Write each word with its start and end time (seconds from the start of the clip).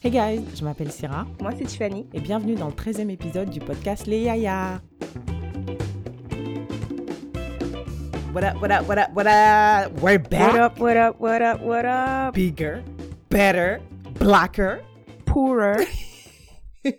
Hey 0.00 0.10
guys, 0.10 0.40
je 0.54 0.62
m'appelle 0.64 0.92
Syrah 0.92 1.26
Moi, 1.40 1.50
c'est 1.58 1.64
Tiffany. 1.64 2.06
et 2.12 2.20
bienvenue 2.20 2.54
dans 2.54 2.68
le 2.68 2.72
13e 2.72 3.10
épisode 3.10 3.50
du 3.50 3.58
podcast 3.60 4.06
Les 4.06 4.20
Yaya. 4.22 4.80
What 8.32 8.44
up, 8.44 8.60
what 8.60 8.70
up, 8.70 8.86
what 8.88 8.98
up, 8.98 9.10
what 9.14 9.26
up? 9.26 10.00
We're 10.00 10.18
back. 10.18 10.52
What 10.52 10.60
up, 10.60 10.78
what 10.78 10.96
up, 10.96 11.16
what 11.20 11.42
up, 11.42 11.60
what 11.62 11.84
up? 11.84 12.34
Bigger, 12.34 12.82
better, 13.30 13.80
blacker. 14.20 14.82
Poorer, 15.26 15.84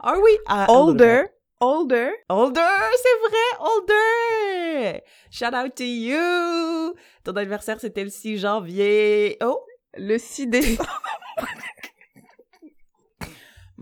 Are 0.00 0.20
we? 0.22 0.38
Uh, 0.46 0.66
a 0.68 0.72
little 0.72 0.76
older, 0.76 1.28
older. 1.60 2.12
Older, 2.30 2.78
c'est 3.02 3.30
vrai, 3.30 3.58
older. 3.58 5.00
Shout 5.30 5.54
out 5.54 5.74
to 5.76 5.84
you. 5.84 6.94
Ton 7.24 7.36
anniversaire, 7.36 7.80
c'était 7.80 8.04
le 8.04 8.10
6 8.10 8.38
janvier. 8.38 9.38
Oh, 9.40 9.64
Le 9.96 10.18
6 10.18 10.46
décembre. 10.46 10.88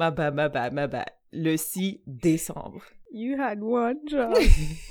ma 0.01 0.11
bad, 0.11 0.35
ma 0.35 0.49
bad, 0.49 0.73
ma 0.73 0.87
bad. 0.87 1.11
Le 1.33 1.57
6 1.59 2.01
décembre. 2.07 2.83
You 3.13 3.37
had 3.39 3.63
one 3.63 3.99
job. 4.09 4.35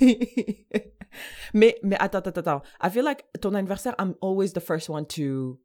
mais, 1.54 1.76
mais 1.82 1.96
attends, 1.98 2.18
attends, 2.26 2.38
attends. 2.40 2.62
I 2.80 2.88
feel 2.90 3.04
like 3.04 3.24
ton 3.40 3.54
anniversaire, 3.54 3.94
I'm 3.98 4.14
always 4.20 4.52
the 4.52 4.60
first 4.60 4.88
one 4.88 5.04
to 5.16 5.58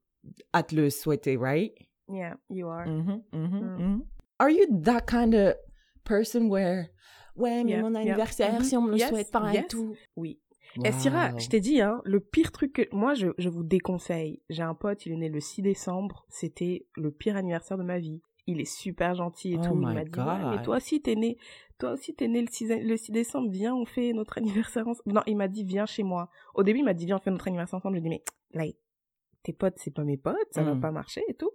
at 0.53 0.71
le 0.71 0.89
souhaiter, 0.89 1.37
right? 1.37 1.71
yeah, 2.11 2.33
you 2.49 2.67
are. 2.67 2.85
Mhm, 2.87 3.21
mhm, 3.33 3.61
Mm. 3.61 3.77
mhm. 3.79 4.01
Are 4.39 4.49
you 4.49 4.65
that 4.83 5.01
kind 5.07 5.33
of 5.35 5.55
person 6.03 6.49
where, 6.49 6.89
ouais, 7.35 7.63
mais 7.63 7.71
Yeah, 7.73 7.81
mon 7.81 7.95
anniversaire, 7.95 8.63
si 8.63 8.75
on 8.75 8.81
me 8.83 8.91
le 8.91 8.97
Yes, 8.97 9.09
souhaite 9.09 9.31
pas 9.31 9.51
et 9.53 9.57
yes. 9.57 9.67
tout. 9.69 9.95
Oui. 10.15 10.39
Et 10.83 10.91
Syrah, 10.91 11.37
je 11.37 11.47
t'ai 11.47 11.61
dit, 11.61 11.79
hein, 11.79 12.01
le 12.03 12.19
pire 12.19 12.51
truc 12.51 12.73
que... 12.73 12.81
Moi, 12.93 13.13
je, 13.13 13.27
je 13.37 13.47
vous 13.47 13.63
déconseille. 13.63 14.41
J'ai 14.49 14.63
un 14.63 14.73
pote, 14.73 15.05
il 15.05 15.13
est 15.13 15.17
né 15.17 15.29
le 15.29 15.39
6 15.39 15.61
décembre. 15.61 16.25
C'était 16.27 16.85
le 16.97 17.11
pire 17.11 17.37
anniversaire 17.37 17.77
de 17.77 17.83
ma 17.83 17.97
vie. 17.97 18.21
Il 18.47 18.61
est 18.61 18.65
super 18.71 19.15
gentil 19.15 19.53
et 19.53 19.57
Oh 19.59 19.65
tout. 19.67 19.73
Il 19.73 19.79
m'a 19.79 20.03
dit, 20.05 20.19
ouais, 20.19 20.55
mais 20.57 20.61
toi 20.63 20.77
aussi, 20.77 21.01
t'es 21.01 21.15
né... 21.15 21.37
Toi 21.77 21.91
aussi, 21.91 22.13
t'es 22.15 22.27
né 22.29 22.41
le 22.41 22.47
6, 22.47 22.69
le 22.83 22.95
6 22.95 23.11
décembre. 23.11 23.49
Viens, 23.49 23.75
on 23.75 23.85
fait 23.85 24.13
notre 24.13 24.37
anniversaire 24.37 24.87
ensemble. 24.87 25.13
Non, 25.13 25.21
il 25.27 25.35
m'a 25.35 25.47
dit, 25.49 25.63
viens 25.65 25.85
chez 25.85 26.03
moi. 26.03 26.29
Au 26.53 26.63
début, 26.63 26.79
il 26.79 26.85
m'a 26.85 26.93
dit, 26.93 27.05
viens, 27.05 27.17
on 27.17 27.19
fait 27.19 27.31
notre 27.31 27.47
anniversaire 27.47 27.77
ensemble. 27.79 27.97
Je 27.97 28.01
lui 28.01 28.07
ai 28.07 28.09
dit, 28.11 28.23
mais, 28.53 28.59
like, 28.59 28.77
tes 29.43 29.51
potes, 29.51 29.73
c'est 29.77 29.93
pas 29.93 30.03
mes 30.05 30.15
potes. 30.17 30.37
Ça 30.51 30.63
va 30.63 30.73
Mm. 30.75 30.79
pas 30.81 30.91
marcher 30.91 31.21
et 31.27 31.33
tout. 31.33 31.51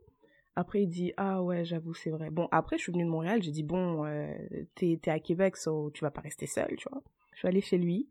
Après, 0.57 0.83
il 0.83 0.89
dit, 0.89 1.13
ah 1.17 1.43
ouais, 1.43 1.65
j'avoue, 1.65 1.95
c'est 1.95 2.11
vrai. 2.11 2.29
Bon, 2.29 2.49
après, 2.51 2.77
je 2.77 2.83
suis 2.83 2.93
venue 2.93 3.05
de 3.05 3.09
Montréal. 3.09 3.43
J'ai 3.43 3.51
dit, 3.53 3.63
bon, 3.63 4.05
euh, 4.05 4.35
t'es 4.75 4.99
t'es 5.01 5.11
à 5.11 5.21
Québec, 5.21 5.57
so 5.57 5.91
tu 5.95 6.05
vas 6.05 6.11
pas 6.11 6.21
rester 6.21 6.47
seule, 6.47 6.75
tu 6.77 6.87
vois. 6.91 7.03
Je 7.33 7.39
suis 7.39 7.49
allée 7.49 7.61
chez 7.63 7.79
lui. 7.79 8.09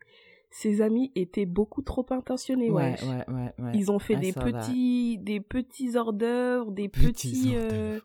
Ses 0.50 0.82
amis 0.82 1.12
étaient 1.16 1.46
beaucoup 1.46 1.84
trop 1.84 2.06
intentionnés, 2.10 2.72
Ouais, 2.72 2.92
wesh. 2.94 3.04
ouais, 3.04 3.24
ouais, 3.28 3.54
ouais. 3.60 3.72
Ils 3.76 3.92
ont 3.92 4.00
fait 4.00 4.16
I 4.16 4.20
des 4.20 4.34
that. 4.34 4.42
petits, 4.42 5.18
des 5.20 5.42
petits 5.42 5.96
hors 5.96 6.12
d'œuvre, 6.14 6.72
des 6.72 6.90
Petits 6.90 7.52
euh, 7.56 8.00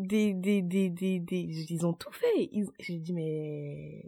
des, 0.00 0.34
des, 0.34 0.62
des, 0.62 0.90
des, 0.90 1.18
des, 1.20 1.66
ils 1.70 1.86
ont 1.86 1.92
tout 1.92 2.12
fait. 2.12 2.48
Ils- 2.52 2.70
J'ai 2.78 2.98
dit, 2.98 3.12
mais 3.12 4.04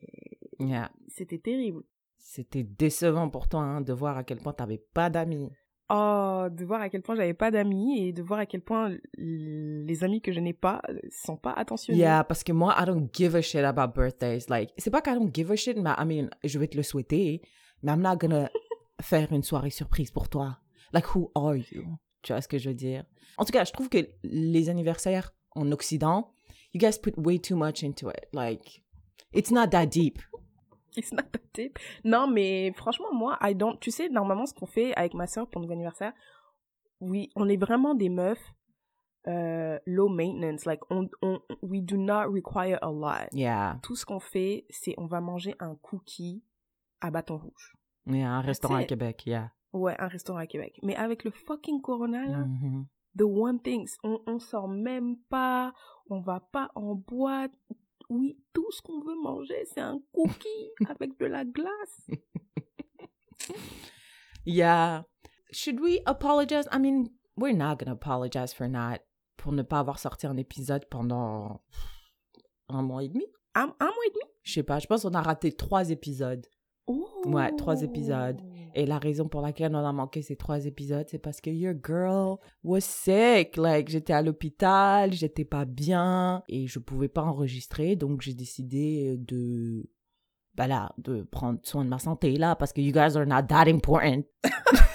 Yeah. 0.60 0.90
c'était 1.08 1.38
terrible. 1.38 1.82
C'était 2.18 2.62
décevant 2.62 3.28
pour 3.28 3.48
toi 3.48 3.60
hein, 3.60 3.80
de 3.80 3.92
voir 3.92 4.16
à 4.16 4.24
quel 4.24 4.38
point 4.38 4.52
t'avais 4.52 4.78
pas 4.94 5.10
d'amis. 5.10 5.50
Oh, 5.90 6.46
de 6.50 6.64
voir 6.64 6.80
à 6.80 6.88
quel 6.88 7.02
point 7.02 7.14
j'avais 7.16 7.34
pas 7.34 7.50
d'amis 7.50 8.06
et 8.06 8.12
de 8.12 8.22
voir 8.22 8.38
à 8.40 8.46
quel 8.46 8.62
point 8.62 8.96
les 9.18 10.04
amis 10.04 10.22
que 10.22 10.32
je 10.32 10.40
n'ai 10.40 10.54
pas 10.54 10.80
euh, 10.88 10.98
sont 11.10 11.36
pas 11.36 11.52
attentionnés. 11.52 11.98
Yeah, 11.98 12.24
parce 12.24 12.42
que 12.44 12.52
moi, 12.52 12.74
I 12.78 12.86
don't 12.86 13.08
give 13.12 13.34
a 13.34 13.42
shit 13.42 13.62
about 13.64 13.92
birthdays. 13.94 14.46
Like, 14.48 14.70
c'est 14.78 14.90
pas 14.90 15.02
qu'I 15.02 15.14
don't 15.14 15.30
give 15.34 15.50
a 15.50 15.56
shit, 15.56 15.76
mais 15.76 15.90
I 15.98 16.04
mean, 16.06 16.30
je 16.44 16.58
vais 16.58 16.68
te 16.68 16.76
le 16.76 16.82
souhaiter, 16.82 17.42
mais 17.82 17.92
I'm 17.92 18.00
not 18.00 18.16
gonna 18.16 18.48
faire 19.02 19.30
une 19.32 19.42
soirée 19.42 19.70
surprise 19.70 20.10
pour 20.10 20.28
toi. 20.30 20.58
Like, 20.94 21.14
who 21.14 21.30
are 21.34 21.56
you? 21.56 21.84
Tu 22.22 22.32
vois 22.32 22.40
ce 22.40 22.48
que 22.48 22.56
je 22.58 22.68
veux 22.70 22.74
dire? 22.74 23.04
En 23.36 23.44
tout 23.44 23.52
cas, 23.52 23.64
je 23.64 23.72
trouve 23.72 23.88
que 23.90 23.98
les 24.22 24.68
anniversaires 24.70 25.34
en 25.55 25.70
Occident, 25.72 26.31
you 26.72 26.81
guys 26.81 26.98
put 26.98 27.17
way 27.19 27.39
too 27.39 27.56
much 27.56 27.83
into 27.83 28.08
it. 28.08 28.28
Like, 28.33 28.83
it's 29.33 29.50
not 29.50 29.69
that 29.70 29.86
deep. 29.86 30.19
It's 30.97 31.12
not 31.12 31.25
that 31.32 31.43
deep. 31.54 31.78
Non, 32.04 32.26
mais 32.26 32.72
franchement, 32.76 33.12
moi, 33.15 33.38
I 33.41 33.54
don't. 33.54 33.78
Tu 33.81 33.91
sais, 33.91 34.09
normalement, 34.10 34.47
ce 34.47 34.53
qu'on 34.54 34.66
fait 34.66 34.94
avec 34.94 35.15
ma 35.15 35.26
soeur 35.26 35.49
pour 35.49 35.62
nos 35.62 35.71
anniversaires, 35.72 36.12
oui, 37.00 37.31
on 37.34 37.49
est 37.49 37.56
vraiment 37.56 37.94
des 37.94 38.09
meufs 38.10 38.53
euh, 39.26 39.78
low 39.87 40.09
maintenance. 40.09 40.65
Like, 40.66 40.81
on, 40.91 41.09
on, 41.22 41.41
we 41.62 41.81
do 41.82 41.97
not 41.97 42.26
require 42.31 42.78
a 42.82 42.91
lot. 42.91 43.28
Yeah. 43.32 43.78
Tout 43.82 43.97
ce 43.97 44.05
qu'on 44.05 44.21
fait, 44.21 44.66
c'est 44.71 44.94
on 44.99 45.06
va 45.06 45.21
manger 45.21 45.55
un 45.60 45.76
cookie 45.76 46.43
à 47.00 47.10
bâton 47.10 47.38
rouge. 47.38 47.75
Yeah, 48.06 48.31
un 48.31 48.41
restaurant 48.41 48.76
à. 48.76 48.84
Québec, 48.84 49.25
yeah. 49.26 49.50
Ouais, 49.72 49.97
un 49.99 50.09
restaurant 50.09 50.38
à 50.41 50.47
Québec. 50.47 50.78
Mais 50.82 50.94
avec 50.97 51.25
le 51.25 51.31
fucking 51.31 51.81
corona, 51.81 52.25
là, 52.26 52.38
Mhm. 52.38 52.84
The 53.17 53.23
one 53.23 53.61
thing, 53.61 53.89
on, 54.03 54.21
on 54.27 54.39
sort 54.39 54.69
même 54.69 55.17
pas, 55.28 55.73
on 56.11 56.21
va 56.21 56.41
pas 56.41 56.71
en 56.75 56.95
boîte. 56.95 57.53
Oui, 58.09 58.39
tout 58.53 58.71
ce 58.73 58.83
qu'on 58.83 59.00
veut 59.00 59.21
manger, 59.23 59.65
c'est 59.73 59.81
un 59.81 60.00
cookie 60.12 60.71
avec 60.89 61.19
de 61.19 61.27
la 61.27 61.45
glace. 61.45 62.09
Yeah. 64.45 65.05
Should 65.53 65.81
we 65.81 66.00
apologize? 66.06 66.67
I 66.73 66.78
mean, 66.78 67.11
we're 67.37 67.56
not 67.56 67.78
gonna 67.78 67.93
apologize 67.93 68.53
for 68.53 68.69
not 68.69 69.00
pour 69.37 69.53
ne 69.53 69.62
pas 69.62 69.81
avoir 69.81 69.99
sorti 69.99 70.27
un 70.27 70.37
épisode 70.37 70.87
pendant 70.91 71.62
un 72.69 72.83
mois 72.83 73.05
et 73.05 73.09
demi. 73.09 73.27
Un, 73.55 73.73
un 73.79 73.87
mois 73.87 74.06
et 74.06 74.11
demi? 74.11 74.33
Je 74.43 74.55
sais 74.55 74.62
pas, 74.62 74.79
je 74.79 74.87
pense 74.87 75.03
qu'on 75.03 75.15
a 75.15 75.23
raté 75.23 75.53
trois 75.53 75.91
épisodes. 75.91 76.47
Ouais, 77.25 77.55
trois 77.56 77.83
épisodes. 77.83 78.41
Et 78.75 78.87
la 78.87 78.99
raison 78.99 79.28
pour 79.28 79.43
laquelle 79.43 79.75
on 79.75 79.84
a 79.84 79.93
manqué 79.93 80.22
ces 80.22 80.37
trois 80.37 80.65
épisodes, 80.65 81.06
c'est 81.09 81.19
parce 81.19 81.41
que 81.41 81.50
your 81.50 81.75
girl 81.84 82.37
was 82.65 82.81
sick. 82.81 83.56
Like, 83.56 83.88
j'étais 83.88 84.12
à 84.12 84.22
l'hôpital, 84.22 85.12
j'étais 85.12 85.44
pas 85.44 85.65
bien 85.65 86.43
et 86.49 86.66
je 86.66 86.78
pouvais 86.78 87.09
pas 87.09 87.22
enregistrer, 87.22 87.97
donc 87.97 88.22
j'ai 88.22 88.34
décidé 88.34 89.16
de, 89.19 89.88
bah 90.55 90.66
là, 90.66 90.94
de 90.99 91.22
prendre 91.22 91.59
soin 91.62 91.84
de 91.84 91.91
ma 91.91 91.99
santé 91.99 92.37
là 92.37 92.56
parce 92.56 92.72
que 92.72 92.81
you 92.81 92.93
guys 92.93 93.16
are 93.16 93.27
not 93.27 93.43
that 93.49 93.69
important. 93.69 94.22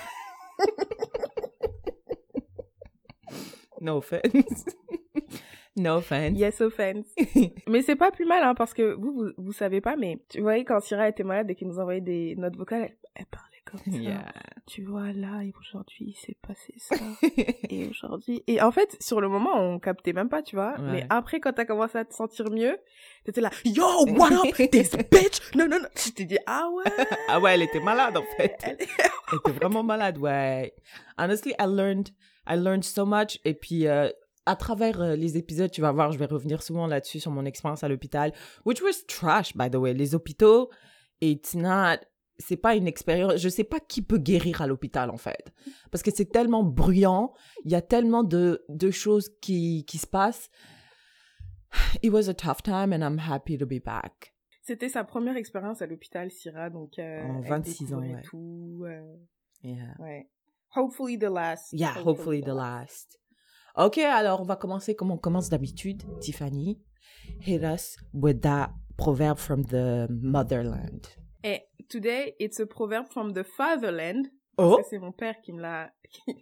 no 3.81 3.97
offense. 3.97 4.65
no 5.75 5.97
offense. 5.97 6.37
Yes 6.37 6.61
offense. 6.61 7.05
mais 7.67 7.81
c'est 7.83 7.95
pas 7.95 8.11
plus 8.11 8.25
mal, 8.25 8.43
hein, 8.43 8.55
parce 8.55 8.73
que 8.73 8.93
vous, 8.93 9.13
vous, 9.13 9.29
vous 9.37 9.53
savez 9.53 9.81
pas, 9.81 9.95
mais 9.95 10.19
tu 10.29 10.41
voyais 10.41 10.65
quand 10.65 10.79
Syrah 10.79 11.09
était 11.09 11.23
malade 11.23 11.51
et 11.51 11.55
qu'il 11.55 11.67
nous 11.67 11.79
envoyait 11.79 12.01
des 12.01 12.35
notes 12.35 12.55
vocales, 12.55 12.83
elle, 12.83 12.97
elle 13.15 13.25
parlait 13.27 13.46
comme 13.69 13.79
ça. 13.93 13.97
Yeah. 13.99 14.31
Tu 14.65 14.83
vois, 14.83 15.11
là, 15.13 15.43
et 15.43 15.53
aujourd'hui, 15.59 16.05
il 16.09 16.15
s'est 16.15 16.37
passé 16.45 16.73
ça. 16.77 16.95
et 17.69 17.87
aujourd'hui. 17.87 18.43
Et 18.47 18.61
en 18.61 18.71
fait, 18.71 18.97
sur 19.01 19.21
le 19.21 19.29
moment, 19.29 19.55
on 19.55 19.79
captait 19.79 20.13
même 20.13 20.29
pas, 20.29 20.41
tu 20.41 20.55
vois. 20.55 20.73
Ouais. 20.79 20.91
Mais 20.91 21.05
après, 21.09 21.39
quand 21.39 21.53
t'as 21.53 21.65
commencé 21.65 21.97
à 21.97 22.05
te 22.05 22.13
sentir 22.13 22.49
mieux, 22.51 22.77
t'étais 23.23 23.41
là, 23.41 23.49
yo, 23.65 23.83
what 24.17 24.31
up, 24.33 24.55
this 24.71 24.91
bitch? 25.11 25.39
Non, 25.55 25.67
non, 25.67 25.79
non. 25.79 25.87
Je 25.95 26.09
t'ai 26.11 26.25
dit, 26.25 26.37
ah 26.45 26.67
ouais. 26.73 27.05
ah 27.29 27.39
ouais, 27.39 27.53
elle 27.53 27.61
était 27.63 27.79
malade 27.79 28.17
en 28.17 28.23
fait. 28.37 28.55
Elle- 28.63 28.77
Elle 29.31 29.39
était 29.39 29.51
vraiment 29.51 29.83
malade, 29.83 30.17
ouais. 30.17 30.73
Honestly, 31.17 31.51
I 31.59 31.65
learned, 31.67 32.09
I 32.47 32.55
learned 32.55 32.83
so 32.83 33.05
much. 33.05 33.39
Et 33.45 33.53
puis, 33.53 33.87
euh, 33.87 34.09
à 34.45 34.55
travers 34.55 35.01
euh, 35.01 35.15
les 35.15 35.37
épisodes, 35.37 35.69
tu 35.71 35.81
vas 35.81 35.91
voir, 35.91 36.11
je 36.13 36.17
vais 36.17 36.25
revenir 36.25 36.63
souvent 36.63 36.87
là-dessus 36.87 37.19
sur 37.19 37.31
mon 37.31 37.43
expérience 37.45 37.83
à 37.83 37.89
l'hôpital, 37.89 38.31
which 38.65 38.81
was 38.81 39.05
trash, 39.07 39.55
by 39.55 39.69
the 39.69 39.75
way. 39.75 39.93
Les 39.93 40.15
hôpitaux, 40.15 40.69
it's 41.21 41.53
not, 41.55 41.97
c'est 42.39 42.57
pas 42.57 42.75
une 42.75 42.87
expérience. 42.87 43.37
Je 43.37 43.49
sais 43.49 43.63
pas 43.63 43.79
qui 43.79 44.01
peut 44.01 44.17
guérir 44.17 44.61
à 44.61 44.67
l'hôpital, 44.67 45.09
en 45.09 45.17
fait. 45.17 45.51
Parce 45.91 46.03
que 46.03 46.11
c'est 46.13 46.25
tellement 46.31 46.63
bruyant. 46.63 47.33
Il 47.65 47.71
y 47.71 47.75
a 47.75 47.81
tellement 47.81 48.23
de, 48.23 48.63
de 48.69 48.91
choses 48.91 49.29
qui, 49.41 49.85
qui 49.85 49.97
se 49.97 50.07
passent. 50.07 50.49
It 52.01 52.11
was 52.11 52.29
a 52.29 52.33
tough 52.33 52.61
time 52.63 52.93
and 52.93 53.01
I'm 53.03 53.19
happy 53.19 53.57
to 53.57 53.65
be 53.65 53.83
back. 53.83 54.33
C'était 54.61 54.89
sa 54.89 55.03
première 55.03 55.37
expérience 55.37 55.81
à 55.81 55.85
l'hôpital, 55.87 56.29
Syrah, 56.31 56.69
donc. 56.69 56.99
Euh, 56.99 57.23
En 57.23 57.41
elle 57.41 57.49
26 57.49 57.93
ans, 57.93 57.99
ouais. 57.99 58.21
Tout, 58.23 58.83
euh, 58.85 59.01
Yeah. 59.63 59.95
ouais. 59.99 60.29
Hopefully 60.75 61.17
the 61.17 61.23
last. 61.29 61.73
Yeah, 61.73 61.95
hopefully 62.05 62.41
the 62.41 62.47
last. 62.53 63.19
Ok, 63.75 63.97
alors 63.99 64.41
on 64.41 64.45
va 64.45 64.55
commencer 64.55 64.95
comme 64.95 65.11
on 65.11 65.17
commence 65.17 65.49
d'habitude. 65.49 66.03
Tiffany, 66.19 66.79
hit 67.41 67.63
us 67.63 67.95
with 68.13 68.41
that 68.41 68.71
proverb 68.97 69.37
from 69.37 69.65
the 69.65 70.07
motherland. 70.09 71.07
Et 71.47 71.61
today, 71.87 72.35
it's 72.39 72.59
a 72.59 72.65
proverb 72.65 73.07
from 73.07 73.33
the 73.33 73.43
fatherland. 73.43 74.27
Oh, 74.57 74.81
C'est 74.89 74.99
mon 74.99 75.13
père 75.13 75.39
qui 75.41 75.53
me 75.53 75.61
l'a. 75.61 75.93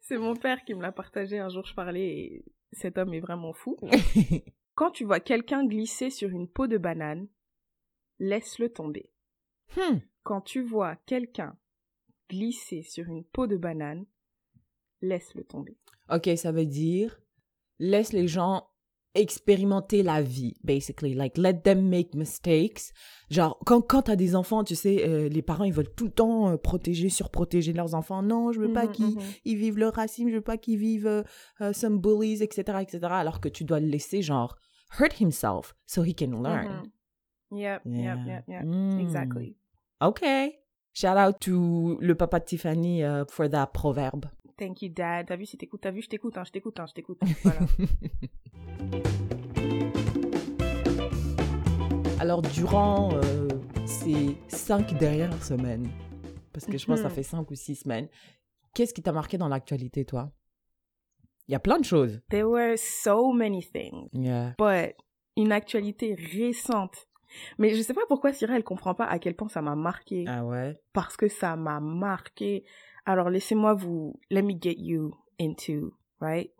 c'est 0.00 0.16
mon 0.16 0.36
père 0.36 0.64
qui 0.64 0.74
me 0.74 0.80
l'a 0.80 0.92
partagé 0.92 1.40
un 1.40 1.48
jour. 1.48 1.66
Je 1.66 1.74
parlais 1.74 2.06
et 2.06 2.44
cet 2.70 2.98
homme 2.98 3.14
est 3.14 3.20
vraiment 3.20 3.52
fou. 3.52 3.76
Quand 4.74 4.92
tu 4.92 5.04
vois 5.04 5.18
quelqu'un 5.18 5.66
glisser 5.66 6.10
sur 6.10 6.28
une 6.28 6.46
peau 6.46 6.68
de 6.68 6.78
banane, 6.78 7.26
laisse-le 8.20 8.72
tomber. 8.72 9.10
Hmm. 9.76 9.98
Quand 10.22 10.42
tu 10.42 10.62
vois 10.62 10.94
quelqu'un 10.94 11.58
glisser 12.30 12.82
sur 12.82 13.08
une 13.08 13.24
peau 13.24 13.48
de 13.48 13.56
banane, 13.56 14.06
laisse-le 15.00 15.42
tomber. 15.42 15.76
Ok, 16.08 16.30
ça 16.36 16.52
veut 16.52 16.66
dire 16.66 17.18
laisse 17.80 18.12
les 18.12 18.28
gens 18.28 18.70
expérimenter 19.14 20.02
la 20.02 20.22
vie, 20.22 20.54
basically. 20.64 21.14
Like, 21.14 21.36
let 21.36 21.62
them 21.62 21.88
make 21.88 22.14
mistakes. 22.14 22.92
Genre, 23.30 23.58
quand, 23.66 23.80
quand 23.82 24.02
t'as 24.02 24.16
des 24.16 24.34
enfants, 24.36 24.64
tu 24.64 24.74
sais, 24.74 25.06
euh, 25.08 25.28
les 25.28 25.42
parents, 25.42 25.64
ils 25.64 25.72
veulent 25.72 25.92
tout 25.94 26.04
le 26.06 26.10
temps 26.10 26.50
euh, 26.50 26.56
protéger, 26.56 27.08
surprotéger 27.08 27.72
leurs 27.72 27.94
enfants. 27.94 28.22
Non, 28.22 28.52
je 28.52 28.60
veux 28.60 28.72
pas 28.72 28.86
Mhm, 28.86 28.92
qu'ils 28.92 29.06
mhm. 29.16 29.22
ils 29.44 29.56
vivent 29.56 29.78
le 29.78 29.88
racisme, 29.88 30.28
je 30.28 30.34
veux 30.36 30.40
pas 30.40 30.56
qu'ils 30.58 30.78
vivent 30.78 31.06
euh, 31.06 31.22
euh, 31.60 31.72
some 31.72 31.98
bullies, 32.00 32.42
etc., 32.42 32.78
etc. 32.80 33.00
Alors 33.10 33.40
que 33.40 33.48
tu 33.48 33.64
dois 33.64 33.80
le 33.80 33.86
laisser, 33.88 34.22
genre, 34.22 34.56
hurt 34.98 35.20
himself 35.20 35.74
so 35.86 36.02
he 36.04 36.14
can 36.14 36.42
learn. 36.42 36.68
Mhm. 37.50 37.58
Yep, 37.58 37.82
yep, 37.84 38.18
yep, 38.26 38.44
yep. 38.48 38.64
Mm. 38.64 38.98
Exactly. 39.00 39.56
Okay. 40.00 40.58
Shout 40.94 41.16
out 41.18 41.38
to 41.40 41.98
le 42.00 42.14
papa 42.14 42.40
de 42.40 42.44
Tiffany 42.46 43.02
uh, 43.04 43.24
for 43.28 43.48
that 43.48 43.68
proverbe. 43.74 44.26
Thank 44.62 44.80
you, 44.82 44.90
Dad. 44.94 45.26
T'as 45.26 45.34
vu, 45.34 45.44
si 45.44 45.58
t'écoutes, 45.58 45.80
t'as 45.80 45.90
vu, 45.90 46.02
je 46.02 46.08
t'écoute, 46.08 46.38
hein, 46.38 46.44
je 46.44 46.52
t'écoute, 46.52 46.78
hein, 46.78 46.86
je 46.86 46.92
t'écoute. 46.94 47.18
Voilà. 47.42 47.58
Alors, 52.20 52.42
durant 52.42 53.10
euh, 53.14 53.48
ces 53.84 54.36
cinq 54.46 54.94
dernières 54.98 55.42
semaines, 55.42 55.88
parce 56.52 56.66
que 56.66 56.78
je 56.78 56.86
pense 56.86 56.98
que 56.98 57.02
ça 57.02 57.08
Mhm. 57.08 57.14
fait 57.16 57.22
cinq 57.24 57.50
ou 57.50 57.54
six 57.56 57.74
semaines, 57.74 58.08
qu'est-ce 58.74 58.94
qui 58.94 59.02
t'a 59.02 59.10
marqué 59.10 59.36
dans 59.36 59.48
l'actualité, 59.48 60.04
toi? 60.04 60.30
Il 61.48 61.52
y 61.52 61.54
a 61.56 61.58
plein 61.60 61.78
de 61.80 61.84
choses. 61.84 62.20
There 62.30 62.44
were 62.48 62.76
so 62.78 63.32
many 63.32 63.64
things, 63.64 64.08
Yeah. 64.12 64.54
but 64.58 64.94
une 65.36 65.50
actualité 65.50 66.14
récente. 66.14 67.08
Mais 67.58 67.74
je 67.74 67.82
sais 67.82 67.94
pas 67.94 68.02
pourquoi 68.06 68.32
Syrah, 68.32 68.54
elle 68.56 68.62
comprend 68.62 68.94
pas 68.94 69.06
à 69.06 69.18
quel 69.18 69.34
point 69.34 69.48
ça 69.48 69.60
m'a 69.62 69.74
marqué. 69.74 70.24
Ah 70.28 70.44
ouais? 70.44 70.78
Parce 70.92 71.16
que 71.16 71.26
ça 71.28 71.56
m'a 71.56 71.80
marqué. 71.80 72.64
Alors, 73.06 73.30
laissez-moi 73.30 73.74
vous... 73.74 74.18
Let 74.30 74.42
me 74.42 74.54
get 74.60 74.76
you 74.78 75.14
into, 75.40 75.94
right? 76.20 76.50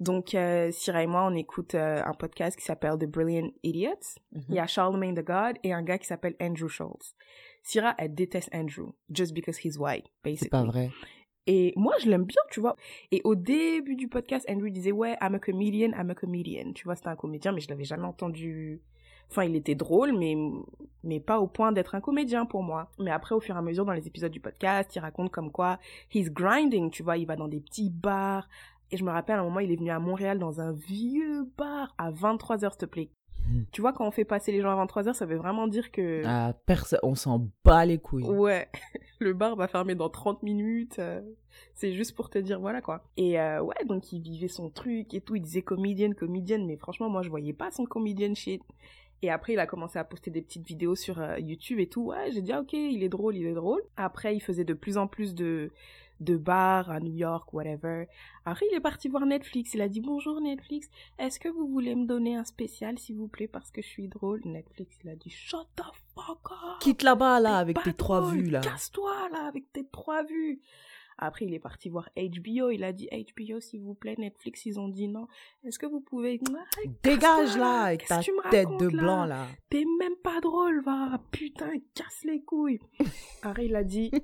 Donc, 0.00 0.34
euh, 0.34 0.70
Syrah 0.70 1.02
et 1.02 1.06
moi, 1.06 1.26
on 1.26 1.34
écoute 1.34 1.74
euh, 1.74 2.02
un 2.04 2.14
podcast 2.14 2.56
qui 2.58 2.64
s'appelle 2.64 2.98
The 2.98 3.06
Brilliant 3.06 3.50
Idiots. 3.62 4.18
Il 4.48 4.54
y 4.54 4.58
a 4.58 4.66
Charlemagne 4.66 5.14
the 5.14 5.24
God 5.24 5.56
et 5.62 5.72
un 5.72 5.82
gars 5.82 5.98
qui 5.98 6.06
s'appelle 6.06 6.36
Andrew 6.40 6.68
Schultz. 6.68 7.14
Syrah, 7.62 7.94
elle 7.98 8.14
déteste 8.14 8.48
Andrew, 8.54 8.92
just 9.10 9.34
because 9.34 9.58
he's 9.62 9.78
white, 9.78 10.06
basically. 10.24 10.44
C'est 10.44 10.48
pas 10.50 10.64
vrai. 10.64 10.90
Et 11.46 11.72
moi, 11.76 11.94
je 12.00 12.10
l'aime 12.10 12.24
bien, 12.24 12.42
tu 12.50 12.60
vois. 12.60 12.76
Et 13.10 13.20
au 13.24 13.34
début 13.34 13.96
du 13.96 14.08
podcast, 14.08 14.46
Andrew 14.50 14.68
disait, 14.68 14.92
ouais, 14.92 15.16
I'm 15.20 15.34
a 15.34 15.38
comedian, 15.38 15.90
I'm 15.98 16.10
a 16.10 16.14
comedian. 16.14 16.72
Tu 16.74 16.84
vois, 16.84 16.94
c'était 16.94 17.08
un 17.08 17.16
comédien, 17.16 17.52
mais 17.52 17.60
je 17.60 17.68
l'avais 17.68 17.84
jamais 17.84 18.04
entendu. 18.04 18.82
Enfin, 19.30 19.44
il 19.44 19.54
était 19.56 19.74
drôle, 19.74 20.12
mais, 20.16 20.36
mais 21.04 21.20
pas 21.20 21.38
au 21.40 21.46
point 21.46 21.72
d'être 21.72 21.94
un 21.94 22.00
comédien 22.00 22.46
pour 22.46 22.62
moi. 22.62 22.90
Mais 22.98 23.10
après, 23.10 23.34
au 23.34 23.40
fur 23.40 23.54
et 23.54 23.58
à 23.58 23.62
mesure, 23.62 23.84
dans 23.84 23.92
les 23.92 24.06
épisodes 24.06 24.32
du 24.32 24.40
podcast, 24.40 24.94
il 24.96 25.00
raconte 25.00 25.30
comme 25.30 25.50
quoi 25.50 25.78
he's 26.14 26.30
grinding, 26.30 26.90
tu 26.90 27.02
vois, 27.02 27.16
il 27.18 27.26
va 27.26 27.36
dans 27.36 27.48
des 27.48 27.60
petits 27.60 27.90
bars. 27.90 28.48
Et 28.90 28.96
je 28.96 29.04
me 29.04 29.10
rappelle, 29.10 29.36
à 29.36 29.40
un 29.40 29.44
moment, 29.44 29.60
il 29.60 29.70
est 29.70 29.76
venu 29.76 29.90
à 29.90 29.98
Montréal 29.98 30.38
dans 30.38 30.60
un 30.62 30.72
vieux 30.72 31.46
bar 31.58 31.94
à 31.98 32.10
23h, 32.10 32.70
s'il 32.70 32.78
te 32.78 32.86
plaît. 32.86 33.10
Mhm. 33.50 33.66
Tu 33.70 33.82
vois, 33.82 33.92
quand 33.92 34.06
on 34.06 34.10
fait 34.10 34.24
passer 34.24 34.50
les 34.50 34.62
gens 34.62 34.70
à 34.78 34.84
23h, 34.86 35.12
ça 35.12 35.26
veut 35.26 35.36
vraiment 35.36 35.68
dire 35.68 35.90
que... 35.92 36.22
Ah, 36.24 36.54
perso- 36.66 36.96
on 37.02 37.14
s'en 37.14 37.48
bat 37.64 37.84
les 37.84 37.98
couilles. 37.98 38.24
Ouais, 38.24 38.68
le 39.20 39.34
bar 39.34 39.56
va 39.56 39.68
fermer 39.68 39.94
dans 39.94 40.08
30 40.08 40.42
minutes. 40.42 40.98
euh, 40.98 41.20
c'est 41.74 41.92
juste 41.92 42.14
pour 42.14 42.30
te 42.30 42.38
dire, 42.38 42.60
voilà 42.60 42.80
quoi. 42.80 43.04
Et 43.16 43.38
euh, 43.40 43.60
ouais, 43.62 43.84
donc 43.86 44.10
il 44.12 44.20
vivait 44.20 44.48
son 44.48 44.70
truc 44.70 45.12
et 45.14 45.20
tout. 45.20 45.36
Il 45.36 45.42
disait 45.42 45.62
comédienne, 45.62 46.14
comédienne, 46.14 46.66
mais 46.66 46.76
franchement, 46.76 47.08
moi 47.10 47.22
je 47.22 47.28
voyais 47.30 47.52
pas 47.52 47.70
son 47.70 47.84
comédienne 47.84 48.34
shit. 48.36 48.62
Et 49.22 49.30
après, 49.30 49.54
il 49.54 49.58
a 49.58 49.66
commencé 49.66 49.98
à 49.98 50.04
poster 50.04 50.30
des 50.30 50.42
petites 50.42 50.66
vidéos 50.66 50.94
sur 50.94 51.20
euh, 51.20 51.38
YouTube 51.38 51.80
et 51.80 51.88
tout. 51.88 52.06
Ouais, 52.06 52.30
j'ai 52.32 52.42
dit, 52.42 52.52
ah, 52.52 52.60
ok, 52.60 52.72
il 52.72 53.02
est 53.02 53.08
drôle, 53.08 53.36
il 53.36 53.46
est 53.46 53.54
drôle. 53.54 53.82
Après, 53.96 54.34
il 54.36 54.40
faisait 54.40 54.64
de 54.64 54.74
plus 54.74 54.96
en 54.96 55.08
plus 55.08 55.34
de, 55.34 55.72
de 56.20 56.36
bars 56.36 56.90
à 56.90 57.00
New 57.00 57.14
York, 57.14 57.52
whatever. 57.52 58.06
Après, 58.44 58.66
il 58.70 58.74
est 58.76 58.80
parti 58.80 59.08
voir 59.08 59.26
Netflix. 59.26 59.74
Il 59.74 59.80
a 59.80 59.88
dit, 59.88 60.00
bonjour 60.00 60.40
Netflix, 60.40 60.88
est-ce 61.18 61.40
que 61.40 61.48
vous 61.48 61.66
voulez 61.66 61.94
me 61.94 62.06
donner 62.06 62.36
un 62.36 62.44
spécial, 62.44 62.98
s'il 62.98 63.16
vous 63.16 63.28
plaît, 63.28 63.48
parce 63.48 63.70
que 63.70 63.82
je 63.82 63.88
suis 63.88 64.08
drôle? 64.08 64.40
Netflix, 64.44 64.96
il 65.02 65.10
a 65.10 65.16
dit, 65.16 65.30
shut 65.30 65.66
the 65.76 65.82
fuck 66.14 66.52
up 66.52 66.78
Quitte 66.80 67.02
là-bas, 67.02 67.40
là, 67.40 67.56
avec 67.56 67.82
tes 67.82 67.94
trois 67.94 68.30
vues, 68.30 68.50
là. 68.50 68.60
Casse-toi, 68.60 69.28
là, 69.32 69.46
avec 69.48 69.72
tes 69.72 69.86
trois 69.86 70.22
vues. 70.24 70.60
Après, 71.18 71.44
il 71.44 71.54
est 71.54 71.58
parti 71.58 71.88
voir 71.88 72.08
HBO. 72.16 72.70
Il 72.70 72.84
a 72.84 72.92
dit, 72.92 73.08
HBO, 73.10 73.60
s'il 73.60 73.80
vous 73.80 73.94
plaît, 73.94 74.14
Netflix, 74.18 74.64
ils 74.66 74.78
ont 74.78 74.88
dit 74.88 75.08
non. 75.08 75.26
Est-ce 75.64 75.78
que 75.78 75.86
vous 75.86 76.00
pouvez... 76.00 76.40
Dégage, 77.02 77.56
là, 77.56 77.82
avec 77.82 78.06
ta 78.06 78.20
tu 78.20 78.30
me 78.32 78.50
tête 78.50 78.68
de 78.78 78.86
blanc, 78.86 79.24
là. 79.24 79.46
T'es 79.68 79.84
même 79.98 80.16
pas 80.22 80.40
drôle, 80.40 80.82
va. 80.84 81.20
Putain, 81.32 81.72
casse 81.94 82.24
les 82.24 82.40
couilles. 82.42 82.78
Après, 83.42 83.66
il 83.66 83.74
a 83.74 83.84
dit... 83.84 84.10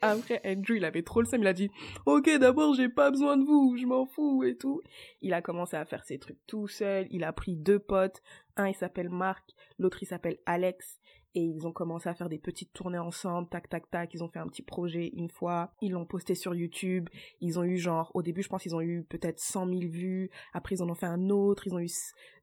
Après, 0.00 0.40
Andrew, 0.44 0.76
il 0.76 0.84
avait 0.84 1.02
trop 1.02 1.20
le 1.20 1.26
seum. 1.26 1.40
Il 1.40 1.46
a 1.46 1.52
dit, 1.52 1.70
ok, 2.06 2.38
d'abord, 2.38 2.74
j'ai 2.74 2.88
pas 2.88 3.10
besoin 3.10 3.36
de 3.36 3.44
vous. 3.44 3.76
Je 3.76 3.86
m'en 3.86 4.06
fous 4.06 4.44
et 4.44 4.56
tout. 4.56 4.80
Il 5.22 5.32
a 5.34 5.42
commencé 5.42 5.76
à 5.76 5.84
faire 5.84 6.04
ses 6.04 6.18
trucs 6.18 6.38
tout 6.46 6.68
seul. 6.68 7.08
Il 7.10 7.24
a 7.24 7.32
pris 7.32 7.56
deux 7.56 7.80
potes. 7.80 8.22
Un, 8.56 8.68
il 8.68 8.74
s'appelle 8.74 9.08
Marc. 9.08 9.44
L'autre, 9.78 10.02
il 10.02 10.06
s'appelle 10.06 10.38
Alex. 10.46 11.00
Et 11.34 11.42
ils 11.42 11.66
ont 11.66 11.72
commencé 11.72 12.08
à 12.08 12.14
faire 12.14 12.28
des 12.28 12.38
petites 12.38 12.72
tournées 12.72 12.98
ensemble, 12.98 13.48
tac, 13.48 13.68
tac, 13.68 13.90
tac. 13.90 14.14
Ils 14.14 14.24
ont 14.24 14.28
fait 14.28 14.38
un 14.38 14.46
petit 14.46 14.62
projet 14.62 15.10
une 15.14 15.28
fois. 15.28 15.72
Ils 15.82 15.92
l'ont 15.92 16.06
posté 16.06 16.34
sur 16.34 16.54
YouTube. 16.54 17.08
Ils 17.40 17.58
ont 17.58 17.64
eu 17.64 17.76
genre, 17.76 18.10
au 18.14 18.22
début, 18.22 18.42
je 18.42 18.48
pense 18.48 18.62
qu'ils 18.62 18.74
ont 18.74 18.80
eu 18.80 19.04
peut-être 19.04 19.38
100 19.38 19.66
000 19.66 19.80
vues. 19.90 20.30
Après, 20.52 20.74
ils 20.74 20.82
en 20.82 20.88
ont 20.88 20.94
fait 20.94 21.06
un 21.06 21.30
autre. 21.30 21.66
Ils 21.66 21.74
ont 21.74 21.80
eu 21.80 21.90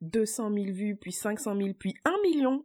200 0.01 0.53
000 0.53 0.65
vues, 0.71 0.95
puis 0.95 1.11
500 1.11 1.55
000, 1.57 1.73
puis 1.73 1.95
1 2.05 2.13
million. 2.23 2.63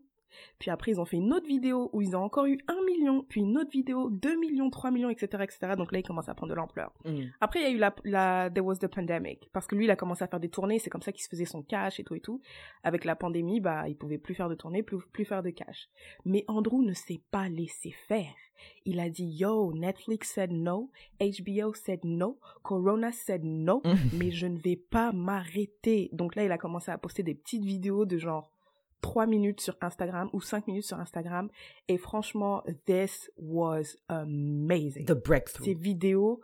Puis 0.59 0.71
après, 0.71 0.93
ils 0.93 1.01
ont 1.01 1.05
fait 1.05 1.17
une 1.17 1.33
autre 1.33 1.47
vidéo 1.47 1.91
où 1.93 2.03
ils 2.03 2.17
ont 2.17 2.23
encore 2.23 2.47
eu 2.47 2.59
1 2.69 2.85
million, 2.85 3.25
puis 3.29 3.41
une 3.41 3.59
autre 3.59 3.71
vidéo, 3.71 4.11
2 4.11 4.39
millions, 4.39 4.71
3 4.71 4.91
millions, 4.91 5.11
etc., 5.11 5.43
etc. 5.43 5.75
Donc 5.77 5.93
là, 5.93 5.99
ils 5.99 6.03
commencent 6.03 6.29
à 6.29 6.35
prendre 6.35 6.51
de 6.51 6.57
l'ampleur. 6.57 6.93
Mm. 7.05 7.25
Après, 7.41 7.61
il 7.61 7.63
y 7.63 7.67
a 7.67 7.71
eu 7.71 7.79
la, 7.79 7.95
la 8.05 8.51
There 8.51 8.65
was 8.65 8.77
the 8.77 8.89
pandemic. 8.89 9.49
Parce 9.53 9.67
que 9.67 9.75
lui, 9.75 9.85
il 9.85 9.91
a 9.91 9.97
commencé 9.97 10.25
à 10.25 10.27
faire 10.27 10.41
des 10.41 10.49
tournées. 10.49 10.79
C'est 10.79 10.91
comme 10.91 11.03
ça 11.03 11.13
qu'il 11.13 11.23
se 11.23 11.29
faisait 11.29 11.45
son 11.45 11.63
cash 11.63 12.01
et 12.01 12.05
tout 12.05 12.15
et 12.15 12.21
tout. 12.21 12.41
Avec 12.83 13.05
la 13.05 13.17
pandémie, 13.17 13.61
bah, 13.61 13.89
il 13.89 13.97
pouvait 13.97 14.19
plus 14.19 14.35
faire 14.35 14.49
de 14.49 14.55
tournées, 14.55 14.83
plus, 14.83 14.99
plus 15.13 15.25
faire 15.25 15.43
de 15.43 15.51
cash. 15.51 15.89
Mais 16.25 16.45
Andrew 16.49 16.83
ne 16.83 16.93
s'est 16.93 17.21
pas 17.31 17.49
laissé 17.49 17.91
faire. 18.09 18.35
Il 18.85 19.01
a 19.01 19.09
dit, 19.09 19.27
yo, 19.27 19.73
Netflix 19.73 20.33
said 20.33 20.53
no, 20.53 20.91
HBO 21.21 21.75
said 21.75 22.05
no, 22.05 22.39
Corona 22.63 23.13
said 23.13 23.43
no, 23.45 23.83
mais 24.13 24.31
je 24.31 24.47
ne 24.47 24.59
vais 24.59 24.77
pas 24.77 25.13
m'arrêter. 25.13 26.11
Donc 26.13 26.35
là, 26.35 26.45
il 26.45 26.53
a 26.53 26.59
commencé 26.59 26.91
à 26.91 26.99
poster 26.99 27.23
des 27.23 27.35
petites 27.35 27.65
vidéos 27.65 28.05
de 28.05 28.19
genre 28.19 28.53
3 29.01 29.27
minutes 29.27 29.61
sur 29.61 29.77
Instagram 29.81 30.29
ou 30.33 30.41
5 30.41 30.67
minutes 30.67 30.85
sur 30.85 30.99
Instagram. 30.99 31.49
Et 31.89 31.99
franchement, 31.99 32.63
this 32.87 33.31
was 33.37 33.97
amazing 34.09 35.07
The 35.07 35.13
breakthrough. 35.13 35.65
ces 35.65 35.75
vidéos, 35.75 36.41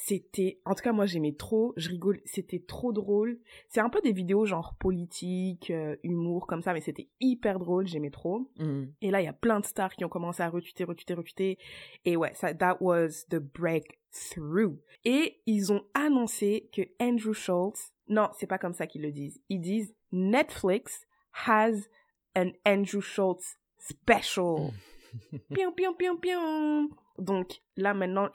c'était, 0.00 0.60
en 0.64 0.76
tout 0.76 0.82
cas 0.84 0.92
moi 0.92 1.06
j'aimais 1.06 1.34
trop, 1.34 1.74
je 1.76 1.88
rigole, 1.88 2.20
c'était 2.24 2.60
trop 2.60 2.92
drôle. 2.92 3.40
C'est 3.68 3.80
un 3.80 3.90
peu 3.90 4.00
des 4.00 4.12
vidéos 4.12 4.46
genre 4.46 4.76
politique, 4.78 5.72
euh, 5.72 5.96
humour 6.04 6.46
comme 6.46 6.62
ça, 6.62 6.72
mais 6.72 6.80
c'était 6.80 7.08
hyper 7.18 7.58
drôle, 7.58 7.88
j'aimais 7.88 8.10
trop. 8.10 8.48
Mm. 8.58 8.84
Et 9.02 9.10
là 9.10 9.20
il 9.20 9.24
y 9.24 9.28
a 9.28 9.32
plein 9.32 9.58
de 9.58 9.66
stars 9.66 9.92
qui 9.96 10.04
ont 10.04 10.08
commencé 10.08 10.40
à 10.40 10.48
retuiter, 10.48 10.84
retuiter, 10.84 11.14
retuiter. 11.14 11.58
Et 12.04 12.16
ouais, 12.16 12.32
ça, 12.34 12.54
that 12.54 12.76
was 12.80 13.26
the 13.28 13.38
breakthrough. 13.38 14.76
Et 15.04 15.40
ils 15.46 15.72
ont 15.72 15.82
annoncé 15.94 16.70
que 16.72 16.82
Andrew 17.00 17.32
Schultz, 17.32 17.92
non, 18.06 18.28
c'est 18.38 18.46
pas 18.46 18.58
comme 18.58 18.74
ça 18.74 18.86
qu'ils 18.86 19.02
le 19.02 19.10
disent. 19.10 19.40
Ils 19.48 19.60
disent 19.60 19.96
Netflix 20.12 21.07
has 21.32 21.88
an 22.34 22.50
Andrew 22.64 23.00
Schultz 23.00 23.56
special. 23.78 24.72
pion, 25.54 25.72
pion, 25.72 25.94
pion, 25.94 26.16
pion. 26.16 26.88
Donc 27.18 27.60
là 27.76 27.94
maintenant, 27.94 28.28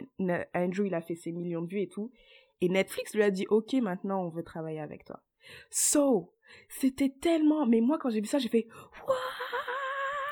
Andrew 0.54 0.86
il 0.86 0.94
a 0.94 1.02
fait 1.02 1.16
ses 1.16 1.32
millions 1.32 1.62
de 1.62 1.68
vues 1.68 1.82
et 1.82 1.88
tout. 1.88 2.12
Et 2.62 2.70
Netflix 2.70 3.14
lui 3.14 3.24
a 3.24 3.32
dit 3.32 3.46
ok 3.50 3.74
maintenant 3.74 4.24
on 4.24 4.30
veut 4.30 4.44
travailler 4.44 4.80
avec 4.80 5.06
toi. 5.06 5.22
So 5.70 6.34
c'était 6.70 7.14
tellement. 7.22 7.66
Mais 7.66 7.82
moi 7.82 7.98
quand 7.98 8.10
j'ai 8.10 8.22
vu 8.22 8.28
ça 8.28 8.40
j'ai 8.40 8.50
fait 8.50 8.68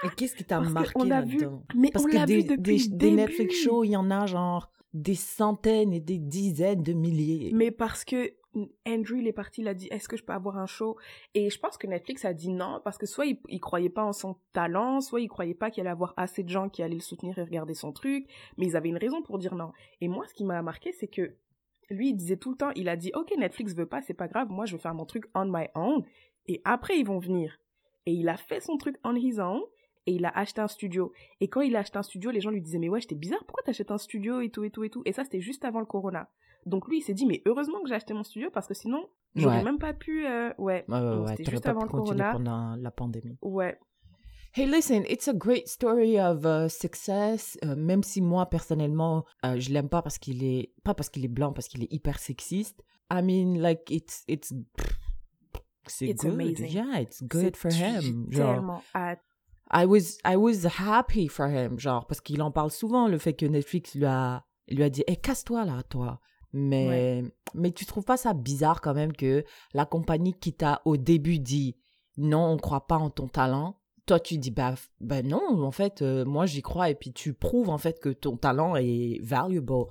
Et 0.04 0.10
qu'est-ce 0.16 0.36
qui 0.36 0.44
t'a 0.46 0.58
Parce 0.58 0.70
que 0.70 0.74
marqué 0.74 0.92
on 0.96 1.12
a 1.12 1.22
vu- 1.22 1.38
là-dedans 1.40 1.64
mais 1.76 1.92
Parce 1.92 2.06
on 2.06 2.10
que 2.10 2.26
des, 2.26 2.38
vu 2.38 2.44
depuis 2.44 2.90
des, 2.90 3.12
Netflix 3.12 3.56
shows, 3.64 3.84
il 3.84 3.92
y 3.92 3.98
en 3.98 4.10
a 4.12 4.26
genre 4.26 4.72
des 4.94 5.16
centaines 5.16 5.94
et 5.94 6.00
des 6.00 6.18
dizaines 6.18 6.84
de 6.84 6.94
milliers. 6.94 7.52
Mais 7.54 7.72
parce 7.72 8.04
que 8.04 8.34
Andrew, 8.86 9.20
il 9.20 9.28
est 9.28 9.34
parti, 9.34 9.62
il 9.62 9.68
a 9.70 9.74
dit, 9.74 9.88
est-ce 9.92 10.10
que 10.10 10.18
je 10.18 10.24
peux 10.24 10.34
avoir 10.34 10.58
un 10.58 10.66
show? 10.66 10.98
Et 11.34 11.50
je 11.50 11.58
pense 11.58 11.78
que 11.78 11.88
Netflix 11.88 12.26
a 12.26 12.34
dit 12.34 12.50
non, 12.50 12.82
parce 12.84 12.98
que 12.98 13.06
soit 13.06 13.26
il, 13.26 13.40
il 13.48 13.62
croyait 13.62 13.90
pas 13.90 14.04
en 14.04 14.12
son 14.12 14.36
talent, 14.52 15.00
soit 15.00 15.22
il 15.22 15.30
croyait 15.30 15.54
pas 15.54 15.72
qu'il 15.72 15.82
allait 15.82 15.92
avoir 15.92 16.14
assez 16.18 16.44
de 16.44 16.50
gens 16.50 16.68
qui 16.68 16.84
allaient 16.84 16.96
le 16.96 17.02
soutenir 17.02 17.38
et 17.38 17.44
regarder 17.44 17.74
son 17.74 17.94
truc, 17.94 18.28
mais 18.58 18.66
ils 18.66 18.76
avaient 18.76 18.90
une 18.90 18.98
raison 18.98 19.22
pour 19.22 19.38
dire 19.38 19.56
non. 19.56 19.72
Et 20.02 20.10
moi, 20.10 20.26
ce 20.28 20.34
qui 20.34 20.44
m'a 20.44 20.62
marqué, 20.62 20.92
c'est 20.92 21.08
que 21.08 21.36
lui, 21.90 22.10
il 22.10 22.16
disait 22.16 22.38
tout 22.38 22.52
le 22.52 22.58
temps, 22.58 22.72
il 22.76 22.90
a 22.90 22.98
dit, 22.98 23.12
ok, 23.16 23.34
Netflix 23.38 23.74
veut 23.74 23.86
pas, 23.86 24.02
c'est 24.02 24.14
pas 24.14 24.28
grave, 24.28 24.50
moi, 24.50 24.66
je 24.66 24.76
vais 24.76 24.82
faire 24.82 24.94
mon 24.94 25.06
truc 25.06 25.26
on 25.34 25.46
my 25.46 25.68
own, 25.76 26.04
et 26.48 26.62
après, 26.66 26.98
ils 26.98 27.06
vont 27.06 27.20
venir. 27.20 27.58
Et 28.06 28.14
il 28.14 28.28
a 28.28 28.38
fait 28.38 28.60
son 28.60 28.78
truc 28.78 28.98
on 29.04 29.16
his 29.16 29.40
own, 29.40 29.62
et 30.08 30.14
il 30.14 30.26
a 30.26 30.30
acheté 30.30 30.62
un 30.62 30.68
studio. 30.68 31.12
Et 31.40 31.48
quand 31.48 31.62
il 31.62 31.76
a 31.76 31.80
acheté 31.80 31.98
un 31.98 32.04
studio, 32.04 32.32
les 32.32 32.42
gens 32.42 32.50
lui 32.50 32.62
disaient, 32.62 32.80
mais 32.80 32.90
ouais, 32.90 33.02
j'étais 33.02 33.16
bizarre, 33.16 33.44
pourquoi 33.46 33.64
t'achètes 33.64 33.92
un 33.92 33.98
studio 33.98 34.42
et 34.42 34.50
tout, 34.50 34.64
et 34.64 34.72
tout, 34.72 34.84
et 34.84 34.90
tout? 34.90 35.02
Et 35.06 35.12
ça, 35.14 35.24
c'était 35.24 35.42
juste 35.42 35.64
avant 35.66 35.80
le 35.80 35.86
corona. 35.86 36.30
Donc 36.66 36.88
lui, 36.88 36.98
il 37.00 37.02
s'est 37.02 37.14
dit, 37.14 37.26
mais 37.26 37.42
heureusement 37.46 37.82
que 37.82 37.90
j'ai 37.90 37.96
acheté 37.96 38.14
mon 38.14 38.24
studio, 38.24 38.50
parce 38.52 38.68
que 38.68 38.74
sinon, 38.74 39.08
j'aurais 39.36 39.58
Ouais. 39.58 39.64
même 39.64 39.80
pas 39.80 39.94
pu, 39.94 40.26
euh, 40.28 40.54
ouais. 40.58 40.86
Ouais, 40.88 41.00
ouais, 41.00 41.36
c'était 41.38 41.52
juste 41.52 41.64
pas 41.64 41.72
avant 41.72 41.82
pu 41.82 41.86
le 41.88 41.92
corona. 41.92 42.32
pendant 42.34 42.76
la 42.76 42.92
pandémie. 42.92 43.38
Ouais. 43.42 43.78
Hey, 44.54 44.66
listen, 44.68 45.04
it's 45.08 45.28
a 45.30 45.34
great 45.34 45.68
story 45.70 46.20
of 46.20 46.44
uh, 46.46 46.70
success. 46.70 47.58
euh, 47.64 47.76
même 47.76 48.04
si 48.04 48.22
moi, 48.22 48.46
personnellement, 48.48 49.24
euh, 49.46 49.58
je 49.60 49.72
l'aime 49.72 49.88
pas 49.88 50.02
parce 50.02 50.18
qu'il 50.18 50.44
est... 50.44 50.72
Pas 50.84 50.94
parce 50.94 51.10
qu'il 51.10 51.24
est 51.24 51.30
blanc, 51.30 51.54
parce 51.54 51.68
qu'il 51.70 51.84
est 51.84 51.92
hyper 51.94 52.20
sexiste. 52.20 52.84
I 53.12 53.22
mean, 53.24 53.60
like, 53.62 53.90
it's... 53.90 54.24
it's 54.28 54.54
C'est 55.88 56.08
It's 56.10 56.24
good. 56.24 56.34
amazing. 56.34 56.70
Yeah, 56.70 57.00
it's 57.02 57.24
good 57.24 57.56
for 57.56 57.72
him. 57.72 58.28
Genre, 58.30 58.54
Tellement 58.56 58.84
hâte. 58.94 59.22
I 59.74 59.86
was 59.86 60.18
I 60.26 60.36
was 60.36 60.66
happy 60.80 61.28
for 61.28 61.48
him, 61.48 61.80
genre 61.80 62.06
parce 62.06 62.22
qu'il 62.22 62.42
en 62.42 62.52
parle 62.52 62.72
souvent 62.72 63.08
le 63.08 63.18
fait 63.18 63.34
que 63.34 63.46
Netflix 63.46 63.96
lui 63.96 64.06
a 64.06 64.44
lui 64.68 64.84
a 64.84 64.90
dit 64.90 65.04
"Eh 65.08 65.16
casse-toi 65.16 65.66
là, 65.66 65.84
toi." 65.84 66.20
Mais 66.54 67.24
mais 67.54 67.72
tu 67.72 67.86
trouves 67.86 68.04
pas 68.04 68.18
ça 68.18 68.34
bizarre 68.34 68.82
quand 68.82 68.94
même 68.94 69.14
que 69.14 69.44
la 69.74 69.86
compagnie 69.86 70.34
qui 70.34 70.54
t'a 70.54 70.82
au 70.86 70.98
début 70.98 71.40
dit 71.40 71.78
"Non, 72.18 72.48
on 72.48 72.58
croit 72.58 72.88
pas 72.88 72.98
en 72.98 73.10
ton 73.10 73.28
talent." 73.28 73.78
Toi 74.06 74.20
tu 74.20 74.38
dis 74.38 74.52
bah 74.52 74.74
ben 75.00 75.26
non, 75.26 75.64
en 75.64 75.72
fait 75.72 76.02
euh, 76.02 76.26
moi 76.26 76.46
j'y 76.46 76.62
crois 76.62 76.90
et 76.90 76.96
puis 76.96 77.14
tu 77.14 77.34
prouves 77.34 77.70
en 77.70 77.78
fait 77.78 78.00
que 78.02 78.10
ton 78.10 78.36
talent 78.36 78.76
est 78.76 79.20
valuable. 79.24 79.86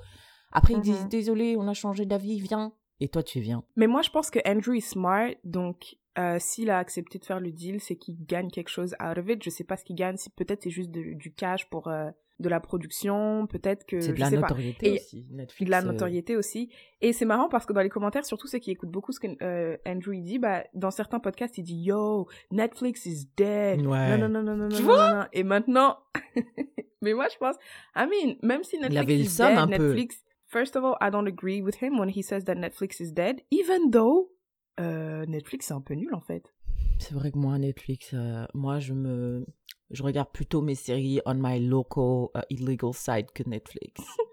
Après 0.52 0.74
ils 0.74 0.80
disent 0.80 1.04
Mhm. 1.04 1.08
"Désolé, 1.08 1.56
on 1.56 1.66
a 1.68 1.74
changé 1.74 2.04
d'avis, 2.04 2.40
viens." 2.40 2.72
Et 3.02 3.08
toi 3.08 3.22
tu 3.22 3.40
viens. 3.40 3.64
Mais 3.76 3.86
moi, 3.86 4.02
je 4.02 4.10
pense 4.10 4.28
que 4.30 4.40
Andrew 4.46 4.74
est 4.76 4.80
smart, 4.80 5.30
donc 5.44 5.96
euh, 6.18 6.36
s'il 6.38 6.70
a 6.70 6.78
accepté 6.78 7.18
de 7.18 7.24
faire 7.24 7.40
le 7.40 7.52
deal, 7.52 7.80
c'est 7.80 7.96
qu'il 7.96 8.16
gagne 8.24 8.50
quelque 8.50 8.68
chose 8.70 8.94
out 9.02 9.18
of 9.18 9.28
it. 9.28 9.42
Je 9.44 9.50
sais 9.50 9.64
pas 9.64 9.76
ce 9.76 9.84
qu'il 9.84 9.96
gagne, 9.96 10.16
si 10.16 10.30
peut-être 10.30 10.62
c'est 10.62 10.70
juste 10.70 10.90
de- 10.90 11.14
du 11.14 11.32
cash 11.32 11.68
pour 11.70 11.88
euh, 11.88 12.10
de 12.40 12.48
la 12.48 12.58
production, 12.58 13.46
peut-être 13.46 13.84
que 13.86 14.00
C'est 14.00 14.12
de 14.12 14.16
je 14.16 14.20
la 14.20 14.30
sais 14.30 14.36
pas. 14.36 14.48
notoriété 14.48 14.88
Et 14.88 14.92
aussi. 14.94 15.26
Netflix, 15.30 15.66
de 15.66 15.70
la 15.70 15.80
euh, 15.80 15.84
notoriété 15.92 16.36
aussi. 16.36 16.70
Et 17.02 17.12
c'est 17.12 17.26
marrant 17.26 17.48
parce 17.50 17.66
que 17.66 17.72
dans 17.74 17.82
les 17.82 17.90
commentaires, 17.90 18.24
surtout 18.24 18.46
ceux 18.46 18.58
qui 18.58 18.70
écoutent 18.70 18.90
beaucoup 18.90 19.12
ce 19.12 19.20
que 19.20 19.26
euh, 19.42 19.76
Andrew 19.86 20.14
il 20.14 20.22
dit, 20.24 20.38
bah, 20.38 20.64
dans 20.74 20.90
certains 20.90 21.20
podcasts, 21.20 21.58
il 21.58 21.64
dit 21.64 21.76
Yo, 21.82 22.26
Netflix 22.50 23.04
is 23.06 23.28
dead. 23.36 23.86
Ouais. 23.86 24.16
Non, 24.16 24.26
non, 24.28 24.42
non, 24.42 24.42
non, 24.42 24.56
non, 24.56 24.68
Tu 24.70 24.82
non, 24.82 24.88
vois? 24.88 25.14
non. 25.14 25.24
Et 25.34 25.42
maintenant, 25.44 25.98
mais 27.02 27.12
moi 27.14 27.26
je 27.32 27.36
pense, 27.38 27.56
I 27.94 28.06
mean, 28.06 28.36
même 28.42 28.64
si 28.64 28.78
Netflix 28.78 29.00
avait 29.02 29.16
le 29.16 29.22
is 29.24 29.36
dead, 29.36 29.58
un 29.58 29.66
peu. 29.68 29.88
Netflix, 29.94 30.24
first 30.46 30.76
of 30.76 30.84
all, 30.84 30.96
I 31.00 31.10
don't 31.10 31.28
agree 31.28 31.60
with 31.62 31.82
him 31.82 31.98
when 32.00 32.08
he 32.08 32.22
says 32.22 32.44
that 32.44 32.54
Netflix 32.56 33.00
is 33.00 33.12
dead, 33.12 33.42
even 33.50 33.90
though 33.90 34.30
euh, 34.78 35.26
Netflix 35.26 35.66
c'est 35.66 35.74
un 35.74 35.80
peu 35.80 35.94
nul 35.94 36.14
en 36.14 36.20
fait. 36.20 36.52
C'est 36.98 37.14
vrai 37.14 37.32
que 37.32 37.38
moi, 37.38 37.58
Netflix, 37.58 38.10
euh, 38.12 38.44
moi, 38.54 38.78
je 38.78 38.92
me. 38.92 39.46
Je 39.90 40.02
regarde 40.02 40.30
plutôt 40.30 40.60
mes 40.62 40.76
séries 40.76 41.20
on 41.26 41.34
my 41.34 41.58
local 41.58 42.28
uh, 42.36 42.44
illegal 42.50 42.92
site 42.92 43.32
que 43.32 43.42
Netflix. 43.48 44.02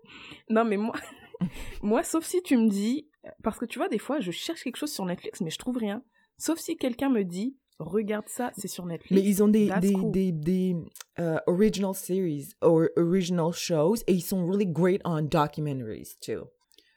Non, 0.50 0.63
mais 0.63 0.77
moi, 0.77 0.96
moi, 1.82 2.03
sauf 2.03 2.24
si 2.24 2.41
tu 2.41 2.56
me 2.58 2.70
dis, 2.70 3.10
parce 3.44 3.60
que 3.60 3.65
tu 3.65 3.77
vois, 3.79 3.89
des 3.89 3.98
fois, 3.98 4.20
je 4.20 4.32
cherche 4.32 4.63
quelque 4.63 4.77
chose 4.77 4.94
sur 4.94 5.06
Netflix, 5.06 5.41
mais 5.41 5.50
je 5.50 5.58
trouve 5.58 5.77
rien. 5.77 6.01
Sauf 6.38 6.60
si 6.60 6.77
quelqu'un 6.77 7.10
me 7.10 7.24
dit, 7.24 7.58
regarde 7.79 8.27
ça, 8.27 8.51
c'est 8.56 8.67
sur 8.67 8.86
Netflix. 8.86 9.12
Mais 9.12 9.27
ils 9.27 9.44
ont 9.44 9.48
des, 9.48 9.70
des, 9.82 9.94
cool. 9.94 10.12
des, 10.12 10.32
des 10.32 10.75
euh, 11.20 11.39
original 11.48 11.94
series 11.94 12.50
or 12.62 12.84
original 12.96 13.51
shows 13.51 13.98
et 14.08 14.13
ils 14.13 14.22
sont 14.22 14.46
really 14.46 14.65
great 14.65 15.01
on 15.03 15.22
documentaries 15.22 16.17
too. 16.22 16.46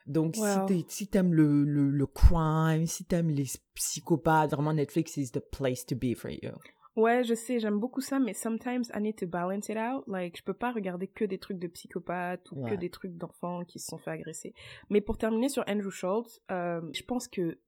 Donc, 0.06 0.36
Wow. 0.38 0.66
si 0.88 1.08
t'aimes 1.08 1.34
le, 1.34 1.64
le, 1.64 1.90
le 1.90 2.06
crime, 2.06 2.86
si 2.86 3.04
t'aimes 3.04 3.30
les 3.30 3.46
psychopathes, 3.74 4.50
vraiment 4.52 4.72
Netflix 4.72 5.16
is 5.16 5.30
the 5.30 5.40
place 5.40 5.84
to 5.86 5.94
be 5.96 6.14
for 6.14 6.30
you. 6.30 6.50
Ouais, 6.96 7.22
je 7.22 7.34
sais, 7.34 7.60
j'aime 7.60 7.78
beaucoup 7.78 8.00
ça, 8.00 8.18
mais 8.18 8.34
sometimes 8.34 8.82
I 8.94 9.00
need 9.00 9.16
to 9.16 9.26
balance 9.26 9.68
it 9.68 9.76
out. 9.76 10.02
Like, 10.08 10.36
je 10.36 10.42
peux 10.42 10.54
pas 10.54 10.72
regarder 10.72 11.06
que 11.06 11.24
des 11.24 11.38
trucs 11.38 11.58
de 11.58 11.68
psychopathes 11.68 12.50
ou 12.50 12.66
que 12.66 12.74
des 12.74 12.90
trucs 12.90 13.16
d'enfants 13.16 13.64
qui 13.64 13.78
se 13.78 13.86
sont 13.86 13.98
fait 13.98 14.10
agresser. 14.10 14.54
Mais 14.90 15.00
pour 15.00 15.16
terminer 15.16 15.48
sur 15.48 15.64
Andrew 15.68 15.90
Schultz, 15.90 16.40
euh, 16.50 16.80
je 16.92 17.02
pense 17.04 17.28
que 17.28 17.58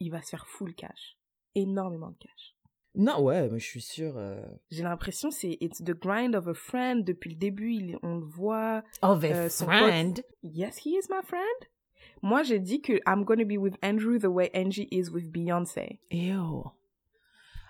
il 0.00 0.10
va 0.10 0.20
se 0.22 0.30
faire 0.30 0.46
full 0.48 0.74
cash. 0.74 1.16
Énormément 1.54 2.10
de 2.10 2.16
cash. 2.18 2.56
Non, 2.96 3.22
ouais, 3.22 3.48
mais 3.48 3.58
je 3.60 3.64
suis 3.66 3.80
sûre. 3.80 4.16
euh, 4.18 4.44
J'ai 4.70 4.82
l'impression 4.82 5.30
c'est 5.30 5.56
it's 5.60 5.82
the 5.82 5.92
grind 5.98 6.34
of 6.34 6.46
a 6.48 6.54
friend 6.54 7.04
depuis 7.04 7.30
le 7.30 7.36
début, 7.36 7.72
il- 7.72 7.98
on 8.02 8.16
le 8.16 8.24
voit. 8.26 8.82
Of 9.02 9.22
a 9.24 9.26
Euh, 9.28 9.48
son 9.48 9.66
pote- 9.66 9.74
friend? 9.78 10.22
Yes, 10.42 10.78
he 10.84 10.90
is 10.90 11.06
my 11.10 11.22
friend. 11.24 11.42
Moi, 12.22 12.42
j'ai 12.42 12.58
dit 12.58 12.80
que 12.80 13.00
I'm 13.06 13.24
gonna 13.24 13.44
be 13.44 13.58
with 13.58 13.76
Andrew 13.82 14.18
the 14.18 14.30
way 14.30 14.50
Angie 14.54 14.88
is 14.90 15.10
with 15.10 15.30
Beyoncé. 15.32 15.98
Ew. 16.10 16.70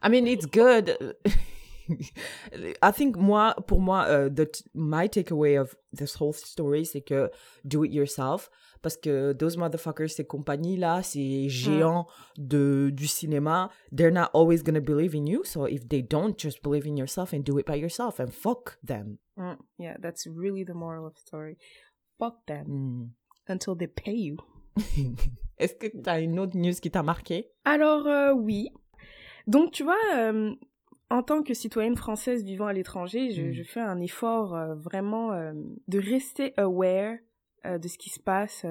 I 0.03 0.09
mean, 0.09 0.27
it's 0.27 0.47
good. 0.47 0.97
I 2.83 2.91
think 2.93 3.17
moi, 3.17 3.55
pour 3.67 3.81
moi, 3.81 4.05
uh, 4.05 4.29
the, 4.29 4.49
my 4.75 5.09
takeaway 5.09 5.61
of 5.61 5.75
this 5.93 6.15
whole 6.15 6.33
story, 6.33 6.85
c'est 6.85 7.03
que 7.03 7.31
do 7.67 7.85
it 7.85 7.93
yourself. 7.93 8.51
Parce 8.83 8.97
que 8.97 9.33
those 9.33 9.57
motherfuckers, 9.57 10.15
ces 10.15 10.25
compagnies-là, 10.25 11.03
ces 11.03 11.49
géants 11.49 12.07
de, 12.37 12.91
du 12.91 13.07
cinéma, 13.07 13.71
they're 13.91 14.11
not 14.11 14.31
always 14.35 14.63
gonna 14.63 14.81
believe 14.81 15.15
in 15.15 15.27
you. 15.27 15.43
So 15.45 15.65
if 15.65 15.89
they 15.89 16.03
don't, 16.03 16.39
just 16.39 16.63
believe 16.63 16.87
in 16.87 16.97
yourself 16.97 17.33
and 17.33 17.43
do 17.43 17.59
it 17.59 17.67
by 17.67 17.77
yourself 17.77 18.19
and 18.19 18.33
fuck 18.33 18.77
them. 18.83 19.19
Mm, 19.39 19.57
yeah, 19.79 19.97
that's 20.01 20.27
really 20.27 20.65
the 20.65 20.75
moral 20.75 21.07
of 21.07 21.15
the 21.15 21.21
story. 21.21 21.57
Fuck 22.19 22.47
them 22.47 22.67
Hmm. 22.67 23.05
Until 23.49 23.77
they 23.77 23.89
pay 23.89 24.15
you. 24.17 24.37
Est-ce 25.59 25.75
que 25.75 25.87
t'as 25.87 26.21
une 26.21 26.39
autre 26.41 26.57
news 26.57 26.75
qui 26.75 26.91
t'a 26.91 27.03
marqué? 27.03 27.51
Alors, 27.65 28.07
euh, 28.07 28.33
oui. 28.33 28.71
Donc, 29.47 29.71
tu 29.73 29.85
vois, 29.85 29.97
euh, 30.17 30.53
en 31.11 31.23
tant 31.23 31.43
que 31.43 31.55
citoyenne 31.55 31.97
française 31.97 32.43
vivant 32.43 32.67
à 32.67 32.73
l'étranger, 32.73 33.31
je, 33.31 33.43
Mm. 33.43 33.53
je 33.53 33.63
fais 33.63 33.81
un 33.81 34.01
effort 34.01 34.55
euh, 34.57 34.75
vraiment 34.75 35.31
de 35.89 35.99
rester 35.99 36.55
aware 36.59 37.19
de 37.65 37.89
ce 37.89 37.97
qui 37.97 38.11
se 38.11 38.21
passe 38.21 38.67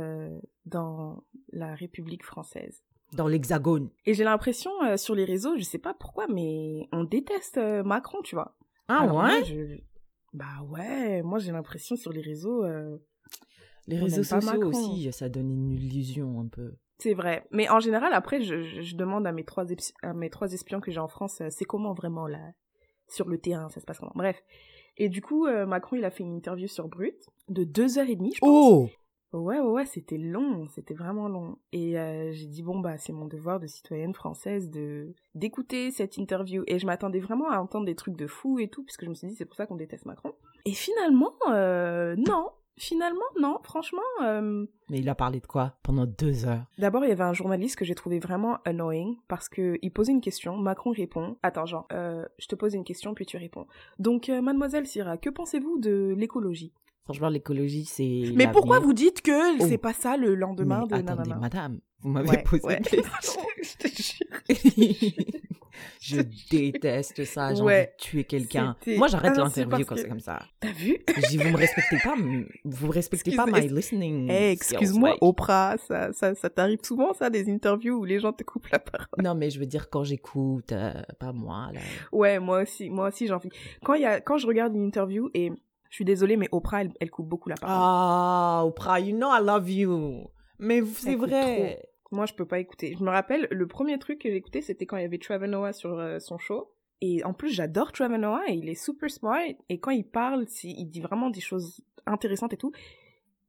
dans 0.68 1.24
la 1.52 1.74
République 1.74 2.24
française. 2.24 2.84
Dans 3.14 3.28
l'hexagone. 3.28 3.90
Et 4.06 4.14
j'ai 4.14 4.24
l'impression 4.24 4.72
sur 4.98 5.16
les 5.16 5.26
réseaux, 5.26 5.56
je 5.58 5.64
sais 5.64 5.80
pas 5.80 5.94
pourquoi, 5.96 6.28
mais 6.28 6.88
on 6.92 7.04
déteste 7.04 7.58
Macron, 7.86 8.22
tu 8.24 8.36
vois. 8.36 8.56
Ah 8.88 9.02
Alors, 9.04 9.16
ouais? 9.18 9.24
moi, 9.30 9.44
je- 9.44 9.80
Bah 10.34 10.62
ouais, 10.70 11.22
moi 11.24 11.40
j'ai 11.40 11.52
l'impression 11.52 11.96
sur 11.96 12.12
les 12.12 12.22
réseaux, 12.22 12.64
Les 13.88 14.00
on 14.00 14.04
réseaux 14.04 14.24
sociaux 14.24 14.60
Macron. 14.60 14.70
aussi, 14.70 15.12
ça 15.12 15.30
donne 15.30 15.52
une 15.52 15.72
illusion 15.72 16.40
un 16.40 16.48
peu. 16.48 16.74
c'est 17.00 17.14
vrai. 17.14 17.46
Mais 17.52 17.70
en 17.70 17.80
général, 17.80 18.14
après, 18.14 18.42
je, 18.42 18.96
demande 18.96 19.28
à 19.28 19.32
mes 19.32 19.44
trois, 19.44 19.66
à 20.02 20.14
mes 20.14 20.30
trois 20.30 20.54
espions 20.54 20.80
que 20.80 20.92
j'ai 20.92 21.00
en 21.00 21.08
France, 21.08 21.42
euh, 21.42 21.48
c'est 21.50 21.66
comment 21.66 21.94
vraiment 21.94 22.28
là, 22.28 22.52
sur 23.08 23.28
le 23.28 23.38
terrain, 23.38 23.70
ça 23.70 23.80
se 23.80 23.86
passe 23.86 24.00
comment? 24.00 24.14
Bref. 24.16 24.42
Et 24.98 25.10
du 25.10 25.22
coup, 25.22 25.48
euh, 25.48 25.66
Macron, 25.66 25.98
il 25.98 26.06
a 26.06 26.12
fait 26.12 26.24
une 26.24 26.36
interview 26.36 26.68
sur 26.68 26.88
Brut 26.88 27.16
de 27.50 27.64
deux 27.64 27.98
heures 27.98 28.10
et 28.10 28.16
demie, 28.16 28.34
je 28.36 28.40
pense. 28.40 28.50
Oh! 28.50 28.90
Ouais, 29.34 29.60
ouais, 29.60 29.68
ouais, 29.68 29.86
c'était 29.88 30.18
long, 30.18 30.68
c'était 30.68 30.94
vraiment 30.94 31.28
long. 31.28 31.58
Et 31.72 31.98
euh, 31.98 32.32
j'ai 32.32 32.46
dit, 32.46 32.62
bon, 32.62 32.80
bah, 32.80 33.00
c'est 33.00 33.14
mon 33.14 33.26
devoir 33.26 33.60
de 33.60 33.66
citoyenne 33.66 34.14
française 34.14 34.70
de 34.70 35.16
d'écouter 35.34 35.90
cette 35.90 36.18
interview. 36.18 36.64
Et 36.68 36.78
je 36.78 36.86
m'attendais 36.86 37.20
vraiment 37.20 37.50
à 37.50 37.58
entendre 37.60 37.86
des 37.86 37.96
trucs 37.96 38.16
de 38.16 38.28
fou 38.28 38.60
et 38.60 38.68
tout, 38.68 38.84
puisque 38.84 39.06
je 39.06 39.10
me 39.10 39.16
suis 39.16 39.28
dit, 39.28 39.36
c'est 39.36 39.46
pour 39.46 39.56
ça 39.56 39.66
qu'on 39.66 39.76
déteste 39.76 40.06
Macron. 40.06 40.34
Et 40.66 40.74
finalement, 40.74 41.34
euh, 41.50 42.16
non. 42.16 42.52
Finalement, 42.78 43.22
non. 43.40 43.60
Franchement, 43.64 44.02
euh, 44.24 44.66
Mais 44.90 45.00
il 45.00 45.08
a 45.08 45.16
parlé 45.16 45.40
de 45.40 45.46
quoi 45.46 45.76
pendant 45.84 46.06
deux 46.08 46.46
heures? 46.46 46.66
D'abord, 46.80 47.04
il 47.06 47.10
y 47.10 47.12
avait 47.12 47.24
un 47.24 47.34
journaliste 47.34 47.76
que 47.76 47.86
j'ai 47.86 47.94
trouvé 47.96 48.20
vraiment 48.20 48.58
annoying, 48.66 49.18
parce 49.28 49.48
que 49.48 49.78
il 49.82 49.92
posait 49.92 50.12
une 50.12 50.22
question, 50.22 50.58
Macron 50.58 50.92
répond. 50.92 51.38
Attends, 51.44 51.66
genre, 51.68 51.88
euh, 51.94 52.26
je 52.40 52.48
te 52.48 52.56
pose 52.56 52.74
une 52.74 52.84
question, 52.84 53.14
puis 53.14 53.26
tu 53.28 53.38
réponds. 53.38 53.68
Donc, 54.00 54.30
euh, 54.30 54.42
mademoiselle 54.42 54.88
Syrah, 54.88 55.18
que 55.18 55.30
pensez-vous 55.30 55.78
de 55.80 56.16
l'écologie? 56.18 56.74
Franchement, 57.04 57.30
l'écologie, 57.30 57.86
c'est. 57.86 58.32
Mais 58.36 58.50
pourquoi 58.52 58.80
vous 58.80 58.94
dites 58.94 59.22
que 59.22 59.62
Oh. 59.62 59.66
c'est 59.68 59.78
pas 59.78 59.94
ça 59.94 60.16
le 60.18 60.36
lendemain 60.36 60.82
Mais 60.82 60.88
de 60.88 60.94
attendez, 61.04 61.30
nanana? 61.30 61.36
madame, 61.36 61.80
vous 62.00 62.10
m'avez 62.10 62.30
Ouais, 62.30 62.44
posé 62.44 62.66
ouais. 62.66 62.78
une 62.78 62.84
question. 62.86 63.42
je 63.62 63.78
te 63.78 63.88
jure. 64.02 65.34
je 66.02 66.22
déteste 66.52 67.26
ça. 67.26 67.54
J'ai 67.54 67.62
Ouais, 67.62 67.74
envie 67.78 67.86
de 67.86 67.98
tuer 67.98 68.24
quelqu'un. 68.24 68.76
Moi, 68.98 69.08
j'arrête 69.08 69.34
Ah 69.36 69.42
l'interview 69.42 69.86
quand 69.86 69.96
que- 69.96 70.02
c'est 70.02 70.08
comme 70.08 70.20
ça. 70.20 70.40
T'as 70.60 70.72
vu? 70.72 70.98
Je 71.16 71.28
dis, 71.28 71.38
vous 71.38 71.50
me 71.50 71.58
respectez 71.58 71.98
pas, 72.04 72.16
vous 72.66 72.90
respectez 72.92 73.36
pas 73.36 73.46
my 73.46 73.68
listening. 73.68 74.30
Excuse-moi, 74.30 75.10
like. 75.12 75.18
Oprah, 75.22 75.76
ça, 75.88 76.14
ça, 76.14 76.36
ça 76.36 76.50
t'arrive 76.50 76.80
souvent, 76.84 77.14
ça, 77.14 77.30
des 77.30 77.50
interviews 77.52 77.96
où 78.00 78.06
les 78.06 78.20
gens 78.20 78.34
te 78.34 78.44
coupent 78.44 78.68
la 78.72 78.80
parole? 78.80 79.08
Non, 79.24 79.36
mais 79.36 79.50
je 79.50 79.60
veux 79.60 79.66
dire, 79.66 79.90
quand 79.90 80.04
j'écoute, 80.04 80.72
euh, 80.72 80.94
pas 81.20 81.32
moi, 81.32 81.70
là. 81.74 81.80
Ouais, 82.12 82.40
moi 82.40 82.62
aussi, 82.64 82.90
moi 82.90 83.10
aussi, 83.10 83.28
j'en 83.28 83.40
fais. 83.40 83.50
Quand, 83.84 83.96
y 83.96 84.06
a, 84.06 84.22
quand 84.22 84.38
je 84.38 84.48
regarde 84.48 84.76
une 84.76 84.86
interview, 84.86 85.30
et 85.34 85.52
je 85.90 85.96
suis 85.96 86.06
désolée, 86.06 86.38
mais 86.38 86.50
Oprah, 86.52 86.82
elle, 86.82 86.92
elle 87.00 87.12
coupe 87.12 87.28
beaucoup 87.28 87.50
la 87.50 87.56
parole. 87.56 87.76
Ah, 87.80 88.64
Oprah, 88.66 89.00
you 89.00 89.16
know 89.16 89.30
I 89.32 89.44
love 89.44 89.70
you. 89.70 90.28
Mais 90.60 90.82
c'est 90.96 91.16
vrai. 91.16 91.84
Moi, 92.14 92.26
je 92.26 92.34
peux 92.34 92.46
pas 92.46 92.60
écouter. 92.60 92.96
Je 92.98 93.04
me 93.04 93.10
rappelle, 93.10 93.48
le 93.50 93.68
premier 93.68 93.98
truc 93.98 94.20
que 94.20 94.30
j'ai 94.30 94.36
écouté, 94.36 94.62
c'était 94.62 94.86
quand 94.86 94.98
il 94.98 95.02
y 95.02 95.06
avait 95.06 95.18
Trevor 95.18 95.48
Noah 95.48 95.74
sur 95.74 95.98
euh, 95.98 96.20
son 96.20 96.38
show. 96.38 96.72
Et 97.02 97.24
en 97.24 97.34
plus, 97.34 97.50
j'adore 97.50 97.92
Trevor 97.92 98.18
Noah, 98.18 98.44
et 98.48 98.54
il 98.54 98.70
est 98.70 98.76
super 98.76 99.10
smart. 99.10 99.42
Et 99.70 99.80
quand 99.80 99.92
il 99.92 100.06
parle, 100.06 100.46
il 100.64 100.86
dit 100.86 101.02
vraiment 101.02 101.30
des 101.30 101.42
choses 101.42 101.82
intéressantes 102.06 102.54
et 102.54 102.58
tout. 102.58 102.72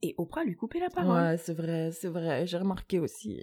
Et 0.03 0.15
Oprah 0.19 0.45
lui 0.45 0.57
coupait 0.57 0.81
la 0.81 0.91
parole. 0.91 1.15
Ouais, 1.15 1.37
c'est 1.37 1.55
vrai, 1.55 1.91
c'est 1.93 2.09
vrai. 2.09 2.47
J'ai 2.47 2.59
remarqué 2.59 2.99
aussi. 2.99 3.43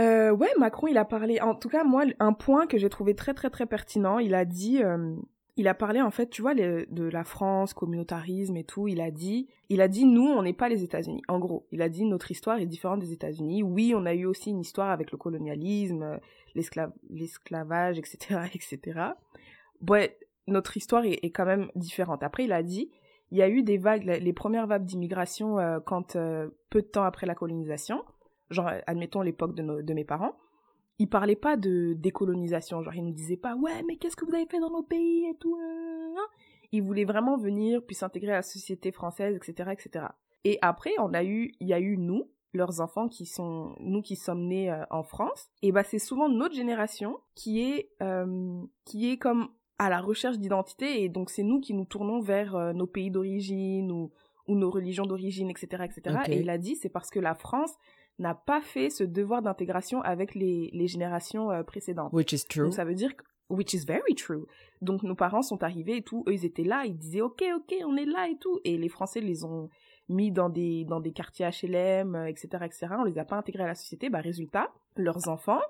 Euh, 0.00 0.30
ouais, 0.30 0.50
Macron, 0.58 0.88
il 0.88 0.98
a 0.98 1.04
parlé. 1.04 1.40
En 1.40 1.54
tout 1.54 1.68
cas, 1.68 1.84
moi, 1.84 2.04
un 2.18 2.32
point 2.32 2.66
que 2.66 2.76
j'ai 2.76 2.88
trouvé 2.90 3.14
très, 3.14 3.34
très, 3.34 3.50
très 3.50 3.66
pertinent, 3.66 4.18
il 4.18 4.34
a 4.34 4.44
dit. 4.44 4.82
euh, 4.82 5.16
il 5.56 5.68
a 5.68 5.74
parlé, 5.74 6.02
en 6.02 6.10
fait, 6.10 6.28
tu 6.28 6.42
vois, 6.42 6.54
de 6.54 7.02
la 7.04 7.24
France, 7.24 7.72
communautarisme 7.72 8.56
et 8.56 8.64
tout. 8.64 8.88
Il 8.88 9.00
a 9.00 9.10
dit. 9.10 9.48
Il 9.70 9.80
a 9.80 9.88
dit, 9.88 10.04
nous, 10.04 10.26
on 10.26 10.42
n'est 10.42 10.52
pas 10.52 10.68
les 10.68 10.84
États-Unis. 10.84 11.22
En 11.28 11.38
gros, 11.38 11.66
il 11.72 11.80
a 11.80 11.88
dit, 11.88 12.04
notre 12.04 12.30
histoire 12.30 12.58
est 12.58 12.66
différente 12.66 13.00
des 13.00 13.12
États-Unis. 13.12 13.62
Oui, 13.62 13.94
on 13.96 14.04
a 14.04 14.14
eu 14.14 14.26
aussi 14.26 14.50
une 14.50 14.60
histoire 14.60 14.90
avec 14.90 15.10
le 15.12 15.18
colonialisme, 15.18 16.02
euh, 16.02 16.18
l'esclav- 16.54 16.92
l'esclavage, 17.08 17.98
etc., 17.98 18.40
etc. 18.54 19.00
Ouais, 19.88 20.18
notre 20.46 20.76
histoire 20.76 21.04
est, 21.04 21.30
quand 21.30 21.46
même 21.46 21.70
différente. 21.74 22.22
Après, 22.22 22.44
il 22.44 22.52
a 22.52 22.62
dit. 22.62 22.90
Il 23.32 23.38
y 23.38 23.42
a 23.42 23.48
eu 23.48 23.62
des 23.62 23.76
vagues, 23.76 24.04
les 24.04 24.32
premières 24.32 24.68
vagues 24.68 24.84
d'immigration 24.84 25.58
euh, 25.58 25.80
quand 25.80 26.14
euh, 26.14 26.48
peu 26.70 26.80
de 26.80 26.86
temps 26.86 27.02
après 27.02 27.26
la 27.26 27.34
colonisation, 27.34 28.04
genre 28.50 28.70
admettons 28.86 29.20
l'époque 29.20 29.56
de 29.56 29.92
mes 29.94 30.04
parents, 30.04 30.36
il 30.98 31.08
parlait 31.08 31.36
pas 31.36 31.56
de 31.56 31.94
décolonisation. 31.94 32.82
Genre, 32.82 32.94
il 32.94 33.04
nous 33.04 33.12
disait 33.12 33.36
pas, 33.36 33.54
ouais, 33.56 33.82
mais 33.86 33.96
qu'est-ce 33.96 34.16
que 34.16 34.24
vous 34.24 34.34
avez 34.34 34.46
fait 34.46 34.60
dans 34.60 34.70
nos 34.70 34.82
pays 34.82 35.26
et 35.26 35.36
tout. 35.36 35.56
hein 35.56 36.26
Il 36.72 36.82
voulait 36.82 37.04
vraiment 37.04 37.36
venir, 37.36 37.84
puis 37.84 37.94
s'intégrer 37.94 38.32
à 38.32 38.36
la 38.36 38.42
société 38.42 38.92
française, 38.92 39.36
etc., 39.36 39.70
etc. 39.72 40.06
Et 40.44 40.58
après, 40.62 40.92
on 40.98 41.12
a 41.12 41.24
eu, 41.24 41.52
il 41.60 41.68
y 41.68 41.72
a 41.72 41.80
eu 41.80 41.98
nous, 41.98 42.30
leurs 42.52 42.80
enfants 42.80 43.08
qui 43.08 43.26
sont, 43.26 43.74
nous 43.80 44.00
qui 44.00 44.16
sommes 44.16 44.46
nés 44.46 44.70
euh, 44.70 44.84
en 44.90 45.02
France. 45.02 45.48
Et 45.62 45.72
bah, 45.72 45.82
c'est 45.82 45.98
souvent 45.98 46.28
notre 46.28 46.54
génération 46.54 47.18
qui 47.34 47.60
est, 47.60 47.90
euh, 48.02 48.62
qui 48.84 49.10
est 49.10 49.18
comme 49.18 49.48
à 49.78 49.90
la 49.90 50.00
recherche 50.00 50.38
d'identité. 50.38 51.02
Et 51.02 51.08
donc, 51.08 51.30
c'est 51.30 51.42
nous 51.42 51.60
qui 51.60 51.74
nous 51.74 51.84
tournons 51.84 52.20
vers 52.20 52.56
euh, 52.56 52.72
nos 52.72 52.86
pays 52.86 53.10
d'origine 53.10 53.92
ou, 53.92 54.10
ou 54.46 54.54
nos 54.54 54.70
religions 54.70 55.04
d'origine, 55.04 55.50
etc., 55.50 55.84
etc. 55.84 56.18
Et 56.28 56.40
il 56.40 56.48
a 56.48 56.58
dit, 56.58 56.76
c'est 56.76 56.88
parce 56.88 57.10
que 57.10 57.20
la 57.20 57.34
France 57.34 57.74
n'a 58.18 58.34
pas 58.34 58.60
fait 58.60 58.90
ce 58.90 59.04
devoir 59.04 59.42
d'intégration 59.42 60.00
avec 60.02 60.34
les, 60.34 60.70
les 60.72 60.86
générations 60.86 61.50
euh, 61.50 61.62
précédentes. 61.62 62.12
Which 62.12 62.32
is 62.32 62.44
true. 62.48 62.64
Donc 62.64 62.74
ça 62.74 62.84
veut 62.84 62.94
dire 62.94 63.14
que, 63.16 63.24
which 63.48 63.74
is 63.74 63.84
very 63.84 64.14
true. 64.14 64.46
Donc 64.80 65.02
nos 65.02 65.14
parents 65.14 65.42
sont 65.42 65.62
arrivés 65.62 65.98
et 65.98 66.02
tout, 66.02 66.24
eux 66.28 66.34
ils 66.34 66.44
étaient 66.44 66.64
là, 66.64 66.84
ils 66.86 66.96
disaient 66.96 67.20
ok 67.20 67.42
ok 67.56 67.74
on 67.84 67.96
est 67.96 68.06
là 68.06 68.28
et 68.28 68.38
tout, 68.38 68.60
et 68.64 68.76
les 68.76 68.88
Français 68.88 69.20
les 69.20 69.44
ont 69.44 69.68
mis 70.08 70.30
dans 70.30 70.48
des 70.48 70.84
dans 70.84 71.00
des 71.00 71.12
quartiers 71.12 71.46
HLM, 71.46 72.16
etc 72.26 72.64
etc. 72.64 72.86
On 72.98 73.04
les 73.04 73.18
a 73.18 73.24
pas 73.24 73.36
intégrés 73.36 73.64
à 73.64 73.68
la 73.68 73.74
société. 73.74 74.08
Bah 74.08 74.20
résultat, 74.20 74.72
leurs 74.96 75.28
enfants, 75.28 75.60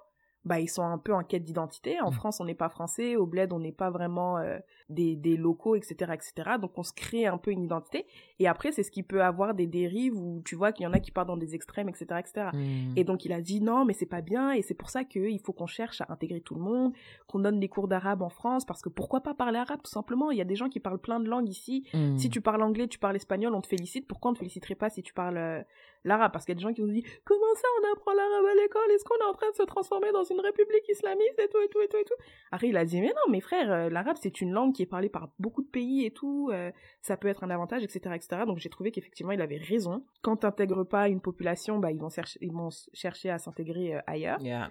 bah 0.46 0.60
ils 0.60 0.68
sont 0.68 0.84
un 0.84 0.96
peu 0.96 1.12
en 1.12 1.22
quête 1.22 1.44
d'identité. 1.44 2.00
En 2.00 2.10
Mm. 2.10 2.14
France 2.14 2.40
on 2.40 2.44
n'est 2.44 2.54
pas 2.54 2.68
français, 2.68 3.16
au 3.16 3.26
bled 3.26 3.52
on 3.52 3.58
n'est 3.58 3.72
pas 3.72 3.90
vraiment 3.90 4.38
euh, 4.38 4.58
des 4.88 5.16
des 5.16 5.36
locaux 5.36 5.74
etc 5.74 6.12
etc. 6.14 6.56
Donc 6.60 6.78
on 6.78 6.82
se 6.82 6.92
crée 6.92 7.26
un 7.26 7.36
peu 7.36 7.50
une 7.50 7.62
identité. 7.64 8.06
Et 8.38 8.46
après 8.46 8.72
c'est 8.72 8.82
ce 8.82 8.90
qui 8.90 9.02
peut 9.02 9.22
avoir 9.22 9.54
des 9.54 9.66
dérives 9.66 10.16
où 10.16 10.40
tu 10.44 10.54
vois 10.54 10.72
qu'il 10.72 10.84
y 10.84 10.86
en 10.86 10.92
a 10.92 11.00
qui 11.00 11.10
partent 11.10 11.28
dans 11.28 11.36
des 11.36 11.54
extrêmes 11.54 11.88
etc 11.88 12.06
etc. 12.18 12.50
Hmm. 12.52 12.96
Et 12.96 13.04
donc 13.04 13.24
il 13.24 13.32
a 13.32 13.40
dit 13.40 13.60
non, 13.60 13.84
mais 13.84 13.92
c'est 13.92 14.06
pas 14.06 14.20
bien, 14.20 14.52
et 14.52 14.62
c'est 14.62 14.74
pour 14.74 14.88
ça 14.90 15.04
qu'il 15.04 15.40
faut 15.40 15.52
qu'on 15.52 15.66
cherche 15.66 16.00
à 16.00 16.06
intégrer 16.10 16.40
tout 16.40 16.54
le 16.54 16.60
monde, 16.60 16.92
qu'on 17.26 17.40
donne 17.40 17.58
des 17.58 17.68
cours 17.68 17.88
d'arabe 17.88 18.22
en 18.22 18.30
France, 18.30 18.64
parce 18.64 18.82
que 18.82 18.88
pourquoi 18.88 19.20
pas 19.20 19.34
parler 19.34 19.58
arabe 19.58 19.80
tout 19.82 19.90
simplement? 19.90 20.30
Il 20.30 20.38
y 20.38 20.40
a 20.40 20.44
des 20.44 20.56
gens 20.56 20.68
qui 20.68 20.78
parlent 20.80 21.00
plein 21.00 21.18
de 21.20 21.28
langues 21.28 21.48
ici. 21.48 21.84
Hmm. 21.92 22.16
Si 22.16 22.30
tu 22.30 22.40
parles 22.40 22.62
anglais, 22.62 22.86
tu 22.86 22.98
parles 22.98 23.16
espagnol, 23.16 23.52
on 23.54 23.60
te 23.60 23.66
félicite. 23.66 24.06
Pourquoi 24.06 24.30
on 24.30 24.34
te 24.34 24.38
féliciterait 24.38 24.76
pas 24.76 24.90
si 24.90 25.02
tu 25.02 25.12
parles 25.12 25.38
euh, 25.38 25.62
l'arabe? 26.04 26.32
Parce 26.32 26.44
qu'il 26.44 26.52
y 26.54 26.56
a 26.56 26.60
des 26.60 26.62
gens 26.62 26.72
qui 26.72 26.82
nous 26.82 26.92
disent 26.92 27.04
comment 27.24 27.54
ça 27.56 27.68
on 27.80 27.92
apprend 27.92 28.12
l'arabe 28.12 28.44
à 28.44 28.62
l'école? 28.62 28.90
Est-ce 28.94 29.04
qu'on 29.04 29.16
est 29.16 29.28
en 29.28 29.34
train 29.34 29.50
de 29.50 29.56
se 29.56 29.62
transformer 29.64 30.12
dans 30.12 30.24
une 30.24 30.35
république 30.40 30.88
islamiste 30.88 31.38
et 31.38 31.48
tout 31.48 31.60
et 31.64 31.68
tout 31.68 31.80
et 31.80 31.88
tout 31.88 31.96
et 31.98 32.04
tout 32.04 32.14
Après 32.50 32.68
il 32.68 32.76
a 32.76 32.84
dit 32.84 33.00
mais 33.00 33.08
non, 33.08 33.30
mes 33.32 33.40
frères, 33.40 33.70
euh, 33.72 33.88
l'arabe 33.88 34.16
c'est 34.20 34.40
une 34.40 34.52
langue 34.52 34.74
qui 34.74 34.82
est 34.82 34.86
parlée 34.86 35.08
par 35.08 35.30
beaucoup 35.38 35.62
de 35.62 35.68
pays 35.68 36.04
et 36.04 36.10
tout. 36.10 36.50
euh, 36.52 36.70
ça 37.02 37.16
peut 37.16 37.28
être 37.28 37.44
un 37.44 37.50
avantage, 37.50 37.82
etc., 37.84 38.14
etc. 38.14 38.42
Donc 38.46 38.58
j'ai 38.58 38.68
trouvé 38.70 38.90
qu'effectivement 38.90 39.32
il 39.32 39.40
avait 39.40 39.56
raison. 39.58 40.04
Quand 40.22 40.36
t'intègres 40.36 40.84
pas 40.86 41.08
une 41.08 41.20
population, 41.20 41.78
bah 41.78 41.90
ils 41.92 42.00
vont 42.00 42.10
chercher, 42.10 42.38
ils 42.42 42.52
vont 42.52 42.70
chercher 42.92 43.30
à 43.30 43.38
s'intégrer 43.38 43.96
euh, 43.96 44.00
ailleurs. 44.06 44.40
Yeah. 44.40 44.70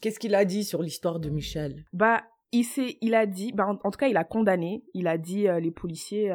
Qu'est-ce 0.00 0.18
qu'il 0.18 0.34
a 0.34 0.44
dit 0.44 0.64
sur 0.64 0.82
l'histoire 0.82 1.20
de 1.20 1.28
Michel? 1.30 1.84
Bah 1.92 2.22
il 2.52 2.64
s'est, 2.64 2.96
il 3.00 3.14
a 3.14 3.26
dit, 3.26 3.52
bah 3.52 3.66
en, 3.68 3.78
en 3.86 3.90
tout 3.90 3.98
cas 3.98 4.08
il 4.08 4.16
a 4.16 4.24
condamné. 4.24 4.82
Il 4.94 5.06
a 5.06 5.18
dit 5.18 5.46
euh, 5.46 5.60
les 5.60 5.70
policiers, 5.70 6.32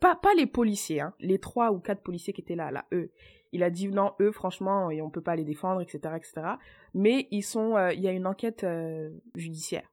pas 0.00 0.16
pas 0.16 0.34
les 0.36 0.46
policiers, 0.46 1.00
hein, 1.00 1.14
les 1.20 1.38
trois 1.38 1.72
ou 1.72 1.78
quatre 1.78 2.02
policiers 2.02 2.32
qui 2.32 2.40
étaient 2.40 2.56
là, 2.56 2.70
là 2.70 2.84
eux. 2.92 3.10
Il 3.52 3.62
a 3.62 3.70
dit 3.70 3.88
non, 3.88 4.12
eux 4.20 4.32
franchement, 4.32 4.90
et 4.90 5.00
on 5.02 5.10
peut 5.10 5.22
pas 5.22 5.36
les 5.36 5.44
défendre, 5.44 5.80
etc., 5.80 6.14
etc. 6.16 6.54
Mais 6.94 7.28
ils 7.30 7.42
sont, 7.42 7.76
euh, 7.76 7.92
il 7.92 8.00
y 8.00 8.08
a 8.08 8.12
une 8.12 8.26
enquête 8.26 8.64
euh, 8.64 9.10
judiciaire. 9.34 9.90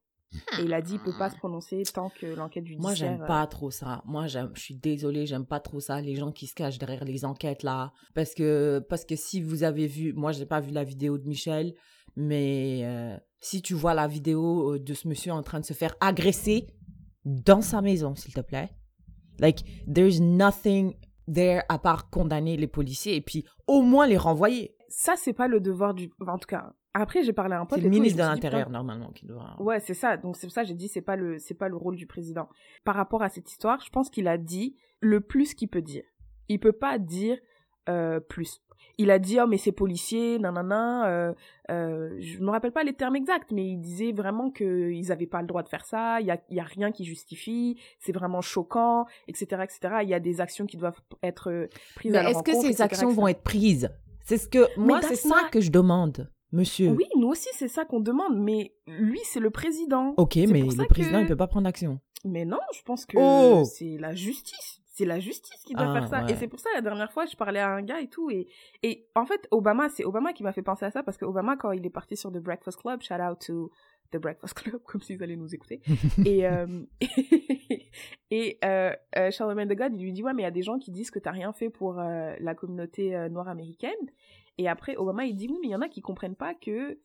Et 0.60 0.64
il 0.64 0.74
a 0.74 0.82
dit 0.82 0.94
il 0.94 1.00
peut 1.00 1.18
pas 1.18 1.30
se 1.30 1.38
prononcer 1.38 1.84
tant 1.94 2.10
que 2.10 2.26
l'enquête 2.26 2.66
judiciaire. 2.66 2.82
Moi, 2.82 2.96
j'aime 2.96 3.22
euh, 3.22 3.28
pas 3.28 3.46
trop 3.48 3.72
ça. 3.72 4.02
Moi, 4.06 4.28
je 4.28 4.40
suis 4.56 4.76
désolée, 4.76 5.26
j'aime 5.26 5.46
pas 5.46 5.60
trop 5.60 5.80
ça, 5.80 6.02
les 6.02 6.16
gens 6.16 6.32
qui 6.32 6.48
se 6.48 6.56
cachent 6.56 6.80
derrière 6.80 7.06
les 7.06 7.26
enquêtes 7.26 7.64
là. 7.64 7.94
Parce 8.14 8.34
que, 8.34 8.80
parce 8.90 9.06
que 9.06 9.16
si 9.16 9.42
vous 9.42 9.64
avez 9.64 9.88
vu, 9.88 10.14
moi, 10.14 10.32
j'ai 10.32 10.46
pas 10.46 10.60
vu 10.60 10.72
la 10.72 10.84
vidéo 10.84 11.18
de 11.18 11.28
Michel, 11.28 11.74
mais 12.16 12.82
euh, 12.84 13.18
si 13.40 13.62
tu 13.62 13.74
vois 13.74 13.94
la 13.94 14.08
vidéo 14.08 14.74
euh, 14.74 14.80
de 14.80 14.94
ce 14.94 15.08
monsieur 15.08 15.34
en 15.34 15.44
train 15.44 15.60
de 15.60 15.66
se 15.66 15.74
faire 15.74 15.96
agresser 16.00 16.68
dans 17.26 17.62
sa 17.62 17.82
maison, 17.82 18.16
s'il 18.16 18.34
te 18.34 18.42
plaît. 18.42 18.72
Like, 19.40 19.64
there's 19.92 20.20
nothing 20.20 20.96
there 21.32 21.62
à 21.70 21.78
part 21.78 22.10
condamner 22.10 22.58
les 22.58 22.68
policiers 22.68 23.16
et 23.16 23.22
puis 23.22 23.46
au 23.68 23.82
moins 23.82 24.08
les 24.08 24.18
renvoyer. 24.18 24.76
Ça 24.90 25.14
c'est 25.16 25.34
pas 25.34 25.48
le 25.48 25.60
devoir 25.60 25.94
du, 25.94 26.12
enfin, 26.22 26.34
en 26.34 26.38
tout 26.38 26.48
cas. 26.48 26.74
Après 26.94 27.24
j'ai 27.24 27.34
parlé 27.34 27.56
à 27.56 27.60
un 27.60 27.66
pote. 27.66 27.80
C'est 27.80 27.84
le 27.84 27.90
ministre 27.90 28.20
de 28.20 28.24
l'Intérieur, 28.24 28.70
normalement, 28.70 29.12
qui 29.12 29.26
doit. 29.26 29.56
Ouais, 29.60 29.80
c'est 29.80 29.96
ça. 29.96 30.18
Donc 30.18 30.38
c'est 30.38 30.46
pour 30.46 30.54
ça 30.54 30.62
que 30.62 30.68
j'ai 30.68 30.76
dit 30.76 30.88
c'est 30.88 31.02
pas 31.02 31.16
le 31.16 31.40
c'est 31.40 31.56
pas 31.56 31.68
le 31.68 31.76
rôle 31.76 31.96
du 31.96 32.06
président. 32.06 32.48
Par 32.84 32.96
rapport 32.96 33.24
à 33.24 33.30
cette 33.30 33.50
histoire, 33.50 33.82
je 33.82 33.90
pense 33.90 34.10
qu'il 34.10 34.28
a 34.28 34.38
dit 34.38 34.76
le 35.00 35.22
plus 35.22 35.54
qu'il 35.56 35.70
peut 35.70 35.82
dire. 35.82 36.04
Il 36.50 36.60
peut 36.60 36.74
pas 36.74 37.00
dire 37.00 37.38
euh, 37.90 38.20
plus. 38.20 38.62
Il 39.00 39.10
a 39.10 39.18
dit 39.18 39.40
oh 39.42 39.48
mais 39.48 39.58
c'est 39.58 39.72
policier, 39.72 40.38
nanana. 40.38 41.08
Euh, 41.08 41.34
euh, 41.72 42.16
je 42.20 42.40
me 42.40 42.52
rappelle 42.52 42.72
pas 42.72 42.84
les 42.84 42.94
termes 42.94 43.16
exacts, 43.16 43.52
mais 43.52 43.66
il 43.66 43.78
disait 43.80 44.12
vraiment 44.12 44.52
que 44.52 44.92
ils 44.92 45.12
avaient 45.12 45.26
pas 45.26 45.42
le 45.42 45.48
droit 45.48 45.64
de 45.64 45.70
faire 45.70 45.86
ça. 45.86 46.20
Il 46.22 46.28
y 46.28 46.32
a 46.32 46.38
y 46.52 46.60
a 46.60 46.64
rien 46.64 46.92
qui 46.92 47.04
justifie. 47.04 47.80
C'est 48.00 48.12
vraiment 48.12 48.42
choquant, 48.42 49.06
etc., 49.28 49.64
etc. 49.64 49.96
Il 50.04 50.10
y 50.10 50.14
a 50.14 50.20
des 50.20 50.42
actions 50.42 50.66
qui 50.68 50.78
doivent 50.78 51.00
être 51.24 51.68
prises 51.96 52.12
Mais 52.12 52.20
à 52.20 52.24
leur 52.24 52.32
est-ce 52.32 52.44
que 52.44 52.52
ces 52.54 52.68
etc., 52.68 52.84
actions 52.84 53.08
etc. 53.10 53.20
vont 53.22 53.28
être 53.28 53.42
prises? 53.42 53.90
C'est 54.26 54.38
ce 54.38 54.48
que, 54.48 54.80
moi, 54.80 55.02
c'est 55.02 55.16
ça 55.16 55.30
not- 55.44 55.50
que 55.52 55.60
je 55.60 55.72
demande, 55.72 56.30
monsieur. 56.52 56.90
Oui, 56.92 57.06
nous 57.18 57.28
aussi 57.30 57.50
c'est 57.54 57.68
ça 57.68 57.86
qu'on 57.86 58.00
demande, 58.00 58.38
mais 58.38 58.74
lui 58.88 59.20
c'est 59.24 59.40
le 59.40 59.50
président. 59.50 60.14
Ok, 60.18 60.36
mais 60.36 60.62
le 60.62 60.86
président, 60.88 61.18
que- 61.18 61.24
il 61.24 61.28
peut 61.28 61.36
pas 61.36 61.48
prendre 61.48 61.68
action. 61.68 62.00
Mais 62.26 62.46
non, 62.46 62.60
je 62.74 62.82
pense 62.84 63.06
que 63.06 63.18
Oh 63.20 63.64
c'est 63.66 63.98
la 64.00 64.14
justice. 64.14 64.82
C'est 64.96 65.06
la 65.06 65.20
justice 65.20 65.64
qui 65.66 65.74
doit 65.74 65.88
Ah, 65.90 65.94
faire 65.94 66.08
ça. 66.08 66.24
ouais. 66.24 66.32
Et 66.32 66.36
c'est 66.36 66.48
pour 66.48 66.60
ça, 66.60 66.70
la 66.76 66.82
dernière 66.82 67.12
fois, 67.12 67.26
je 67.26 67.36
parlais 67.36 67.60
à 67.60 67.70
un 67.72 67.82
gars 67.82 68.00
et 68.00 68.08
tout. 68.10 68.30
Et, 68.30 68.48
et 68.84 69.08
en 69.16 69.26
fait, 69.26 69.48
Obama, 69.50 69.90
c'est 69.90 70.06
Obama 70.06 70.34
qui 70.34 70.44
m'a 70.44 70.54
fait 70.54 70.62
penser 70.62 70.86
à 70.86 70.92
ça 70.92 71.02
parce 71.02 71.18
que 71.18 71.26
Obama, 71.26 71.58
quand 71.58 71.72
il 71.72 71.84
est 71.84 71.90
parti 71.90 72.16
sur 72.16 72.32
The 72.32 72.38
Breakfast 72.38 72.80
Club, 72.80 73.02
shout 73.02 73.16
out 73.16 73.40
to 73.48 73.72
The 74.12 74.18
Breakfast 74.18 74.54
Club, 74.54 74.82
comme 74.86 75.02
s'ils 75.02 75.22
allaient 75.24 75.36
nous 75.36 75.56
écouter. 75.56 75.82
et 76.28 76.46
euh, 76.48 76.84
et 78.32 78.60
euh, 78.64 78.92
euh, 79.18 79.32
Charlemagne 79.32 79.68
de 79.68 79.74
God, 79.74 79.94
il 79.96 80.04
lui 80.04 80.14
dit 80.14 80.24
Ouais, 80.24 80.34
mais 80.34 80.44
il 80.44 80.46
y 80.46 80.48
a 80.48 80.52
des 80.52 80.62
gens 80.62 80.78
qui 80.78 80.92
disent 80.92 81.12
que 81.12 81.20
t'as 81.20 81.32
rien 81.32 81.54
fait 81.54 81.70
pour 81.72 81.94
la 81.96 82.56
communauté 82.56 83.30
noire 83.30 83.48
américaine. 83.48 83.92
Et 84.60 84.68
après, 84.70 84.96
Obama, 84.96 85.26
il 85.26 85.36
dit 85.36 85.48
Oui, 85.50 85.58
mais 85.62 85.68
il 85.70 85.72
y 85.72 85.76
en 85.76 85.82
a 85.82 85.90
qui 85.90 86.02
comprennent 86.02 86.36
pas 86.36 86.54
que 86.54 87.00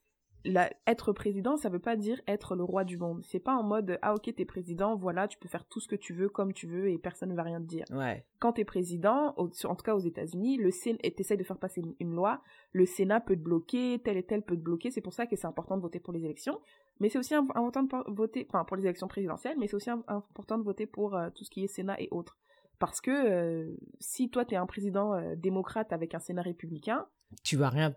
la- 0.44 0.70
être 0.86 1.12
président, 1.12 1.56
ça 1.56 1.68
veut 1.68 1.78
pas 1.80 1.96
dire 1.96 2.20
être 2.26 2.54
le 2.54 2.62
roi 2.64 2.84
du 2.84 2.96
monde. 2.96 3.22
C'est 3.24 3.40
pas 3.40 3.54
en 3.56 3.62
mode 3.62 3.98
ah 4.02 4.14
ok 4.14 4.32
t'es 4.34 4.44
président, 4.44 4.96
voilà 4.96 5.26
tu 5.28 5.38
peux 5.38 5.48
faire 5.48 5.64
tout 5.66 5.80
ce 5.80 5.88
que 5.88 5.96
tu 5.96 6.14
veux 6.14 6.28
comme 6.28 6.52
tu 6.52 6.66
veux 6.66 6.88
et 6.90 6.98
personne 6.98 7.30
ne 7.30 7.34
va 7.34 7.42
rien 7.42 7.60
te 7.60 7.66
dire. 7.66 7.84
Ouais. 7.90 8.24
Quand 8.38 8.52
t'es 8.52 8.64
président, 8.64 9.34
au- 9.36 9.50
en 9.64 9.74
tout 9.74 9.82
cas 9.82 9.94
aux 9.94 9.98
États-Unis, 10.00 10.56
le 10.56 10.70
Sénat 10.70 10.98
et 11.02 11.12
t'essayes 11.12 11.36
de 11.36 11.42
faire 11.44 11.58
passer 11.58 11.80
une, 11.80 11.94
une 12.00 12.14
loi, 12.14 12.40
le 12.72 12.86
Sénat 12.86 13.20
peut 13.20 13.36
te 13.36 13.40
bloquer, 13.42 14.00
tel 14.04 14.16
et 14.16 14.22
tel 14.22 14.42
peut 14.42 14.56
te 14.56 14.62
bloquer. 14.62 14.90
C'est 14.90 15.00
pour 15.00 15.12
ça 15.12 15.26
que 15.26 15.34
c'est 15.36 15.46
important 15.46 15.76
de 15.76 15.82
voter 15.82 15.98
pour 16.00 16.12
les 16.12 16.24
élections, 16.24 16.60
mais 17.00 17.08
c'est 17.08 17.18
aussi 17.18 17.34
im- 17.34 17.48
important 17.54 17.82
de 17.82 17.94
voter, 18.08 18.46
enfin 18.48 18.64
pour 18.64 18.76
les 18.76 18.84
élections 18.84 19.08
présidentielles, 19.08 19.56
mais 19.58 19.66
c'est 19.66 19.76
aussi 19.76 19.90
im- 19.90 20.04
important 20.08 20.56
de 20.58 20.62
voter 20.64 20.86
pour 20.86 21.16
euh, 21.16 21.30
tout 21.34 21.44
ce 21.44 21.50
qui 21.50 21.64
est 21.64 21.68
Sénat 21.68 22.00
et 22.00 22.08
autres. 22.10 22.38
Parce 22.78 23.00
que 23.00 23.10
euh, 23.10 23.76
si 23.98 24.30
toi 24.30 24.44
t'es 24.44 24.54
un 24.54 24.66
président 24.66 25.14
euh, 25.14 25.34
démocrate 25.34 25.92
avec 25.92 26.14
un 26.14 26.20
Sénat 26.20 26.42
républicain, 26.42 27.06
Tu 27.42 27.56
vas 27.56 27.68
rien, 27.70 27.92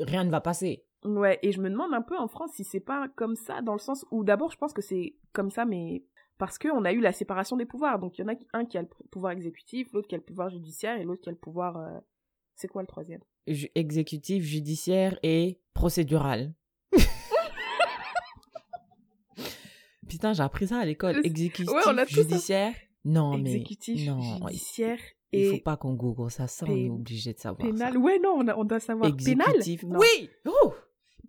rien 0.00 0.24
ne 0.24 0.30
va 0.30 0.40
passer. 0.40 0.84
Ouais, 1.04 1.38
et 1.42 1.52
je 1.52 1.60
me 1.60 1.70
demande 1.70 1.94
un 1.94 2.02
peu 2.02 2.16
en 2.18 2.28
France 2.28 2.50
si 2.54 2.64
c'est 2.64 2.80
pas 2.80 3.08
comme 3.16 3.34
ça, 3.36 3.62
dans 3.62 3.72
le 3.72 3.78
sens 3.78 4.04
où 4.10 4.22
d'abord 4.24 4.50
je 4.50 4.58
pense 4.58 4.72
que 4.74 4.82
c'est 4.82 5.16
comme 5.32 5.50
ça, 5.50 5.64
mais 5.64 6.04
parce 6.36 6.58
qu'on 6.58 6.84
a 6.84 6.92
eu 6.92 7.00
la 7.00 7.12
séparation 7.12 7.56
des 7.56 7.64
pouvoirs. 7.66 7.98
Donc 7.98 8.18
il 8.18 8.22
y 8.22 8.24
en 8.24 8.28
a 8.28 8.34
un 8.52 8.64
qui 8.66 8.76
a 8.78 8.82
le 8.82 8.88
pouvoir 9.10 9.32
exécutif, 9.32 9.92
l'autre 9.92 10.08
qui 10.08 10.14
a 10.14 10.18
le 10.18 10.24
pouvoir 10.24 10.50
judiciaire 10.50 10.98
et 11.00 11.04
l'autre 11.04 11.22
qui 11.22 11.28
a 11.30 11.32
le 11.32 11.38
pouvoir. 11.38 11.76
euh, 11.78 11.98
C'est 12.54 12.68
quoi 12.68 12.82
le 12.82 12.86
troisième? 12.88 13.20
Exécutif, 13.46 14.44
judiciaire 14.44 15.18
et 15.22 15.58
procédural. 15.74 16.52
Putain, 20.08 20.32
j'ai 20.32 20.42
appris 20.42 20.66
ça 20.68 20.78
à 20.78 20.84
l'école. 20.84 21.18
Exécutif, 21.24 21.68
Ouais, 21.68 21.82
on 21.86 21.96
a 21.98 22.04
tout 22.06 22.14
ça. 22.14 22.22
judiciaire. 22.22 22.74
Non, 23.04 23.38
mais 23.38 23.52
Exécutif, 23.52 24.06
non, 24.08 24.20
judiciaire 24.20 24.98
il 25.32 25.48
faut 25.50 25.54
et 25.56 25.60
pas 25.60 25.76
qu'on 25.76 25.94
google 25.94 26.30
ça. 26.30 26.46
Ça, 26.48 26.66
on 26.68 26.76
est 26.76 26.88
obligé 26.90 27.32
de 27.32 27.38
savoir. 27.38 27.66
pénal. 27.66 27.92
ça. 27.94 27.98
Ouais, 27.98 28.18
non, 28.18 28.34
on, 28.38 28.48
a- 28.48 28.56
on 28.56 28.64
doit 28.64 28.80
savoir. 28.80 29.08
Exécutif. 29.08 29.80
Pénal 29.82 29.92
Non. 29.94 30.00
Oui. 30.00 30.28
Oh, 30.46 30.74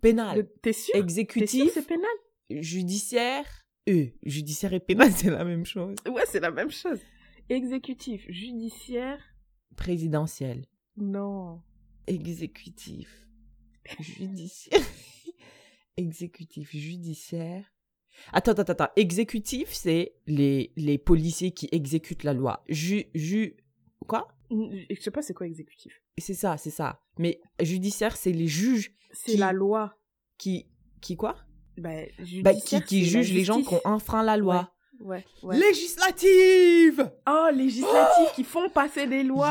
pénal. 0.02 0.46
T'es 0.60 0.72
sûr? 0.74 0.94
Exécutif, 0.96 1.70
c'est 1.72 1.86
pénal? 1.86 2.10
judiciaire. 2.50 3.46
Euh, 3.88 4.06
judiciaire 4.24 4.74
et 4.74 4.80
pénal, 4.80 5.10
c'est 5.16 5.30
la 5.30 5.44
même 5.44 5.64
chose. 5.64 5.96
Ouais, 6.06 6.24
c'est 6.28 6.40
la 6.40 6.50
même 6.50 6.70
chose. 6.70 7.00
Exécutif, 7.48 8.26
judiciaire, 8.30 9.18
Présidentiel. 9.76 10.66
non. 10.96 11.62
exécutif, 12.06 13.26
judiciaire, 14.00 14.80
exécutif, 15.96 16.70
judiciaire. 16.70 17.64
Attends, 18.32 18.52
attends, 18.52 18.72
attends. 18.72 18.92
Exécutif, 18.96 19.72
c'est 19.72 20.14
les, 20.26 20.72
les 20.76 20.98
policiers 20.98 21.52
qui 21.52 21.68
exécutent 21.72 22.24
la 22.24 22.34
loi. 22.34 22.62
Ju, 22.68 23.04
ju, 23.14 23.56
quoi? 24.06 24.28
Je 24.50 25.00
sais 25.00 25.10
pas 25.10 25.22
c'est 25.22 25.32
quoi 25.34 25.46
exécutif. 25.46 26.01
C'est 26.18 26.34
ça, 26.34 26.56
c'est 26.58 26.70
ça. 26.70 27.00
Mais 27.18 27.40
judiciaire, 27.60 28.16
c'est 28.16 28.32
les 28.32 28.46
juges 28.48 28.92
C'est 29.12 29.36
la 29.36 29.52
loi. 29.52 29.94
qui, 30.38 30.66
qui 31.00 31.16
quoi? 31.16 31.36
Bah, 31.78 31.90
bah, 32.42 32.54
Qui, 32.54 32.80
qui 32.82 33.04
jugent 33.04 33.32
les 33.32 33.44
gens 33.44 33.62
qui 33.62 33.74
ont 33.74 33.80
enfreint 33.84 34.22
la 34.22 34.36
loi. 34.36 34.70
ouais, 35.00 35.24
ouais. 35.42 35.56
Législative! 35.58 37.10
Oh, 37.28 37.48
législatifs 37.52 38.32
qui 38.34 38.44
font 38.44 38.68
passer 38.68 39.06
des 39.06 39.22
lois. 39.22 39.50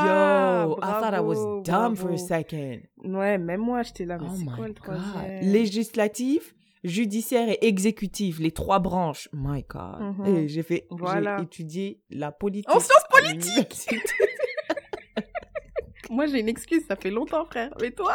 Yo, 0.66 0.76
I 0.78 0.80
thought 0.80 1.14
I 1.14 1.20
was 1.20 1.34
Bravo, 1.34 1.62
dumb 1.62 1.96
for 1.96 2.10
a 2.12 2.16
second. 2.18 2.80
Ouais, 3.04 3.38
même 3.38 3.60
moi, 3.60 3.82
j'étais 3.82 4.04
là, 4.04 4.18
mais 4.18 4.26
Oh 4.30 4.34
c'est 4.36 4.44
my 4.44 4.52
quoi 4.56 4.68
le 4.68 4.74
god. 4.74 5.42
Législatif, 5.42 6.54
judiciaire 6.84 7.48
et 7.48 7.58
exécutif, 7.66 8.38
les 8.38 8.52
trois 8.52 8.78
branches. 8.78 9.28
My 9.32 9.64
god. 9.68 10.00
Mhm. 10.18 10.26
Et 10.36 10.48
j'ai 10.48 10.62
fait, 10.62 10.86
Voilà. 10.90 11.38
j'ai 11.38 11.44
étudié 11.44 12.00
la 12.10 12.30
politique. 12.32 12.70
En 12.74 12.80
sciences 12.80 13.02
l'université. 13.28 13.96
Moi, 16.22 16.30
j'ai 16.30 16.38
une 16.38 16.48
excuse, 16.48 16.84
ça 16.86 16.94
fait 16.94 17.10
longtemps, 17.10 17.44
frère. 17.46 17.74
Mais 17.80 17.90
toi? 17.90 18.14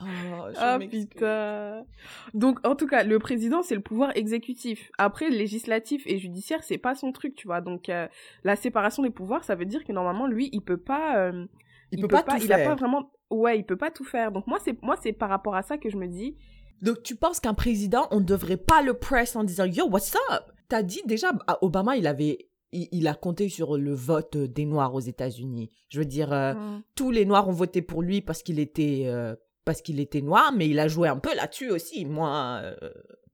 Oh, 0.00 0.04
je 0.50 0.56
Ah 0.58 0.78
putain. 0.78 1.84
Donc 2.32 2.66
en 2.66 2.74
tout 2.74 2.86
cas, 2.86 3.04
le 3.04 3.18
président 3.18 3.62
c'est 3.62 3.74
le 3.74 3.82
pouvoir 3.82 4.16
exécutif. 4.16 4.90
Après 4.96 5.28
législatif 5.28 6.04
et 6.06 6.18
judiciaire, 6.18 6.64
c'est 6.64 6.78
pas 6.78 6.94
son 6.94 7.12
truc, 7.12 7.34
tu 7.34 7.48
vois. 7.48 7.60
Donc 7.60 7.90
euh, 7.90 8.08
la 8.44 8.56
séparation 8.56 9.02
des 9.02 9.10
pouvoirs, 9.10 9.44
ça 9.44 9.54
veut 9.54 9.66
dire 9.66 9.84
que 9.84 9.92
normalement 9.92 10.26
lui, 10.26 10.48
il 10.52 10.62
peut 10.62 10.78
pas 10.78 11.18
euh, 11.18 11.44
Il, 11.90 12.00
peut, 12.00 12.08
pas, 12.08 12.22
tout 12.22 12.36
il 12.42 12.50
a 12.50 12.56
faire. 12.56 12.70
pas 12.70 12.74
vraiment 12.74 13.12
ouais, 13.30 13.58
il 13.58 13.64
peut 13.64 13.76
pas 13.76 13.90
tout 13.90 14.04
faire. 14.04 14.32
Donc 14.32 14.46
moi 14.46 14.58
c'est 14.64 14.82
moi 14.82 14.96
c'est 15.02 15.12
par 15.12 15.28
rapport 15.28 15.54
à 15.54 15.62
ça 15.62 15.76
que 15.76 15.90
je 15.90 15.98
me 15.98 16.06
dis 16.06 16.34
Donc 16.80 17.02
tu 17.02 17.14
penses 17.14 17.40
qu'un 17.40 17.52
président, 17.52 18.08
on 18.10 18.22
devrait 18.22 18.56
pas 18.56 18.80
le 18.80 18.94
press 18.94 19.36
en 19.36 19.44
disant 19.44 19.66
Yo, 19.66 19.86
what's 19.86 20.16
up? 20.30 20.44
T'as 20.70 20.82
dit 20.82 21.02
déjà, 21.04 21.32
à 21.46 21.62
Obama, 21.62 21.98
il 21.98 22.06
avait. 22.06 22.48
Il, 22.72 22.88
il 22.92 23.06
a 23.08 23.14
compté 23.14 23.48
sur 23.48 23.76
le 23.76 23.94
vote 23.94 24.36
des 24.36 24.64
Noirs 24.64 24.94
aux 24.94 25.00
États-Unis. 25.00 25.70
Je 25.90 25.98
veux 25.98 26.04
dire, 26.06 26.32
euh, 26.32 26.54
tous 26.94 27.10
les 27.10 27.24
Noirs 27.24 27.48
ont 27.48 27.52
voté 27.52 27.82
pour 27.82 28.02
lui 28.02 28.20
parce 28.22 28.42
qu'il 28.42 28.58
était, 28.58 29.02
euh, 29.06 29.34
parce 29.64 29.82
qu'il 29.82 30.00
était 30.00 30.22
noir, 30.22 30.52
mais 30.56 30.68
il 30.68 30.78
a 30.78 30.88
joué 30.88 31.08
un 31.08 31.18
peu 31.18 31.34
là-dessus 31.34 31.70
aussi. 31.70 32.04
Moi, 32.06 32.60
euh, 32.62 32.74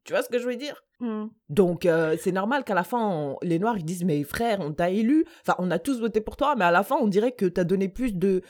tu 0.05 0.13
vois 0.13 0.23
ce 0.23 0.29
que 0.29 0.39
je 0.39 0.47
veux 0.47 0.57
dire? 0.57 0.83
Donc, 1.49 1.87
c'est 2.19 2.33
normal 2.33 2.65
qu'à 2.65 2.75
la 2.75 2.83
fin, 2.83 3.09
on- 3.09 3.37
les 3.43 3.59
Noirs 3.61 3.77
ils 3.79 3.85
disent 3.85 4.05
Mais 4.05 4.23
frère, 4.25 4.59
on 4.61 4.73
t'a 4.73 4.91
élu. 4.91 5.25
Enfin, 5.43 5.55
on 5.59 5.71
a 5.71 5.79
tous 5.79 6.01
voté 6.01 6.21
pour 6.21 6.37
toi, 6.37 6.55
mais 6.57 6.65
à 6.65 6.71
la 6.73 6.83
fin, 6.83 6.97
on 7.01 7.07
dirait 7.07 7.33
que 7.33 7.47
t'as 7.47 7.65
donné 7.65 7.89
plus 7.89 8.15
de. 8.15 8.43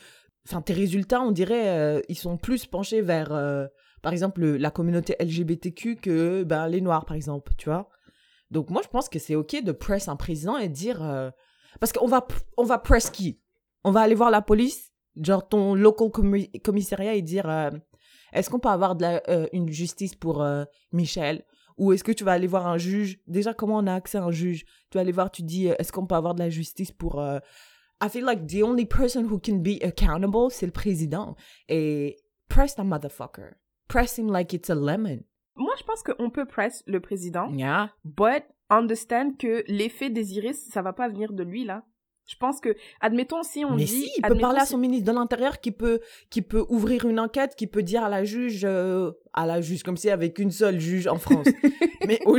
Enfin, 0.48 0.62
tes 0.62 0.72
résultats, 0.72 1.20
on 1.20 1.30
dirait, 1.30 2.02
ils 2.08 2.16
sont 2.16 2.38
plus 2.38 2.64
penchés 2.64 3.02
vers, 3.02 3.28
par 4.00 4.12
exemple, 4.12 4.40
le- 4.40 4.56
la 4.56 4.70
communauté 4.70 5.14
LGBTQ 5.18 5.96
que 5.96 6.42
ben, 6.44 6.68
les 6.68 6.80
Noirs, 6.80 7.04
par 7.04 7.16
exemple, 7.16 7.52
tu 7.58 7.68
vois? 7.68 7.90
Donc, 8.50 8.70
moi, 8.70 8.82
je 8.82 8.88
pense 8.88 9.08
que 9.08 9.18
c'est 9.18 9.34
OK 9.34 9.62
de 9.62 9.72
press 9.72 10.08
un 10.08 10.16
président 10.16 10.56
et 10.56 10.68
dire. 10.68 11.02
euh, 11.02 11.30
Parce 11.80 11.92
qu'on 11.92 12.06
va, 12.06 12.26
on 12.56 12.64
va 12.64 12.78
press 12.78 13.10
qui? 13.10 13.40
On 13.84 13.90
va 13.90 14.00
aller 14.00 14.14
voir 14.14 14.30
la 14.30 14.42
police, 14.42 14.90
genre 15.20 15.48
ton 15.48 15.74
local 15.74 16.08
commi- 16.08 16.50
commissariat, 16.62 17.14
et 17.14 17.22
dire 17.22 17.48
euh, 17.48 17.70
Est-ce 18.32 18.50
qu'on 18.50 18.58
peut 18.58 18.68
avoir 18.68 18.96
euh, 19.02 19.46
une 19.52 19.68
justice 19.70 20.14
pour 20.14 20.46
Michel? 20.92 21.44
Ou 21.76 21.92
est-ce 21.92 22.02
que 22.02 22.10
tu 22.12 22.24
vas 22.24 22.32
aller 22.32 22.48
voir 22.48 22.66
un 22.66 22.76
juge? 22.78 23.20
Déjà, 23.28 23.54
comment 23.54 23.76
on 23.76 23.86
a 23.86 23.94
accès 23.94 24.18
à 24.18 24.24
un 24.24 24.32
juge? 24.32 24.64
Tu 24.90 24.96
vas 24.98 25.02
aller 25.02 25.12
voir, 25.12 25.30
tu 25.30 25.42
dis, 25.42 25.66
est-ce 25.68 25.92
qu'on 25.92 26.06
peut 26.06 26.16
avoir 26.16 26.34
de 26.34 26.40
la 26.40 26.50
justice 26.50 26.90
pour... 26.90 27.22
I 28.00 28.08
feel 28.08 28.24
like 28.24 28.46
the 28.46 28.62
only 28.62 28.84
person 28.86 29.24
who 29.24 29.38
can 29.38 29.56
be 29.56 29.82
accountable, 29.82 30.50
c'est 30.50 30.66
le 30.66 30.72
président. 30.72 31.36
Et 31.68 32.16
press 32.48 32.74
the 32.74 32.80
motherfucker. 32.80 33.54
Press 33.88 34.18
him 34.18 34.30
like 34.30 34.52
it's 34.52 34.70
a 34.70 34.74
lemon. 34.74 35.20
Moi 35.58 35.74
je 35.78 35.84
pense 35.84 36.02
qu'on 36.02 36.30
peut 36.30 36.46
press 36.46 36.82
le 36.86 37.00
président, 37.00 37.52
Yeah. 37.52 37.90
but 38.04 38.44
understand 38.70 39.32
que 39.38 39.64
l'effet 39.68 40.08
désiré 40.10 40.52
ça 40.52 40.82
va 40.82 40.92
pas 40.92 41.08
venir 41.08 41.32
de 41.32 41.42
lui 41.42 41.64
là. 41.64 41.84
Je 42.26 42.36
pense 42.36 42.60
que 42.60 42.76
admettons 43.00 43.42
si 43.42 43.64
on 43.64 43.70
Mais 43.70 43.84
dit 43.84 44.02
si, 44.04 44.10
il 44.18 44.22
peut 44.22 44.36
parler 44.36 44.60
à 44.60 44.66
son 44.66 44.76
ministre 44.76 45.10
de 45.10 45.16
l'Intérieur 45.16 45.60
qui 45.60 45.72
peut, 45.72 46.00
qui 46.28 46.42
peut 46.42 46.64
ouvrir 46.68 47.06
une 47.06 47.18
enquête, 47.18 47.54
qui 47.56 47.66
peut 47.66 47.82
dire 47.82 48.04
à 48.04 48.10
la 48.10 48.22
juge, 48.24 48.66
euh, 48.66 49.12
à 49.32 49.46
la 49.46 49.62
juge, 49.62 49.82
comme 49.82 49.96
si 49.96 50.10
avec 50.10 50.38
une 50.38 50.50
seule 50.50 50.78
juge 50.78 51.06
en 51.06 51.16
France. 51.16 51.46
mais 52.06 52.20
au- 52.26 52.36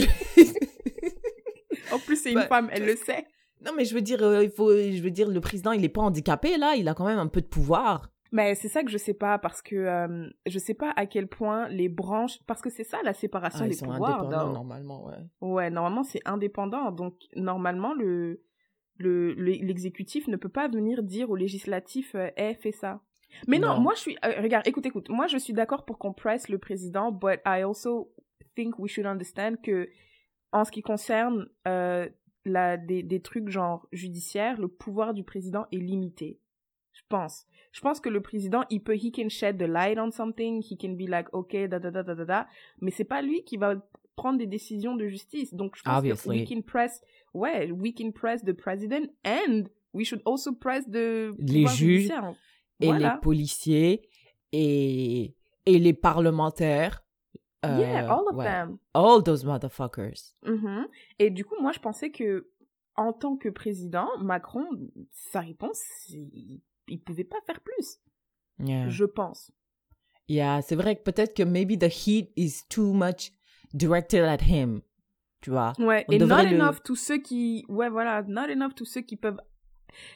En 1.92 1.98
plus 2.00 2.18
c'est 2.22 2.30
une 2.30 2.36
Bah, 2.36 2.48
femme, 2.48 2.70
elle 2.72 2.86
le 2.86 2.96
sait. 2.96 3.26
non, 3.66 3.72
mais 3.76 3.84
je 3.86 3.96
veux 3.96 4.02
dire, 4.02 4.22
euh, 4.24 4.44
il 4.44 4.52
faut, 4.52 4.72
je 4.72 5.02
veux 5.02 5.10
dire, 5.12 5.28
le 5.28 5.42
président, 5.42 5.72
il 5.72 5.84
est 5.84 5.90
pas 5.90 6.02
handicapé 6.02 6.58
là, 6.58 6.76
il 6.76 6.88
a 6.88 6.94
quand 6.94 7.06
même 7.06 7.18
un 7.20 7.28
peu 7.28 7.42
de 7.42 7.48
pouvoir. 7.48 8.10
Mais 8.32 8.54
c'est 8.56 8.68
ça 8.68 8.84
que 8.84 8.92
je 8.92 8.98
sais 8.98 9.14
pas 9.14 9.40
parce 9.40 9.62
que 9.62 9.76
euh, 9.76 10.30
je 10.46 10.60
sais 10.60 10.76
pas 10.76 10.92
à 10.96 11.06
quel 11.08 11.28
point 11.28 11.68
les 11.70 11.90
branches 11.90 12.40
parce 12.46 12.62
que 12.62 12.70
c'est 12.70 12.84
ça 12.84 13.02
la 13.04 13.14
séparation 13.14 13.62
Ah, 13.64 13.68
ils 13.68 13.70
des 13.70 13.76
sont 13.76 13.88
pouvoirs. 13.88 14.20
indépendants 14.24 14.54
normalement, 14.54 15.06
ouais. 15.08 15.18
Ouais, 15.42 15.70
normalement 15.72 16.04
c'est 16.04 16.22
indépendant 16.26 16.92
donc 16.92 17.16
normalement 17.36 17.94
le 17.94 18.42
le 18.98 19.34
le- 19.34 19.54
l'exécutif 19.66 20.28
ne 20.28 20.36
peut 20.38 20.50
pas 20.50 20.68
venir 20.68 21.02
dire 21.04 21.30
au 21.32 21.36
législatif 21.36 22.14
euh, 22.16 22.30
Eh, 22.38 22.54
fais 22.56 22.72
ça. 22.72 23.02
Mais 23.48 23.58
non, 23.60 23.76
Non. 23.76 23.80
moi 23.80 23.94
je 23.96 24.00
suis 24.02 24.18
euh, 24.26 24.42
regarde, 24.42 24.68
écoute 24.68 24.86
écoute, 24.86 25.10
moi 25.10 25.28
je 25.28 25.38
suis 25.38 25.54
d'accord 25.54 25.86
pour 25.86 25.98
qu'on 25.98 26.14
presse 26.14 26.50
le 26.50 26.58
président 26.60 27.12
but 27.12 27.40
I 27.46 27.64
also 27.64 28.12
think 28.56 28.78
we 28.78 28.90
should 28.92 29.08
understand 29.08 29.56
que 29.64 29.90
en 30.52 30.66
ce 30.66 30.72
qui 30.72 30.82
concerne 30.82 31.48
euh, 31.68 32.08
la 32.46 32.78
des 32.78 33.02
des 33.04 33.22
trucs 33.22 33.50
genre 33.50 33.88
judiciaires, 33.92 34.60
le 34.60 34.68
pouvoir 34.68 35.14
du 35.14 35.24
président 35.24 35.66
est 35.72 35.78
limité. 35.78 36.40
Je 37.12 37.16
pense. 37.18 37.46
Je 37.72 37.82
pense 37.82 38.00
que 38.00 38.10
le 38.10 38.22
président, 38.22 38.64
il 38.70 38.82
peut, 38.84 38.96
he 38.96 39.12
can 39.12 39.30
shed 39.30 39.58
the 39.58 39.64
light 39.68 39.98
on 40.00 40.12
something, 40.12 40.62
he 40.62 40.78
can 40.78 40.94
be 40.94 41.08
like, 41.08 41.28
ok, 41.34 41.68
da 41.68 41.80
da 41.80 41.90
da 41.92 42.04
da 42.04 42.14
da 42.16 42.26
da, 42.26 42.48
mais 42.82 42.92
c'est 42.92 43.04
pas 43.04 43.22
lui 43.24 43.44
qui 43.44 43.58
va 43.58 43.76
prendre 44.16 44.38
des 44.38 44.46
décisions 44.48 44.96
de 44.96 45.08
justice. 45.08 45.54
Donc, 45.54 45.76
je 45.76 45.82
pense 45.84 45.98
Obviously. 45.98 46.44
que 46.46 46.50
we 46.54 46.58
can 46.58 46.62
press, 46.62 47.02
ouais, 47.34 47.72
we 47.72 47.94
can 47.96 48.12
press 48.12 48.44
the 48.44 48.54
president 48.54 49.10
and 49.26 49.64
we 49.94 50.04
should 50.06 50.22
also 50.26 50.52
press 50.54 50.86
the 50.90 51.32
Les 51.40 51.66
juges 51.68 52.12
et 52.80 52.88
Voilà. 52.88 53.14
les 53.16 53.20
policiers 53.22 54.08
et, 54.52 55.34
et 55.66 55.80
les 55.80 55.94
parlementaires. 55.94 57.02
Euh, 57.66 57.78
yeah, 57.78 58.08
all 58.12 58.24
of 58.30 58.36
ouais. 58.38 58.46
them. 58.46 58.78
All 58.94 59.22
those 59.24 59.44
motherfuckers. 59.44 60.34
Mhm. 60.46 60.88
Et 61.20 61.30
du 61.30 61.44
coup, 61.44 61.56
moi, 61.62 61.72
je 61.72 61.80
pensais 61.80 62.10
que, 62.10 62.48
en 62.96 63.14
tant 63.14 63.36
que 63.36 63.50
président, 63.50 64.08
Macron, 64.20 64.66
sa 65.12 65.42
réponse, 65.42 65.82
il, 66.10 66.62
il 66.90 67.00
pouvait 67.00 67.24
pas 67.24 67.40
faire 67.46 67.62
plus. 67.62 68.00
Yeah. 68.60 68.90
Je 68.90 69.06
pense. 69.06 69.52
Yeah, 70.28 70.62
c'est 70.62 70.76
vrai 70.76 70.96
que 70.96 71.04
peut-être 71.04 71.34
que 71.36 71.44
maybe 71.44 71.78
the 71.80 71.90
heat 71.92 72.32
is 72.36 72.64
too 72.70 72.94
much 72.94 73.32
directed 73.74 74.24
at 74.24 74.44
him. 74.44 74.82
Tu 75.42 75.50
vois. 75.50 75.74
Ouais, 75.80 76.06
On 76.10 76.12
et 76.12 76.20
not 76.20 76.44
le- 76.44 76.56
enough 76.56 76.84
tous 76.84 76.98
ceux 76.98 77.18
qui... 77.20 77.66
Ouais, 77.70 77.90
voilà, 77.90 78.24
not 78.24 78.50
enough 78.50 78.74
tous 78.76 78.86
ceux 78.86 79.02
qui 79.02 79.16
peuvent... 79.16 79.40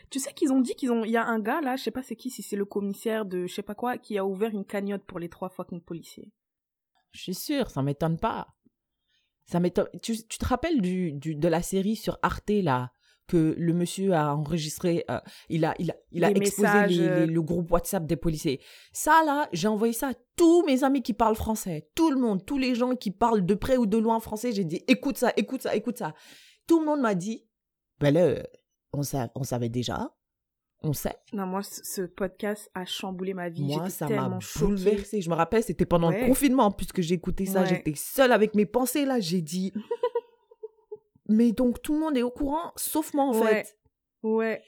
Tu 0.10 0.20
sais 0.20 0.34
qu'ils 0.34 0.52
ont 0.52 0.60
dit 0.60 0.76
qu'ils 0.76 0.92
ont... 0.92 1.06
Il 1.06 1.12
y 1.12 1.18
a 1.18 1.26
un 1.26 1.40
gars, 1.40 1.62
là, 1.62 1.78
je 1.78 1.84
sais 1.84 1.92
pas 1.92 2.04
c'est 2.04 2.16
qui, 2.16 2.30
si 2.30 2.44
c'est 2.44 2.58
le 2.58 2.66
commissaire 2.66 3.26
de 3.26 3.48
je 3.48 3.54
sais 3.54 3.64
pas 3.64 3.74
quoi, 3.74 3.98
qui 3.98 4.18
a 4.18 4.26
ouvert 4.26 4.52
une 4.52 4.66
cagnotte 4.66 5.04
pour 5.06 5.20
les 5.20 5.30
trois 5.30 5.50
fucking 5.50 5.82
policiers. 5.82 6.32
Je 7.12 7.22
suis 7.22 7.34
sûre, 7.34 7.70
ça 7.70 7.82
m'étonne 7.82 8.20
pas. 8.20 8.54
Ça 9.46 9.60
m'étonne. 9.60 9.88
Tu, 10.02 10.18
tu 10.28 10.38
te 10.38 10.46
rappelles 10.46 10.82
du, 10.82 11.14
du, 11.14 11.36
de 11.36 11.48
la 11.48 11.62
série 11.62 11.96
sur 11.96 12.20
Arte, 12.22 12.50
là, 12.50 12.92
que 13.34 13.56
le 13.58 13.74
monsieur 13.74 14.14
a 14.14 14.36
enregistré, 14.36 15.04
euh, 15.10 15.20
il 15.50 15.66
a, 15.66 15.74
il 15.80 15.90
a, 15.92 15.96
il 16.12 16.24
a 16.24 16.30
exposé 16.30 16.68
messages, 16.68 16.92
les- 16.92 16.98
les- 16.98 17.08
euh, 17.10 17.26
le 17.26 17.42
groupe 17.42 17.72
WhatsApp 17.72 18.06
des 18.06 18.16
policiers. 18.16 18.62
Ça, 18.92 19.24
là, 19.26 19.50
j'ai 19.54 19.68
envoyé 19.68 19.94
ça 19.94 20.10
à 20.10 20.14
tous 20.36 20.64
mes 20.66 20.84
amis 20.84 21.02
qui 21.02 21.14
parlent 21.14 21.36
français. 21.36 21.90
Tout 21.96 22.12
le 22.12 22.18
monde, 22.20 22.46
tous 22.46 22.58
les 22.58 22.76
gens 22.76 22.96
qui 22.96 23.12
parlent 23.12 23.46
de 23.46 23.54
près 23.56 23.78
ou 23.78 23.86
de 23.86 23.98
loin 23.98 24.20
français, 24.20 24.52
j'ai 24.52 24.64
dit, 24.66 24.84
écoute 24.88 25.18
ça, 25.18 25.32
écoute 25.36 25.64
ça, 25.64 25.76
écoute 25.76 25.98
ça. 25.98 26.14
Tout 26.68 26.80
le 26.80 26.86
monde 26.86 27.02
m'a 27.02 27.16
dit, 27.16 27.46
ben 28.00 28.14
là, 28.14 28.36
on, 28.94 29.02
sa- 29.04 29.32
on 29.36 29.44
savait 29.44 29.70
déjà, 29.70 30.14
on 30.84 30.94
sait. 30.94 31.16
Non, 31.34 31.46
moi, 31.48 31.62
ce 31.64 32.02
podcast 32.04 32.70
a 32.76 32.86
chamboulé 32.86 33.34
ma 33.34 33.50
vie. 33.50 33.64
Moi, 33.64 33.90
ça 33.90 34.08
m'a 34.10 34.38
bouleversée. 34.60 35.22
Je 35.22 35.30
me 35.30 35.36
rappelle, 35.36 35.64
c'était 35.64 35.86
pendant 35.86 36.10
Ouais. 36.10 36.22
le 36.22 36.28
confinement, 36.28 36.70
puisque 36.72 37.02
j'ai 37.02 37.16
écouté 37.16 37.46
ça. 37.46 37.62
Ouais. 37.62 37.68
J'étais 37.70 37.94
seule 37.96 38.32
avec 38.32 38.54
mes 38.54 38.66
pensées, 38.66 39.06
là. 39.06 39.20
J'ai 39.20 39.42
dit. 39.42 39.74
Mais 41.34 41.52
donc, 41.52 41.82
tout 41.82 41.94
le 41.94 42.00
monde 42.00 42.18
est 42.18 42.22
au 42.24 42.32
courant, 42.32 42.72
sauf 42.76 43.14
moi, 43.14 43.26
en 43.26 43.40
Ouais. 43.42 43.64
fait. 43.64 43.78
Ouais. 44.24 44.62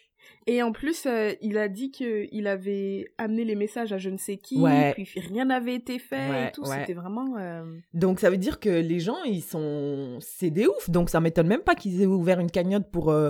Et 0.48 0.64
en 0.64 0.72
plus, 0.72 1.06
euh, 1.06 1.34
il 1.42 1.58
a 1.58 1.68
dit 1.70 1.92
qu'il 1.92 2.48
avait 2.48 3.06
amené 3.20 3.44
les 3.46 3.56
messages 3.56 3.94
à 3.94 4.00
je 4.00 4.10
ne 4.10 4.18
sais 4.18 4.38
qui, 4.38 4.58
Ouais. 4.60 4.94
puis 4.96 5.08
rien 5.20 5.46
n'avait 5.46 5.76
été 5.76 6.00
fait 6.00 6.30
Ouais, 6.30 6.48
et 6.48 6.52
tout. 6.52 6.64
ouais. 6.64 6.80
C'était 6.80 6.94
vraiment... 6.94 7.38
euh, 7.38 7.64
Donc, 7.94 8.20
ça 8.20 8.30
veut 8.32 8.38
dire 8.38 8.60
que 8.60 8.70
les 8.70 9.00
gens, 9.00 9.24
ils 9.24 9.44
sont. 9.44 10.18
C'est 10.22 10.50
des 10.50 10.66
oufs. 10.66 10.90
Donc, 10.90 11.10
ça 11.12 11.20
m'étonne 11.22 11.48
même 11.48 11.62
pas 11.62 11.76
qu'ils 11.76 12.02
aient 12.02 12.06
ouvert 12.08 12.40
une 12.40 12.50
cagnotte 12.50 12.90
pour 12.92 13.12
euh, 13.12 13.30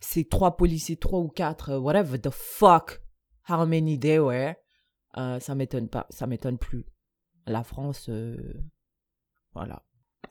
ces 0.00 0.24
trois 0.24 0.56
policiers, 0.56 0.96
trois 0.96 1.20
ou 1.20 1.28
quatre, 1.28 1.76
whatever 1.76 2.18
the 2.18 2.30
fuck, 2.30 3.00
how 3.48 3.64
many 3.64 3.98
they 4.00 4.18
were. 4.18 4.54
Ça 5.40 5.54
m'étonne 5.54 5.88
pas. 5.88 6.06
Ça 6.10 6.26
m'étonne 6.26 6.58
plus. 6.58 6.84
La 7.46 7.62
France. 7.62 8.10
Voilà. 9.54 9.82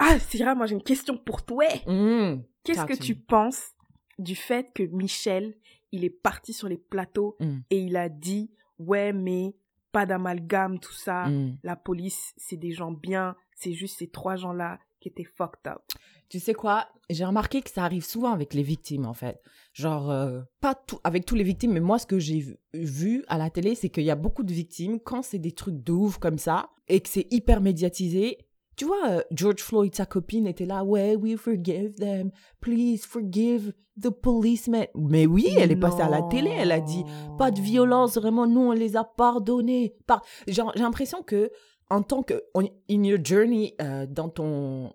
Ah, 0.04 0.18
Syrah, 0.20 0.56
moi 0.56 0.66
j'ai 0.66 0.74
une 0.76 0.82
question 0.84 1.16
pour 1.18 1.44
toi. 1.46 1.66
Mmh. 1.86 2.42
Qu'est-ce 2.64 2.86
que 2.86 2.98
tu 2.98 3.16
penses 3.16 3.72
du 4.18 4.36
fait 4.36 4.72
que 4.74 4.84
Michel, 4.84 5.56
il 5.92 6.04
est 6.04 6.10
parti 6.10 6.54
sur 6.54 6.68
les 6.68 6.78
plateaux 6.78 7.36
Mm. 7.40 7.60
et 7.70 7.80
il 7.80 7.96
a 7.98 8.10
dit 8.10 8.50
ouais 8.80 9.14
mais 9.14 9.56
pas 9.92 10.06
d'amalgame 10.06 10.80
tout 10.80 10.94
ça, 10.94 11.26
Mmh. 11.28 11.58
la 11.64 11.76
police 11.76 12.34
c'est 12.38 12.58
des 12.58 12.72
gens 12.72 12.92
bien, 12.92 13.36
c'est 13.56 13.74
juste 13.74 13.98
ces 14.00 14.08
trois 14.10 14.36
gens 14.38 14.54
là 14.54 14.80
qui 15.00 15.10
étaient 15.10 15.24
fucked 15.38 15.68
up. 15.68 15.82
Tu 16.30 16.40
sais 16.40 16.54
quoi? 16.54 16.88
J'ai 17.10 17.26
remarqué 17.26 17.62
que 17.62 17.70
ça 17.70 17.84
arrive 17.84 18.06
souvent 18.06 18.32
avec 18.32 18.54
les 18.54 18.64
victimes, 18.64 19.06
en 19.06 19.14
fait. 19.14 19.42
Genre, 19.74 20.10
euh, 20.10 20.42
pas 20.62 20.76
tout, 20.76 21.00
avec 21.04 21.26
tous 21.26 21.36
les 21.36 21.44
victimes, 21.44 21.74
mais 21.74 21.80
moi, 21.82 22.00
ce 22.00 22.06
que 22.06 22.20
j'ai 22.20 22.40
vu, 22.40 22.56
vu 22.74 23.26
à 23.28 23.38
la 23.38 23.50
télé, 23.50 23.76
c'est 23.76 23.90
qu'il 23.90 24.04
y 24.06 24.12
a 24.12 24.16
beaucoup 24.16 24.44
de 24.44 24.54
victimes, 24.54 25.00
quand 25.02 25.24
c'est 25.24 25.40
des 25.40 25.52
trucs 25.52 25.84
de 25.84 25.92
ouf 25.92 26.20
comme 26.20 26.38
ça, 26.38 26.70
et 26.88 27.02
que 27.02 27.10
c'est 27.10 27.28
hyper 27.32 27.60
médiatisé, 27.60 28.38
Tu 28.78 28.86
vois, 28.86 29.10
euh, 29.10 29.22
George 29.32 29.62
Floyd, 29.62 29.94
sa 29.94 30.06
copine, 30.06 30.48
était 30.48 30.66
là, 30.66 30.84
ouais, 30.84 31.16
we 31.16 31.36
forgive 31.36 31.94
them, 31.96 32.32
please 32.62 33.06
forgive 33.06 33.74
the 34.02 34.10
policemen. 34.10 34.88
Mais 34.96 35.26
oui, 35.26 35.48
elle 35.60 35.72
est 35.72 35.76
passée 35.76 36.02
à 36.02 36.10
la 36.10 36.22
télé, 36.24 36.50
elle 36.52 36.72
a 36.72 36.80
dit, 36.80 37.04
pas 37.38 37.52
de 37.52 37.60
violence, 37.62 38.16
vraiment, 38.18 38.48
nous, 38.48 38.62
on 38.62 38.72
les 38.72 38.96
a 38.96 39.04
pardonnés. 39.04 39.96
Par... 40.08 40.24
J'ai 40.48 40.64
j'ai 40.76 40.82
l'impression 40.82 41.22
que, 41.22 41.52
en 41.90 42.02
tant 42.02 42.24
que, 42.24 42.42
on- 42.56 42.70
in 42.90 43.04
your 43.04 43.20
journey, 43.24 43.76
euh, 43.82 44.06
dans 44.08 44.30
ton, 44.30 44.94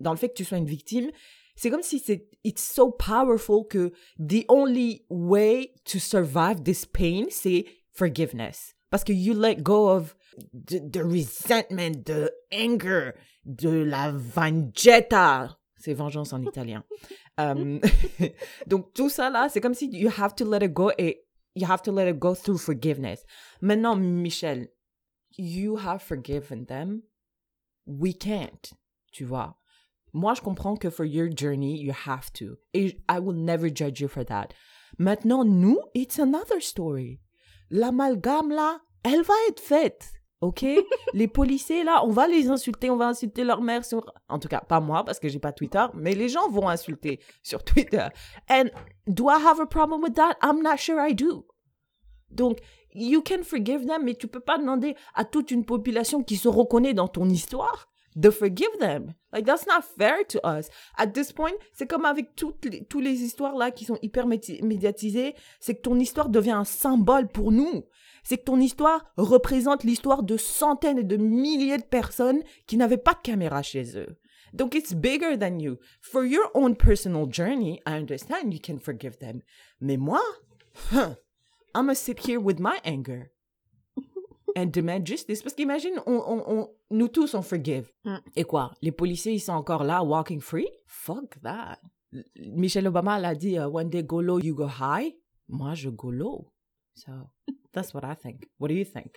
dans 0.00 0.10
le 0.12 0.16
fait 0.16 0.28
que 0.30 0.34
tu 0.34 0.44
sois 0.44 0.58
une 0.58 0.64
victime, 0.66 1.10
c'est 1.54 1.68
comme 1.68 1.82
si 1.82 1.98
c'est, 1.98 2.28
it's 2.44 2.62
so 2.62 2.90
powerful 2.90 3.66
que 3.68 3.92
the 4.18 4.44
only 4.48 5.04
way 5.10 5.74
to 5.84 5.98
survive 5.98 6.62
this 6.64 6.86
pain, 6.86 7.26
c'est 7.28 7.66
forgiveness. 7.92 8.74
Parce 8.92 9.04
que 9.04 9.12
you 9.14 9.32
let 9.32 9.62
go 9.62 9.88
of 9.88 10.14
the, 10.52 10.78
the 10.78 11.02
resentment, 11.02 12.04
the 12.04 12.30
anger, 12.52 13.14
de 13.44 13.84
la 13.84 14.12
vendetta. 14.12 15.56
C'est 15.78 15.94
vengeance 15.94 16.34
en 16.34 16.42
italien. 16.42 16.84
Um, 17.38 17.80
donc 18.66 18.92
tout 18.92 19.08
ça 19.08 19.30
là, 19.30 19.48
c'est 19.48 19.62
comme 19.62 19.72
si 19.72 19.88
you 19.88 20.10
have 20.10 20.34
to 20.34 20.44
let 20.44 20.62
it 20.62 20.74
go 20.74 20.90
et 20.98 21.24
you 21.54 21.66
have 21.66 21.80
to 21.82 21.90
let 21.90 22.06
it 22.06 22.18
go 22.18 22.34
through 22.34 22.58
forgiveness. 22.58 23.24
Maintenant, 23.62 23.96
Michel, 23.96 24.68
you 25.38 25.78
have 25.78 26.02
forgiven 26.02 26.66
them. 26.66 27.02
We 27.86 28.12
can't. 28.12 28.74
Tu 29.10 29.24
vois. 29.24 29.56
Moi, 30.12 30.34
je 30.34 30.42
comprends 30.42 30.76
que 30.76 30.90
for 30.90 31.06
your 31.06 31.30
journey, 31.30 31.78
you 31.78 31.92
have 31.92 32.30
to. 32.34 32.58
Et 32.74 33.02
I 33.08 33.18
will 33.18 33.34
never 33.34 33.70
judge 33.70 34.02
you 34.02 34.08
for 34.08 34.22
that. 34.24 34.52
Maintenant, 34.98 35.44
nous, 35.44 35.80
it's 35.94 36.18
another 36.18 36.60
story. 36.60 37.20
L'amalgame, 37.72 38.50
là, 38.50 38.80
elle 39.02 39.22
va 39.22 39.34
être 39.48 39.60
faite. 39.60 40.12
OK? 40.42 40.62
les 41.14 41.26
policiers, 41.26 41.84
là, 41.84 42.04
on 42.04 42.10
va 42.10 42.28
les 42.28 42.50
insulter, 42.50 42.90
on 42.90 42.96
va 42.96 43.08
insulter 43.08 43.44
leur 43.44 43.62
mère 43.62 43.84
sur... 43.84 44.04
En 44.28 44.38
tout 44.38 44.48
cas, 44.48 44.60
pas 44.60 44.78
moi, 44.78 45.04
parce 45.04 45.18
que 45.18 45.28
j'ai 45.28 45.38
pas 45.38 45.52
Twitter, 45.52 45.84
mais 45.94 46.14
les 46.14 46.28
gens 46.28 46.48
vont 46.50 46.68
insulter 46.68 47.18
sur 47.42 47.64
Twitter. 47.64 48.06
And 48.50 48.66
do 49.06 49.30
I 49.30 49.42
have 49.42 49.58
a 49.58 49.66
problem 49.66 50.02
with 50.02 50.14
that? 50.14 50.36
I'm 50.42 50.62
not 50.62 50.76
sure 50.76 51.00
I 51.00 51.14
do. 51.14 51.46
Donc, 52.30 52.58
you 52.92 53.22
can 53.22 53.42
forgive 53.42 53.86
them, 53.86 54.04
mais 54.04 54.14
tu 54.14 54.28
peux 54.28 54.40
pas 54.40 54.58
demander 54.58 54.94
à 55.14 55.24
toute 55.24 55.50
une 55.50 55.64
population 55.64 56.22
qui 56.22 56.36
se 56.36 56.48
reconnaît 56.48 56.94
dans 56.94 57.08
ton 57.08 57.28
histoire 57.28 57.91
de 58.16 58.30
forgive 58.30 58.78
them. 58.78 59.14
Like, 59.32 59.46
that's 59.46 59.66
not 59.66 59.82
fair 59.82 60.24
to 60.28 60.40
us. 60.46 60.68
At 60.98 61.08
this 61.08 61.32
point, 61.32 61.54
c'est 61.72 61.86
comme 61.86 62.04
avec 62.04 62.34
toutes 62.36 62.64
les, 62.64 62.86
les 63.00 63.22
histoires 63.22 63.56
là 63.56 63.70
qui 63.70 63.84
sont 63.84 63.98
hyper 64.02 64.26
médiatisées, 64.26 65.34
c'est 65.60 65.76
que 65.76 65.82
ton 65.82 65.98
histoire 65.98 66.28
devient 66.28 66.52
un 66.52 66.64
symbole 66.64 67.28
pour 67.28 67.52
nous. 67.52 67.84
C'est 68.24 68.38
que 68.38 68.44
ton 68.44 68.60
histoire 68.60 69.04
représente 69.16 69.84
l'histoire 69.84 70.22
de 70.22 70.36
centaines 70.36 70.98
et 70.98 71.04
de 71.04 71.16
milliers 71.16 71.78
de 71.78 71.84
personnes 71.84 72.42
qui 72.66 72.76
n'avaient 72.76 72.96
pas 72.96 73.14
de 73.14 73.22
caméra 73.22 73.62
chez 73.62 73.98
eux. 73.98 74.18
Donc, 74.52 74.74
it's 74.74 74.92
bigger 74.92 75.38
than 75.38 75.58
you. 75.58 75.78
For 76.02 76.24
your 76.24 76.50
own 76.54 76.76
personal 76.76 77.26
journey, 77.26 77.80
I 77.86 77.94
understand 77.94 78.52
you 78.52 78.60
can 78.62 78.78
forgive 78.78 79.18
them. 79.18 79.40
Mais 79.80 79.96
moi, 79.96 80.20
huh, 80.92 81.14
I'm 81.74 81.86
gonna 81.86 81.94
sit 81.94 82.26
here 82.26 82.38
with 82.38 82.60
my 82.60 82.78
anger 82.84 83.30
and 84.56 84.66
demand 84.66 85.06
justice. 85.06 85.42
Parce 85.42 85.54
qu'imagine, 85.54 86.00
on, 86.06 86.22
on, 86.26 86.44
on, 86.46 86.68
nous 86.90 87.08
tous, 87.08 87.34
on 87.34 87.42
forgive. 87.42 87.90
Mm. 88.04 88.16
Et 88.36 88.44
quoi? 88.44 88.72
Les 88.82 88.92
policiers, 88.92 89.32
ils 89.32 89.40
sont 89.40 89.52
encore 89.52 89.84
là, 89.84 90.02
walking 90.02 90.40
free? 90.40 90.68
Fuck 90.86 91.40
that. 91.42 91.78
Michelle 92.36 92.86
Obama 92.86 93.18
l'a 93.18 93.34
dit, 93.34 93.56
uh, 93.56 93.66
one 93.66 93.88
day 93.88 94.02
go 94.02 94.20
low, 94.20 94.38
you 94.38 94.54
go 94.54 94.66
high. 94.66 95.14
Moi, 95.48 95.74
je 95.74 95.88
go 95.90 96.10
low. 96.10 96.52
So, 96.94 97.12
that's 97.72 97.94
what 97.94 98.04
I 98.04 98.14
think. 98.14 98.48
What 98.58 98.68
do 98.68 98.74
you 98.74 98.84
think? 98.84 99.16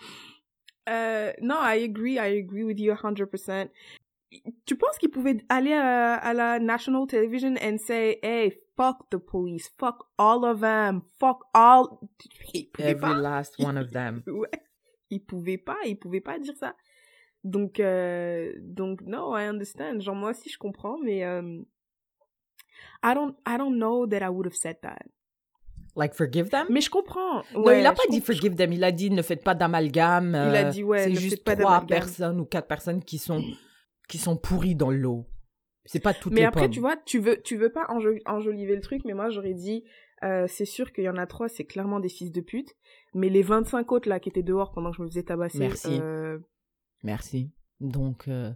Euh, 0.88 1.34
non, 1.41 1.58
I 1.60 1.84
agree, 1.84 2.19
I 2.19 2.38
agree 2.38 2.63
with 2.63 2.80
you 2.80 2.93
100%. 2.93 3.69
Tu 4.65 4.76
penses 4.76 4.98
qu'ils 4.98 5.10
pouvaient 5.10 5.43
aller 5.50 5.74
à, 5.74 6.15
à 6.15 6.34
la 6.34 6.60
national 6.60 7.08
television 7.08 7.56
and 7.62 7.78
say, 7.78 8.19
hey, 8.21 8.52
fuck 8.76 9.10
the 9.10 9.17
police, 9.17 9.69
fuck 9.78 10.06
all 10.17 10.45
of 10.45 10.60
them, 10.60 11.04
fuck 11.19 11.39
all... 11.54 12.02
Every 12.80 13.15
last 13.15 13.56
one 13.60 13.78
of 13.78 13.91
them. 13.91 14.24
Ouais. 14.28 14.50
Ils 15.09 15.23
pouvaient 15.23 15.57
pas, 15.57 15.77
ils 15.85 15.97
pouvaient 15.97 16.21
pas 16.21 16.39
dire 16.39 16.55
ça. 16.57 16.75
Donc, 17.43 17.79
euh, 17.79 18.53
donc, 18.59 19.01
no, 19.01 19.35
I 19.37 19.45
understand. 19.45 19.99
Genre, 19.99 20.15
moi 20.15 20.31
aussi, 20.31 20.49
je 20.49 20.57
comprends, 20.57 20.97
mais, 20.97 21.23
euh, 21.23 21.61
I 23.03 23.13
don't, 23.13 23.35
I 23.47 23.57
don't 23.57 23.75
know 23.77 24.07
that 24.07 24.21
I 24.21 24.29
would 24.29 24.47
have 24.47 24.55
said 24.55 24.77
that. 24.81 24.99
Like, 25.95 26.13
forgive 26.13 26.49
them? 26.49 26.65
Mais 26.69 26.81
je 26.81 26.89
comprends. 26.89 27.43
non, 27.53 27.71
il 27.71 27.85
a 27.85 27.93
pas 27.93 28.03
dit 28.09 28.19
forgive 28.19 28.55
them. 28.55 28.73
Il 28.73 28.83
a 28.83 28.91
dit 28.91 29.09
ne 29.11 29.21
faites 29.21 29.43
pas 29.43 29.55
d'amalgame. 29.55 30.31
Il 30.31 30.55
a 30.55 30.65
euh, 30.65 30.69
dit, 30.69 30.83
ouais, 30.83 31.03
C'est 31.03 31.15
juste 31.15 31.43
pas 31.43 31.55
trois 31.55 31.81
personnes 31.85 32.39
ou 32.39 32.45
quatre 32.45 32.67
personnes 32.67 33.03
qui 33.03 33.17
sont, 33.17 33.43
qui 34.09 34.17
sont 34.17 34.35
pourries 34.35 34.75
dans 34.75 34.91
l'eau. 34.91 35.25
C'est 35.85 36.01
pas 36.01 36.13
toutes 36.13 36.33
Mais 36.33 36.41
les 36.41 36.47
après, 36.47 36.61
pommes. 36.61 36.71
tu 36.71 36.79
vois, 36.79 36.97
tu 36.97 37.19
veux, 37.19 37.41
tu 37.43 37.55
veux 37.55 37.71
pas 37.71 37.85
enjo- 37.85 38.19
enjoliver 38.25 38.75
le 38.75 38.81
truc, 38.81 39.03
mais 39.05 39.13
moi, 39.13 39.29
j'aurais 39.29 39.53
dit, 39.53 39.85
euh, 40.23 40.47
c'est 40.47 40.65
sûr 40.65 40.91
qu'il 40.91 41.03
y 41.03 41.09
en 41.09 41.17
a 41.17 41.27
trois, 41.27 41.47
c'est 41.47 41.63
clairement 41.65 41.99
des 41.99 42.09
fils 42.09 42.31
de 42.31 42.41
pute. 42.41 42.75
Mais 43.15 43.30
les 43.30 43.41
25 43.41 43.91
autres, 43.93 44.10
là, 44.10 44.19
qui 44.19 44.30
étaient 44.30 44.43
dehors 44.43 44.71
pendant 44.73 44.91
que 44.91 44.97
je 44.97 45.01
me 45.01 45.08
faisais 45.08 45.23
tabasser, 45.23 45.58
Merci. 45.60 45.88
euh, 46.01 46.38
Merci. 47.01 47.49
Donc, 47.80 48.28
euh, 48.28 48.51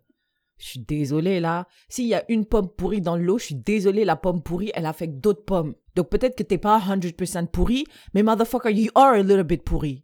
je 0.57 0.65
suis 0.65 0.79
désolée 0.81 1.39
là. 1.39 1.65
S'il 1.87 2.07
y 2.07 2.13
a 2.13 2.25
une 2.29 2.45
pomme 2.45 2.67
pourrie 2.69 2.99
dans 3.01 3.15
l'eau, 3.15 3.37
je 3.37 3.45
suis 3.45 3.55
désolée, 3.55 4.03
la 4.03 4.17
pomme 4.17 4.43
pourrie, 4.43 4.71
elle 4.75 4.85
affecte 4.85 5.15
d'autres 5.15 5.45
pommes. 5.45 5.75
Donc 5.95 6.09
peut-être 6.09 6.35
que 6.35 6.43
t'es 6.43 6.57
pas 6.57 6.77
100% 6.79 7.47
pourri, 7.47 7.85
mais 8.13 8.21
motherfucker, 8.21 8.71
you 8.71 8.91
are 8.95 9.13
a 9.13 9.23
little 9.23 9.43
bit 9.45 9.63
pourri. 9.63 10.03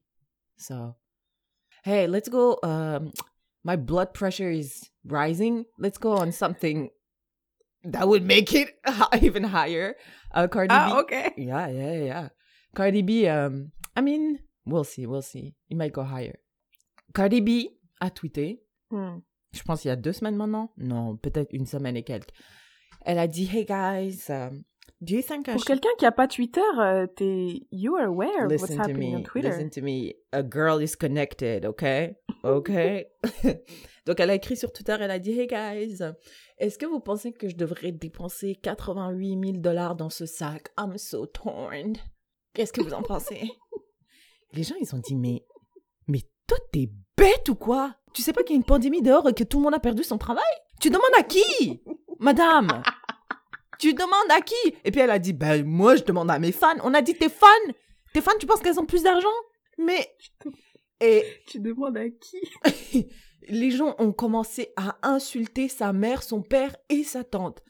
So, 0.57 0.95
hey, 1.83 2.07
let's 2.07 2.29
go. 2.29 2.57
Um, 2.63 3.11
my 3.65 3.75
blood 3.75 4.13
pressure 4.13 4.49
is 4.49 4.89
rising. 5.05 5.65
Let's 5.77 5.97
go 5.99 6.13
on 6.13 6.31
something 6.31 6.89
that 7.83 8.07
would 8.07 8.23
make 8.23 8.53
it 8.53 8.69
even 9.21 9.43
higher. 9.43 9.95
Uh, 10.33 10.47
Cardi 10.47 10.69
B. 10.73 10.77
Ah, 10.77 10.99
ok. 11.01 11.33
Yeah, 11.37 11.67
yeah, 11.67 12.03
yeah. 12.05 12.29
Cardi 12.73 13.01
B, 13.01 13.27
um, 13.27 13.71
I 13.97 14.01
mean, 14.01 14.37
we'll 14.65 14.83
see, 14.83 15.05
we'll 15.05 15.21
see. 15.21 15.55
It 15.69 15.77
might 15.77 15.93
go 15.93 16.03
higher. 16.03 16.35
Cardi 17.13 17.41
B 17.41 17.69
a 18.01 18.09
tweeté, 18.09 18.61
Hmm. 18.91 19.19
je 19.53 19.63
pense 19.63 19.83
il 19.85 19.87
y 19.87 19.91
a 19.91 19.95
deux 19.95 20.13
semaines 20.13 20.35
maintenant, 20.35 20.71
non, 20.77 21.17
peut-être 21.17 21.51
une 21.53 21.65
semaine 21.65 21.95
et 21.97 22.03
quelques. 22.03 22.29
Elle 23.05 23.19
a 23.19 23.27
dit, 23.27 23.49
hey 23.53 23.65
guys, 23.65 24.25
um, 24.29 24.63
do 25.01 25.15
you 25.15 25.21
think 25.21 25.47
I 25.47 25.51
Pour 25.53 25.59
should... 25.59 25.67
quelqu'un 25.67 25.89
qui 25.97 26.05
a 26.05 26.11
pas 26.11 26.27
Twitter, 26.27 26.61
euh, 26.79 27.07
t'es, 27.07 27.61
you 27.71 27.95
are 27.95 28.05
aware 28.07 28.45
of 28.45 28.51
what's 28.51 28.63
Listen 28.69 28.79
happening 28.79 29.13
me, 29.13 29.17
on 29.19 29.23
Twitter. 29.23 29.49
listen 29.49 29.69
to 29.69 29.81
me. 29.81 30.13
A 30.33 30.43
girl 30.43 30.81
is 30.81 30.95
connected, 30.95 31.65
okay? 31.65 32.15
Okay? 32.43 33.05
Donc, 34.05 34.19
elle 34.19 34.29
a 34.29 34.35
écrit 34.35 34.55
sur 34.57 34.71
Twitter, 34.71 34.95
elle 34.99 35.09
a 35.11 35.19
dit, 35.19 35.31
hey 35.39 35.47
guys, 35.47 35.99
est-ce 36.57 36.77
que 36.77 36.85
vous 36.85 36.99
pensez 36.99 37.31
que 37.33 37.47
je 37.49 37.55
devrais 37.55 37.91
dépenser 37.91 38.55
88 38.55 39.39
000 39.41 39.57
dollars 39.59 39.95
dans 39.95 40.09
ce 40.11 40.25
sac? 40.25 40.67
I'm 40.77 40.97
so 40.97 41.25
torn. 41.25 41.93
Qu'est-ce 42.53 42.71
que 42.73 42.81
vous 42.81 42.93
en 42.93 43.01
pensez? 43.03 43.49
Les 44.53 44.63
gens, 44.63 44.75
ils 44.79 44.95
ont 44.95 44.99
dit, 44.99 45.15
mais, 45.15 45.43
mais 46.07 46.21
toi, 46.47 46.57
t'es 46.71 46.89
bête 47.17 47.49
ou 47.49 47.55
quoi? 47.55 47.95
Tu 48.13 48.21
sais 48.21 48.33
pas 48.33 48.43
qu'il 48.43 48.55
y 48.55 48.57
a 48.57 48.61
une 48.61 48.65
pandémie 48.65 49.01
dehors 49.01 49.27
et 49.27 49.33
que 49.33 49.43
tout 49.43 49.57
le 49.57 49.63
monde 49.63 49.73
a 49.73 49.79
perdu 49.79 50.03
son 50.03 50.17
travail? 50.17 50.43
Tu 50.79 50.89
demandes 50.89 51.03
à 51.17 51.23
qui? 51.23 51.81
Madame? 52.19 52.83
Tu 53.79 53.93
demandes 53.93 54.31
à 54.31 54.41
qui? 54.41 54.75
Et 54.83 54.91
puis 54.91 55.01
elle 55.01 55.09
a 55.09 55.19
dit, 55.19 55.33
ben, 55.33 55.65
moi, 55.65 55.95
je 55.95 56.03
demande 56.03 56.31
à 56.31 56.39
mes 56.39 56.51
fans. 56.51 56.77
On 56.83 56.93
a 56.93 57.01
dit, 57.01 57.15
tes 57.15 57.29
fans? 57.29 57.47
Tes 58.13 58.21
fans, 58.21 58.37
tu 58.39 58.45
penses 58.45 58.61
qu'elles 58.61 58.79
ont 58.79 58.85
plus 58.85 59.03
d'argent? 59.03 59.27
Mais, 59.77 60.15
et 61.01 61.25
Tu 61.47 61.59
demandes 61.59 61.97
à 61.97 62.09
qui? 62.09 63.09
les 63.49 63.71
gens 63.71 63.95
ont 63.99 64.13
commencé 64.13 64.73
à 64.77 64.97
insulter 65.03 65.67
sa 65.67 65.93
mère, 65.93 66.23
son 66.23 66.41
père 66.41 66.75
et 66.89 67.03
sa 67.03 67.23
tante. 67.23 67.61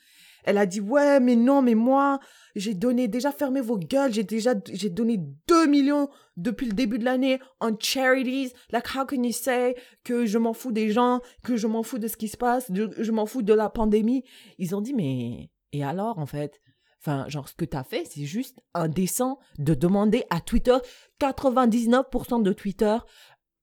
Elle 0.46 0.58
a 0.58 0.66
dit, 0.66 0.80
ouais, 0.80 1.20
mais 1.20 1.36
non, 1.36 1.62
mais 1.62 1.76
moi, 1.76 2.20
j'ai 2.56 2.74
donné, 2.74 3.08
déjà 3.08 3.32
fermez 3.32 3.62
vos 3.62 3.78
gueules, 3.78 4.14
j'ai 4.14 4.24
déjà, 4.24 4.54
donné 4.54 5.20
2 5.48 5.66
millions 5.68 6.10
depuis 6.38 6.68
le 6.68 6.74
début 6.74 7.00
de 7.00 7.04
l'année 7.04 7.40
en 7.60 7.72
charities. 7.78 8.54
Like, 8.72 8.96
how 8.96 9.06
can 9.06 9.24
you 9.24 9.32
say 9.32 9.76
que 10.04 10.26
je 10.26 10.38
m'en 10.38 10.54
fous 10.54 10.72
des 10.72 10.92
gens, 10.92 11.20
que 11.44 11.58
je 11.58 11.68
m'en 11.68 11.84
fous 11.84 12.00
de 12.00 12.08
ce 12.08 12.16
qui 12.16 12.28
se 12.28 12.38
passe, 12.38 12.72
je 12.72 13.12
m'en 13.12 13.26
fous 13.26 13.42
de 13.42 13.54
la 13.54 13.70
pandémie? 13.70 14.24
Ils 14.60 14.76
ont 14.76 14.82
dit, 14.82 14.94
mais, 14.94 15.50
et 15.72 15.84
alors, 15.84 16.20
en 16.20 16.28
fait? 16.28 16.62
Enfin, 17.02 17.28
genre, 17.28 17.50
ce 17.50 17.56
que 17.56 17.66
t'as 17.66 17.84
fait, 17.84 18.06
c'est 18.06 18.26
juste 18.26 18.62
indécent 18.74 19.38
de 19.60 19.74
demander 19.74 20.24
à 20.30 20.42
Twitter. 20.42 20.78
99% 21.20 22.42
de 22.42 22.54
Twitter 22.54 22.98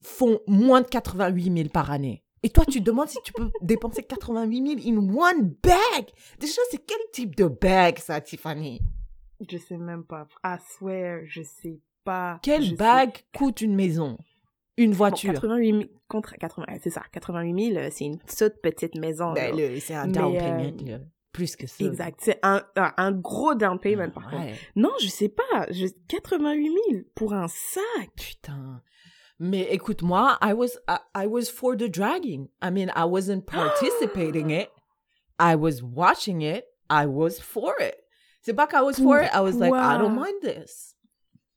font 0.00 0.40
moins 0.46 0.80
de 0.80 0.86
88 0.86 1.56
000 1.56 1.68
par 1.68 1.90
année. 1.90 2.24
Et 2.42 2.50
toi, 2.50 2.64
tu 2.64 2.80
demandes 2.80 3.08
si 3.08 3.18
tu 3.24 3.32
peux 3.32 3.50
dépenser 3.62 4.02
88 4.02 4.82
000 4.82 4.96
in 4.96 5.14
one 5.14 5.54
bag. 5.62 6.06
Déjà, 6.40 6.60
c'est 6.70 6.84
quel 6.84 6.98
type 7.12 7.36
de 7.36 7.46
bag, 7.46 7.98
ça, 7.98 8.20
Tiffany? 8.20 8.80
Je 9.48 9.58
sais 9.58 9.76
même 9.76 10.04
pas. 10.04 10.26
I 10.44 10.56
swear, 10.76 11.22
je 11.26 11.42
sais 11.42 11.78
pas. 12.04 12.38
Quelle 12.42 12.70
sais 12.70 12.74
bag 12.74 13.12
coûte 13.36 13.60
une 13.60 13.74
maison? 13.74 14.16
Une 14.76 14.90
Bon, 14.90 14.96
voiture? 14.96 15.34
88 15.34 15.72
000, 15.72 15.84
contre 16.08 16.34
80, 16.36 16.66
c'est 16.82 16.90
ça, 16.90 17.02
88 17.12 17.72
000, 17.72 17.76
euh, 17.76 17.88
c'est 17.92 18.04
une 18.04 18.18
toute 18.18 18.60
petite 18.62 18.94
maison. 18.96 19.32
Ben, 19.32 19.54
c'est 19.80 19.94
un 19.94 20.08
down 20.08 20.34
euh, 20.34 20.38
payment. 20.38 21.00
Plus 21.32 21.56
que 21.56 21.66
ça. 21.66 21.84
Exact, 21.84 22.18
c'est 22.22 22.38
un, 22.42 22.62
un, 22.76 23.12
gros 23.12 23.54
down 23.54 23.78
payment 23.78 24.10
par 24.10 24.30
contre. 24.30 24.52
Non, 24.76 24.90
je 25.00 25.08
sais 25.08 25.28
pas, 25.30 25.66
je, 25.70 25.86
88 26.08 26.70
000 26.90 27.02
pour 27.14 27.32
un 27.34 27.48
sac. 27.48 28.10
Putain. 28.16 28.82
Mais 29.44 29.62
écoute, 29.72 30.02
moi, 30.02 30.38
I 30.40 30.52
was, 30.52 30.78
I, 30.88 30.98
I 31.16 31.26
was 31.26 31.46
for 31.50 31.74
the 31.76 31.88
dragging. 31.88 32.48
I 32.62 32.70
mean, 32.70 32.90
I 32.94 33.04
wasn't 33.04 33.44
participating 33.44 34.50
it. 34.60 34.70
I 35.38 35.56
was 35.56 35.82
watching 35.82 36.42
it. 36.42 36.64
I 36.88 37.06
was 37.06 37.40
for 37.40 37.74
it. 37.80 37.96
C'est 38.42 38.54
pas 38.54 38.68
qu'I 38.68 38.80
was 38.84 38.94
for 39.00 39.20
it. 39.20 39.30
I 39.34 39.40
was 39.40 39.56
like, 39.56 39.72
I 39.74 39.98
don't 39.98 40.14
mind 40.14 40.42
this. 40.42 40.94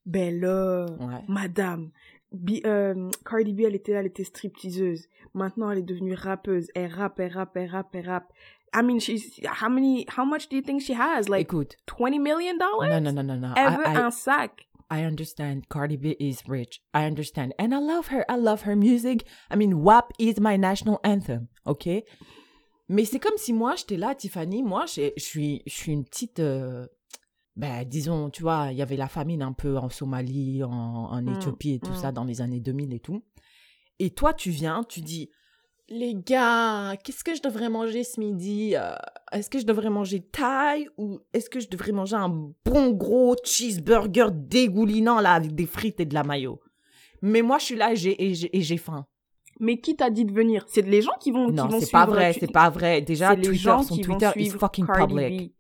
Ben 0.06 0.40
là, 0.42 0.88
Ouais. 1.00 1.24
madame. 1.28 1.92
Bi- 2.32 2.62
euh, 2.66 3.10
Cardi 3.24 3.54
B, 3.54 3.62
elle 3.62 3.76
était 3.76 3.94
là, 3.94 4.00
elle 4.00 4.08
était 4.08 4.24
stripteaseuse. 4.24 5.08
Maintenant, 5.36 5.70
elle 5.70 5.80
est 5.80 5.84
devenue 5.84 6.16
rappeuse. 6.16 6.68
Elle 6.76 6.92
rappe, 6.92 7.20
elle 7.20 7.34
rappe, 7.34 7.56
elle 7.58 7.70
rappe, 7.70 7.94
elle 7.96 8.10
rappe. 8.10 8.32
I 8.74 8.82
mean, 8.82 9.00
she's, 9.00 9.40
how 9.62 9.70
many, 9.70 10.06
how 10.18 10.26
much 10.26 10.50
do 10.50 10.56
you 10.56 10.62
think 10.64 10.82
she 10.82 10.94
has? 10.94 11.30
Like, 11.30 11.48
Écoute, 11.48 11.76
20 11.88 12.20
million 12.20 12.58
dollars? 12.58 12.90
non, 12.90 13.00
non, 13.02 13.14
non, 13.14 13.24
non, 13.24 13.38
non. 13.40 13.54
Elle 13.56 13.74
I- 13.74 13.78
veut 13.78 13.88
I- 13.88 13.98
un 13.98 14.12
sac. 14.12 14.68
I 14.90 15.04
understand 15.04 15.68
Cardi 15.68 15.98
B 15.98 16.16
is 16.20 16.48
rich. 16.48 16.82
I 16.94 17.06
understand. 17.06 17.54
And 17.60 17.74
I 17.74 17.80
love 17.80 18.08
her. 18.12 18.24
I 18.30 18.38
love 18.38 18.64
her 18.66 18.76
music. 18.76 19.26
I 19.50 19.56
mean, 19.56 19.82
WAP 19.84 20.12
is 20.20 20.40
my 20.40 20.58
national 20.58 21.00
anthem. 21.04 21.48
OK? 21.66 21.88
Mais 22.88 23.06
c'est 23.06 23.20
comme 23.20 23.38
si 23.38 23.52
moi, 23.52 23.76
j'étais 23.76 23.98
là, 23.98 24.14
Tiffany. 24.14 24.62
Moi, 24.62 24.86
je 24.86 25.12
suis, 25.18 25.64
je 25.66 25.74
suis 25.74 25.92
une 25.92 26.06
petite. 26.06 26.40
euh, 26.40 26.86
ben, 27.56 27.84
disons, 27.86 28.30
tu 28.30 28.42
vois, 28.44 28.68
il 28.72 28.78
y 28.78 28.82
avait 28.82 28.98
la 28.98 29.08
famine 29.08 29.42
un 29.42 29.54
peu 29.54 29.78
en 29.78 29.90
Somalie, 29.90 30.64
en, 30.64 30.70
en 30.72 31.22
Mm, 31.22 31.36
Éthiopie 31.36 31.74
et 31.74 31.80
tout 31.80 31.92
mm. 31.92 31.96
ça 31.96 32.12
dans 32.12 32.26
les 32.26 32.42
années 32.42 32.60
2000 32.60 32.94
et 32.94 33.00
tout. 33.00 33.24
Et 34.00 34.12
toi, 34.12 34.34
tu 34.34 34.50
viens, 34.52 34.84
tu 34.84 35.02
dis. 35.02 35.30
Les 35.88 36.16
gars, 36.16 36.96
qu'est-ce 37.04 37.24
que 37.24 37.36
je 37.36 37.42
devrais 37.42 37.70
manger 37.70 38.04
ce 38.04 38.20
midi 38.20 38.76
Euh, 38.76 38.96
Est-ce 39.36 39.50
que 39.50 39.60
je 39.60 39.66
devrais 39.66 39.90
manger 39.90 40.22
thaï 40.22 40.88
ou 40.98 41.20
est-ce 41.34 41.50
que 41.50 41.60
je 41.60 41.68
devrais 41.70 41.92
manger 41.92 42.16
un 42.16 42.30
bon 42.30 42.92
gros 42.92 43.36
cheeseburger 43.44 44.28
dégoulinant 44.32 45.20
là 45.20 45.34
avec 45.34 45.54
des 45.54 45.66
frites 45.66 46.00
et 46.00 46.06
de 46.06 46.14
la 46.14 46.24
mayo? 46.24 46.62
Mais 47.22 47.42
moi, 47.42 47.58
je 47.58 47.66
suis 47.66 47.76
là 47.76 47.92
et 47.92 47.96
j'ai- 47.96 48.78
faim. 48.78 49.06
Mais 49.60 49.80
qui 49.80 49.96
t'a 49.96 50.10
dit 50.10 50.26
de 50.26 50.32
venir? 50.34 50.64
C'est 50.68 50.82
les 50.82 51.02
gens 51.02 51.14
qui 51.20 51.32
vont, 51.32 51.50
Non, 51.50 51.68
qui 51.68 51.74
vont 51.74 51.80
c'est 51.80 51.92
pas 51.92 52.06
vrai, 52.06 52.34
tu- 52.34 52.40
c'est 52.42 52.52
pas 52.52 52.70
vrai. 52.70 53.02
Déjà, 53.02 53.30
c'est 53.30 53.36
les 53.38 53.42
Twitter, 53.44 53.58
gens 53.64 53.84
son 53.84 53.96
qui 53.96 54.02
Twitter 54.02 54.26
vont 54.36 54.42
is 54.42 54.50
fucking 54.52 54.86
Cardi 54.86 55.14
public. 55.14 55.52
B. 55.52 55.54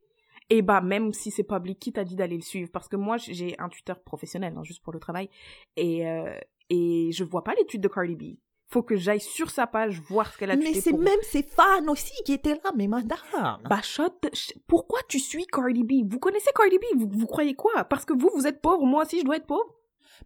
Et 0.52 0.62
bah, 0.62 0.80
même 0.82 1.12
si 1.12 1.32
c'est 1.32 1.44
public, 1.44 1.80
qui 1.80 1.92
t'a 1.92 2.04
dit 2.04 2.16
d'aller 2.16 2.36
le 2.36 2.42
suivre? 2.44 2.70
Parce 2.72 2.88
que 2.88 2.96
moi, 2.96 3.18
j'ai 3.18 3.56
un 3.60 3.68
Twitter 3.70 3.94
professionnel, 4.06 4.54
hein, 4.58 4.64
juste 4.64 4.84
pour 4.84 4.94
le 4.94 5.00
travail. 5.00 5.30
Et, 5.76 6.08
euh, 6.08 6.38
et 6.70 7.10
je 7.12 7.24
vois 7.24 7.44
pas 7.44 7.54
les 7.58 7.66
tweets 7.66 7.82
de 7.82 7.88
Cardi 7.88 8.16
B. 8.16 8.24
Faut 8.67 8.82
que 8.84 8.95
j'aille 8.95 9.19
sur 9.21 9.51
sa 9.51 9.67
page 9.67 9.99
voir 10.10 10.32
ce 10.34 10.38
qu'elle 10.38 10.51
a 10.51 10.56
Mais 10.56 10.73
c'est 10.73 10.89
pour- 10.89 10.99
même 10.99 11.19
ses 11.21 11.43
fans 11.43 11.88
aussi 11.88 12.13
qui 12.25 12.34
étaient 12.34 12.56
là, 12.56 12.71
mais 12.75 12.88
madame. 12.88 13.17
Bah, 13.69 13.80
sh- 13.82 14.54
Pourquoi 14.67 14.99
tu 15.08 15.19
suis 15.19 15.45
Cardi 15.45 15.84
B? 15.84 16.12
Vous 16.12 16.19
connaissez 16.19 16.49
Cardi 16.56 16.78
B? 16.80 16.84
Vous, 16.97 17.10
vous 17.12 17.28
croyez 17.28 17.54
quoi? 17.54 17.84
Parce 17.86 18.06
que 18.06 18.13
vous, 18.13 18.32
vous 18.36 18.47
êtes 18.47 18.62
pauvre, 18.62 18.84
moi 18.86 19.04
aussi, 19.04 19.19
je 19.19 19.25
dois 19.25 19.38
être 19.38 19.45
pauvre? 19.45 19.75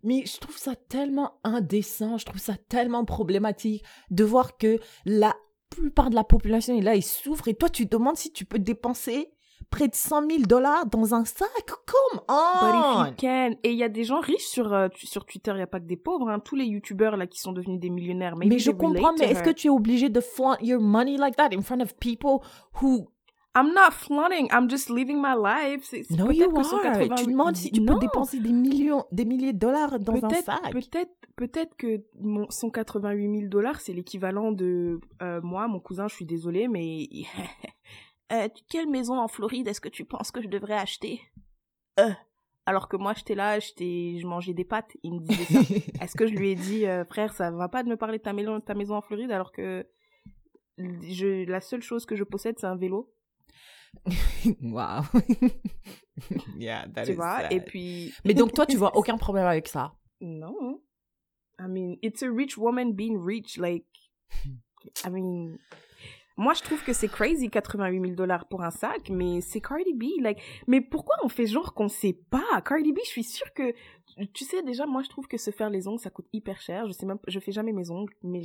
Mais 0.04 0.23
je 0.25 0.38
trouve 0.39 0.58
ça 0.58 0.75
tellement 0.75 1.39
indécent, 1.43 2.17
je 2.17 2.25
trouve 2.25 2.39
ça 2.39 2.56
tellement 2.69 3.04
problématique 3.06 3.84
de 4.12 4.23
voir 4.23 4.58
que 4.58 4.80
la 5.06 5.36
plupart 5.69 6.10
de 6.10 6.15
la 6.15 6.23
population 6.23 6.78
est 6.78 6.82
là, 6.82 6.95
ils 6.95 7.04
souffrent, 7.04 7.47
et 7.47 7.56
toi 7.56 7.69
tu 7.69 7.86
te 7.88 7.95
demandes 7.97 8.15
si 8.17 8.32
tu 8.32 8.45
peux 8.45 8.60
dépenser 8.60 9.32
près 9.69 9.88
de 9.88 9.95
100 9.95 10.29
000 10.29 10.41
dollars 10.43 10.86
dans 10.88 11.13
un 11.13 11.25
sac? 11.25 11.47
Come 11.65 12.19
But 12.19 12.23
on! 12.29 13.03
if 13.03 13.10
you 13.10 13.15
can. 13.19 13.51
Et 13.63 13.71
il 13.71 13.77
y 13.77 13.84
a 13.84 13.89
des 13.89 14.03
gens 14.03 14.19
riches 14.19 14.47
sur, 14.47 14.73
euh, 14.73 14.88
sur 14.95 15.25
Twitter, 15.25 15.51
il 15.51 15.58
n'y 15.58 15.62
a 15.62 15.67
pas 15.67 15.79
que 15.79 15.86
des 15.86 15.97
pauvres, 15.97 16.29
hein. 16.29 16.39
Tous 16.39 16.55
les 16.55 16.65
youtubeurs, 16.65 17.17
là, 17.17 17.27
qui 17.27 17.39
sont 17.39 17.51
devenus 17.51 17.79
des 17.79 17.89
millionnaires. 17.89 18.36
Mais 18.36 18.60
je 18.60 18.71
comprends, 18.71 19.13
mais 19.19 19.32
est-ce 19.32 19.43
que 19.43 19.49
tu 19.49 19.67
es 19.67 19.71
obligé 19.71 20.10
de 20.10 20.19
flaunt 20.21 20.58
your 20.62 20.82
money 20.82 21.17
like 21.17 21.36
that 21.36 21.49
in 21.53 21.62
front 21.62 21.82
of 21.82 21.95
people 21.97 22.39
who... 22.82 23.08
I'm 23.55 23.73
not 23.73 23.91
flaunting, 23.93 24.47
I'm 24.51 24.69
just 24.69 24.89
living 24.91 25.19
my 25.19 25.34
life. 25.36 25.91
No, 26.12 26.29
you 26.32 26.55
are. 26.55 26.86
80 26.86 27.15
Tu 27.15 27.25
demandes 27.25 27.55
si 27.55 27.71
tu 27.71 27.82
Non. 27.82 27.95
peux 27.95 27.99
dépenser 27.99 28.39
des 28.39 28.51
millions, 28.51 29.05
des 29.12 29.25
milliers 29.25 29.53
de 29.53 29.58
dollars 29.58 29.97
dans 29.99 30.23
un 30.23 30.29
sac. 30.29 30.71
peut-être, 30.71 31.12
peut-être 31.36 31.75
que 31.75 32.03
mon 32.21 32.45
188 32.49 33.38
000 33.39 33.49
dollars, 33.49 33.82
c'est 33.82 33.91
l'équivalent 33.91 34.51
de 34.51 34.99
euh, 35.23 35.41
moi, 35.41 35.67
mon 35.67 35.79
cousin. 35.79 36.08
Je 36.08 36.13
suis 36.13 36.25
désolée, 36.25 36.67
mais 36.67 37.10
Euh, 38.32 38.48
quelle 38.70 38.89
maison 38.89 39.18
en 39.20 39.28
Floride 39.28 39.68
est-ce 39.68 39.82
que 39.82 39.89
tu 39.89 40.06
penses 40.06 40.32
que 40.32 40.42
je 40.42 40.48
devrais 40.48 40.76
acheter? 40.76 41.22
Euh. 42.00 42.12
Alors 42.65 42.88
que 42.88 42.98
moi, 42.98 43.13
j'étais 43.15 43.34
là, 43.34 43.60
j'étais, 43.60 44.18
je 44.20 44.28
mangeais 44.28 44.54
des 44.54 44.65
pâtes. 44.65 44.96
Il 45.02 45.13
me 45.15 45.20
disait 45.22 45.46
ça. 45.46 45.60
Est-ce 46.04 46.15
que 46.15 46.28
je 46.28 46.34
lui 46.34 46.52
ai 46.52 46.56
dit, 46.56 46.86
euh, 46.86 47.04
frère, 47.06 47.34
ça 47.34 47.50
va 47.50 47.68
pas 47.68 47.82
de 47.84 47.89
me 47.89 47.98
parler 47.98 48.20
de 48.20 48.24
ta 48.24 48.34
maison, 48.34 48.60
de 48.60 48.63
ta 48.63 48.76
maison 48.76 48.96
en 48.96 49.02
Floride, 49.02 49.32
alors 49.32 49.52
que 49.52 49.88
je, 50.78 51.46
la 51.50 51.62
seule 51.62 51.82
chose 51.82 52.06
que 52.06 52.15
je 52.15 52.24
possède, 52.24 52.60
c'est 52.60 52.68
un 52.68 52.76
vélo, 52.76 53.12
wow. 54.62 55.02
yeah, 56.58 56.88
that 56.94 57.06
tu 57.06 57.12
is 57.12 57.15
vois. 57.15 57.42
sad. 57.42 57.52
Et 57.52 57.60
puis, 57.60 58.13
Mais 58.24 58.34
donc 58.34 58.54
toi, 58.54 58.65
tu 58.65 58.78
vois 58.78 58.96
aucun 58.96 59.18
problème 59.18 59.48
avec 59.48 59.68
ça? 59.68 59.96
Non. 60.22 60.80
I 61.60 61.68
mean, 61.68 61.98
it's 62.02 62.22
a 62.24 62.32
rich 62.32 62.58
woman 62.58 62.94
being 62.94 63.18
rich. 63.18 63.58
Like, 63.58 63.86
I 65.04 65.10
mean, 65.10 65.58
moi, 66.39 66.54
je 66.54 66.62
trouve 66.63 66.84
que 66.84 66.93
c'est 66.93 67.08
crazy 67.10 67.49
88 67.49 68.02
000 68.02 68.13
dollars 68.15 68.47
pour 68.47 68.63
un 68.63 68.71
sac, 68.71 69.10
mais 69.10 69.41
c'est 69.41 69.62
Cardi 69.62 69.93
B. 69.93 70.06
Like, 70.21 70.39
mais 70.67 70.82
pourquoi 70.82 71.15
on 71.23 71.30
fait 71.30 71.45
genre 71.45 71.73
qu'on 71.73 71.89
sait 71.89 72.17
pas? 72.30 72.62
Cardi 72.65 72.93
B, 72.93 72.97
je 73.04 73.10
suis 73.10 73.23
sûre 73.23 73.54
que, 73.54 73.73
tu 74.34 74.45
sais, 74.45 74.63
déjà, 74.63 74.86
moi, 74.86 75.04
je 75.04 75.10
trouve 75.10 75.28
que 75.28 75.38
se 75.38 75.52
faire 75.52 75.69
les 75.69 75.88
ongles, 75.88 75.99
ça 75.99 76.10
coûte 76.10 76.28
hyper 76.34 76.60
cher. 76.62 76.88
Je 76.88 76.93
sais 76.93 77.06
même, 77.06 77.19
je 77.28 77.39
fais 77.39 77.52
jamais 77.52 77.73
mes 77.73 77.91
ongles, 77.91 78.13
mais 78.23 78.41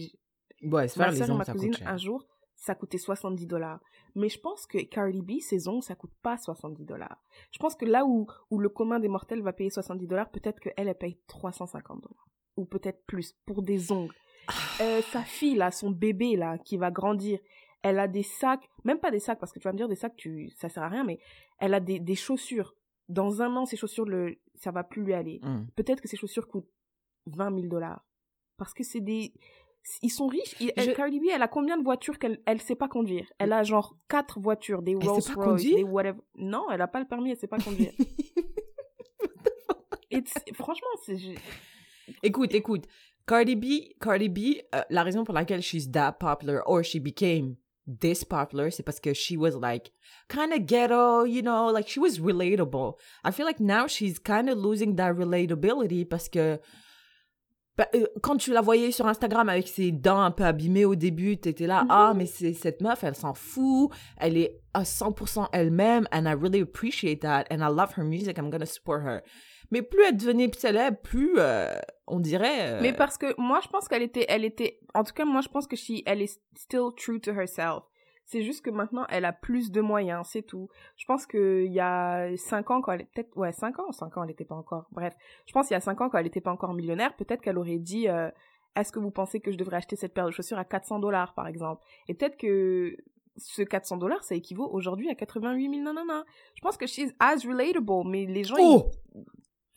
Ouais, 0.62 0.88
se 0.88 0.98
faire 0.98 1.10
les 1.12 1.22
ongles, 1.30 1.38
ma 1.38 1.44
ça 1.44 1.52
cousine, 1.52 1.70
coûte 1.70 1.78
cher. 1.78 1.88
un 1.88 1.96
jour, 1.96 2.26
ça 2.56 2.74
coûtait 2.74 2.98
70 2.98 3.46
dollars. 3.46 3.80
Mais 4.14 4.28
je 4.28 4.38
pense 4.40 4.66
que 4.66 4.78
Cardi 4.78 5.22
B, 5.22 5.40
ses 5.40 5.68
ongles, 5.68 5.82
ça 5.82 5.94
coûte 5.94 6.12
pas 6.22 6.36
70 6.36 6.84
dollars. 6.84 7.22
Je 7.52 7.58
pense 7.58 7.74
que 7.74 7.84
là 7.84 8.04
où, 8.04 8.26
où 8.50 8.58
le 8.58 8.68
commun 8.68 8.98
des 9.00 9.08
mortels 9.08 9.42
va 9.42 9.52
payer 9.52 9.70
70 9.70 10.06
dollars, 10.06 10.30
peut-être 10.30 10.60
qu'elle, 10.60 10.74
elle 10.76 10.94
paye 10.94 11.18
350 11.26 12.00
dollars. 12.02 12.28
Ou 12.56 12.64
peut-être 12.64 13.04
plus, 13.06 13.34
pour 13.46 13.62
des 13.62 13.90
ongles. 13.92 14.14
Euh, 14.80 15.00
sa 15.10 15.22
fille, 15.22 15.56
là, 15.56 15.70
son 15.70 15.90
bébé, 15.90 16.36
là, 16.36 16.58
qui 16.58 16.76
va 16.76 16.90
grandir, 16.90 17.38
elle 17.84 17.98
a 17.98 18.08
des 18.08 18.22
sacs, 18.22 18.66
même 18.82 18.98
pas 18.98 19.10
des 19.10 19.20
sacs, 19.20 19.38
parce 19.38 19.52
que 19.52 19.58
tu 19.60 19.64
vas 19.68 19.72
me 19.72 19.76
dire, 19.76 19.88
des 19.88 19.94
sacs, 19.94 20.16
tu, 20.16 20.48
ça 20.56 20.70
sert 20.70 20.82
à 20.82 20.88
rien, 20.88 21.04
mais 21.04 21.18
elle 21.58 21.74
a 21.74 21.80
des, 21.80 22.00
des 22.00 22.14
chaussures. 22.14 22.74
Dans 23.10 23.42
un 23.42 23.54
an, 23.56 23.66
ces 23.66 23.76
chaussures, 23.76 24.06
le, 24.06 24.36
ça 24.54 24.70
va 24.70 24.82
plus 24.84 25.02
lui 25.02 25.12
aller. 25.12 25.38
Mm. 25.42 25.66
Peut-être 25.76 26.00
que 26.00 26.08
ces 26.08 26.16
chaussures 26.16 26.48
coûtent 26.48 26.70
20 27.26 27.54
000 27.54 27.66
dollars. 27.68 28.02
Parce 28.56 28.72
que 28.72 28.82
c'est 28.82 29.02
des... 29.02 29.34
Ils 30.00 30.08
sont 30.08 30.28
riches. 30.28 30.58
Et 30.62 30.72
elle, 30.76 30.88
Je- 30.90 30.94
Cardi 30.94 31.20
B, 31.20 31.24
elle 31.30 31.42
a 31.42 31.48
combien 31.48 31.76
de 31.76 31.84
voitures 31.84 32.18
qu'elle 32.18 32.40
elle 32.46 32.62
sait 32.62 32.74
pas 32.74 32.88
conduire? 32.88 33.30
Elle 33.38 33.52
a 33.52 33.62
genre 33.64 33.94
quatre 34.08 34.40
voitures, 34.40 34.80
des 34.80 34.94
Rolls 34.94 35.06
Royce, 35.08 35.30
conduire? 35.34 35.76
des 35.76 35.82
whatever. 35.84 36.20
Non, 36.36 36.70
elle 36.70 36.80
a 36.80 36.88
pas 36.88 37.00
le 37.00 37.06
permis, 37.06 37.32
elle 37.32 37.36
sait 37.36 37.46
pas 37.46 37.58
conduire. 37.58 37.92
It's- 40.10 40.44
franchement, 40.54 40.88
c'est... 41.04 41.18
écoute, 42.22 42.54
écoute. 42.54 42.86
Cardi 43.26 43.56
B, 43.56 43.64
Cardi 44.00 44.28
B, 44.28 44.38
euh, 44.74 44.82
la 44.90 45.02
raison 45.02 45.24
pour 45.24 45.34
laquelle 45.34 45.62
she's 45.62 45.90
that 45.90 46.12
popular 46.12 46.60
or 46.66 46.82
she 46.82 46.98
became 46.98 47.56
this 47.86 48.24
popular, 48.24 48.70
c'est 48.70 48.82
parce 48.82 49.00
que 49.00 49.12
she 49.12 49.36
was 49.36 49.56
like 49.60 49.92
kind 50.28 50.52
of 50.52 50.66
ghetto, 50.66 51.24
you 51.24 51.42
know, 51.42 51.70
like 51.70 51.86
she 51.88 51.98
was 52.00 52.18
relatable. 52.18 52.94
I 53.24 53.30
feel 53.30 53.44
like 53.46 53.60
now 53.60 53.86
she's 53.86 54.18
kind 54.18 54.48
of 54.48 54.56
losing 54.58 54.96
that 54.96 55.12
relatability 55.14 56.04
parce 56.04 56.28
que 56.28 56.58
euh, 57.94 58.06
quand 58.22 58.36
tu 58.36 58.52
la 58.52 58.60
voyais 58.60 58.92
sur 58.92 59.06
Instagram 59.06 59.48
avec 59.48 59.66
ses 59.66 59.90
dents 59.90 60.20
un 60.22 60.30
peu 60.30 60.44
abîmées 60.44 60.84
au 60.84 60.94
début, 60.94 61.36
t'étais 61.38 61.66
là, 61.66 61.82
Mhm. 61.82 61.88
ah, 61.90 62.12
mais 62.16 62.26
c'est 62.26 62.52
cette 62.54 62.80
meuf, 62.80 63.02
elle 63.02 63.16
s'en 63.16 63.34
fout, 63.34 63.90
elle 64.16 64.36
est 64.36 64.60
à 64.74 64.84
100% 64.84 65.48
elle-même, 65.52 66.06
and 66.12 66.26
I 66.26 66.34
really 66.34 66.60
appreciate 66.60 67.20
that, 67.22 67.46
and 67.50 67.56
I 67.62 67.68
love 67.74 67.94
her 67.98 68.04
music, 68.04 68.38
I'm 68.38 68.48
gonna 68.50 68.64
support 68.66 69.02
her. 69.04 69.22
Mais 69.74 69.82
plus 69.82 70.02
elle 70.08 70.16
devenait 70.16 70.50
célèbre, 70.56 70.98
plus 71.02 71.32
euh, 71.38 71.74
on 72.06 72.20
dirait. 72.20 72.74
euh, 72.74 72.78
Mais 72.80 72.92
parce 72.92 73.18
que 73.18 73.34
moi, 73.40 73.58
je 73.60 73.68
pense 73.68 73.88
qu'elle 73.88 74.02
était, 74.02 74.24
elle 74.28 74.44
était, 74.44 74.78
en 74.94 75.02
tout 75.02 75.12
cas, 75.12 75.24
moi, 75.24 75.40
je 75.40 75.48
pense 75.48 75.66
que 75.66 75.74
she, 75.74 76.02
elle 76.06 76.22
est 76.22 76.40
still 76.56 76.90
true 76.96 77.20
to 77.20 77.32
herself. 77.32 77.82
C'est 78.26 78.42
juste 78.42 78.64
que 78.64 78.70
maintenant, 78.70 79.04
elle 79.10 79.24
a 79.24 79.32
plus 79.32 79.70
de 79.72 79.80
moyens, 79.80 80.28
c'est 80.30 80.42
tout. 80.42 80.68
Je 80.96 81.04
pense 81.06 81.26
qu'il 81.26 81.72
y 81.72 81.80
a 81.80 82.28
5 82.36 82.70
ans, 82.70 82.80
quand 82.82 82.92
elle 82.92 83.04
peut-être, 83.06 83.36
ouais, 83.36 83.52
5 83.52 83.78
ans, 83.80 83.90
5 83.90 84.16
ans, 84.16 84.22
elle 84.22 84.28
n'était 84.28 84.44
pas 84.46 84.54
encore, 84.54 84.86
bref. 84.92 85.12
Je 85.46 85.52
pense 85.52 85.66
qu'il 85.66 85.74
y 85.74 85.76
a 85.76 85.80
5 85.80 86.00
ans, 86.00 86.08
quand 86.08 86.18
elle 86.18 86.24
n'était 86.24 86.40
pas 86.40 86.52
encore 86.52 86.72
millionnaire, 86.72 87.14
peut-être 87.16 87.42
qu'elle 87.42 87.58
aurait 87.58 87.78
dit, 87.78 88.08
euh, 88.08 88.30
est-ce 88.76 88.92
que 88.92 88.98
vous 89.00 89.10
pensez 89.10 89.40
que 89.40 89.50
je 89.52 89.58
devrais 89.58 89.76
acheter 89.78 89.96
cette 89.96 90.14
paire 90.14 90.26
de 90.26 90.30
chaussures 90.30 90.58
à 90.58 90.64
400 90.64 91.00
dollars, 91.00 91.34
par 91.34 91.48
exemple? 91.48 91.82
Et 92.08 92.14
peut-être 92.14 92.36
que 92.38 92.96
ce 93.36 93.62
400 93.62 93.96
dollars, 93.98 94.22
ça 94.24 94.34
équivaut 94.36 94.68
aujourd'hui 94.72 95.10
à 95.10 95.14
88 95.16 95.68
000 95.70 95.82
nanana. 95.82 96.24
Je 96.54 96.60
pense 96.62 96.76
que 96.76 96.86
she's 96.86 97.12
as 97.20 97.44
relatable, 97.44 98.04
mais 98.08 98.24
les 98.26 98.44
gens, 98.44 98.54
Oh! 98.58 98.90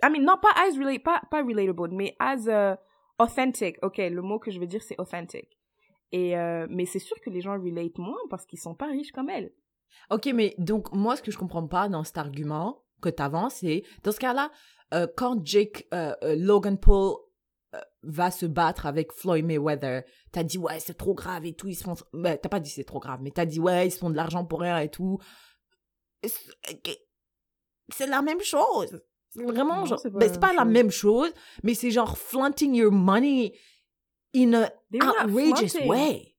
I 0.03 0.09
mean, 0.09 0.23
non, 0.23 0.37
pas 0.41 0.51
as 0.55 0.77
relate, 0.77 1.03
pas, 1.03 1.21
pas 1.31 1.43
relatable, 1.43 1.89
mais 1.91 2.15
as 2.19 2.47
euh, 2.47 2.75
authentic. 3.17 3.77
Ok, 3.81 3.97
le 3.97 4.21
mot 4.21 4.39
que 4.39 4.51
je 4.51 4.59
veux 4.59 4.67
dire, 4.67 4.83
c'est 4.83 4.99
authentic. 4.99 5.57
Et, 6.11 6.37
euh, 6.37 6.67
mais 6.69 6.85
c'est 6.85 6.99
sûr 6.99 7.19
que 7.21 7.29
les 7.29 7.41
gens 7.41 7.53
relate 7.53 7.97
moins 7.97 8.19
parce 8.29 8.45
qu'ils 8.45 8.59
sont 8.59 8.75
pas 8.75 8.87
riches 8.87 9.11
comme 9.11 9.29
elle. 9.29 9.51
Ok, 10.09 10.27
mais 10.33 10.55
donc, 10.57 10.91
moi, 10.93 11.15
ce 11.15 11.21
que 11.21 11.31
je 11.31 11.37
comprends 11.37 11.67
pas 11.67 11.89
dans 11.89 12.03
cet 12.03 12.17
argument 12.17 12.83
que 13.01 13.09
tu 13.09 13.21
avances, 13.21 13.55
c'est, 13.55 13.83
dans 14.03 14.11
ce 14.11 14.19
cas-là, 14.19 14.51
euh, 14.93 15.07
quand 15.17 15.43
Jake 15.45 15.87
Logan 16.21 16.77
Paul 16.77 17.17
va 18.03 18.31
se 18.31 18.45
battre 18.45 18.85
avec 18.85 19.11
Floyd 19.11 19.45
Mayweather, 19.45 20.03
t'as 20.31 20.43
dit, 20.43 20.57
ouais, 20.57 20.79
c'est 20.79 20.97
trop 20.97 21.13
grave 21.13 21.45
et 21.45 21.53
tout, 21.53 21.67
ils 21.67 21.75
se 21.75 21.83
font... 21.83 21.95
Ben, 22.13 22.37
t'as 22.37 22.49
pas 22.49 22.59
dit 22.59 22.69
c'est 22.69 22.85
trop 22.85 22.99
grave, 22.99 23.19
mais 23.21 23.31
t'as 23.31 23.45
dit, 23.45 23.59
ouais, 23.59 23.87
ils 23.87 23.91
se 23.91 23.97
font 23.97 24.09
de 24.09 24.15
l'argent 24.15 24.45
pour 24.45 24.61
rien 24.61 24.79
et 24.79 24.89
tout. 24.89 25.19
C'est 26.23 28.07
la 28.07 28.21
même 28.21 28.41
chose. 28.41 29.01
Vraiment, 29.37 29.77
Non, 29.81 29.85
genre, 29.85 29.99
c'est 29.99 30.11
pas 30.11 30.19
ben, 30.19 30.27
la 30.27 30.33
c'est 30.33 30.39
même 30.39 30.41
pas 30.41 30.53
la 30.53 30.63
chose. 30.63 30.71
même 30.73 30.91
chose, 30.91 31.33
mais 31.63 31.73
c'est 31.73 31.91
genre 31.91 32.17
flaunting 32.17 32.73
your 32.75 32.91
money 32.91 33.53
in 34.35 34.53
a 34.53 34.69
They're 34.91 35.05
not 35.05 35.25
outrageous 35.29 35.75
way. 35.85 36.35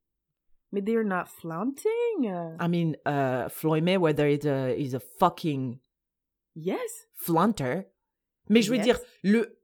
Mais 0.73 0.83
they're 0.83 1.05
not 1.05 1.25
flaunting? 1.27 2.25
I 2.61 2.69
mean, 2.69 2.97
uh, 3.07 3.49
Floyd 3.49 3.85
Mayweather 3.85 4.29
is 4.29 4.47
a, 4.47 4.75
is 4.77 4.95
a 4.95 5.01
fucking 5.01 5.79
Yes. 6.55 7.07
flaunter. 7.15 7.87
Mais 8.51 8.63
je 8.63 8.71
veux 8.71 8.77
Yes. 8.77 8.85
dire, 8.85 8.99
le... 9.23 9.59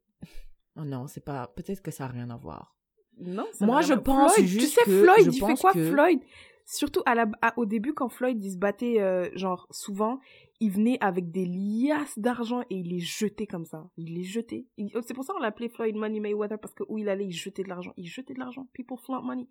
Oh 0.76 0.84
non, 0.84 1.06
c'est 1.06 1.24
pas... 1.24 1.48
Peut-être 1.54 1.82
que 1.82 1.90
ça 1.90 2.04
n'a 2.06 2.12
rien 2.12 2.30
à 2.30 2.36
voir. 2.36 2.74
Non, 3.18 3.46
ça 3.52 3.66
Moi, 3.66 3.82
je 3.82 3.94
pense 3.94 4.34
Floyd, 4.34 4.48
juste 4.48 4.78
Tu 4.78 4.90
sais, 4.90 5.02
Floyd, 5.02 5.26
il 5.34 5.40
fait 5.46 5.54
quoi, 5.60 5.72
que- 5.72 5.90
Floyd? 5.90 6.20
Surtout 6.66 7.02
à 7.04 7.14
la, 7.14 7.26
à- 7.42 7.52
au 7.58 7.66
début, 7.66 7.92
quand 7.94 8.08
Floyd, 8.08 8.42
il 8.42 8.50
se 8.52 8.56
battait, 8.56 9.00
euh, 9.00 9.28
genre, 9.36 9.66
souvent, 9.70 10.18
il 10.60 10.70
venait 10.70 10.98
avec 11.00 11.30
des 11.30 11.44
liasses 11.46 12.18
d'argent 12.18 12.62
et 12.70 12.76
il 12.76 12.88
les 12.88 13.00
jetait 13.00 13.46
comme 13.46 13.64
ça. 13.64 13.88
Il 13.96 14.14
les 14.14 14.22
jetait. 14.22 14.66
Il- 14.76 14.90
C'est 15.02 15.12
pour 15.14 15.24
ça 15.24 15.32
qu'on 15.32 15.40
l'appelait 15.40 15.68
Floyd 15.68 15.96
Money 15.96 16.20
Mayweather, 16.20 16.58
parce 16.58 16.72
que 16.74 16.84
où 16.88 16.96
il 16.98 17.08
allait, 17.08 17.26
il 17.26 17.32
jetait 17.32 17.62
de 17.64 17.68
l'argent. 17.68 17.92
Il 17.96 18.06
jetait 18.06 18.34
de 18.34 18.38
l'argent. 18.38 18.66
People 18.72 18.96
flaunt 18.96 19.22
money. 19.22 19.46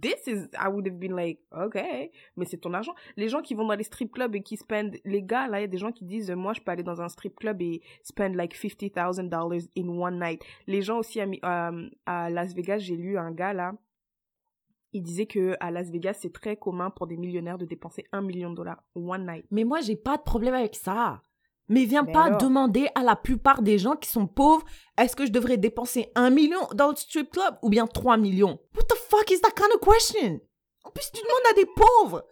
This 0.00 0.26
is, 0.26 0.46
I 0.54 0.68
would 0.68 0.86
have 0.86 0.98
been 0.98 1.14
like, 1.14 1.40
okay, 1.52 2.10
mais 2.36 2.44
c'est 2.44 2.58
ton 2.58 2.72
argent. 2.72 2.94
Les 3.16 3.28
gens 3.28 3.42
qui 3.42 3.54
vont 3.54 3.66
dans 3.66 3.74
les 3.74 3.84
strip 3.84 4.12
clubs 4.12 4.34
et 4.34 4.42
qui 4.42 4.56
spend, 4.56 4.92
les 5.04 5.22
gars, 5.22 5.48
là, 5.48 5.58
il 5.58 5.62
y 5.62 5.64
a 5.64 5.68
des 5.68 5.78
gens 5.78 5.92
qui 5.92 6.04
disent, 6.04 6.30
euh, 6.30 6.36
moi, 6.36 6.52
je 6.52 6.60
peux 6.60 6.70
aller 6.70 6.82
dans 6.82 7.00
un 7.02 7.08
strip 7.08 7.34
club 7.36 7.60
et 7.60 7.82
spend 8.02 8.34
like 8.34 8.54
$50,000 8.54 9.68
in 9.76 9.88
one 9.88 10.18
night. 10.18 10.42
Les 10.66 10.82
gens 10.82 10.98
aussi 10.98 11.20
euh, 11.20 11.88
à 12.06 12.30
Las 12.30 12.54
Vegas, 12.54 12.78
j'ai 12.78 12.96
lu 12.96 13.18
un 13.18 13.30
gars, 13.32 13.52
là, 13.52 13.72
il 14.94 15.02
disait 15.02 15.26
que 15.26 15.56
à 15.60 15.70
Las 15.70 15.90
Vegas, 15.90 16.18
c'est 16.20 16.32
très 16.32 16.56
commun 16.56 16.88
pour 16.88 17.06
des 17.06 17.16
millionnaires 17.16 17.58
de 17.58 17.66
dépenser 17.66 18.06
un 18.12 18.22
million 18.22 18.50
de 18.50 18.56
dollars 18.56 18.82
one 18.94 19.26
night. 19.26 19.44
Mais 19.50 19.64
moi, 19.64 19.80
j'ai 19.80 19.96
pas 19.96 20.16
de 20.16 20.22
problème 20.22 20.54
avec 20.54 20.76
ça. 20.76 21.20
Mais 21.68 21.84
viens 21.84 22.04
Mais 22.04 22.12
pas 22.12 22.24
alors 22.24 22.38
demander 22.38 22.88
à 22.94 23.02
la 23.02 23.16
plupart 23.16 23.62
des 23.62 23.78
gens 23.78 23.96
qui 23.96 24.08
sont 24.08 24.26
pauvres, 24.26 24.64
est-ce 24.96 25.16
que 25.16 25.26
je 25.26 25.32
devrais 25.32 25.56
dépenser 25.56 26.10
un 26.14 26.30
million 26.30 26.60
dans 26.74 26.90
le 26.90 26.96
strip 26.96 27.30
club 27.30 27.58
ou 27.62 27.70
bien 27.70 27.86
3 27.86 28.16
millions? 28.18 28.60
What 28.74 28.84
the 28.84 28.96
fuck 29.08 29.30
is 29.30 29.40
that 29.40 29.50
kind 29.50 29.72
of 29.74 29.80
question? 29.80 30.40
En 30.84 30.90
plus, 30.90 31.10
tu 31.12 31.20
demandes 31.22 31.50
à 31.50 31.54
des 31.54 31.66
pauvres. 31.74 32.24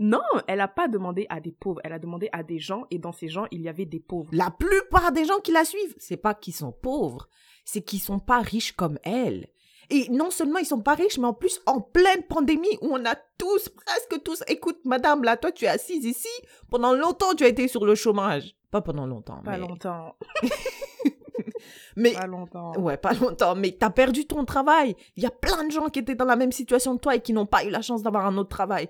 Non, 0.00 0.22
elle 0.48 0.60
a 0.60 0.66
pas 0.68 0.88
demandé 0.88 1.26
à 1.28 1.40
des 1.40 1.52
pauvres, 1.52 1.80
elle 1.84 1.92
a 1.92 2.00
demandé 2.00 2.28
à 2.32 2.42
des 2.42 2.58
gens 2.58 2.84
et 2.90 2.98
dans 2.98 3.12
ces 3.12 3.28
gens, 3.28 3.46
il 3.52 3.60
y 3.60 3.68
avait 3.68 3.84
des 3.84 4.00
pauvres. 4.00 4.30
La 4.32 4.50
plupart 4.50 5.12
des 5.12 5.24
gens 5.24 5.38
qui 5.38 5.52
la 5.52 5.64
suivent, 5.64 5.94
c'est 5.98 6.16
pas 6.16 6.34
qu'ils 6.34 6.54
sont 6.54 6.72
pauvres, 6.72 7.28
c'est 7.64 7.82
qu'ils 7.82 8.00
sont 8.00 8.18
pas 8.18 8.40
riches 8.40 8.72
comme 8.72 8.98
elle. 9.04 9.48
Et 9.90 10.08
non 10.10 10.30
seulement 10.30 10.58
ils 10.58 10.66
sont 10.66 10.80
pas 10.80 10.94
riches, 10.94 11.18
mais 11.18 11.26
en 11.26 11.34
plus 11.34 11.60
en 11.66 11.80
pleine 11.80 12.22
pandémie 12.22 12.78
où 12.82 12.88
on 12.92 13.04
a 13.04 13.14
tous, 13.38 13.68
presque 13.68 14.22
tous, 14.22 14.42
écoute 14.46 14.78
madame, 14.84 15.24
là, 15.24 15.36
toi 15.36 15.52
tu 15.52 15.64
es 15.64 15.68
assise 15.68 16.04
ici, 16.04 16.28
pendant 16.70 16.94
longtemps 16.94 17.34
tu 17.34 17.44
as 17.44 17.48
été 17.48 17.68
sur 17.68 17.84
le 17.84 17.94
chômage. 17.94 18.54
Pas 18.70 18.80
pendant 18.80 19.06
longtemps, 19.06 19.40
Pas 19.44 19.52
mais... 19.52 19.58
longtemps, 19.58 20.16
mais 21.96 22.12
pas 22.12 22.26
longtemps. 22.26 22.72
Ouais, 22.78 22.96
pas 22.96 23.12
longtemps, 23.12 23.54
mais 23.54 23.76
t'as 23.78 23.90
perdu 23.90 24.26
ton 24.26 24.44
travail. 24.44 24.96
Il 25.16 25.22
y 25.22 25.26
a 25.26 25.30
plein 25.30 25.64
de 25.64 25.70
gens 25.70 25.88
qui 25.88 26.00
étaient 26.00 26.16
dans 26.16 26.24
la 26.24 26.36
même 26.36 26.52
situation 26.52 26.96
que 26.96 27.00
toi 27.00 27.14
et 27.14 27.20
qui 27.20 27.32
n'ont 27.32 27.46
pas 27.46 27.64
eu 27.64 27.70
la 27.70 27.82
chance 27.82 28.02
d'avoir 28.02 28.26
un 28.26 28.36
autre 28.36 28.48
travail. 28.48 28.88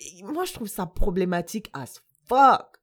Et 0.00 0.22
moi, 0.22 0.44
je 0.44 0.54
trouve 0.54 0.68
ça 0.68 0.86
problématique 0.86 1.70
as 1.74 2.00
fuck. 2.26 2.77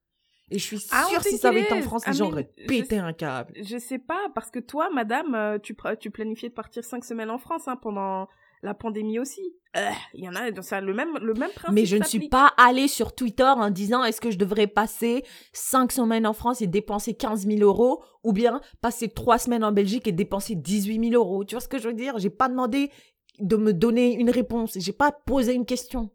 Et 0.52 0.60
je 0.60 0.64
suis 0.64 0.78
don't 0.78 1.10
sûre 1.10 1.24
si 1.24 1.30
think 1.30 1.42
ça 1.42 1.50
avait 1.50 1.62
it 1.62 1.66
été 1.66 1.74
en. 1.74 1.82
France, 1.82 2.04
I 2.06 2.12
les 2.12 2.16
gens 2.18 2.28
auraient 2.28 2.52
pété 2.68 3.00
un 3.00 3.14
câble. 3.14 3.54
Je 3.62 3.78
sais 3.78 3.98
pas, 4.00 4.30
parce 4.36 4.52
que 4.52 4.60
toi, 4.60 4.90
madame, 4.94 5.34
euh, 5.34 5.58
tu, 5.58 5.74
planifiais 6.12 6.50
de 6.50 6.54
partir 6.54 6.84
cinq 6.84 7.04
semaines 7.04 7.32
en 7.32 7.40
France 7.40 7.68
hein, 7.68 7.76
pendant 7.76 8.28
la 8.62 8.74
pandémie 8.74 9.20
aussi. 9.20 9.42
Euh, 9.76 9.90
Il 10.14 10.24
y 10.24 10.30
en 10.30 10.36
a, 10.36 10.50
c'est 10.62 10.82
le 10.82 10.94
même, 10.94 11.18
le 11.18 11.34
même 11.34 11.52
principe. 11.52 11.74
Mais 11.74 11.86
je 11.86 11.98
ne 11.98 12.04
suis 12.04 12.30
pas 12.30 12.54
allée 12.58 12.88
sur 12.88 13.14
Twitter 13.14 13.44
en 13.44 13.70
disant 13.70 14.04
est-ce 14.04 14.22
que 14.22 14.32
je 14.32 14.38
devrais 14.38 14.68
passer 14.68 15.24
cinq 15.54 15.92
semaines 15.92 16.28
en 16.28 16.34
France 16.34 16.62
et 16.62 16.68
dépenser 16.68 17.14
15 17.16 17.48
000 17.48 17.60
euros 17.60 18.04
ou 18.24 18.34
bien 18.34 18.62
passer 18.82 19.10
trois 19.10 19.38
semaines 19.38 19.64
en 19.64 19.72
Belgique 19.72 20.08
et 20.08 20.12
dépenser 20.12 20.56
18 20.56 21.10
000 21.10 21.24
euros? 21.24 21.44
Tu 21.44 21.56
vois 21.56 21.62
ce 21.62 21.68
que 21.68 21.78
je 21.78 21.88
veux 21.88 21.94
dire? 21.94 22.18
J'ai 22.18 22.30
pas 22.30 22.50
demandé 22.50 22.92
de 23.40 23.56
me 23.56 23.74
donner 23.74 24.16
une 24.16 24.30
réponse. 24.30 24.78
J'ai 24.78 24.94
pas 24.94 25.12
posé 25.12 25.54
une 25.54 25.66
question. 25.66 26.10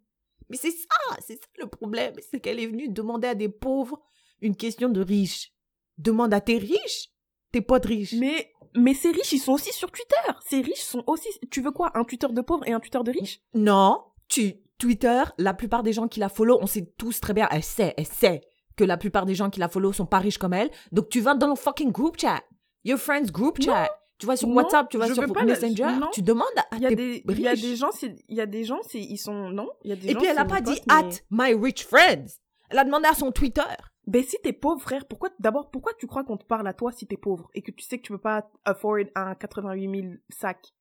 Mais 0.49 0.57
c'est 0.57 0.71
ça, 0.71 1.17
c'est 1.21 1.35
ça 1.35 1.49
le 1.59 1.67
problème. 1.67 2.15
C'est 2.31 2.41
qu'elle 2.41 2.59
est 2.59 2.67
venue 2.67 2.89
demander 2.89 3.29
à 3.29 3.35
des 3.35 3.49
pauvres 3.49 4.01
une 4.41 4.57
question 4.57 4.89
de 4.89 5.01
riches. 5.01 5.53
Demande 5.99 6.33
à 6.33 6.41
tes 6.41 6.59
riches, 6.59 7.11
tes 7.53 7.61
potes 7.61 7.87
riches. 7.87 8.15
Mais, 8.15 8.53
mais 8.75 8.95
ces 8.95 9.11
riches, 9.11 9.33
ils 9.33 9.39
sont 9.39 9.53
aussi 9.53 9.73
sur 9.73 9.91
Twitter. 9.91 10.17
Ces 10.49 10.61
riches 10.61 10.83
sont 10.83 11.05
aussi. 11.07 11.29
Tu 11.51 11.61
veux 11.61 11.73
quoi 11.73 11.91
Un 11.95 12.05
Twitter 12.05 12.29
de 12.31 12.41
pauvres 12.41 12.67
et 12.67 12.73
un 12.73 12.81
Twitter 12.81 13.01
de 13.05 13.11
riches 13.11 13.41
Non, 13.55 14.03
tu 14.29 14.55
Twitter, 14.79 15.23
la 15.37 15.53
plupart 15.53 15.83
des 15.83 15.93
gens 15.93 16.09
qui 16.09 16.21
la 16.21 16.31
follow, 16.31 16.59
on 16.63 16.67
sait 16.67 16.91
tous 16.97 17.21
très 17.21 17.35
bien, 17.35 17.47
elle 17.51 17.63
sait, 17.63 17.93
elle 17.99 18.07
sait 18.07 18.41
que 18.77 18.85
la 18.85 18.97
plupart 18.97 19.27
des 19.27 19.35
gens 19.35 19.51
qui 19.51 19.61
la 19.61 19.69
follow 19.69 19.93
sont 19.93 20.07
pas 20.07 20.21
riches 20.21 20.39
comme 20.39 20.55
elle. 20.55 20.71
Donc 20.91 21.11
tu 21.11 21.21
vas 21.21 21.35
dans 21.35 21.49
le 21.49 21.55
fucking 21.55 21.93
group 21.93 22.19
chat, 22.19 22.43
your 22.85 22.99
friends 22.99 23.27
group 23.31 23.61
chat. 23.61 23.91
Tu 24.19 24.25
vas 24.27 24.37
sur 24.37 24.49
Non, 24.49 24.55
WhatsApp, 24.57 24.89
tu 24.91 24.97
vas 24.99 25.07
je 25.09 25.15
sur 25.15 25.23
Messenger, 25.45 25.99
tu 26.13 26.23
demandes 26.23 26.47
à 26.57 26.77
Il 26.77 26.83
y 26.83 26.87
a 26.87 26.89
tes 26.91 26.97
des, 26.97 27.25
il 27.29 27.41
y 27.41 27.47
a 27.47 27.51
riches. 27.51 27.61
des 27.63 27.77
gens, 27.77 27.91
il 28.03 28.37
y 28.37 28.41
a 28.41 28.47
des 28.47 28.65
gens, 28.65 28.81
ils 28.95 29.19
sont, 29.19 29.51
non, 29.51 29.69
y 29.85 29.93
a 29.93 29.97
des 29.97 30.09
Et 30.09 30.13
gens. 30.13 30.19
puis 30.19 30.29
elle 30.29 30.39
a 30.39 30.45
pas 30.47 30.61
dit 30.63 30.73
potes, 30.75 30.85
at 30.89 31.03
mais- 31.31 31.53
my 31.55 31.61
rich 31.63 31.85
friends. 31.85 32.27
Elle 32.71 32.79
a 32.79 32.85
demandé 32.85 33.07
à 33.07 33.15
son 33.15 33.33
Twitter. 33.33 33.63
Ben 34.11 34.25
si 34.25 34.37
t'es 34.43 34.53
pauvre, 34.53 34.81
frère, 34.81 35.07
pourquoi, 35.07 35.31
d'abord, 35.39 35.71
pourquoi 35.71 35.93
tu 35.95 36.09
crois 36.09 36.25
qu'on 36.25 36.37
te 36.37 36.45
parle 36.45 36.67
à 36.67 36.75
toi 36.75 36.91
si 36.91 37.07
t'es 37.07 37.17
pauvre 37.17 37.49
et 37.55 37.63
que 37.63 37.71
tu 37.71 37.85
sais 37.85 37.97
que 37.97 38.03
tu 38.03 38.11
peux 38.11 38.19
pas 38.19 38.51
afford 38.65 38.97
un 39.15 39.37
88 39.37 40.03
000 40.03 40.15
sac, 40.31 40.75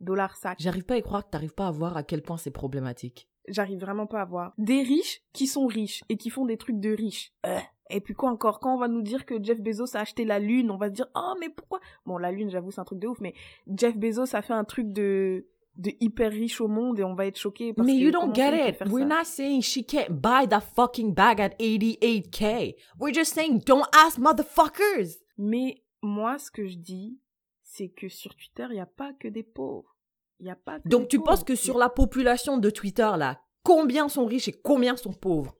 dollars 0.00 0.36
sac. 0.36 0.58
J'arrive 0.58 0.84
pas 0.84 0.94
à 0.94 0.96
y 0.96 1.02
croire 1.02 1.24
que 1.24 1.30
t'arrives 1.30 1.54
pas 1.54 1.68
à 1.68 1.70
voir 1.70 1.96
à 1.96 2.02
quel 2.02 2.20
point 2.20 2.36
c'est 2.36 2.50
problématique. 2.50 3.28
J'arrive 3.46 3.78
vraiment 3.78 4.08
pas 4.08 4.22
à 4.22 4.24
voir. 4.24 4.54
Des 4.58 4.82
riches 4.82 5.22
qui 5.32 5.46
sont 5.46 5.68
riches 5.68 6.02
et 6.08 6.16
qui 6.16 6.30
font 6.30 6.46
des 6.46 6.56
trucs 6.56 6.80
de 6.80 6.90
riches. 6.90 7.32
Euh. 7.46 7.60
Et 7.90 8.00
puis 8.00 8.14
quoi 8.14 8.30
encore? 8.30 8.58
Quand 8.58 8.74
on 8.74 8.78
va 8.78 8.88
nous 8.88 9.02
dire 9.02 9.24
que 9.24 9.40
Jeff 9.40 9.60
Bezos 9.60 9.96
a 9.96 10.00
acheté 10.00 10.24
la 10.24 10.40
Lune, 10.40 10.72
on 10.72 10.76
va 10.76 10.88
se 10.88 10.94
dire 10.94 11.06
oh 11.14 11.34
mais 11.38 11.50
pourquoi 11.50 11.78
Bon 12.06 12.18
la 12.18 12.32
Lune, 12.32 12.50
j'avoue, 12.50 12.72
c'est 12.72 12.80
un 12.80 12.84
truc 12.84 12.98
de 12.98 13.06
ouf, 13.06 13.20
mais 13.20 13.34
Jeff 13.68 13.96
Bezos 13.96 14.34
a 14.34 14.42
fait 14.42 14.52
un 14.52 14.64
truc 14.64 14.90
de 14.90 15.46
de 15.76 15.92
hyper 16.00 16.30
riche 16.30 16.60
au 16.60 16.68
monde 16.68 16.98
et 17.00 17.04
on 17.04 17.14
va 17.14 17.26
être 17.26 17.38
choqué. 17.38 17.72
Parce 17.72 17.86
Mais 17.86 17.94
que 17.94 17.98
you 17.98 18.10
don't 18.10 18.34
get 18.34 18.68
it. 18.70 18.76
We're 18.90 19.08
ça? 19.08 19.18
not 19.18 19.24
saying 19.24 19.60
she 19.62 19.84
can't 19.84 20.10
buy 20.10 20.46
that 20.48 20.60
fucking 20.74 21.12
bag 21.14 21.40
at 21.40 21.50
88k. 21.58 22.74
We're 23.00 23.12
just 23.14 23.32
saying 23.34 23.60
don't 23.66 23.86
ask 23.92 24.18
motherfuckers. 24.18 25.16
Mais 25.36 25.82
moi, 26.02 26.38
ce 26.38 26.50
que 26.50 26.66
je 26.66 26.76
dis, 26.76 27.18
c'est 27.62 27.88
que 27.88 28.08
sur 28.08 28.34
Twitter, 28.36 28.66
il 28.70 28.76
y 28.76 28.80
a 28.80 28.86
pas 28.86 29.12
que 29.14 29.26
des 29.28 29.42
pauvres. 29.42 29.96
Il 30.40 30.46
y 30.46 30.50
a 30.50 30.56
pas. 30.56 30.78
Que 30.80 30.88
Donc 30.88 31.02
des 31.02 31.08
tu 31.08 31.16
pauvres. 31.18 31.30
penses 31.30 31.44
que 31.44 31.54
sur 31.56 31.78
la 31.78 31.88
population 31.88 32.58
de 32.58 32.70
Twitter 32.70 33.10
là, 33.16 33.40
combien 33.64 34.08
sont 34.08 34.26
riches 34.26 34.48
et 34.48 34.52
combien 34.52 34.96
sont 34.96 35.12
pauvres? 35.12 35.56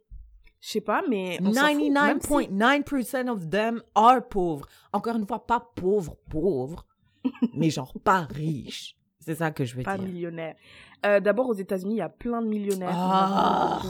Je 0.60 0.70
sais 0.70 0.80
pas, 0.80 1.02
mais 1.08 1.38
on 1.42 1.52
s'en 1.52 1.60
fout, 1.66 1.90
même 1.90 2.20
si- 2.22 2.28
99.9% 2.30 3.28
of 3.28 3.50
them 3.50 3.82
are 3.94 4.26
pauvres. 4.28 4.66
Encore 4.92 5.16
une 5.16 5.26
fois, 5.26 5.46
pas 5.46 5.60
pauvres, 5.76 6.16
pauvres, 6.30 6.86
mais 7.54 7.68
genre 7.70 7.92
pas 8.02 8.20
riches. 8.22 8.96
C'est 9.24 9.34
ça 9.36 9.50
que 9.50 9.64
je 9.64 9.76
veux 9.76 9.82
pas 9.82 9.96
dire. 9.98 10.06
millionnaires. 10.06 10.56
Euh, 11.06 11.20
D'abord, 11.20 11.48
aux 11.48 11.54
États-Unis, 11.54 11.94
il 11.94 11.98
y 11.98 12.02
a 12.02 12.08
plein 12.08 12.42
de 12.42 12.48
millionnaires. 12.48 12.90
Ah. 12.92 13.80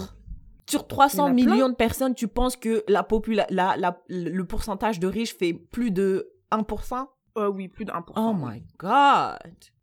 Sur 0.68 0.86
300 0.86 1.14
Il 1.14 1.18
y 1.18 1.22
en 1.22 1.26
a 1.26 1.32
millions 1.52 1.56
plein. 1.66 1.68
de 1.70 1.74
personnes, 1.76 2.14
tu 2.14 2.26
penses 2.28 2.56
que 2.56 2.84
la 2.88 3.06
la, 3.50 3.76
la- 3.76 4.02
le 4.08 4.42
pourcentage 4.44 4.98
de 4.98 5.06
riches 5.06 5.36
fait 5.36 5.52
plus 5.52 5.90
de 5.90 6.30
1% 6.50 7.06
Euh, 7.36 7.48
oui, 7.48 7.68
plus 7.68 7.84
de 7.84 7.90
1%. 7.92 8.12
Oh 8.16 8.32
my 8.32 8.64
god 8.78 9.36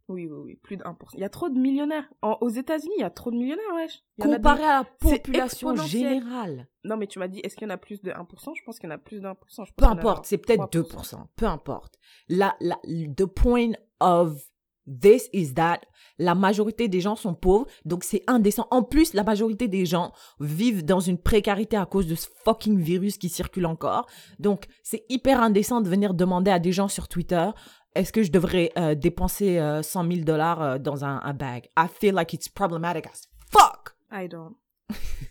Oui, 0.08 0.28
oui, 0.28 0.38
oui, 0.44 0.56
plus 0.56 0.78
de 0.78 0.84
1%. 0.84 0.96
Il 1.14 1.20
y 1.20 1.24
a 1.24 1.30
trop 1.30 1.50
de 1.50 1.60
millionnaires. 1.60 2.10
En- 2.22 2.38
aux 2.42 2.50
États-unis, 2.50 2.94
il 2.98 3.02
y 3.02 3.06
a 3.06 3.10
trop 3.10 3.30
de 3.32 3.36
millionnaires, 3.38 3.64
wesh. 3.76 4.00
Comparé 4.20 4.64
à 4.64 4.80
la 4.80 4.84
population 4.84 5.76
générale. 5.76 6.68
Non, 6.84 6.98
mais 6.98 7.08
tu 7.08 7.20
m'as 7.20 7.28
dit, 7.28 7.40
est-ce 7.44 7.56
qu'il 7.56 7.68
y 7.68 7.72
en 7.72 7.74
a 7.74 7.78
plus 7.78 8.02
de 8.02 8.12
1% 8.12 8.54
Je 8.58 8.64
pense 8.66 8.80
qu'il 8.80 8.90
y 8.90 8.92
en 8.92 8.96
a 8.96 8.98
plus 8.98 9.20
de 9.22 9.28
1%. 9.28 9.66
Je 9.66 9.72
pense 9.72 9.72
Peu 9.78 9.86
importe, 9.86 10.26
c'est 10.26 10.38
peut-être 10.40 10.68
3%. 10.68 10.70
2%. 10.72 11.28
Peu 11.36 11.46
importe. 11.46 12.00
La, 12.28 12.56
la, 12.60 12.78
the 13.16 13.26
point 13.26 13.72
of 14.00 14.42
this 14.88 15.30
is 15.34 15.54
that 15.54 15.80
la 16.18 16.36
majorité 16.36 16.88
des 16.88 17.02
gens 17.02 17.16
sont 17.16 17.34
pauvres, 17.34 17.66
donc 17.86 18.04
c'est 18.04 18.24
indécent. 18.28 18.68
En 18.70 18.84
plus, 18.84 19.14
la 19.14 19.24
majorité 19.24 19.68
des 19.68 19.86
gens 19.86 20.12
vivent 20.40 20.86
dans 20.86 21.00
une 21.00 21.18
précarité 21.18 21.78
à 21.78 21.86
cause 21.86 22.08
de 22.08 22.16
ce 22.16 22.28
fucking 22.46 22.80
virus 22.80 23.18
qui 23.18 23.30
circule 23.30 23.66
encore. 23.66 24.08
Donc, 24.40 24.66
c'est 24.84 25.04
hyper 25.10 25.42
indécent 25.42 25.82
de 25.82 25.90
venir 25.90 26.14
demander 26.14 26.52
à 26.52 26.60
des 26.60 26.72
gens 26.72 26.88
sur 26.88 27.08
Twitter 27.08 27.50
est-ce 27.94 28.14
que 28.14 28.24
je 28.24 28.32
devrais 28.32 28.72
euh, 28.78 28.96
dépenser 28.96 29.60
euh, 29.60 29.82
100 29.82 30.08
000 30.08 30.24
dollars 30.24 30.62
euh, 30.62 30.78
dans 30.78 31.04
un, 31.04 31.20
un 31.24 31.34
bag? 31.34 31.68
I 31.78 31.88
feel 31.88 32.14
like 32.14 32.34
it's 32.34 32.48
problematic 32.48 33.06
as 33.08 33.28
fuck. 33.50 33.96
I 34.12 34.28
don't. 34.28 34.56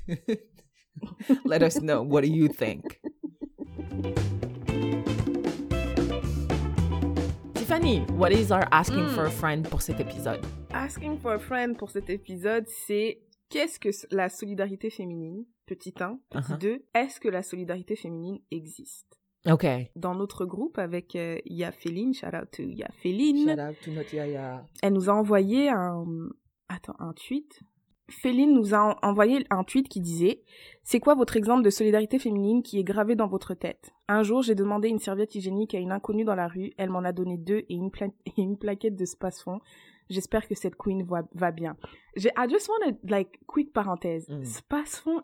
Let 1.47 1.63
us 1.63 1.81
know. 1.81 2.03
What 2.03 2.23
do 2.23 2.29
you 2.29 2.49
think? 2.49 3.01
Tiffany, 7.71 8.01
what 8.19 8.33
is 8.33 8.51
our 8.51 8.67
asking 8.73 9.05
Mm. 9.05 9.15
for 9.15 9.27
a 9.27 9.31
friend 9.31 9.69
pour 9.69 9.81
cet 9.81 10.01
épisode? 10.01 10.45
Asking 10.73 11.17
for 11.21 11.35
a 11.35 11.39
friend 11.39 11.77
pour 11.79 11.89
cet 11.93 12.11
épisode, 12.11 12.67
c'est 12.67 13.21
qu'est-ce 13.49 13.79
que 13.79 13.91
la 14.13 14.29
solidarité 14.29 14.91
féminine 14.91 15.45
Petit 15.67 15.95
1. 16.01 16.19
Petit 16.31 16.51
Uh-huh. 16.53 16.59
2. 16.59 16.85
Est-ce 16.97 17.21
que 17.21 17.29
la 17.29 17.45
solidarité 17.45 17.95
féminine 17.95 18.41
existe? 18.51 19.21
Ok. 19.49 19.65
Dans 19.95 20.17
notre 20.17 20.47
groupe 20.47 20.79
avec 20.79 21.15
euh, 21.15 21.39
Yaféline, 21.45 22.13
shout 22.13 22.35
out 22.35 22.51
to 22.51 22.65
Yaféline, 22.65 23.51
out 23.61 23.77
to 23.85 23.93
notre 23.93 24.15
yaya. 24.17 24.67
elle 24.83 24.93
nous 24.95 25.09
a 25.09 25.13
envoyé 25.13 25.69
un, 25.69 26.05
attends, 26.69 26.97
un 26.99 27.13
tweet. 27.13 27.61
Féline 28.11 28.53
nous 28.53 28.75
a 28.75 28.79
en- 29.03 29.09
envoyé 29.09 29.45
un 29.51 29.65
tweet 29.65 29.89
qui 29.89 30.01
disait 30.01 30.43
C'est 30.83 31.01
quoi 31.01 31.15
votre 31.15 31.37
exemple 31.37 31.63
de 31.63 31.71
solidarité 31.71 32.19
féminine 32.19 32.63
qui 32.63 32.79
est 32.79 32.85
gravé 32.85 33.15
dans 33.17 33.29
votre 33.29 33.55
tête? 33.55 33.91
Un 34.09 34.23
jour, 34.23 34.43
j'ai 34.43 34.55
demandé 34.55 34.89
une 34.89 34.99
serviette 34.99 35.35
hygiénique 35.35 35.75
à 35.75 35.79
une 35.79 35.93
inconnue 35.93 36.25
dans 36.25 36.35
la 36.35 36.49
rue. 36.49 36.73
Elle 36.77 36.91
m'en 36.91 37.05
a 37.05 37.13
donné 37.13 37.37
deux 37.39 37.65
et 37.69 37.75
une, 37.75 37.91
pla- 37.91 38.09
et 38.27 38.33
une 38.43 38.59
plaquette 38.59 38.97
de 38.97 39.05
space-fond. 39.05 39.61
J'espère 40.09 40.49
que 40.49 40.57
cette 40.57 40.75
queen 40.77 41.05
va, 41.05 41.23
va 41.35 41.53
bien. 41.53 41.77
J'ai, 42.17 42.31
I 42.37 42.49
just 42.51 42.69
want 42.69 42.97
like, 43.05 43.39
quick 43.47 43.73
parenthèse. 43.73 44.29
Mm. 44.29 44.43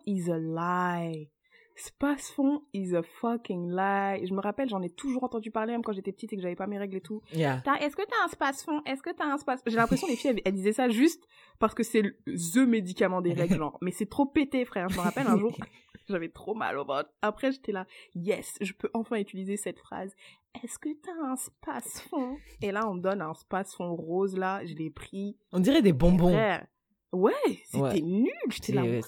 Is 0.05 0.31
a 0.31 0.37
lie. 0.39 1.29
Space-fond 1.77 2.63
is 2.73 2.95
a 2.95 3.03
fucking 3.03 3.69
lie. 3.69 4.25
Je 4.25 4.33
me 4.33 4.41
rappelle, 4.41 4.67
j'en 4.67 4.81
ai 4.81 4.89
toujours 4.89 5.23
entendu 5.23 5.51
parler, 5.51 5.73
même 5.73 5.83
quand 5.83 5.93
j'étais 5.93 6.11
petite 6.11 6.33
et 6.33 6.35
que 6.35 6.41
j'avais 6.41 6.55
pas 6.55 6.65
mes 6.65 6.79
règles 6.79 6.97
et 6.97 7.01
tout. 7.01 7.21
Yeah. 7.33 7.61
Est-ce 7.79 7.95
que 7.95 8.01
t'as 8.01 8.25
un 8.25 8.27
space-fond 8.29 8.81
Est-ce 8.85 9.03
que 9.03 9.11
t'as 9.11 9.25
un 9.25 9.37
space? 9.37 9.61
J'ai 9.67 9.75
l'impression 9.75 10.07
que 10.07 10.11
les 10.11 10.17
filles, 10.17 10.31
elles, 10.31 10.41
elles 10.43 10.53
disaient 10.53 10.73
ça 10.73 10.89
juste 10.89 11.27
parce 11.59 11.75
que 11.75 11.83
c'est 11.83 12.01
le 12.01 12.15
the 12.25 12.67
médicament 12.67 13.21
des 13.21 13.33
règles, 13.33 13.57
genre. 13.57 13.77
Mais 13.81 13.91
c'est 13.91 14.09
trop 14.09 14.25
pété, 14.25 14.65
frère. 14.65 14.89
Je 14.89 14.97
me 14.97 15.01
rappelle 15.01 15.27
un 15.27 15.37
jour, 15.37 15.55
j'avais 16.09 16.29
trop 16.29 16.55
mal 16.55 16.77
au 16.79 16.85
ventre. 16.85 17.09
Après, 17.21 17.51
j'étais 17.51 17.71
là, 17.71 17.85
yes, 18.15 18.55
je 18.59 18.73
peux 18.73 18.89
enfin 18.93 19.17
utiliser 19.17 19.57
cette 19.57 19.79
phrase. 19.79 20.15
Est-ce 20.63 20.79
que 20.79 20.89
t'as 21.03 21.11
un 21.23 21.35
space-fond 21.35 22.37
Et 22.61 22.71
là, 22.71 22.89
on 22.89 22.95
me 22.95 23.01
donne 23.01 23.21
un 23.21 23.35
space-fond 23.35 23.95
rose, 23.95 24.35
là. 24.35 24.65
Je 24.65 24.73
l'ai 24.73 24.89
pris. 24.89 25.37
On 25.51 25.59
dirait 25.59 25.83
des 25.83 25.93
bonbons. 25.93 26.31
Frère. 26.31 26.65
Ouais, 27.13 27.33
c'était 27.65 27.79
Ouais. 27.79 28.01
nul. 28.01 28.31
J'étais 28.49 28.73
là, 28.73 28.83
the 28.83 29.03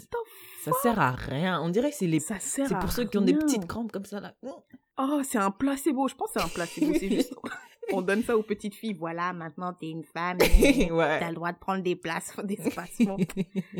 Ça 0.63 0.71
sert 0.81 0.99
à 0.99 1.11
rien. 1.11 1.61
On 1.61 1.69
dirait 1.69 1.89
que 1.91 1.95
c'est 1.95 2.07
les. 2.07 2.19
Ça 2.19 2.39
sert 2.39 2.67
C'est 2.67 2.75
à 2.75 2.79
pour 2.79 2.91
ceux 2.91 3.05
qui 3.05 3.17
ont 3.17 3.21
des 3.21 3.33
petites 3.33 3.67
crampes 3.67 3.91
comme 3.91 4.05
ça 4.05 4.19
là. 4.19 4.33
Oh, 4.97 5.21
c'est 5.23 5.37
un 5.37 5.51
placebo. 5.51 6.07
Je 6.07 6.15
pense 6.15 6.31
que 6.33 6.39
c'est 6.39 6.45
un 6.45 6.49
placebo. 6.49 6.93
C'est 6.97 7.09
juste. 7.09 7.33
On 7.91 8.01
donne 8.03 8.21
ça 8.23 8.37
aux 8.37 8.43
petites 8.43 8.75
filles. 8.75 8.93
Voilà, 8.93 9.33
maintenant 9.33 9.73
t'es 9.73 9.89
une 9.89 10.03
femme. 10.03 10.37
ouais. 10.41 11.19
T'as 11.19 11.29
le 11.29 11.33
droit 11.35 11.51
de 11.51 11.57
prendre 11.57 11.81
des 11.81 11.95
places, 11.95 12.35
des 12.43 12.55
spacements. 12.57 13.17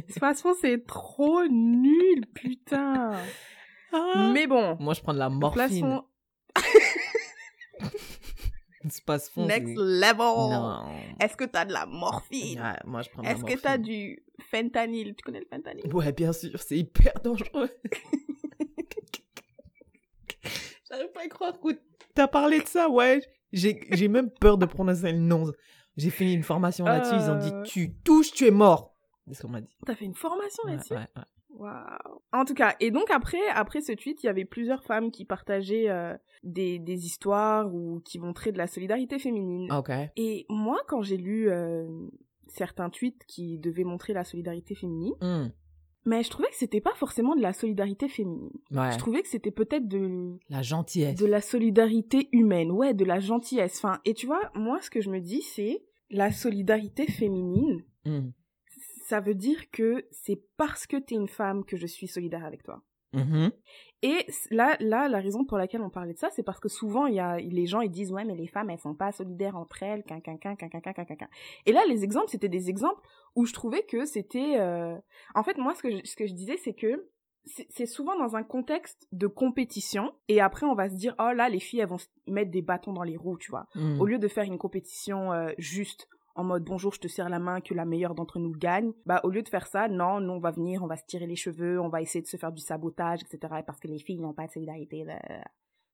Spacements, 0.09 0.53
c'est 0.59 0.83
trop 0.85 1.43
nul, 1.47 2.25
putain. 2.33 3.11
Ah. 3.93 4.31
Mais 4.33 4.47
bon. 4.47 4.77
Moi, 4.79 4.95
je 4.95 5.01
prends 5.01 5.13
de 5.13 5.19
la 5.19 5.29
morphine. 5.29 6.01
Se 8.89 9.01
passe 9.01 9.29
fond. 9.29 9.45
next 9.45 9.75
level. 9.77 10.17
Non. 10.19 10.85
Est-ce 11.19 11.35
que 11.35 11.43
t'as 11.45 11.65
de 11.65 11.73
la 11.73 11.85
morphine? 11.85 12.59
Ouais, 12.61 12.79
moi, 12.85 13.01
je 13.01 13.09
prends 13.09 13.21
de 13.21 13.27
la 13.27 13.33
Est-ce 13.33 13.43
que 13.43 13.59
t'as 13.59 13.77
du 13.77 14.23
fentanyl? 14.51 15.15
Tu 15.15 15.23
connais 15.23 15.39
le 15.41 15.47
fentanyl? 15.49 15.93
Ouais, 15.93 16.11
bien 16.13 16.31
sûr, 16.33 16.57
c'est 16.61 16.77
hyper 16.77 17.13
dangereux. 17.23 17.69
J'arrive 20.89 21.11
pas 21.13 21.21
à 21.23 21.27
croire 21.27 21.59
que 21.59 21.79
t'as 22.15 22.27
parlé 22.27 22.59
de 22.61 22.67
ça, 22.67 22.89
ouais. 22.89 23.21
J'ai 23.51 24.07
même 24.07 24.29
peur 24.31 24.57
de 24.57 24.65
prononcer 24.65 25.11
le 25.11 25.19
nom. 25.19 25.51
J'ai 25.97 26.09
fini 26.09 26.33
une 26.33 26.43
formation 26.43 26.85
là-dessus, 26.85 27.15
ils 27.15 27.29
ont 27.29 27.35
Euh. 27.35 27.61
dit 27.63 27.69
tu 27.69 27.93
touches, 28.03 28.31
tu 28.31 28.45
es 28.47 28.51
mort. 28.51 28.95
C'est 29.27 29.33
ce 29.35 29.41
qu'on 29.43 29.49
m'a 29.49 29.61
dit. 29.61 29.75
T'as 29.85 29.95
fait 29.95 30.05
une 30.05 30.15
formation 30.15 30.63
Ouais, 30.65 30.71
là-dessus? 30.75 30.93
ouais, 30.93 30.99
ouais. 31.15 31.23
Waouh. 31.59 32.21
En 32.31 32.45
tout 32.45 32.53
cas, 32.53 32.75
et 32.79 32.89
donc 32.89 33.11
après, 33.11 33.45
après 33.53 33.81
ce 33.81 33.91
tweet, 33.91 34.23
il 34.23 34.27
y 34.27 34.29
avait 34.29 34.45
plusieurs 34.45 34.83
femmes 34.83 35.11
qui 35.11 35.25
partageaient 35.25 35.89
euh, 35.89 36.15
des, 36.43 36.79
des 36.79 37.05
histoires 37.05 37.73
ou 37.73 37.99
qui 38.05 38.17
montraient 38.17 38.53
de 38.53 38.57
la 38.57 38.67
solidarité 38.67 39.19
féminine. 39.19 39.71
Ok. 39.71 39.91
Et 40.15 40.45
moi, 40.49 40.77
quand 40.87 41.01
j'ai 41.01 41.17
lu 41.17 41.49
euh, 41.49 41.85
certains 42.47 42.89
tweets 42.89 43.25
qui 43.27 43.59
devaient 43.59 43.83
montrer 43.83 44.13
la 44.13 44.23
solidarité 44.23 44.73
féminine, 44.73 45.13
Hmm, 45.21 45.49
mais 46.05 46.23
je 46.23 46.29
trouvais 46.29 46.47
que 46.47 46.55
c'était 46.55 46.79
pas 46.81 46.95
forcément 46.95 47.35
de 47.35 47.41
la 47.41 47.51
solidarité 47.51 48.07
féminine. 48.07 48.57
Ouais. 48.71 48.91
Je 48.93 48.97
trouvais 48.97 49.21
que 49.21 49.27
c'était 49.27 49.51
peut-être 49.51 49.87
de, 49.87 50.37
La 50.49 50.61
gentillesse. 50.61 51.19
de 51.19 51.25
la 51.25 51.41
solidarité 51.41 52.29
humaine, 52.31 52.71
ouais, 52.71 52.93
de 52.93 53.03
la 53.03 53.19
gentillesse. 53.19 53.77
Enfin, 53.83 53.99
et 54.05 54.13
tu 54.13 54.25
vois, 54.25 54.49
moi, 54.55 54.79
ce 54.81 54.89
que 54.89 55.01
je 55.01 55.09
me 55.09 55.19
dis, 55.19 55.41
c'est 55.41 55.83
la 56.09 56.31
solidarité 56.31 57.05
féminine. 57.05 57.83
Hmm 58.05 58.29
ça 59.09 59.21
veut 59.21 59.33
dire 59.33 59.71
que 59.71 60.05
c'est 60.11 60.39
parce 60.55 60.85
que 60.85 60.95
t'es 60.95 61.15
une 61.15 61.27
femme 61.27 61.65
que 61.65 61.77
je 61.77 61.87
suis 61.87 62.07
solidaire 62.07 62.45
avec 62.45 62.61
toi. 62.61 62.83
Mm-hmm. 63.15 63.51
Et 64.03 64.27
là, 64.51 64.77
là, 64.79 65.07
la 65.07 65.19
raison 65.19 65.45
pour 65.45 65.57
laquelle 65.57 65.81
on 65.81 65.89
parlait 65.89 66.13
de 66.13 66.19
ça, 66.19 66.29
c'est 66.29 66.43
parce 66.43 66.59
que 66.59 66.69
souvent, 66.69 67.07
il 67.07 67.15
y 67.15 67.19
a, 67.19 67.37
les 67.37 67.65
gens, 67.65 67.81
ils 67.81 67.89
disent, 67.89 68.11
ouais, 68.11 68.23
mais 68.23 68.35
les 68.35 68.45
femmes, 68.45 68.69
elles 68.69 68.77
sont 68.77 68.93
pas 68.93 69.11
solidaires 69.11 69.57
entre 69.57 69.81
elles, 69.81 70.03
quin, 70.03 70.19
quin, 70.19 70.37
quin, 70.37 70.55
quin, 70.55 70.69
quin, 70.69 70.79
quin, 70.81 70.93
quin, 70.93 71.27
Et 71.65 71.71
là, 71.71 71.81
les 71.89 72.03
exemples, 72.03 72.29
c'était 72.29 72.49
des 72.49 72.69
exemples 72.69 73.01
où 73.35 73.47
je 73.47 73.53
trouvais 73.53 73.81
que 73.81 74.05
c'était, 74.05 74.59
euh, 74.59 74.95
en 75.33 75.41
fait, 75.41 75.57
moi, 75.57 75.73
ce 75.73 75.81
que 75.81 75.89
je, 75.89 76.05
ce 76.05 76.15
que 76.15 76.27
je 76.27 76.33
disais, 76.33 76.57
c'est 76.57 76.75
que 76.75 77.09
c'est 77.69 77.87
souvent 77.87 78.15
dans 78.15 78.35
un 78.35 78.43
contexte 78.43 79.07
de 79.11 79.25
compétition 79.25 80.13
et 80.27 80.39
après 80.39 80.67
on 80.67 80.75
va 80.75 80.87
se 80.87 80.93
dire 80.93 81.15
oh 81.17 81.31
là 81.33 81.49
les 81.49 81.59
filles 81.59 81.79
elles 81.79 81.87
vont 81.87 81.97
se 81.97 82.05
mettre 82.27 82.51
des 82.51 82.61
bâtons 82.61 82.93
dans 82.93 83.01
les 83.01 83.17
roues 83.17 83.39
tu 83.39 83.49
vois. 83.49 83.65
Mm. 83.73 83.99
Au 83.99 84.05
lieu 84.05 84.19
de 84.19 84.27
faire 84.27 84.43
une 84.43 84.59
compétition 84.59 85.33
euh, 85.33 85.49
juste 85.57 86.07
en 86.35 86.43
mode 86.43 86.63
bonjour, 86.63 86.93
je 86.93 86.99
te 86.99 87.07
serre 87.07 87.29
la 87.29 87.39
main, 87.39 87.61
que 87.61 87.73
la 87.73 87.85
meilleure 87.85 88.15
d'entre 88.15 88.39
nous 88.39 88.51
gagne, 88.51 88.91
bah 89.05 89.19
au 89.23 89.29
lieu 89.29 89.41
de 89.41 89.49
faire 89.49 89.67
ça, 89.67 89.87
non, 89.87 90.19
nous 90.19 90.33
on 90.33 90.39
va 90.39 90.51
venir, 90.51 90.83
on 90.83 90.87
va 90.87 90.95
se 90.97 91.05
tirer 91.05 91.27
les 91.27 91.35
cheveux, 91.35 91.79
on 91.81 91.89
va 91.89 92.01
essayer 92.01 92.21
de 92.21 92.27
se 92.27 92.37
faire 92.37 92.51
du 92.51 92.61
sabotage, 92.61 93.21
etc. 93.23 93.61
Parce 93.65 93.79
que 93.79 93.87
les 93.87 93.99
filles 93.99 94.19
n'ont 94.19 94.33
pas 94.33 94.47
de 94.47 94.51
solidarité, 94.51 95.03
là, 95.03 95.19
là, 95.27 95.37
là. 95.39 95.45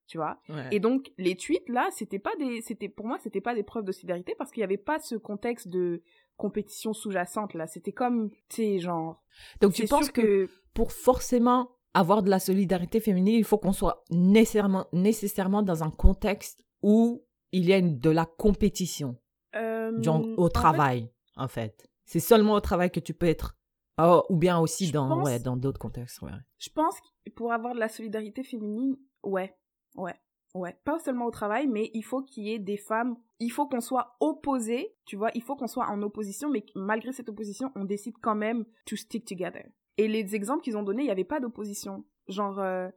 tu 0.06 0.18
vois. 0.18 0.38
Ouais. 0.48 0.68
Et 0.70 0.78
donc 0.80 1.10
les 1.18 1.36
tweets 1.36 1.68
là, 1.68 1.88
c'était 1.90 2.18
pas 2.20 2.34
des, 2.38 2.60
c'était 2.62 2.88
pour 2.88 3.06
moi 3.06 3.18
c'était 3.22 3.40
pas 3.40 3.54
des 3.54 3.62
preuves 3.64 3.84
de 3.84 3.92
solidarité 3.92 4.34
parce 4.38 4.50
qu'il 4.52 4.60
y 4.60 4.64
avait 4.64 4.76
pas 4.76 4.98
ce 4.98 5.16
contexte 5.16 5.68
de 5.68 6.02
compétition 6.36 6.92
sous-jacente 6.92 7.54
là. 7.54 7.66
C'était 7.66 7.92
comme, 7.92 8.30
tu 8.48 8.56
sais, 8.56 8.78
genre. 8.78 9.22
Donc 9.60 9.72
tu 9.72 9.86
penses 9.86 10.10
que 10.10 10.48
pour 10.74 10.92
forcément 10.92 11.70
avoir 11.94 12.22
de 12.22 12.28
la 12.28 12.38
solidarité 12.38 13.00
féminine, 13.00 13.34
il 13.36 13.44
faut 13.44 13.56
qu'on 13.56 13.72
soit 13.72 14.04
nécessairement, 14.10 14.84
nécessairement 14.92 15.62
dans 15.62 15.82
un 15.82 15.90
contexte 15.90 16.62
où 16.82 17.24
il 17.52 17.64
y 17.64 17.72
a 17.72 17.78
une- 17.78 17.98
de 17.98 18.10
la 18.10 18.26
compétition, 18.26 19.16
euh, 19.56 20.02
genre 20.02 20.24
au 20.36 20.48
travail, 20.48 21.10
en 21.36 21.48
fait. 21.48 21.88
C'est 22.04 22.20
seulement 22.20 22.54
au 22.54 22.60
travail 22.60 22.90
que 22.90 23.00
tu 23.00 23.14
peux 23.14 23.26
être, 23.26 23.56
oh, 24.00 24.22
ou 24.28 24.36
bien 24.36 24.58
aussi 24.58 24.86
Je 24.86 24.92
dans 24.92 25.08
pense- 25.08 25.24
ouais, 25.26 25.38
dans 25.40 25.56
d'autres 25.56 25.80
contextes. 25.80 26.22
Ouais. 26.22 26.30
Je 26.58 26.70
pense 26.70 27.00
que 27.00 27.30
pour 27.32 27.52
avoir 27.52 27.74
de 27.74 27.80
la 27.80 27.88
solidarité 27.88 28.42
féminine, 28.44 28.96
ouais, 29.24 29.56
ouais, 29.96 30.14
ouais. 30.54 30.76
Pas 30.84 30.98
seulement 31.00 31.26
au 31.26 31.30
travail, 31.30 31.66
mais 31.66 31.90
il 31.94 32.02
faut 32.02 32.22
qu'il 32.22 32.44
y 32.44 32.52
ait 32.52 32.58
des 32.60 32.76
femmes. 32.76 33.16
Il 33.40 33.50
faut 33.50 33.66
qu'on 33.66 33.80
soit 33.80 34.16
opposés, 34.20 34.94
tu 35.04 35.16
vois. 35.16 35.30
Il 35.34 35.42
faut 35.42 35.56
qu'on 35.56 35.66
soit 35.66 35.88
en 35.90 36.00
opposition, 36.02 36.48
mais 36.48 36.64
malgré 36.74 37.12
cette 37.12 37.28
opposition, 37.28 37.72
on 37.74 37.84
décide 37.84 38.14
quand 38.22 38.36
même 38.36 38.64
to 38.86 38.96
stick 38.96 39.24
together. 39.26 39.64
Et 39.98 40.08
les 40.08 40.34
exemples 40.34 40.62
qu'ils 40.62 40.76
ont 40.76 40.82
donnés, 40.82 41.02
il 41.02 41.06
n'y 41.06 41.10
avait 41.12 41.24
pas 41.24 41.40
d'opposition. 41.40 42.04
Genre, 42.28 42.58
euh, 42.60 42.88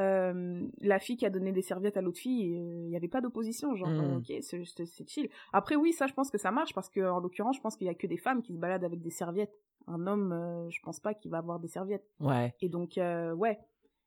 euh, 0.00 0.66
la 0.80 0.98
fille 0.98 1.16
qui 1.16 1.26
a 1.26 1.30
donné 1.30 1.52
des 1.52 1.62
serviettes 1.62 1.96
à 1.96 2.00
l'autre 2.02 2.18
fille, 2.18 2.54
euh, 2.56 2.82
il 2.84 2.88
n'y 2.88 2.96
avait 2.96 3.08
pas 3.08 3.20
d'opposition. 3.20 3.74
Genre, 3.74 3.88
Mm. 3.88 4.00
euh, 4.00 4.16
ok, 4.18 4.32
c'est 4.40 5.08
chill. 5.08 5.28
Après, 5.52 5.76
oui, 5.76 5.92
ça, 5.92 6.06
je 6.06 6.14
pense 6.14 6.30
que 6.30 6.38
ça 6.38 6.50
marche 6.50 6.72
parce 6.74 6.88
que, 6.88 7.00
en 7.00 7.20
l'occurrence, 7.20 7.56
je 7.56 7.60
pense 7.60 7.76
qu'il 7.76 7.86
y 7.86 7.90
a 7.90 7.94
que 7.94 8.06
des 8.06 8.16
femmes 8.16 8.42
qui 8.42 8.52
se 8.54 8.58
baladent 8.58 8.84
avec 8.84 9.00
des 9.02 9.10
serviettes. 9.10 9.52
Un 9.86 10.06
homme, 10.06 10.32
euh, 10.32 10.68
je 10.70 10.80
pense 10.82 11.00
pas 11.00 11.14
qu'il 11.14 11.30
va 11.30 11.38
avoir 11.38 11.58
des 11.58 11.68
serviettes. 11.68 12.06
Ouais. 12.20 12.54
Et 12.60 12.68
donc, 12.68 12.98
euh, 12.98 13.32
ouais. 13.32 13.58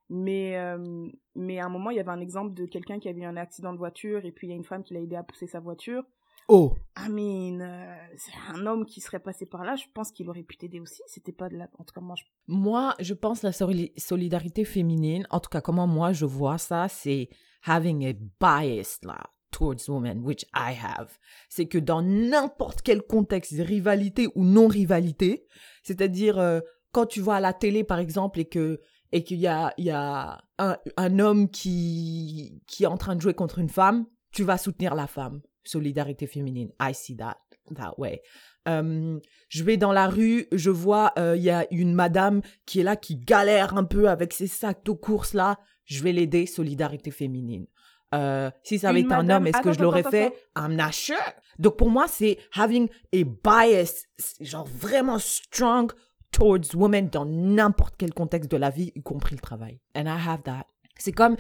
Mais, 0.10 0.58
euh, 0.58 1.08
mais 1.36 1.60
à 1.60 1.66
un 1.66 1.70
moment, 1.70 1.90
il 1.90 1.98
y 1.98 2.00
avait 2.00 2.12
un 2.12 2.20
exemple 2.20 2.54
de 2.54 2.66
quelqu'un 2.66 3.00
qui 3.00 3.08
avait 3.08 3.22
eu 3.22 3.26
un 3.26 3.38
accident 3.38 3.72
de 3.72 3.78
voiture 3.78 4.26
et 4.26 4.32
puis 4.32 4.48
il 4.48 4.50
y 4.50 4.54
a 4.54 4.58
une 4.58 4.64
femme 4.66 4.84
qui 4.84 4.94
l'a 4.94 5.00
aidé 5.00 5.16
à 5.16 5.24
pousser 5.24 5.48
sa 5.48 5.60
voiture. 5.62 6.04
Oh. 6.48 6.76
I 6.98 7.10
mean, 7.10 7.62
euh, 7.62 7.96
c'est 8.18 8.34
un 8.54 8.66
homme 8.66 8.86
qui 8.86 9.00
serait 9.00 9.20
passé 9.20 9.46
par 9.46 9.64
là, 9.64 9.76
je 9.76 9.86
pense 9.94 10.12
qu'il 10.12 10.30
aurait 10.30 10.44
pu 10.44 10.58
t'aider 10.58 10.80
aussi. 10.80 11.02
C'était 11.08 11.32
pas 11.32 11.50
de 11.50 11.58
la. 11.58 11.70
En 11.78 11.84
tout 11.84 11.94
cas, 11.94 12.02
moi, 12.02 12.16
je. 12.18 12.24
Moi, 12.48 12.96
je 13.00 13.14
pense 13.14 13.42
la 13.44 13.52
soli- 13.52 13.94
solidarité 13.98 14.66
féminine, 14.66 15.26
en 15.30 15.40
tout 15.40 15.50
cas, 15.50 15.62
comment 15.62 15.88
moi 15.88 16.14
je 16.14 16.26
vois 16.26 16.58
ça, 16.58 16.88
c'est 16.90 17.30
having 17.66 18.06
a 18.06 18.14
bias 18.40 19.00
là, 19.04 19.20
towards 19.52 19.88
women, 19.88 20.20
which 20.24 20.44
I 20.54 20.74
have. 20.82 21.18
C'est 21.50 21.68
que 21.68 21.78
dans 21.78 22.02
n'importe 22.02 22.82
quel 22.82 23.02
contexte, 23.02 23.54
rivalité 23.58 24.28
ou 24.36 24.44
non-rivalité, 24.44 25.46
c'est-à-dire 25.84 26.38
euh, 26.38 26.60
quand 26.92 27.06
tu 27.06 27.22
vois 27.22 27.36
à 27.36 27.40
la 27.40 27.54
télé 27.54 27.84
par 27.84 28.00
exemple 28.00 28.40
et 28.40 28.46
que 28.46 28.82
et 29.14 29.24
qu'il 29.24 29.40
y 29.40 29.48
a, 29.48 29.74
il 29.78 29.86
y 29.86 29.92
a 29.92 30.42
un, 30.58 30.78
un 30.96 31.20
homme 31.20 31.50
qui, 31.50 32.62
qui 32.66 32.84
est 32.84 32.88
en 32.88 32.98
train 32.98 33.16
de 33.16 33.22
jouer 33.22 33.34
contre 33.34 33.60
une 33.60 33.70
femme, 33.70 34.06
tu 34.32 34.44
vas 34.44 34.58
soutenir 34.58 34.96
la 34.96 35.08
femme. 35.08 35.42
Solidarité 35.64 36.28
féminine. 36.28 36.72
I 36.82 36.94
see 36.94 37.16
that 37.18 37.38
that 37.76 37.94
way. 37.98 38.22
Euh, 38.68 39.20
je 39.50 39.64
vais 39.64 39.78
dans 39.78 39.92
la 39.92 40.08
rue, 40.08 40.48
je 40.52 40.70
vois 40.70 41.14
euh, 41.18 41.36
il 41.36 41.44
y 41.44 41.50
a 41.50 41.66
une 41.72 41.94
madame 41.94 42.42
qui 42.66 42.80
est 42.80 42.84
là, 42.84 42.96
qui 42.96 43.16
galère 43.16 43.76
un 43.76 43.84
peu 43.84 44.10
avec 44.10 44.34
ses 44.34 44.48
sacs 44.48 44.86
de 44.86 44.92
course 44.92 45.34
là. 45.34 45.58
Je 45.86 46.04
vais 46.04 46.12
l'aider, 46.12 46.46
solidarité 46.46 47.12
féminine. 47.12 47.66
Euh, 48.14 48.52
si 48.64 48.78
ça 48.78 48.90
avait 48.90 49.00
Une 49.00 49.06
été 49.08 49.16
un 49.16 49.30
homme, 49.30 49.48
est-ce 49.48 49.58
que 49.58 49.70
Attends, 49.70 49.74
je 49.74 49.82
l'aurais 49.82 50.02
attends, 50.02 50.12
fait? 50.12 50.34
attends. 50.54 50.68
I'm 50.70 50.76
not 50.76 50.92
sure. 50.92 51.16
Donc 51.60 51.78
pour 51.78 51.90
moi, 51.90 52.08
c'est 52.08 52.38
having 52.54 52.90
a 53.14 53.24
bias, 53.24 54.06
genre 54.42 54.68
vraiment 54.68 55.18
strong 55.18 55.92
towards 56.32 56.76
women 56.76 57.10
dans 57.10 57.26
n'importe 57.26 57.96
quel 57.98 58.14
contexte 58.14 58.52
de 58.52 58.58
la 58.58 58.70
vie, 58.70 58.92
y 58.96 59.02
compris 59.02 59.36
le 59.36 59.42
travail. 59.42 59.80
And 59.96 60.06
I 60.06 60.18
have 60.28 60.44
that. 60.44 60.66
C'est 60.98 61.14
comme 61.14 61.36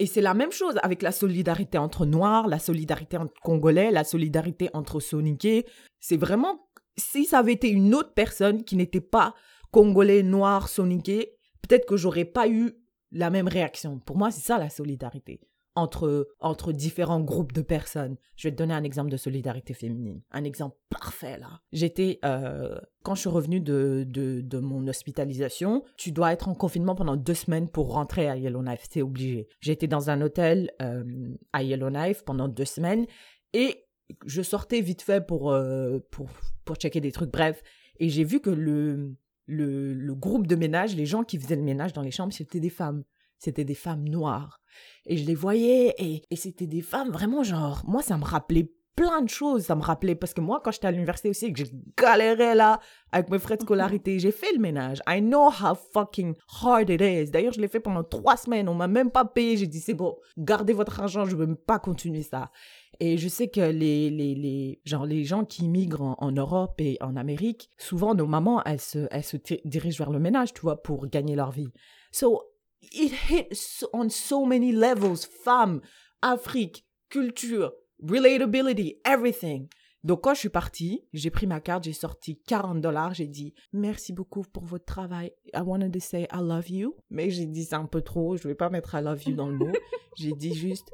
et 0.00 0.06
c'est 0.06 0.22
la 0.22 0.32
même 0.32 0.50
chose 0.50 0.78
avec 0.82 1.02
la 1.02 1.12
solidarité 1.12 1.76
entre 1.76 2.06
Noirs, 2.06 2.48
la 2.48 2.58
solidarité 2.58 3.18
entre 3.18 3.34
Congolais, 3.42 3.90
la 3.90 4.02
solidarité 4.02 4.70
entre 4.72 4.98
Soniqués. 4.98 5.66
C'est 6.00 6.16
vraiment, 6.16 6.70
si 6.96 7.26
ça 7.26 7.40
avait 7.40 7.52
été 7.52 7.68
une 7.68 7.94
autre 7.94 8.14
personne 8.14 8.64
qui 8.64 8.76
n'était 8.76 9.02
pas 9.02 9.34
Congolais, 9.70 10.22
Noir, 10.22 10.70
Soniqué, 10.70 11.36
peut-être 11.60 11.84
que 11.84 11.98
j'aurais 11.98 12.24
pas 12.24 12.48
eu 12.48 12.72
la 13.12 13.28
même 13.28 13.46
réaction. 13.46 13.98
Pour 13.98 14.16
moi, 14.16 14.30
c'est 14.30 14.40
ça 14.40 14.56
la 14.56 14.70
solidarité. 14.70 15.38
Entre, 15.80 16.28
entre 16.40 16.72
différents 16.72 17.20
groupes 17.20 17.52
de 17.52 17.62
personnes. 17.62 18.16
Je 18.36 18.48
vais 18.48 18.52
te 18.52 18.58
donner 18.58 18.74
un 18.74 18.84
exemple 18.84 19.10
de 19.10 19.16
solidarité 19.16 19.74
féminine. 19.74 20.20
Un 20.30 20.44
exemple 20.44 20.76
parfait, 20.88 21.38
là. 21.38 21.60
J'étais, 21.72 22.18
euh, 22.24 22.78
quand 23.02 23.14
je 23.14 23.20
suis 23.20 23.28
revenue 23.28 23.60
de, 23.60 24.04
de, 24.06 24.40
de, 24.40 24.58
mon 24.58 24.86
hospitalisation, 24.86 25.82
tu 25.96 26.12
dois 26.12 26.32
être 26.32 26.48
en 26.48 26.54
confinement 26.54 26.94
pendant 26.94 27.16
deux 27.16 27.34
semaines 27.34 27.68
pour 27.68 27.92
rentrer 27.92 28.28
à 28.28 28.36
Yellowknife. 28.36 28.86
C'est 28.90 29.02
obligé. 29.02 29.48
J'étais 29.60 29.86
dans 29.86 30.10
un 30.10 30.20
hôtel 30.20 30.70
euh, 30.82 31.04
à 31.52 31.62
Yellowknife 31.62 32.22
pendant 32.24 32.48
deux 32.48 32.64
semaines 32.64 33.06
et 33.52 33.84
je 34.26 34.42
sortais 34.42 34.80
vite 34.80 35.02
fait 35.02 35.26
pour, 35.26 35.50
euh, 35.50 35.98
pour, 36.10 36.28
pour 36.64 36.76
checker 36.76 37.00
des 37.00 37.12
trucs, 37.12 37.30
bref. 37.30 37.62
Et 37.98 38.08
j'ai 38.08 38.24
vu 38.24 38.40
que 38.40 38.50
le, 38.50 39.14
le, 39.46 39.94
le 39.94 40.14
groupe 40.14 40.46
de 40.46 40.56
ménage, 40.56 40.94
les 40.94 41.06
gens 41.06 41.24
qui 41.24 41.38
faisaient 41.38 41.56
le 41.56 41.62
ménage 41.62 41.92
dans 41.92 42.02
les 42.02 42.10
chambres, 42.10 42.32
c'était 42.32 42.60
des 42.60 42.70
femmes. 42.70 43.04
C'était 43.40 43.64
des 43.64 43.74
femmes 43.74 44.08
noires. 44.08 44.60
Et 45.06 45.16
je 45.16 45.26
les 45.26 45.34
voyais 45.34 45.92
et, 45.98 46.22
et 46.30 46.36
c'était 46.36 46.68
des 46.68 46.82
femmes 46.82 47.10
vraiment 47.10 47.42
genre, 47.42 47.82
moi 47.88 48.02
ça 48.02 48.16
me 48.16 48.24
rappelait 48.24 48.70
plein 49.00 49.22
de 49.22 49.30
choses. 49.30 49.64
Ça 49.64 49.74
me 49.74 49.82
rappelait, 49.82 50.14
parce 50.14 50.34
que 50.34 50.42
moi, 50.42 50.60
quand 50.62 50.72
j'étais 50.72 50.88
à 50.88 50.90
l'université 50.90 51.30
aussi, 51.30 51.52
que 51.52 51.64
j'ai 51.64 51.70
galéré 51.96 52.54
là 52.54 52.80
avec 53.12 53.30
mes 53.30 53.38
frais 53.38 53.56
de 53.56 53.62
scolarité, 53.62 54.18
j'ai 54.18 54.30
fait 54.30 54.52
le 54.52 54.58
ménage. 54.58 55.00
I 55.08 55.20
know 55.22 55.48
how 55.48 55.74
fucking 55.94 56.34
hard 56.62 56.90
it 56.90 57.00
is. 57.00 57.30
D'ailleurs, 57.30 57.54
je 57.54 57.60
l'ai 57.60 57.68
fait 57.68 57.80
pendant 57.80 58.04
trois 58.04 58.36
semaines. 58.36 58.68
On 58.68 58.74
m'a 58.74 58.88
même 58.88 59.10
pas 59.10 59.24
payé. 59.24 59.56
J'ai 59.56 59.66
dit, 59.66 59.80
c'est 59.80 59.94
bon, 59.94 60.16
gardez 60.36 60.74
votre 60.74 61.00
argent, 61.00 61.24
je 61.24 61.34
veux 61.34 61.54
pas 61.54 61.78
continuer 61.78 62.22
ça. 62.22 62.50
Et 63.02 63.16
je 63.16 63.28
sais 63.28 63.48
que 63.48 63.60
les, 63.60 64.10
les, 64.10 64.34
les, 64.34 64.80
genre, 64.84 65.06
les 65.06 65.24
gens 65.24 65.46
qui 65.46 65.66
migrent 65.66 66.02
en, 66.02 66.16
en 66.18 66.32
Europe 66.32 66.78
et 66.78 66.98
en 67.00 67.16
Amérique, 67.16 67.70
souvent, 67.78 68.14
nos 68.14 68.26
mamans, 68.26 68.62
elles 68.64 68.80
se, 68.80 69.08
elles 69.10 69.24
se 69.24 69.38
dirigent 69.64 70.04
vers 70.04 70.12
le 70.12 70.18
ménage, 70.18 70.52
tu 70.52 70.60
vois, 70.60 70.82
pour 70.82 71.06
gagner 71.06 71.36
leur 71.36 71.50
vie. 71.50 71.70
So, 72.12 72.42
it 72.82 73.12
hit 73.30 73.52
on 73.92 74.08
so 74.08 74.44
many 74.44 74.72
levels. 74.72 75.24
Femmes, 75.26 75.80
Afrique, 76.22 76.84
culture, 77.08 77.72
relatability, 78.02 78.98
everything. 79.04 79.68
Donc 80.02 80.22
quand 80.22 80.32
je 80.32 80.40
suis 80.40 80.48
partie, 80.48 81.04
j'ai 81.12 81.28
pris 81.30 81.46
ma 81.46 81.60
carte, 81.60 81.84
j'ai 81.84 81.92
sorti 81.92 82.40
40 82.46 82.80
dollars, 82.80 83.12
j'ai 83.12 83.26
dit 83.26 83.52
merci 83.74 84.14
beaucoup 84.14 84.42
pour 84.50 84.64
votre 84.64 84.86
travail. 84.86 85.32
I 85.54 85.60
wanted 85.60 85.92
to 85.92 86.00
say 86.00 86.26
I 86.32 86.38
love 86.40 86.70
you, 86.70 86.96
mais 87.10 87.28
j'ai 87.30 87.44
dit 87.44 87.64
c'est 87.64 87.74
un 87.74 87.84
peu 87.84 88.00
trop, 88.00 88.36
je 88.36 88.48
vais 88.48 88.54
pas 88.54 88.70
mettre 88.70 88.94
I 88.94 89.02
love 89.02 89.22
you 89.24 89.34
dans 89.34 89.48
le 89.48 89.56
mot. 89.56 89.72
j'ai 90.16 90.32
dit 90.32 90.54
juste 90.54 90.90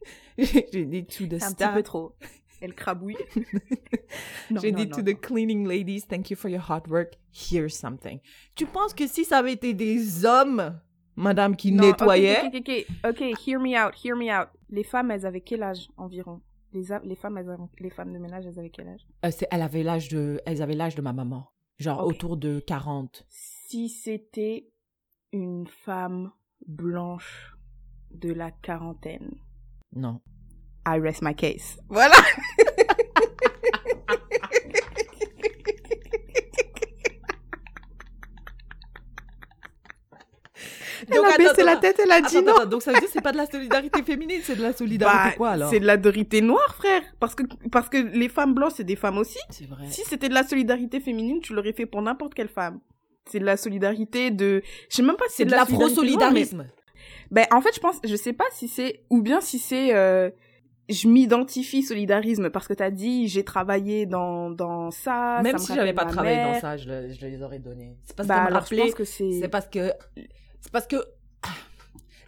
j'ai 0.38 0.84
dit 0.84 1.04
to 1.06 1.26
the 1.26 1.34
un 1.42 1.50
staff. 1.50 1.54
petit 1.56 1.74
peu 1.74 1.82
trop. 1.82 2.12
Elle 2.60 2.74
crabouille. 2.74 3.16
J'ai 4.60 4.70
dit 4.70 4.86
non, 4.86 4.90
to 4.90 4.98
non. 4.98 5.04
the 5.04 5.18
cleaning 5.18 5.66
ladies, 5.66 6.02
thank 6.06 6.30
you 6.30 6.36
for 6.36 6.50
your 6.50 6.60
hard 6.60 6.88
work. 6.88 7.14
Here's 7.32 7.74
something. 7.74 8.20
Tu 8.54 8.66
penses 8.66 8.92
que 8.92 9.06
si 9.06 9.24
ça 9.24 9.38
avait 9.38 9.54
été 9.54 9.72
des 9.72 10.26
hommes, 10.26 10.78
madame, 11.20 11.54
qui 11.56 11.72
Non, 11.72 11.84
ok, 11.84 12.00
nettoyaient, 12.00 12.42
Ok, 12.46 12.54
ok, 12.56 12.86
ok, 13.04 13.20
ok, 13.32 13.46
hear 13.46 13.60
me 13.60 13.76
out, 13.80 13.94
hear 14.04 14.16
me 14.16 14.30
out. 14.32 14.48
Les 14.70 14.84
femmes, 14.84 15.10
elles 15.10 15.26
avaient 15.26 15.40
quel 15.40 15.62
âge 15.62 15.88
environ? 15.96 16.40
Les, 16.72 16.84
les, 17.04 17.16
femmes, 17.16 17.38
elles 17.38 17.50
avaient- 17.50 17.62
les 17.80 17.90
femmes 17.90 18.12
de 18.12 18.18
ménage, 18.18 18.46
elles 18.46 18.58
avaient 18.58 18.70
quel 18.70 18.88
âge? 18.88 19.00
Euh, 19.24 19.30
c'est- 19.30 19.48
elle 19.50 19.62
avait 19.62 19.82
l'âge 19.82 20.08
de, 20.08 20.40
elles 20.46 20.62
avaient 20.62 20.74
l'âge 20.76 20.94
de 20.94 21.02
ma 21.02 21.12
maman, 21.12 21.50
genre 21.78 22.04
autour 22.06 22.36
de 22.36 22.60
40. 22.60 23.24
Si 23.28 23.88
c'était 23.88 24.68
une 25.32 25.66
femme 25.66 26.30
blanche 26.66 27.56
de 28.12 28.32
la 28.32 28.50
quarantaine, 28.50 29.30
Non. 29.94 30.20
I 30.86 30.98
rest 31.00 31.22
my 31.22 31.34
case. 31.34 31.78
Voilà. 31.88 32.14
Elle 41.26 41.32
a 41.32 41.36
baissé 41.48 41.62
la 41.64 41.76
tête, 41.76 42.00
elle 42.02 42.10
a 42.12 42.20
dit 42.20 42.42
non. 42.42 42.64
donc 42.66 42.82
ça 42.82 42.92
veut 42.92 42.98
dire 42.98 43.06
que 43.08 43.12
c'est 43.12 43.20
pas 43.20 43.32
de 43.32 43.36
la 43.36 43.46
solidarité 43.46 44.02
féminine, 44.02 44.40
c'est 44.42 44.56
de 44.56 44.62
la 44.62 44.72
solidarité 44.72 45.30
Bah, 45.30 45.34
quoi 45.36 45.50
alors 45.50 45.70
C'est 45.70 45.80
de 45.80 45.86
la 45.86 45.96
dorité 45.96 46.40
noire, 46.40 46.74
frère. 46.74 47.02
Parce 47.18 47.34
que, 47.34 47.42
parce 47.70 47.88
que 47.88 47.96
les 47.98 48.28
femmes 48.28 48.54
blanches, 48.54 48.74
c'est 48.76 48.84
des 48.84 48.96
femmes 48.96 49.18
aussi. 49.18 49.38
C'est 49.50 49.66
vrai. 49.68 49.84
Si 49.88 50.02
c'était 50.04 50.28
de 50.28 50.34
la 50.34 50.42
solidarité 50.44 51.00
féminine, 51.00 51.40
tu 51.40 51.54
l'aurais 51.54 51.72
fait 51.72 51.86
pour 51.86 52.02
n'importe 52.02 52.34
quelle 52.34 52.48
femme. 52.48 52.80
C'est 53.30 53.38
de 53.38 53.44
la 53.44 53.56
solidarité 53.56 54.30
de... 54.30 54.62
Je 54.88 54.96
sais 54.96 55.02
même 55.02 55.16
pas 55.16 55.26
si 55.28 55.36
C'est 55.36 55.44
de 55.44 55.50
solidarité 55.50 55.72
noire, 55.74 55.88
l'afro-solidarisme. 55.88 56.66
Ben, 57.30 57.46
en 57.52 57.60
fait, 57.60 57.74
je 57.74 57.80
pense... 57.80 57.96
Je 58.04 58.16
sais 58.16 58.32
pas 58.32 58.46
si 58.52 58.66
c'est... 58.68 59.02
Ou 59.10 59.22
bien 59.22 59.40
si 59.40 59.58
c'est... 59.58 59.94
euh, 59.94 60.30
Je 60.88 61.06
m'identifie 61.06 61.82
solidarisme 61.84 62.50
parce 62.50 62.66
que 62.66 62.74
t'as 62.74 62.90
dit 62.90 63.28
j'ai 63.28 63.44
travaillé 63.44 64.06
dans, 64.06 64.50
dans 64.50 64.90
ça. 64.90 65.40
Même 65.42 65.58
ça 65.58 65.64
si 65.66 65.74
j'avais 65.76 65.92
pas 65.92 66.06
travaillé 66.06 66.42
dans 66.42 66.58
ça, 66.58 66.76
je, 66.76 66.88
le- 66.88 67.12
je 67.12 67.24
les 67.24 67.40
aurais 67.42 67.60
donnés. 67.60 67.96
C'est 68.04 68.16
parce 68.16 68.26
Bah, 68.28 68.48
que. 68.68 69.04
C'est 69.04 69.48
parce 69.48 69.68
que. 69.68 69.92
C'est 70.60 70.72
parce 70.72 70.86
que. 70.86 70.96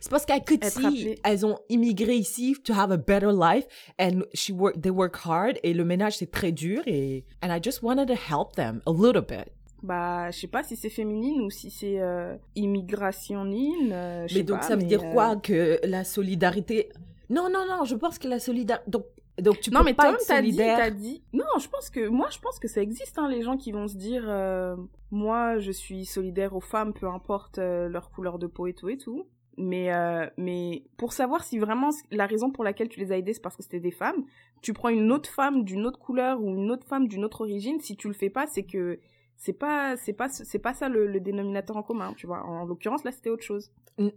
C'est 0.01 0.11
parce 0.11 0.25
appelée. 0.29 1.15
elles 1.23 1.47
ont 1.47 1.59
immigré 1.69 2.17
ici 2.17 2.57
to 2.65 2.73
have 2.75 2.91
a 2.91 2.97
better 2.97 3.31
life 3.33 3.67
and 4.01 4.23
she 4.35 4.51
work, 4.51 4.81
they 4.81 4.91
work 4.91 5.17
hard 5.25 5.59
et 5.63 5.73
le 5.73 5.85
ménage 5.85 6.17
c'est 6.17 6.31
très 6.31 6.51
dur 6.51 6.83
et 6.87 7.25
and 7.41 7.55
I 7.55 7.61
just 7.63 7.83
wanted 7.83 8.09
to 8.09 8.15
help 8.15 8.57
them 8.57 8.81
a 8.87 8.91
little 8.91 9.23
bit. 9.23 9.53
Bah, 9.85 10.31
je 10.33 10.41
sais 10.41 10.47
pas 10.49 10.65
si 10.65 10.75
c'est 10.75 10.91
féminine 10.91 11.41
ou 11.43 11.51
si 11.51 11.71
c'est 11.71 12.01
euh, 12.01 12.35
immigration-nine. 12.57 13.91
euh, 13.93 14.27
Mais 14.35 14.43
donc 14.43 14.61
pas, 14.61 14.67
ça 14.67 14.77
veut 14.77 14.83
dire 14.85 15.03
euh, 15.05 15.13
quoi 15.13 15.37
que 15.37 15.79
la 15.85 16.03
solidarité? 16.03 16.89
Non 17.31 17.49
non 17.49 17.65
non, 17.69 17.85
je 17.85 17.95
pense 17.95 18.19
que 18.19 18.27
la 18.27 18.41
solidarité 18.41 18.91
donc 18.91 19.05
donc 19.41 19.61
tu 19.61 19.71
Non, 19.71 19.81
peux 19.81 19.87
mais 19.87 19.95
pas 19.95 20.11
être 20.13 20.19
t'as 20.27 20.43
dit, 20.43 20.49
solidaire. 20.53 20.77
t'as 20.79 20.91
dit. 20.91 21.23
Non, 21.33 21.45
je 21.59 21.69
pense 21.69 21.89
que, 21.91 22.07
moi, 22.09 22.29
je 22.31 22.39
pense 22.39 22.59
que 22.59 22.69
ça 22.69 22.83
existe, 22.83 23.19
hein, 23.19 23.29
les 23.29 23.43
gens 23.43 23.57
qui 23.57 23.73
vont 23.73 23.89
se 23.89 23.97
dire, 23.97 24.25
euh, 24.27 24.77
moi, 25.11 25.59
je 25.59 25.73
suis 25.73 26.05
solidaire 26.05 26.55
aux 26.55 26.61
femmes, 26.61 26.93
peu 26.93 27.07
importe 27.09 27.59
euh, 27.59 27.89
leur 27.89 28.11
couleur 28.11 28.39
de 28.39 28.47
peau 28.47 28.67
et 28.67 28.75
tout 28.75 28.89
et 28.89 28.99
tout. 28.99 29.27
Mais, 29.59 29.93
euh, 29.95 30.27
mais 30.39 30.85
pour 30.97 31.13
savoir 31.13 31.45
si 31.45 31.59
vraiment 31.59 31.91
la 32.11 32.27
raison 32.27 32.51
pour 32.51 32.65
laquelle 32.65 32.89
tu 32.89 33.01
les 33.01 33.13
as 33.13 33.19
aidées, 33.19 33.35
c'est 33.35 33.43
parce 33.43 33.57
que 33.57 33.63
c'était 33.63 33.81
des 33.81 33.91
femmes, 33.91 34.25
tu 34.63 34.73
prends 34.73 34.89
une 34.89 35.13
autre 35.13 35.29
femme 35.29 35.63
d'une 35.65 35.85
autre 35.87 35.99
couleur 35.99 36.41
ou 36.43 36.55
une 36.57 36.71
autre 36.71 36.87
femme 36.87 37.07
d'une 37.07 37.25
autre 37.25 37.43
origine, 37.43 37.79
si 37.81 37.97
tu 37.97 38.09
le 38.09 38.15
fais 38.15 38.31
pas, 38.31 38.47
c'est 38.47 38.63
que 38.63 38.99
c'est 39.45 39.53
pas, 39.53 39.97
c'est 39.97 40.13
pas, 40.13 40.29
c'est 40.29 40.61
pas 40.61 40.73
ça 40.73 40.89
le, 40.89 41.09
le 41.09 41.19
dénominateur 41.19 41.77
en 41.77 41.83
commun, 41.83 42.15
tu 42.17 42.29
vois. 42.29 42.45
En 42.45 42.65
l'occurrence, 42.65 43.03
là, 43.03 43.11
c'était 43.11 43.29
autre 43.29 43.43
chose. 43.43 43.73
Mm. 43.99 44.11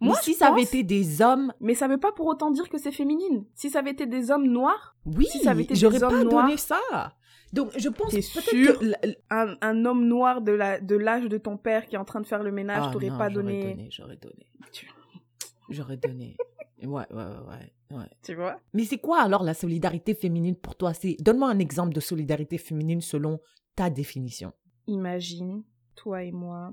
Moi, 0.00 0.14
Mais 0.14 0.22
si 0.22 0.34
ça 0.34 0.46
avait 0.46 0.62
été 0.62 0.84
des 0.84 1.20
hommes, 1.20 1.52
Mais 1.58 1.74
ça 1.74 1.88
veut 1.88 1.98
pas 1.98 2.12
pour 2.12 2.26
autant 2.26 2.52
dire 2.52 2.68
que 2.68 2.78
c'est 2.78 2.92
féminine. 2.92 3.44
Si 3.56 3.68
ça 3.68 3.80
avait 3.80 3.90
été 3.90 4.06
des 4.06 4.30
hommes 4.30 4.46
noirs, 4.46 4.94
oui, 5.06 5.26
Si 5.26 5.40
ça 5.40 5.50
avait 5.50 5.64
été 5.64 5.74
j'aurais 5.74 5.98
des 5.98 6.06
pas 6.06 6.22
donné 6.22 6.56
ça. 6.56 6.78
Donc 7.52 7.72
je 7.76 7.88
pense 7.88 8.12
peut-être 8.12 8.50
que 8.52 9.16
un, 9.30 9.56
un 9.60 9.84
homme 9.84 10.06
noir 10.06 10.40
de 10.40 10.52
la 10.52 10.78
de 10.78 10.94
l'âge 10.94 11.24
de 11.24 11.36
ton 11.36 11.56
père 11.56 11.86
qui 11.86 11.96
est 11.96 11.98
en 11.98 12.04
train 12.04 12.20
de 12.20 12.26
faire 12.26 12.44
le 12.44 12.52
ménage, 12.52 12.84
Ah 12.86 12.90
t'aurais 12.92 13.08
pas 13.08 13.28
j'aurais 13.28 13.34
donné... 13.34 13.88
j'aurais 13.90 14.16
donné. 14.16 14.46
J'aurais 15.68 15.96
donné. 15.96 16.36
Ouais, 16.82 16.88
ouais, 16.88 17.04
ouais, 17.10 17.24
ouais, 17.90 17.96
ouais. 17.98 18.10
Tu 18.22 18.34
vois? 18.34 18.60
Mais 18.72 18.84
c'est 18.84 18.98
quoi 18.98 19.20
alors 19.20 19.42
la 19.42 19.54
solidarité 19.54 20.14
féminine 20.14 20.54
pour 20.54 20.76
toi? 20.76 20.94
C'est 20.94 21.16
donne-moi 21.20 21.48
un 21.48 21.58
exemple 21.58 21.92
de 21.92 22.00
solidarité 22.00 22.56
féminine 22.56 23.00
selon 23.00 23.40
ta 23.76 23.90
définition. 23.90 24.52
Imagine, 24.86 25.62
toi 25.94 26.22
et 26.22 26.32
moi, 26.32 26.72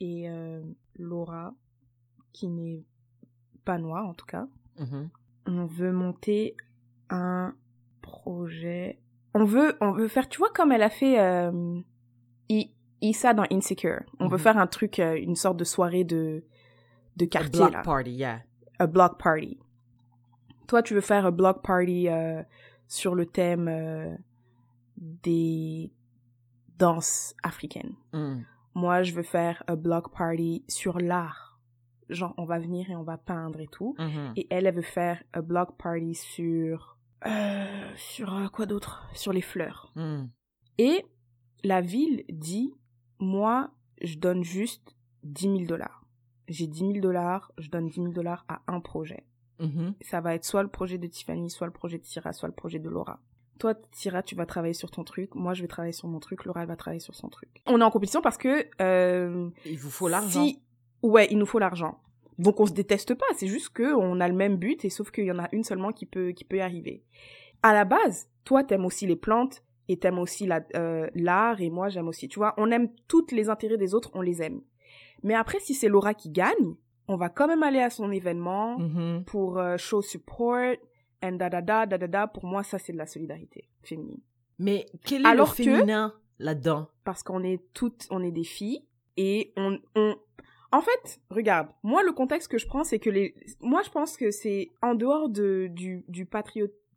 et 0.00 0.28
euh, 0.30 0.62
Laura, 0.96 1.54
qui 2.32 2.48
n'est 2.48 2.82
pas 3.64 3.78
noire 3.78 4.06
en 4.06 4.14
tout 4.14 4.26
cas, 4.26 4.46
Mhm. 4.78 5.10
on 5.46 5.66
veut 5.66 5.92
monter 5.92 6.56
un 7.10 7.54
projet. 8.02 8.98
On 9.34 9.44
veut, 9.44 9.76
on 9.80 9.92
veut 9.92 10.08
faire, 10.08 10.28
tu 10.28 10.38
vois, 10.38 10.50
comme 10.50 10.72
elle 10.72 10.82
a 10.82 10.90
fait 10.90 11.20
euh, 11.20 11.80
I- 12.48 12.72
Issa 13.00 13.34
dans 13.34 13.44
Insecure. 13.50 14.02
On 14.18 14.26
veut 14.28 14.36
Mhm. 14.36 14.42
faire 14.42 14.58
un 14.58 14.66
truc, 14.66 14.98
euh, 14.98 15.16
une 15.16 15.36
sorte 15.36 15.56
de 15.56 15.64
soirée 15.64 16.04
de, 16.04 16.44
de 17.16 17.24
A 17.24 17.28
quartier 17.28 17.60
block 17.60 17.72
là. 17.72 17.82
party, 17.82 18.10
yeah. 18.12 18.42
a 18.78 18.86
block 18.86 19.18
party. 19.22 19.58
Toi, 20.66 20.82
tu 20.82 20.94
veux 20.94 21.00
faire 21.00 21.26
un 21.26 21.30
block 21.30 21.62
party 21.62 22.08
euh, 22.08 22.42
sur 22.88 23.14
le 23.14 23.26
thème 23.26 23.68
des 25.00 25.92
danses 26.78 27.34
africaines. 27.42 27.94
Mm. 28.12 28.42
Moi, 28.74 29.02
je 29.02 29.12
veux 29.12 29.22
faire 29.22 29.62
un 29.66 29.76
block 29.76 30.14
party 30.16 30.64
sur 30.68 30.98
l'art. 31.00 31.58
Genre, 32.08 32.34
on 32.38 32.44
va 32.44 32.58
venir 32.58 32.90
et 32.90 32.96
on 32.96 33.02
va 33.02 33.18
peindre 33.18 33.60
et 33.60 33.66
tout. 33.66 33.94
Mhm. 33.98 34.32
Et 34.36 34.46
elle, 34.50 34.66
elle 34.66 34.74
veut 34.74 34.82
faire 34.82 35.22
un 35.32 35.42
block 35.42 35.76
party 35.76 36.14
sur... 36.14 36.96
euh, 37.26 37.92
sur 37.96 38.34
euh, 38.34 38.48
quoi 38.48 38.66
d'autre? 38.66 39.08
Sur 39.14 39.32
les 39.32 39.42
fleurs. 39.42 39.92
Mm. 39.96 40.24
Et 40.78 41.04
la 41.62 41.80
ville 41.80 42.24
dit, 42.28 42.74
moi, 43.18 43.70
je 44.02 44.16
donne 44.16 44.42
juste 44.42 44.96
10 45.24 45.42
000 45.42 45.58
dollars. 45.66 46.04
J'ai 46.48 46.66
10 46.66 46.78
000 46.78 46.92
dollars, 47.00 47.52
je 47.58 47.68
donne 47.68 47.88
10 47.88 47.94
000 47.94 48.08
dollars 48.08 48.44
à 48.48 48.62
un 48.66 48.80
projet. 48.80 49.24
Ça 50.00 50.20
va 50.20 50.34
être 50.34 50.44
soit 50.44 50.62
le 50.62 50.70
projet 50.70 50.96
de 50.96 51.06
Tiffany, 51.06 51.50
soit 51.50 51.66
le 51.66 51.72
projet 51.72 51.98
de 51.98 52.02
Tira, 52.02 52.32
soit 52.32 52.48
le 52.48 52.54
projet 52.54 52.78
de 52.78 52.88
Laura. 52.88 53.20
Toi, 53.60 53.74
Tira, 53.92 54.22
tu 54.22 54.34
vas 54.34 54.46
travailler 54.46 54.74
sur 54.74 54.90
ton 54.90 55.04
truc. 55.04 55.34
Moi, 55.36 55.54
je 55.54 55.62
vais 55.62 55.68
travailler 55.68 55.92
sur 55.92 56.08
mon 56.08 56.18
truc. 56.18 56.44
Laura, 56.46 56.62
elle 56.62 56.68
va 56.68 56.76
travailler 56.76 56.98
sur 57.00 57.14
son 57.14 57.28
truc. 57.28 57.48
On 57.66 57.80
est 57.80 57.84
en 57.84 57.90
compétition 57.90 58.20
parce 58.22 58.36
que... 58.38 58.66
euh, 58.80 59.48
Il 59.64 59.78
vous 59.78 59.90
faut 59.90 60.08
l'argent. 60.08 60.42
si... 60.44 60.60
Ouais, 61.02 61.28
il 61.30 61.38
nous 61.38 61.46
faut 61.46 61.58
l'argent. 61.60 61.98
Donc, 62.38 62.58
on 62.58 62.66
se 62.66 62.72
déteste 62.72 63.14
pas. 63.14 63.26
C'est 63.36 63.46
juste 63.46 63.68
que 63.68 63.94
on 63.94 64.18
a 64.18 64.26
le 64.28 64.34
même 64.34 64.56
but 64.56 64.84
et 64.84 64.90
sauf 64.90 65.10
qu'il 65.10 65.24
y 65.26 65.30
en 65.30 65.38
a 65.38 65.48
une 65.52 65.62
seulement 65.62 65.92
qui 65.92 66.06
peut, 66.06 66.30
qui 66.32 66.44
peut 66.44 66.56
y 66.56 66.60
arriver. 66.60 67.04
À 67.62 67.72
la 67.74 67.84
base, 67.84 68.28
toi, 68.44 68.64
t'aimes 68.64 68.86
aussi 68.86 69.06
les 69.06 69.16
plantes 69.16 69.62
et 69.88 69.98
t'aimes 69.98 70.18
aussi 70.18 70.46
la- 70.46 70.64
euh, 70.74 71.08
l'art 71.14 71.60
et 71.60 71.68
moi, 71.68 71.90
j'aime 71.90 72.08
aussi. 72.08 72.28
Tu 72.28 72.38
vois, 72.38 72.54
on 72.56 72.70
aime 72.70 72.88
tous 73.08 73.26
les 73.32 73.50
intérêts 73.50 73.76
des 73.76 73.94
autres, 73.94 74.10
on 74.14 74.22
les 74.22 74.40
aime. 74.42 74.62
Mais 75.22 75.34
après, 75.34 75.60
si 75.60 75.74
c'est 75.74 75.88
Laura 75.88 76.14
qui 76.14 76.30
gagne, 76.30 76.76
on 77.08 77.16
va 77.16 77.28
quand 77.28 77.46
même 77.46 77.62
aller 77.62 77.80
à 77.80 77.90
son 77.90 78.10
événement 78.10 78.78
Mhm. 78.78 79.24
pour 79.26 79.58
euh, 79.58 79.76
show 79.76 80.00
support 80.00 80.76
and 81.22 81.32
da 81.32 81.48
da 81.48 81.60
da 81.60 81.86
da 81.86 81.98
da 81.98 82.06
da. 82.06 82.26
Pour 82.26 82.44
moi, 82.44 82.62
ça 82.62 82.78
c'est 82.78 82.92
de 82.92 82.98
la 82.98 83.06
solidarité 83.06 83.68
féminine. 83.82 84.20
Mais 84.58 84.86
quel 85.04 85.22
est 85.22 85.28
Alors 85.28 85.48
le 85.50 85.56
que- 85.56 85.64
féminin 85.64 86.14
là-dedans? 86.38 86.88
Parce 87.04 87.22
qu'on 87.22 87.42
est 87.42 87.60
toutes, 87.72 88.06
on 88.10 88.22
est 88.22 88.30
des 88.30 88.44
filles 88.44 88.84
et 89.16 89.52
on, 89.56 89.78
on... 89.94 90.16
En 90.72 90.80
fait, 90.82 91.20
regarde, 91.30 91.68
moi 91.82 92.02
le 92.02 92.12
contexte 92.12 92.48
que 92.48 92.58
je 92.58 92.66
prends, 92.66 92.84
c'est 92.84 92.98
que 92.98 93.10
les, 93.10 93.34
moi 93.60 93.82
je 93.82 93.90
pense 93.90 94.16
que 94.16 94.30
c'est 94.30 94.70
en 94.82 94.94
dehors 94.94 95.28
de 95.28 95.68
du 95.72 96.04
du 96.08 96.28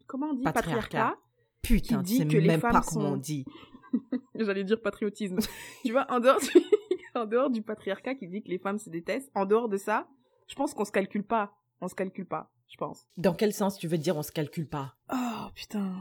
comment 0.07 0.28
on 0.28 0.34
dit? 0.34 0.43
Patriarcat. 0.43 0.82
patriarcat. 0.82 1.17
Putain, 1.63 2.01
dit 2.01 2.17
c'est 2.17 2.28
que 2.28 2.38
les 2.38 2.47
même 2.47 2.59
femmes 2.59 2.74
pas 2.74 2.82
comment 2.82 3.11
on 3.13 3.17
dit. 3.17 3.45
J'allais 4.36 4.63
dire 4.63 4.82
patriotisme. 4.82 5.38
tu 5.86 5.91
vois, 5.91 6.05
en 6.11 6.19
dehors 6.19 6.39
du, 6.39 6.49
en 7.15 7.26
dehors 7.26 7.49
du 7.49 7.61
patriarcat 7.61 8.15
qui 8.15 8.28
dit 8.28 8.43
que 8.43 8.49
les 8.49 8.59
femmes 8.59 8.78
se 8.80 8.89
détestent, 8.89 9.32
en 9.34 9.45
dehors 9.45 9.69
de 9.69 9.78
ça, 9.78 10.07
je 10.47 10.55
pense 10.55 10.74
qu'on 10.74 10.86
se 10.86 10.91
calcule 10.91 11.24
pas, 11.24 11.55
on 11.82 11.88
se 11.88 11.95
calcule 11.95 12.26
pas, 12.28 12.51
je 12.74 12.78
pense. 12.78 13.05
Dans 13.17 13.34
quel 13.36 13.53
sens 13.53 13.78
tu 13.78 13.88
veux 13.88 13.99
dire 13.99 14.17
on 14.17 14.24
se 14.24 14.32
calcule 14.32 14.67
pas? 14.67 14.95
Oh 15.13 15.47
putain, 15.53 15.93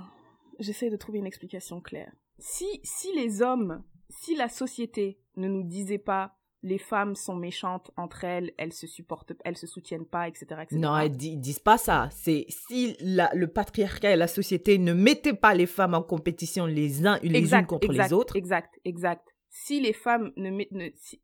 j'essaie 0.58 0.88
de 0.90 0.96
trouver 0.96 1.18
une 1.18 1.26
explication 1.26 1.80
claire. 1.82 2.10
Si, 2.38 2.80
si 2.82 3.12
les 3.14 3.42
hommes, 3.42 3.82
si 4.08 4.34
la 4.34 4.48
société 4.48 5.20
ne 5.36 5.48
nous 5.48 5.62
disait 5.64 5.98
pas 5.98 6.34
les 6.64 6.78
femmes 6.78 7.16
sont 7.16 7.34
méchantes 7.34 7.90
entre 7.96 8.22
elles, 8.24 8.52
elles 8.56 8.72
se 8.72 8.86
supportent, 8.86 9.32
elles 9.44 9.56
se 9.56 9.66
soutiennent 9.66 10.06
pas, 10.06 10.28
etc. 10.28 10.46
etc. 10.62 10.76
Non, 10.80 11.06
di- 11.08 11.32
ils 11.32 11.40
disent 11.40 11.58
pas 11.58 11.76
ça. 11.76 12.08
C'est 12.12 12.46
si 12.48 12.96
la- 13.00 13.32
le 13.34 13.48
patriarcat 13.48 14.12
et 14.12 14.16
la 14.16 14.28
société 14.28 14.78
ne 14.78 14.92
mettaient 14.92 15.34
pas 15.34 15.54
les 15.54 15.66
femmes 15.66 15.94
en 15.94 16.02
compétition 16.02 16.64
les 16.64 17.04
uns 17.04 17.18
les 17.22 17.36
exact, 17.36 17.62
unes 17.62 17.66
contre 17.66 17.90
exact, 17.90 18.06
les 18.08 18.12
autres. 18.12 18.36
Exact, 18.36 18.80
exact. 18.84 19.28
Si 19.50 19.80
les 19.80 19.92
femmes 19.92 20.30
ne, 20.36 20.50
met- 20.50 20.68
ne 20.70 20.88
si- 20.94 21.20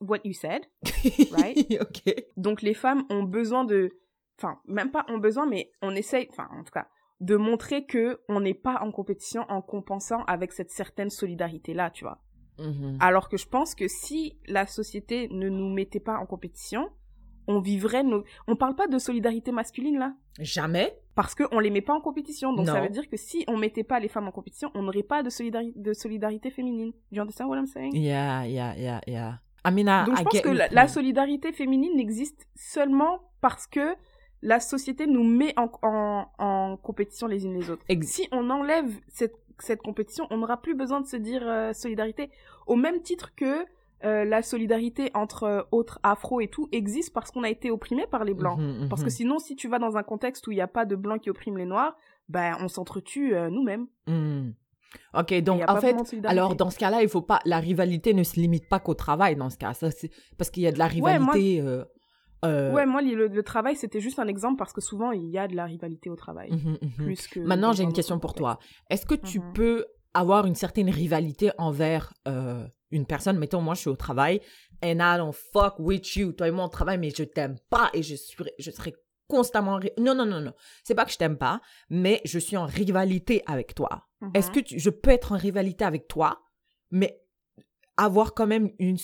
what 0.00 0.20
you 0.24 0.32
said, 0.32 0.62
right? 1.32 1.56
ok. 1.80 2.14
donc 2.38 2.62
les 2.62 2.74
femmes 2.74 3.04
ont 3.10 3.22
besoin 3.24 3.64
de, 3.64 3.90
enfin 4.38 4.58
même 4.66 4.90
pas 4.90 5.04
ont 5.08 5.18
besoin, 5.18 5.46
mais 5.46 5.70
on 5.82 5.94
essaye, 5.94 6.28
enfin 6.30 6.48
en 6.58 6.64
tout 6.64 6.72
cas, 6.72 6.86
de 7.20 7.36
montrer 7.36 7.84
que 7.84 8.20
on 8.28 8.40
n'est 8.40 8.54
pas 8.54 8.78
en 8.82 8.92
compétition 8.92 9.44
en 9.48 9.60
compensant 9.60 10.22
avec 10.24 10.52
cette 10.52 10.70
certaine 10.70 11.10
solidarité 11.10 11.74
là, 11.74 11.90
tu 11.90 12.04
vois. 12.04 12.18
Mhm. 12.58 12.96
Alors 13.00 13.28
que 13.28 13.36
je 13.36 13.46
pense 13.46 13.74
que 13.74 13.86
si 13.88 14.38
la 14.46 14.66
société 14.66 15.28
ne 15.30 15.48
nous 15.48 15.72
mettait 15.72 16.00
pas 16.00 16.16
en 16.18 16.26
compétition, 16.26 16.88
on 17.46 17.60
vivrait 17.60 18.02
nos... 18.02 18.24
On 18.46 18.56
parle 18.56 18.74
pas 18.74 18.88
de 18.88 18.98
solidarité 18.98 19.52
masculine 19.52 19.98
là, 19.98 20.14
Jamais. 20.40 20.94
parce 21.14 21.34
qu'on 21.34 21.60
les 21.60 21.70
met 21.70 21.80
pas 21.80 21.94
en 21.94 22.00
compétition. 22.00 22.52
Donc 22.52 22.66
ça 22.66 22.80
veut 22.80 22.88
dire 22.90 23.08
que 23.08 23.16
si 23.16 23.44
on 23.48 23.56
mettait 23.56 23.84
pas 23.84 24.00
les 24.00 24.08
femmes 24.08 24.28
en 24.28 24.32
compétition, 24.32 24.70
on 24.74 24.82
n'aurait 24.82 25.02
pas 25.02 25.22
de, 25.22 25.30
solidari- 25.30 25.72
de 25.76 25.92
solidarité 25.92 26.50
féminine. 26.50 26.90
Do 26.90 27.16
you 27.16 27.22
understand 27.22 27.46
what 27.48 27.56
I'm 27.58 27.66
saying? 27.66 27.94
Yeah, 27.94 28.44
yeah, 28.46 28.76
yeah, 28.76 29.00
yeah. 29.06 29.38
I 29.66 29.70
mean, 29.72 29.86
I, 29.88 30.04
Donc 30.06 30.16
je 30.16 30.20
I 30.20 30.24
pense 30.24 30.40
que 30.42 30.74
la 30.74 30.88
solidarité 30.88 31.52
féminine 31.52 31.96
n'existe 31.96 32.46
seulement 32.54 33.20
parce 33.40 33.66
que 33.66 33.94
la 34.42 34.60
société 34.60 35.06
nous 35.06 35.24
met 35.24 35.52
en, 35.58 35.70
en, 35.82 36.26
en 36.38 36.76
compétition 36.76 37.26
les 37.26 37.44
unes 37.44 37.54
les 37.54 37.70
autres. 37.70 37.84
Si 38.02 38.28
on 38.32 38.50
enlève 38.50 38.90
cette, 39.08 39.34
cette 39.58 39.82
compétition, 39.82 40.26
on 40.30 40.38
n'aura 40.38 40.60
plus 40.60 40.74
besoin 40.74 41.00
de 41.00 41.06
se 41.06 41.16
dire 41.16 41.42
euh, 41.44 41.72
solidarité. 41.72 42.30
Au 42.66 42.76
même 42.76 43.02
titre 43.02 43.34
que 43.34 43.64
euh, 44.04 44.24
la 44.24 44.42
solidarité 44.42 45.10
entre 45.14 45.42
euh, 45.42 45.62
autres 45.72 45.98
afro 46.04 46.40
et 46.40 46.46
tout 46.48 46.68
existe 46.70 47.12
parce 47.12 47.32
qu'on 47.32 47.42
a 47.42 47.50
été 47.50 47.70
opprimé 47.72 48.06
par 48.06 48.24
les 48.24 48.34
blancs. 48.34 48.58
Mhm, 48.60 48.88
Parce 48.88 49.00
mhm. 49.02 49.06
que 49.08 49.12
sinon, 49.12 49.38
si 49.40 49.56
tu 49.56 49.66
vas 49.68 49.80
dans 49.80 49.96
un 49.96 50.04
contexte 50.04 50.46
où 50.46 50.52
il 50.52 50.54
n'y 50.54 50.60
a 50.60 50.68
pas 50.68 50.84
de 50.84 50.94
blancs 50.94 51.20
qui 51.20 51.30
oppriment 51.30 51.58
les 51.58 51.66
noirs, 51.66 51.96
ben 52.28 52.56
on 52.60 52.68
s'entretue 52.68 53.34
nous-mêmes. 53.50 53.86
Hmm. 54.06 54.50
Ok, 55.14 55.34
donc 55.42 55.62
en 55.68 55.80
fait, 55.80 55.96
alors 56.24 56.54
dans 56.54 56.70
ce 56.70 56.78
cas-là, 56.78 57.02
il 57.02 57.08
faut 57.08 57.20
pas. 57.20 57.40
La 57.44 57.58
rivalité 57.58 58.14
ne 58.14 58.22
se 58.22 58.38
limite 58.40 58.68
pas 58.68 58.78
qu'au 58.78 58.94
travail 58.94 59.36
dans 59.36 59.50
ce 59.50 59.58
cas. 59.58 59.74
Ça, 59.74 59.88
parce 60.38 60.50
qu'il 60.50 60.62
y 60.62 60.66
a 60.66 60.72
de 60.72 60.78
la 60.78 60.86
Ouais, 60.86 61.18
moi- 61.18 61.32
rivalité. 61.32 61.62
Euh, 62.44 62.72
Ouais, 62.72 62.86
moi, 62.86 63.02
le, 63.02 63.26
le 63.28 63.42
travail, 63.42 63.76
c'était 63.76 64.00
juste 64.00 64.18
un 64.18 64.26
exemple 64.28 64.56
parce 64.58 64.72
que 64.72 64.80
souvent, 64.80 65.10
il 65.12 65.28
y 65.30 65.38
a 65.38 65.48
de 65.48 65.56
la 65.56 65.64
rivalité 65.64 66.10
au 66.10 66.16
travail. 66.16 66.50
mhm, 66.52 66.78
mhm. 66.82 66.90
Plus 66.96 67.26
que 67.28 67.40
Maintenant, 67.40 67.72
j'ai 67.72 67.82
un 67.84 67.86
une 67.88 67.92
question 67.92 68.18
pour 68.18 68.34
toi. 68.34 68.58
Est-ce 68.90 69.06
que 69.06 69.14
tu 69.14 69.40
Mhm. 69.40 69.52
peux 69.54 69.86
avoir 70.14 70.46
une 70.46 70.54
certaine 70.54 70.90
rivalité 70.90 71.50
envers 71.58 72.12
euh, 72.26 72.66
une 72.90 73.06
personne? 73.06 73.38
Mettons, 73.38 73.60
moi, 73.60 73.74
je 73.74 73.80
suis 73.80 73.90
au 73.90 73.96
travail, 73.96 74.40
and 74.82 74.98
I 75.00 75.16
don't 75.18 75.32
fuck 75.52 75.78
with 75.78 76.16
you. 76.16 76.32
Toi 76.32 76.48
et 76.48 76.50
moi, 76.50 76.64
on 76.64 76.68
travaille, 76.68 76.98
mais 76.98 77.10
je 77.10 77.24
t'aime 77.24 77.56
pas 77.70 77.90
et 77.94 78.02
je, 78.02 78.14
suis, 78.14 78.36
je 78.58 78.70
serai 78.70 78.94
constamment. 79.26 79.78
Non, 79.98 80.14
non, 80.14 80.24
non, 80.24 80.40
non. 80.40 80.52
C'est 80.84 80.94
pas 80.94 81.04
que 81.04 81.12
je 81.12 81.18
t'aime 81.18 81.36
pas, 81.36 81.60
mais 81.90 82.20
je 82.24 82.38
suis 82.38 82.56
en 82.56 82.64
rivalité 82.66 83.42
avec 83.46 83.74
toi. 83.74 84.06
Est-ce 84.34 84.50
que 84.50 84.60
tu- 84.60 84.78
je 84.78 84.90
peux 84.90 85.10
être 85.10 85.32
en 85.32 85.36
rivalité 85.36 85.84
avec 85.84 86.08
toi, 86.08 86.40
mais 86.90 87.20
avoir 87.96 88.32
quand 88.34 88.46
même 88.46 88.70
une, 88.78 88.96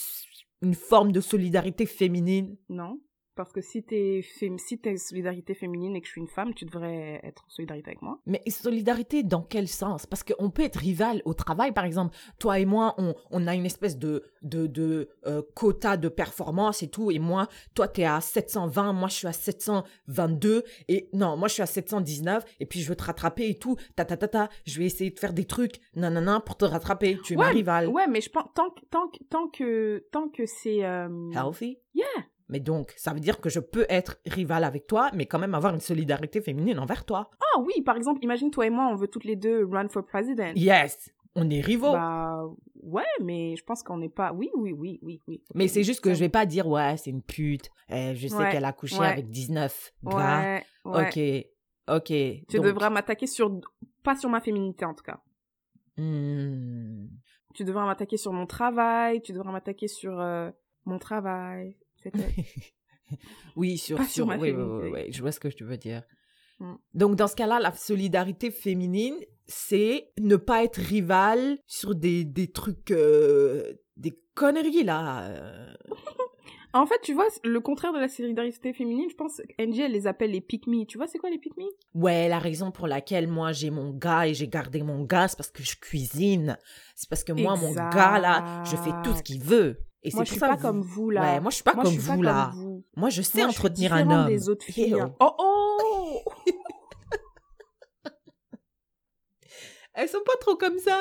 une 0.62 0.74
forme 0.74 1.12
de 1.12 1.20
solidarité 1.20 1.84
féminine? 1.86 2.56
Non. 2.68 2.98
Parce 3.36 3.52
que 3.52 3.60
si 3.60 3.82
t'es 3.82 4.24
si 4.58 4.78
t'es 4.78 4.96
solidarité 4.96 5.54
féminine 5.54 5.96
et 5.96 6.00
que 6.00 6.06
je 6.06 6.12
suis 6.12 6.20
une 6.20 6.28
femme, 6.28 6.54
tu 6.54 6.64
devrais 6.64 7.20
être 7.24 7.44
en 7.46 7.50
solidarité 7.50 7.90
avec 7.90 8.02
moi. 8.02 8.20
Mais 8.26 8.40
solidarité 8.48 9.22
dans 9.22 9.42
quel 9.42 9.68
sens? 9.68 10.06
Parce 10.06 10.22
qu'on 10.22 10.50
peut 10.50 10.62
être 10.62 10.76
rival 10.76 11.20
au 11.24 11.34
travail, 11.34 11.72
par 11.72 11.84
exemple. 11.84 12.16
Toi 12.38 12.60
et 12.60 12.64
moi, 12.64 12.94
on, 12.98 13.14
on 13.30 13.46
a 13.46 13.54
une 13.54 13.66
espèce 13.66 13.98
de, 13.98 14.24
de, 14.42 14.66
de 14.66 15.08
euh, 15.26 15.42
quota 15.54 15.96
de 15.96 16.08
performance 16.08 16.82
et 16.82 16.88
tout. 16.88 17.10
Et 17.10 17.18
moi, 17.18 17.48
toi, 17.74 17.88
tu 17.88 18.02
es 18.02 18.04
à 18.04 18.20
720, 18.20 18.92
moi, 18.92 19.08
je 19.08 19.14
suis 19.14 19.26
à 19.26 19.32
722. 19.32 20.62
Et 20.88 21.08
non, 21.12 21.36
moi, 21.36 21.48
je 21.48 21.54
suis 21.54 21.62
à 21.62 21.66
719. 21.66 22.44
Et 22.60 22.66
puis, 22.66 22.80
je 22.80 22.88
veux 22.88 22.96
te 22.96 23.04
rattraper 23.04 23.48
et 23.48 23.58
tout. 23.58 23.76
Ta, 23.96 24.04
ta, 24.04 24.16
ta, 24.16 24.28
ta. 24.28 24.48
Je 24.64 24.78
vais 24.78 24.86
essayer 24.86 25.10
de 25.10 25.18
faire 25.18 25.32
des 25.32 25.44
trucs, 25.44 25.80
nanana, 25.94 26.40
pour 26.40 26.56
te 26.56 26.64
rattraper. 26.64 27.18
Tu 27.24 27.34
es 27.34 27.36
ma 27.36 27.48
rivale. 27.48 27.88
Ouais, 27.88 28.06
mais 28.06 28.20
je 28.20 28.30
pense 28.30 28.44
tant 28.54 28.70
que 28.70 28.80
tant 28.90 29.10
tant 29.28 29.48
que 29.48 30.06
tant 30.10 30.28
que 30.28 30.46
c'est 30.46 30.84
euh, 30.84 31.30
Healthy? 31.32 31.78
Yeah. 31.94 32.06
Mais 32.48 32.60
donc, 32.60 32.92
ça 32.96 33.12
veut 33.14 33.20
dire 33.20 33.40
que 33.40 33.48
je 33.48 33.58
peux 33.60 33.86
être 33.88 34.18
rival 34.26 34.64
avec 34.64 34.86
toi, 34.86 35.10
mais 35.14 35.24
quand 35.26 35.38
même 35.38 35.54
avoir 35.54 35.72
une 35.74 35.80
solidarité 35.80 36.40
féminine 36.42 36.78
envers 36.78 37.04
toi. 37.06 37.30
Ah 37.40 37.60
oui, 37.60 37.80
par 37.82 37.96
exemple, 37.96 38.22
imagine 38.22 38.50
toi 38.50 38.66
et 38.66 38.70
moi, 38.70 38.86
on 38.90 38.96
veut 38.96 39.08
toutes 39.08 39.24
les 39.24 39.36
deux 39.36 39.64
run 39.66 39.88
for 39.88 40.04
president. 40.04 40.52
Yes 40.54 41.10
On 41.34 41.48
est 41.48 41.60
rivaux. 41.62 41.92
Bah 41.92 42.44
ouais, 42.82 43.02
mais 43.22 43.56
je 43.56 43.64
pense 43.64 43.82
qu'on 43.82 43.96
n'est 43.96 44.10
pas. 44.10 44.32
Oui, 44.34 44.50
oui, 44.56 44.72
oui, 44.72 44.98
oui, 45.02 45.20
oui. 45.26 45.42
Mais 45.54 45.68
c'est 45.68 45.82
juste 45.84 46.00
que 46.02 46.12
je 46.12 46.20
vais 46.20 46.28
pas 46.28 46.44
dire, 46.46 46.66
ouais, 46.68 46.96
c'est 46.98 47.10
une 47.10 47.22
pute. 47.22 47.70
Eh, 47.88 48.14
je 48.14 48.28
sais 48.28 48.34
Ouais, 48.36 48.50
qu'elle 48.52 48.64
a 48.66 48.72
couché 48.74 48.98
ouais. 48.98 49.06
avec 49.06 49.30
19 49.30 49.92
gars. 50.04 50.14
Ouais, 50.14 50.64
ouais. 50.84 51.46
Ok, 51.88 51.96
ok. 51.96 52.06
Tu 52.48 52.56
Donc, 52.56 52.66
devras 52.66 52.90
m'attaquer 52.90 53.26
sur 53.26 53.58
pas 54.02 54.16
sur 54.16 54.28
ma 54.28 54.40
féminité 54.42 54.84
en 54.84 54.92
tout 54.94 55.02
cas. 55.02 55.18
hmm, 55.96 57.06
Tu 57.54 57.64
devras 57.64 57.86
m'attaquer 57.86 58.16
sur 58.16 58.32
mon 58.32 58.46
travail. 58.46 59.22
Tu 59.22 59.32
devras 59.32 59.50
m'attaquer 59.52 59.88
sur 59.88 60.20
euh, 60.20 60.50
mon 60.84 60.98
travail. 60.98 61.76
Oui, 63.56 63.78
sur, 63.78 63.98
Pas 63.98 64.04
sur, 64.04 64.12
sur 64.12 64.26
ma 64.26 64.36
oui, 64.36 64.50
oui, 64.50 64.56
féminité. 64.56 64.88
oui, 64.90 65.00
oui, 65.06 65.12
je 65.12 65.20
vois 65.20 65.30
ce 65.32 65.38
que 65.38 65.48
tu 65.48 65.64
veux 65.64 65.76
dire. 65.76 66.02
Mm. 66.58 66.74
Donc, 66.94 67.16
dans 67.16 67.28
ce 67.28 67.36
cas-là, 67.36 67.60
la 67.60 67.72
solidarité 67.72 68.50
féminine, 68.50 69.14
c'est 69.46 70.10
ne 70.18 70.36
pas 70.36 70.64
être 70.64 70.76
rival 70.78 71.58
sur 71.66 71.94
des, 71.94 72.24
des 72.24 72.50
trucs, 72.50 72.90
euh, 72.90 73.74
des 73.96 74.18
conneries, 74.34 74.84
là. 74.84 75.28
euh. 75.28 75.74
En 76.76 76.86
fait, 76.86 76.98
tu 77.04 77.14
vois, 77.14 77.28
le 77.44 77.60
contraire 77.60 77.92
de 77.92 78.00
la 78.00 78.08
solidarité 78.08 78.72
féminine, 78.72 79.08
je 79.08 79.14
pense, 79.14 79.40
Angie, 79.60 79.82
elle 79.82 79.92
les 79.92 80.08
appelle 80.08 80.32
les 80.32 80.40
pick 80.40 80.66
me. 80.66 80.84
Tu 80.84 80.98
vois, 80.98 81.06
c'est 81.06 81.18
quoi 81.18 81.30
les 81.30 81.38
pick 81.38 81.56
me? 81.56 81.62
Ouais, 81.94 82.28
la 82.28 82.40
raison 82.40 82.72
pour 82.72 82.88
laquelle 82.88 83.28
moi 83.28 83.52
j'ai 83.52 83.70
mon 83.70 83.92
gars 83.92 84.26
et 84.26 84.34
j'ai 84.34 84.48
gardé 84.48 84.82
mon 84.82 85.04
gars, 85.04 85.28
c'est 85.28 85.36
parce 85.36 85.52
que 85.52 85.62
je 85.62 85.76
cuisine. 85.76 86.58
C'est 86.96 87.08
parce 87.08 87.22
que 87.22 87.30
moi, 87.32 87.54
mon 87.54 87.72
gars, 87.74 88.18
là, 88.18 88.64
je 88.64 88.74
fais 88.74 88.90
tout 89.04 89.14
ce 89.14 89.22
qu'il 89.22 89.40
veut. 89.40 89.78
Et 90.06 90.10
Moi, 90.14 90.24
je 90.24 90.30
suis 90.32 90.38
pas 90.40 90.54
vous- 90.54 90.60
comme 90.62 90.82
vous 90.82 91.08
là. 91.10 91.22
Ouais, 91.22 91.40
moi 91.40 91.50
je 91.50 91.54
suis 91.54 91.64
pas 91.64 91.72
Moi, 91.74 91.84
comme 91.84 91.92
je 91.94 91.98
suis 91.98 92.08
pas 92.08 92.14
vous 92.16 92.22
là. 92.22 92.50
comme 92.52 92.60
vous. 92.62 92.84
Moi 92.94 93.08
je 93.08 93.22
sais 93.22 93.38
Moi, 93.38 93.48
je 93.48 93.52
suis 93.52 93.60
entretenir 93.60 93.94
un 93.94 94.10
homme. 94.10 94.26
des 94.26 94.48
autres 94.50 94.64
filles. 94.66 94.90
Ew. 94.90 95.00
hein. 95.00 95.14
Oh 95.18 95.34
oh 95.38 96.22
Elles 99.94 100.08
sont 100.08 100.22
pas 100.26 100.36
trop 100.40 100.56
comme 100.56 100.78
ça. 100.78 101.00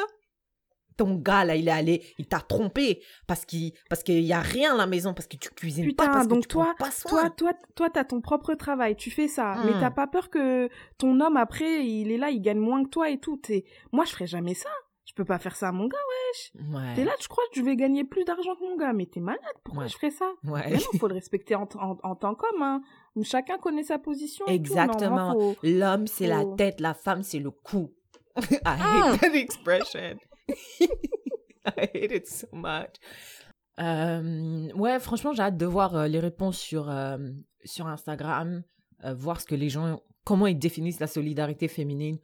Ton 0.95 1.15
gars 1.15 1.43
là, 1.43 1.55
il 1.55 1.67
est 1.67 1.71
allé, 1.71 2.05
il 2.19 2.27
t'a 2.27 2.39
trompé 2.39 3.01
parce 3.25 3.45
qu'il 3.45 3.73
parce 3.89 4.03
qu'il 4.03 4.19
y 4.21 4.31
a 4.31 4.39
rien 4.41 4.75
à 4.75 4.77
la 4.77 4.85
maison 4.85 5.15
parce 5.15 5.25
que 5.25 5.37
tu 5.37 5.49
cuisines 5.49 5.85
Putain, 5.85 6.05
pas 6.05 6.13
parce 6.13 6.27
donc 6.27 6.43
que 6.43 6.47
tu 6.47 6.49
toi- 6.49 6.65
prends 6.77 6.85
pas 6.85 6.91
soin. 6.91 7.09
Toi, 7.09 7.29
toi, 7.31 7.53
toi, 7.75 7.89
t'as 7.89 8.03
ton 8.03 8.21
propre 8.21 8.53
travail, 8.53 8.95
tu 8.95 9.09
fais 9.09 9.27
ça, 9.27 9.55
mais 9.65 9.71
Hmm. 9.73 9.79
t'as 9.79 9.89
pas 9.89 10.05
peur 10.05 10.29
que 10.29 10.69
ton 10.99 11.19
homme 11.19 11.35
après, 11.37 11.83
il 11.83 12.11
est 12.11 12.17
là, 12.17 12.29
il 12.29 12.41
gagne 12.41 12.59
moins 12.59 12.83
que 12.83 12.89
toi 12.89 13.09
et 13.09 13.17
tout. 13.19 13.37
T'es- 13.37 13.65
Moi, 13.91 14.05
je 14.05 14.11
ferais 14.11 14.27
jamais 14.27 14.53
ça. 14.53 14.69
Je 15.15 15.21
peux 15.21 15.25
pas 15.25 15.37
faire 15.37 15.55
ça 15.55 15.67
à 15.67 15.71
mon 15.71 15.85
gars. 15.87 15.97
Ouais. 16.71 16.95
T'es 16.95 17.03
là, 17.05 17.11
tu 17.19 17.27
crois 17.27 17.43
que 17.53 17.59
je 17.59 17.63
vais 17.63 17.75
gagner 17.75 18.03
plus 18.03 18.23
d'argent 18.23 18.55
que 18.55 18.61
mon 18.67 18.75
gars, 18.77 18.93
mais 18.93 19.05
t'es 19.05 19.19
malade. 19.19 19.39
Pourquoi 19.63 19.83
Ouais. 19.83 19.89
je 19.89 19.93
ferais 19.95 20.09
ça? 20.09 20.25
Ouais. 20.43 20.63
Mais 20.71 20.77
non, 20.77 20.99
faut 20.99 21.07
le 21.07 21.13
respecter 21.13 21.53
en, 21.53 21.69
en, 21.79 21.97
en 22.01 22.15
tant 22.15 22.33
qu'homme. 22.33 22.63
Hein. 22.63 22.81
Chacun 23.21 23.59
connaît 23.59 23.83
sa 23.83 23.99
position. 23.99 24.43
Exactement. 24.47 25.33
faut- 25.33 25.55
L'homme 25.61 26.07
c'est 26.07 26.25
la 26.25 26.43
tête, 26.57 26.79
la 26.79 26.95
femme 26.95 27.21
c'est 27.21 27.37
le 27.37 27.51
cou. 27.51 27.93
I 28.51 28.57
Ah. 28.65 29.11
hate 29.11 29.21
that 29.21 29.33
expression. 29.35 30.17
I 30.49 31.87
hate 31.93 32.11
it 32.11 32.27
so 32.27 32.47
much. 32.51 32.95
Euh, 33.79 34.71
ouais, 34.73 34.99
franchement, 34.99 35.33
j'ai 35.33 35.43
hâte 35.43 35.57
de 35.57 35.65
voir 35.65 35.95
euh, 35.95 36.07
les 36.07 36.19
réponses 36.19 36.57
sur, 36.57 36.89
euh, 36.89 37.17
sur 37.63 37.87
Instagram, 37.87 38.63
voir 39.15 39.41
ce 39.41 39.45
que 39.45 39.55
les 39.55 39.69
gens, 39.69 39.99
comment 40.23 40.47
ils 40.47 40.57
définissent 40.57 40.99
la 40.99 41.07
solidarité 41.07 41.67
féminine. 41.67 42.17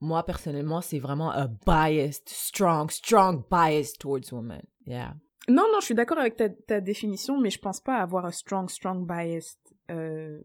Moi, 0.00 0.22
personnellement, 0.24 0.80
c'est 0.80 0.98
vraiment 0.98 1.30
a 1.30 1.48
biased, 1.66 2.28
strong, 2.28 2.90
strong 2.90 3.44
bias 3.50 3.94
towards 3.98 4.30
women. 4.30 4.62
Yeah. 4.86 5.14
Non, 5.48 5.64
non, 5.72 5.80
je 5.80 5.86
suis 5.86 5.94
d'accord 5.94 6.18
avec 6.18 6.36
ta, 6.36 6.48
ta 6.48 6.80
définition, 6.80 7.40
mais 7.40 7.50
je 7.50 7.58
pense 7.58 7.80
pas 7.80 7.98
avoir 7.98 8.26
un 8.26 8.30
strong, 8.30 8.68
strong 8.68 9.06
bias 9.06 9.56
euh, 9.90 10.40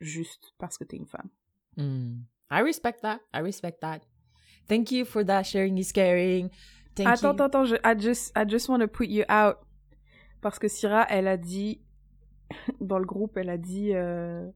juste 0.00 0.52
parce 0.58 0.78
que 0.78 0.84
t'es 0.84 0.96
une 0.96 1.06
femme. 1.06 1.30
Hmm. 1.76 2.24
I 2.50 2.62
respect 2.62 3.00
that. 3.02 3.20
I 3.34 3.40
respect 3.40 3.80
that. 3.80 4.00
Thank 4.68 4.92
you 4.92 5.04
for 5.04 5.24
that 5.24 5.44
sharing 5.44 5.78
is 5.78 5.92
caring. 5.92 6.50
Thank 6.94 7.08
attends, 7.08 7.22
you. 7.22 7.28
attends, 7.28 7.44
attends, 7.44 7.64
je, 7.66 7.76
I 7.84 7.94
just, 7.98 8.32
I 8.36 8.44
just 8.46 8.68
want 8.68 8.80
to 8.80 8.88
put 8.88 9.08
you 9.08 9.24
out. 9.28 9.58
Parce 10.40 10.58
que 10.58 10.68
Syrah, 10.68 11.06
elle 11.08 11.28
a 11.28 11.36
dit, 11.36 11.80
dans 12.80 12.98
le 12.98 13.04
groupe, 13.04 13.36
elle 13.36 13.50
a 13.50 13.58
dit, 13.58 13.94
euh, 13.94 14.46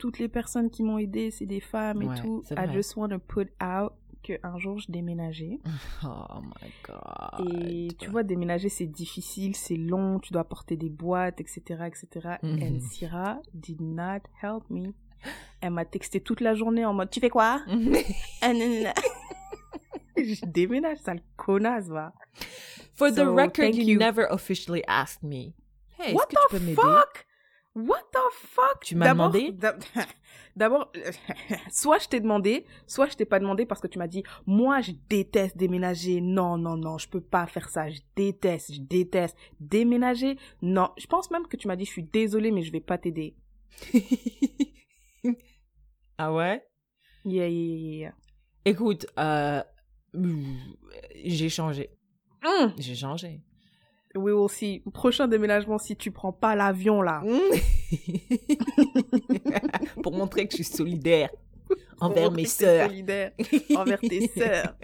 toutes 0.00 0.18
les 0.18 0.28
personnes 0.28 0.70
qui 0.70 0.82
m'ont 0.82 0.96
aidé, 0.98 1.30
c'est 1.30 1.46
des 1.46 1.60
femmes 1.60 1.98
Ouais, 2.02 2.16
et 2.16 2.20
tout. 2.20 2.42
I 2.50 2.66
just 2.72 2.96
want 2.96 3.10
to 3.10 3.18
put 3.18 3.48
out 3.62 3.92
que 4.22 4.32
un 4.42 4.58
jour 4.58 4.78
je 4.78 4.90
déménageais. 4.90 5.58
Oh 6.04 6.40
my 6.42 6.70
god. 6.86 7.46
Et 7.68 7.88
tu 7.98 8.08
vois, 8.10 8.22
déménager, 8.22 8.68
c'est 8.70 8.86
difficile, 8.86 9.54
c'est 9.54 9.76
long, 9.76 10.18
tu 10.18 10.32
dois 10.32 10.44
porter 10.44 10.76
des 10.76 10.88
boîtes, 10.90 11.40
etc., 11.40 11.60
etc. 11.86 12.36
And 12.42 12.80
Syrah 12.80 13.38
did 13.54 13.80
not 13.80 14.22
help 14.42 14.64
me. 14.70 14.92
Elle 15.60 15.72
m'a 15.74 15.84
texté 15.84 16.20
toute 16.20 16.40
la 16.40 16.54
journée 16.54 16.84
en 16.86 16.94
mode, 16.94 17.10
tu 17.10 17.20
fais 17.20 17.28
quoi? 17.28 17.60
Je 20.16 20.44
déménage, 20.46 20.98
sale 20.98 21.20
connasse, 21.36 21.88
va. 21.88 22.12
For 22.94 23.10
the 23.10 23.16
So, 23.16 23.34
record, 23.34 23.74
you, 23.74 23.84
you. 23.84 23.98
never 23.98 24.26
officially 24.30 24.82
asked 24.86 25.22
me. 25.22 25.54
Hey, 25.98 26.14
What 26.14 26.26
the 26.30 26.58
fuck? 26.74 27.26
What 27.76 28.02
the 28.12 28.18
fuck? 28.32 28.80
Tu 28.82 28.96
m'as 28.96 29.06
demandé? 29.14 29.52
d'ab- 29.52 29.82
D'abord, 30.56 30.90
soit 31.70 31.98
je 32.00 32.08
t'ai 32.08 32.18
demandé, 32.20 32.66
soit 32.88 33.08
je 33.08 33.16
t'ai 33.16 33.24
pas 33.24 33.38
demandé 33.38 33.64
parce 33.64 33.80
que 33.80 33.86
tu 33.86 33.98
m'as 33.98 34.08
dit, 34.08 34.24
moi 34.44 34.80
je 34.80 34.90
déteste 35.08 35.56
déménager. 35.56 36.20
Non, 36.20 36.58
non, 36.58 36.76
non, 36.76 36.98
je 36.98 37.08
peux 37.08 37.20
pas 37.20 37.46
faire 37.46 37.68
ça. 37.68 37.88
Je 37.88 38.00
déteste, 38.16 38.74
je 38.74 38.80
déteste 38.80 39.36
déménager. 39.60 40.36
Non, 40.62 40.90
je 40.98 41.06
pense 41.06 41.30
même 41.30 41.46
que 41.46 41.56
tu 41.56 41.68
m'as 41.68 41.76
dit, 41.76 41.84
je 41.84 41.90
suis 41.90 42.02
désolée, 42.02 42.50
mais 42.50 42.62
je 42.62 42.72
vais 42.72 42.80
pas 42.80 42.98
t'aider. 42.98 43.36
ah 46.18 46.32
ouais? 46.32 46.64
Yeah, 47.24 47.48
yeah, 47.48 47.76
yeah, 47.76 47.98
yeah. 48.00 48.14
Écoute, 48.64 49.06
euh, 49.18 49.62
j'ai 51.24 51.48
changé. 51.48 51.90
Mm, 52.42 52.68
J'ai 52.78 52.94
changé. 52.96 53.40
We 54.14 54.32
will 54.32 54.48
see. 54.48 54.82
Prochain 54.92 55.28
déménagement, 55.28 55.78
si 55.78 55.96
tu 55.96 56.10
prends 56.10 56.32
pas 56.32 56.54
l'avion 56.54 57.02
là. 57.02 57.22
Pour 60.02 60.12
montrer 60.12 60.46
que 60.46 60.52
je 60.52 60.62
suis 60.62 60.64
solidaire 60.64 61.30
envers 62.00 62.30
mes 62.30 62.46
sœurs. 62.46 62.88
solidaire 62.88 63.32
envers 63.76 64.00
tes 64.00 64.28
sœurs. 64.36 64.74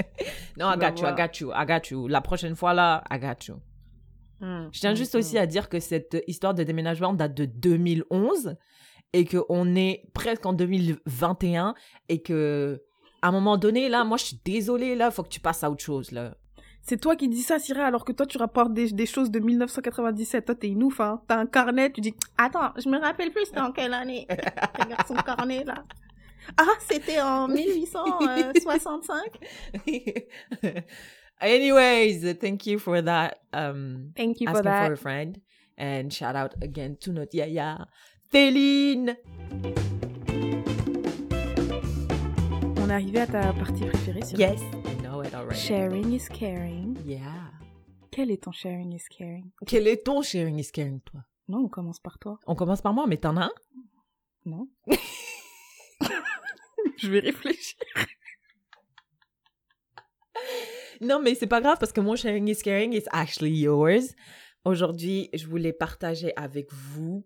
Non, 0.59 0.71
I 0.71 0.79
got 0.79 1.01
you, 1.01 1.07
I 1.07 1.15
got 1.17 1.41
you, 1.41 1.53
I 1.53 1.67
got 1.67 1.91
you. 1.91 2.09
La 2.09 2.21
prochaine 2.21 2.55
fois 2.55 2.75
là, 2.75 3.03
I 3.11 3.19
got 3.19 3.47
you. 3.49 3.57
Mm, 4.41 4.69
Je 4.73 4.81
tiens 4.81 4.93
mm, 4.93 4.97
juste 4.97 5.15
mm. 5.15 5.19
aussi 5.19 5.39
à 5.39 5.47
dire 5.47 5.69
que 5.69 5.81
cette 5.81 6.23
histoire 6.27 6.55
de 6.55 6.63
déménagement 6.63 7.15
date 7.15 7.35
de 7.35 7.47
2011 7.47 8.57
et 9.13 9.25
qu'on 9.25 9.75
est 9.77 10.03
presque 10.13 10.45
en 10.45 10.53
2021 10.53 11.75
et 12.09 12.23
que 12.23 12.83
à 13.23 13.29
un 13.29 13.33
moment 13.33 13.57
donné 13.57 13.89
là, 13.89 14.05
moi 14.05 14.19
je 14.19 14.27
suis 14.27 14.41
désolée 14.45 14.95
là, 14.95 15.11
faut 15.11 15.23
que 15.23 15.29
tu 15.29 15.41
passes 15.41 15.65
à 15.65 15.71
autre 15.71 15.83
chose 15.83 16.13
là. 16.13 16.37
C'est 16.89 17.01
toi 17.01 17.17
qui 17.17 17.29
dis 17.29 17.43
ça, 17.43 17.59
Syrah, 17.59 17.87
alors 17.87 18.05
que 18.05 18.13
toi, 18.13 18.27
tu 18.27 18.39
rapportes 18.39 18.73
des, 18.73 18.93
des 18.93 19.07
choses 19.07 19.29
de 19.33 19.41
1997. 19.41 20.45
Toi, 20.45 20.55
t'es 20.55 20.69
une 20.69 20.85
ouf, 20.85 21.01
hein. 21.01 21.21
T'as 21.27 21.37
un 21.37 21.47
carnet, 21.47 21.91
tu 21.91 22.01
dis, 22.01 22.15
attends, 22.39 22.73
je 22.77 22.89
me 22.89 23.01
rappelle 23.01 23.33
plus 23.33 23.47
c'était 23.47 23.59
en 23.59 23.73
quelle 23.73 23.93
année? 23.93 24.25
Regarde 24.79 25.05
son 25.09 25.17
carnet, 25.17 25.65
là. 25.65 25.83
Ah, 26.57 26.63
c'était 26.79 27.21
en 27.21 27.49
1865. 27.49 29.19
Anyways, 31.41 32.35
thank 32.41 32.67
you 32.67 32.79
for 32.79 33.03
that 33.03 33.33
um 33.53 34.13
Thank 34.17 34.41
you 34.41 34.47
for 34.49 34.59
asking 34.59 34.71
that. 34.71 34.87
for 34.87 34.93
a 34.93 34.97
friend 34.97 35.37
and 35.77 36.09
shout 36.11 36.35
out 36.37 36.55
again 36.63 36.97
to 37.01 37.11
notre 37.13 37.35
yaya. 37.37 37.87
On 38.33 38.39
est 42.89 42.93
arrivé 42.93 43.21
à 43.21 43.27
ta 43.27 43.53
partie 43.53 43.85
préférée, 43.85 44.23
Syrah. 44.23 44.53
Yes, 44.53 44.61
Already. 45.25 45.59
Sharing 45.59 46.13
is 46.13 46.29
caring. 46.29 46.97
Yeah. 47.05 47.51
Quel 48.11 48.31
est 48.31 48.43
ton 48.43 48.53
sharing 48.53 48.93
is 48.93 49.05
caring? 49.11 49.51
Quel 49.67 49.87
est 49.89 50.05
ton 50.05 50.23
sharing 50.23 50.59
is 50.59 50.71
caring 50.73 51.01
toi? 51.01 51.21
Non, 51.49 51.65
on 51.65 51.69
commence 51.69 52.01
par 52.01 52.19
toi. 52.19 52.39
On 52.47 52.55
commence 52.55 52.81
par 52.83 52.93
moi, 52.93 53.07
mais 53.07 53.17
t'en 53.17 53.37
as 53.37 53.45
un? 53.47 53.51
Non? 54.45 54.69
je 56.99 57.09
vais 57.11 57.21
réfléchir. 57.21 57.77
Non, 61.01 61.21
mais 61.23 61.35
c'est 61.35 61.47
pas 61.47 61.61
grave 61.61 61.77
parce 61.79 61.93
que 61.93 62.01
mon 62.01 62.17
sharing 62.17 62.49
is 62.49 62.57
caring 62.63 62.93
is 62.95 63.05
actually 63.11 63.59
yours. 63.61 64.15
Aujourd'hui, 64.65 65.29
je 65.35 65.47
voulais 65.47 65.73
partager 65.73 66.33
avec 66.37 66.73
vous. 66.73 67.25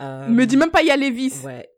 euh, 0.00 0.28
Me 0.28 0.44
dis 0.46 0.56
même 0.56 0.70
pas, 0.70 0.82
il 0.82 0.88
y 0.88 0.90
a 0.90 0.96
Lévis. 0.96 1.40
Ouais. 1.44 1.68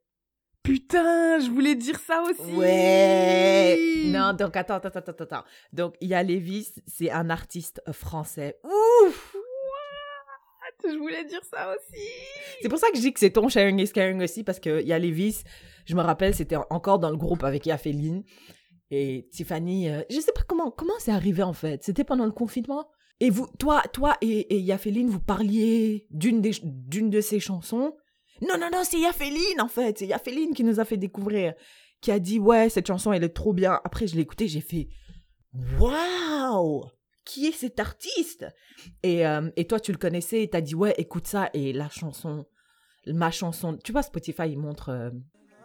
Putain, 0.66 1.38
je 1.38 1.48
voulais 1.48 1.76
dire 1.76 1.98
ça 2.00 2.22
aussi. 2.22 2.52
Ouais. 2.56 3.78
Non, 4.06 4.32
donc 4.32 4.56
attends, 4.56 4.74
attends, 4.74 4.88
attends, 4.88 5.12
attends. 5.12 5.44
Donc, 5.72 5.94
il 6.00 6.08
y 6.08 6.14
a 6.14 6.24
Lévis, 6.24 6.72
c'est 6.88 7.08
un 7.10 7.30
artiste 7.30 7.80
français. 7.92 8.58
Ouf! 8.64 9.36
Je 10.84 10.98
voulais 10.98 11.24
dire 11.24 11.40
ça 11.44 11.72
aussi. 11.72 12.02
C'est 12.60 12.68
pour 12.68 12.78
ça 12.78 12.90
que 12.90 12.96
je 12.96 13.02
dis 13.02 13.12
que 13.12 13.20
c'est 13.20 13.30
ton 13.30 13.48
sharing 13.48 13.78
is 13.80 13.90
caring 13.92 14.20
aussi 14.22 14.42
parce 14.44 14.58
que 14.60 14.80
il 14.80 14.86
y 14.88 14.92
a 14.92 14.98
Lévis, 14.98 15.42
je 15.86 15.94
me 15.94 16.00
rappelle, 16.02 16.34
c'était 16.34 16.56
encore 16.70 16.98
dans 16.98 17.10
le 17.10 17.16
groupe 17.16 17.44
avec 17.44 17.64
Yaféline 17.66 18.24
et 18.90 19.28
Tiffany. 19.32 19.88
euh, 19.88 20.02
je 20.10 20.18
sais 20.20 20.32
pas 20.32 20.42
comment 20.46 20.70
comment 20.70 20.94
c'est 20.98 21.12
arrivé 21.12 21.42
en 21.42 21.52
fait. 21.52 21.82
C'était 21.84 22.04
pendant 22.04 22.24
le 22.24 22.32
confinement. 22.32 22.88
Et 23.20 23.30
vous, 23.30 23.48
toi, 23.58 23.82
toi 23.92 24.16
et, 24.20 24.54
et 24.54 24.58
Yaféline, 24.58 25.08
vous 25.08 25.20
parliez 25.20 26.06
d'une 26.10 26.42
d'une 26.42 27.10
de 27.10 27.20
ses 27.20 27.40
chansons. 27.40 27.94
Non, 28.42 28.58
non, 28.58 28.68
non, 28.72 28.82
c'est 28.84 28.98
Yaféline 28.98 29.60
en 29.60 29.68
fait. 29.68 29.98
C'est 29.98 30.06
Yaféline 30.06 30.54
qui 30.54 30.64
nous 30.64 30.80
a 30.80 30.84
fait 30.84 30.96
découvrir, 30.96 31.54
qui 32.00 32.10
a 32.10 32.18
dit 32.18 32.38
ouais 32.38 32.68
cette 32.68 32.86
chanson 32.86 33.12
elle 33.12 33.24
est 33.24 33.34
trop 33.34 33.52
bien. 33.52 33.80
Après 33.84 34.06
je 34.06 34.14
l'ai 34.14 34.22
écoutée, 34.22 34.48
j'ai 34.48 34.60
fait 34.60 34.88
waouh 35.78 36.84
qui 37.26 37.46
est 37.46 37.52
cet 37.52 37.78
artiste? 37.78 38.46
Et, 39.02 39.26
euh, 39.26 39.50
et 39.56 39.66
toi, 39.66 39.78
tu 39.78 39.92
le 39.92 39.98
connaissais 39.98 40.42
et 40.42 40.48
t'as 40.48 40.62
dit, 40.62 40.74
ouais, 40.74 40.94
écoute 40.96 41.26
ça. 41.26 41.50
Et 41.52 41.74
la 41.74 41.90
chanson, 41.90 42.46
ma 43.06 43.30
chanson, 43.30 43.76
tu 43.84 43.92
vois, 43.92 44.02
Spotify, 44.02 44.44
il 44.48 44.58
montre 44.58 44.88
euh, 44.88 45.10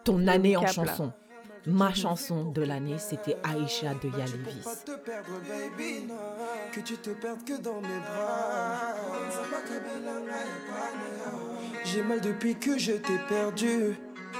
ton 0.04 0.28
année 0.28 0.58
en 0.58 0.64
là. 0.64 1.16
Ma 1.68 1.94
chanson 1.94 2.46
de 2.46 2.64
l'année, 2.64 2.98
c'était 2.98 3.38
Aïcha 3.44 3.94
de 3.94 4.10
Pas 4.10 4.18
Yalevis. 4.18 4.64
te 4.84 4.96
perdre, 4.98 5.30
baby, 5.48 6.08
que 6.72 6.80
tu 6.80 6.98
te 6.98 7.12
perdes 7.12 7.44
que 7.46 7.62
dans 7.62 7.80
mes 7.82 8.00
bras. 8.00 8.96
J'ai 11.86 12.02
mal 12.02 12.20
depuis 12.20 12.56
que 12.56 12.80
je 12.80 12.94
t'ai 12.94 13.18
perdu. 13.30 13.96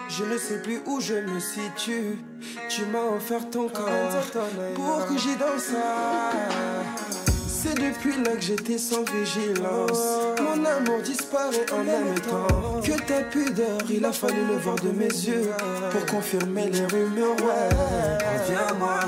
Je 0.10 0.24
ne 0.24 0.38
sais 0.38 0.62
plus 0.62 0.82
où 0.88 1.00
je 1.00 1.14
me 1.14 1.40
situe. 1.40 2.18
Tu 2.70 2.86
m'as 2.86 3.04
offert 3.16 3.50
ton 3.50 3.70
corps 3.70 4.22
pour 4.76 5.06
que 5.06 5.18
j'y 5.18 5.36
danse. 5.36 5.72
C'est 7.64 7.76
depuis 7.76 8.18
là 8.24 8.32
que 8.36 8.42
j'étais 8.42 8.80
sans 8.80 9.04
vigilance. 9.04 10.02
Mon 10.42 10.66
amour 10.66 11.00
disparaît 11.04 11.72
en 11.72 11.84
même 11.84 12.20
temps 12.22 12.82
que 12.82 13.00
ta 13.06 13.22
pudeur. 13.22 13.78
Il 13.88 14.04
a 14.04 14.12
fallu 14.12 14.44
le 14.48 14.58
voir 14.58 14.78
de 14.78 14.90
mes 14.90 15.06
yeux 15.06 15.48
pour 15.92 16.06
confirmer 16.08 16.70
les 16.72 16.86
rumeurs. 16.86 17.36
Ouais, 17.36 17.70
reviens-moi, 18.40 19.00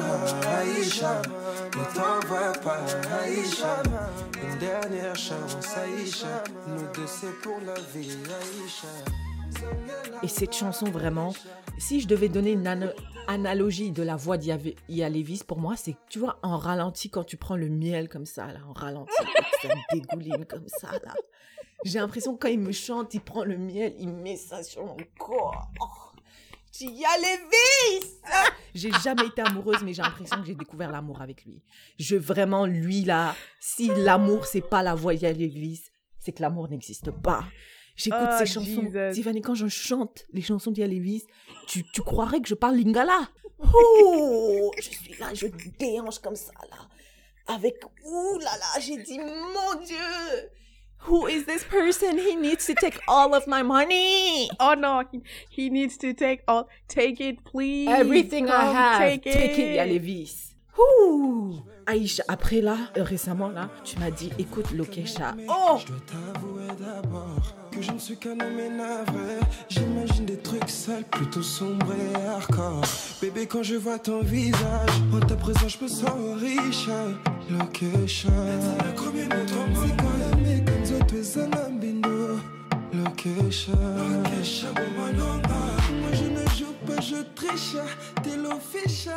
Aïcha. 0.59 1.21
Ne 1.75 1.95
t'en 1.95 2.19
va 2.27 2.51
pas, 2.59 2.81
Aïcha. 3.23 3.81
Une 4.43 4.59
dernière 4.59 5.15
chance, 5.15 5.57
Aïcha. 5.75 6.43
Nous 6.67 6.85
deux, 6.93 7.07
c'est 7.07 7.41
pour 7.41 7.57
la 7.65 7.73
vie, 7.95 8.17
Aïcha. 8.27 9.32
Et 10.23 10.27
cette 10.27 10.53
chanson, 10.53 10.85
vraiment, 10.89 11.33
si 11.77 11.99
je 11.99 12.07
devais 12.07 12.29
donner 12.29 12.51
une 12.51 12.67
ana- 12.67 12.93
analogie 13.27 13.91
de 13.91 14.03
la 14.03 14.15
voix 14.15 14.37
d'Yalevis, 14.37 15.43
pour 15.45 15.59
moi, 15.59 15.75
c'est, 15.75 15.95
tu 16.09 16.19
vois, 16.19 16.39
en 16.43 16.57
ralenti, 16.57 17.09
quand 17.09 17.23
tu 17.23 17.37
prends 17.37 17.55
le 17.57 17.69
miel 17.69 18.07
comme 18.09 18.25
ça, 18.25 18.47
là, 18.47 18.59
en 18.67 18.73
ralenti, 18.73 19.11
ça 19.61 19.69
dégouline 19.91 20.45
comme 20.45 20.67
ça, 20.67 20.91
là. 21.03 21.13
J'ai 21.85 21.99
l'impression 21.99 22.33
que 22.35 22.39
quand 22.47 22.53
il 22.53 22.59
me 22.59 22.71
chante, 22.71 23.13
il 23.13 23.19
prend 23.21 23.43
le 23.43 23.57
miel, 23.57 23.93
il 23.99 24.07
met 24.09 24.37
ça 24.37 24.63
sur 24.63 24.85
mon 24.85 24.95
corps. 25.19 25.67
Oh, 25.81 25.85
Yalevis 26.79 28.19
J'ai 28.73 28.91
jamais 29.03 29.27
été 29.27 29.41
amoureuse, 29.41 29.83
mais 29.83 29.93
j'ai 29.93 30.01
l'impression 30.01 30.37
que 30.39 30.45
j'ai 30.47 30.55
découvert 30.55 30.91
l'amour 30.91 31.21
avec 31.21 31.45
lui. 31.45 31.61
Je, 31.99 32.15
vraiment, 32.15 32.65
lui, 32.65 33.03
là, 33.03 33.35
si 33.59 33.87
l'amour, 33.89 34.45
c'est 34.45 34.61
pas 34.67 34.81
la 34.81 34.95
voix 34.95 35.13
d'Yalevis, 35.13 35.83
c'est 36.19 36.31
que 36.31 36.41
l'amour 36.41 36.69
n'existe 36.69 37.11
pas. 37.11 37.43
J'écoute 37.95 38.19
Oh, 38.23 38.35
ces 38.39 38.45
chansons. 38.45 38.81
Jesus. 38.91 39.13
Tiffany, 39.13 39.41
quand 39.41 39.55
je 39.55 39.67
chante 39.67 40.25
les 40.33 40.41
chansons 40.41 40.71
d'Yalevis, 40.71 41.23
tu, 41.67 41.83
tu 41.93 42.01
croirais 42.01 42.39
que 42.41 42.47
je 42.47 42.55
parle 42.55 42.75
lingala? 42.77 43.29
Oh, 43.75 44.71
je 44.77 44.81
suis 44.89 45.15
là, 45.19 45.33
je 45.33 45.47
déhanche 45.79 46.19
comme 46.19 46.35
ça, 46.35 46.51
là. 46.69 46.77
Avec, 47.47 47.75
ouh 48.05 48.37
là 48.39 48.51
là, 48.59 48.79
j'ai 48.81 48.97
dit, 48.97 49.19
mon 49.19 49.81
Dieu, 49.85 50.49
who 51.07 51.27
is 51.29 51.45
this 51.45 51.63
person? 51.63 52.17
He 52.17 52.35
needs 52.35 52.65
to 52.65 52.73
take 52.73 52.99
all 53.07 53.33
of 53.33 53.47
my 53.47 53.63
money. 53.63 54.49
Oh 54.59 54.73
no, 54.77 55.03
he, 55.11 55.21
he 55.49 55.69
needs 55.69 55.97
to 55.99 56.13
take 56.13 56.41
all. 56.47 56.67
Take 56.89 57.21
it, 57.21 57.43
please. 57.45 57.87
Everything 57.89 58.47
I 58.47 58.49
Come 58.49 58.75
have, 58.75 58.99
Take 58.99 59.23
take 59.23 59.57
it, 59.57 59.59
it. 59.59 59.77
Yalevis. 59.77 60.55
Ouh. 60.77 61.63
Aïcha, 61.85 62.23
après 62.27 62.61
là, 62.61 62.77
euh, 62.97 63.03
récemment 63.03 63.49
là, 63.49 63.69
tu 63.83 63.99
m'as 63.99 64.11
dit, 64.11 64.31
écoute 64.39 64.71
Lokesha. 64.71 65.35
Oh 65.49 65.77
Je 65.79 65.87
dois 65.87 65.97
t'avouer 66.05 66.67
d'abord 66.79 67.41
que 67.71 67.81
je 67.81 67.91
ne 67.91 67.99
suis 67.99 68.17
qu'un 68.17 68.31
homme 68.31 68.77
navré. 68.77 69.39
J'imagine 69.69 70.25
des 70.25 70.37
trucs 70.37 70.69
sales, 70.69 71.03
plutôt 71.05 71.41
sombres 71.41 71.93
et 71.93 72.15
hardcore. 72.25 72.81
Bébé, 73.21 73.47
quand 73.47 73.63
je 73.63 73.75
vois 73.75 73.99
ton 73.99 74.21
visage, 74.21 74.89
en 75.13 75.19
ta 75.19 75.35
présence, 75.35 75.77
je 75.79 75.83
me 75.83 75.89
sens 75.89 76.11
riche. 76.39 76.87
Bindo. 81.79 82.39
Location. 82.93 83.73
Location, 83.73 84.67
Moi 84.97 86.11
je 86.13 86.25
ne 86.25 86.47
joue 86.57 86.73
pas, 86.85 87.01
je 87.01 87.23
triche. 87.35 87.75
T'es 88.23 88.37
l'official. 88.37 89.15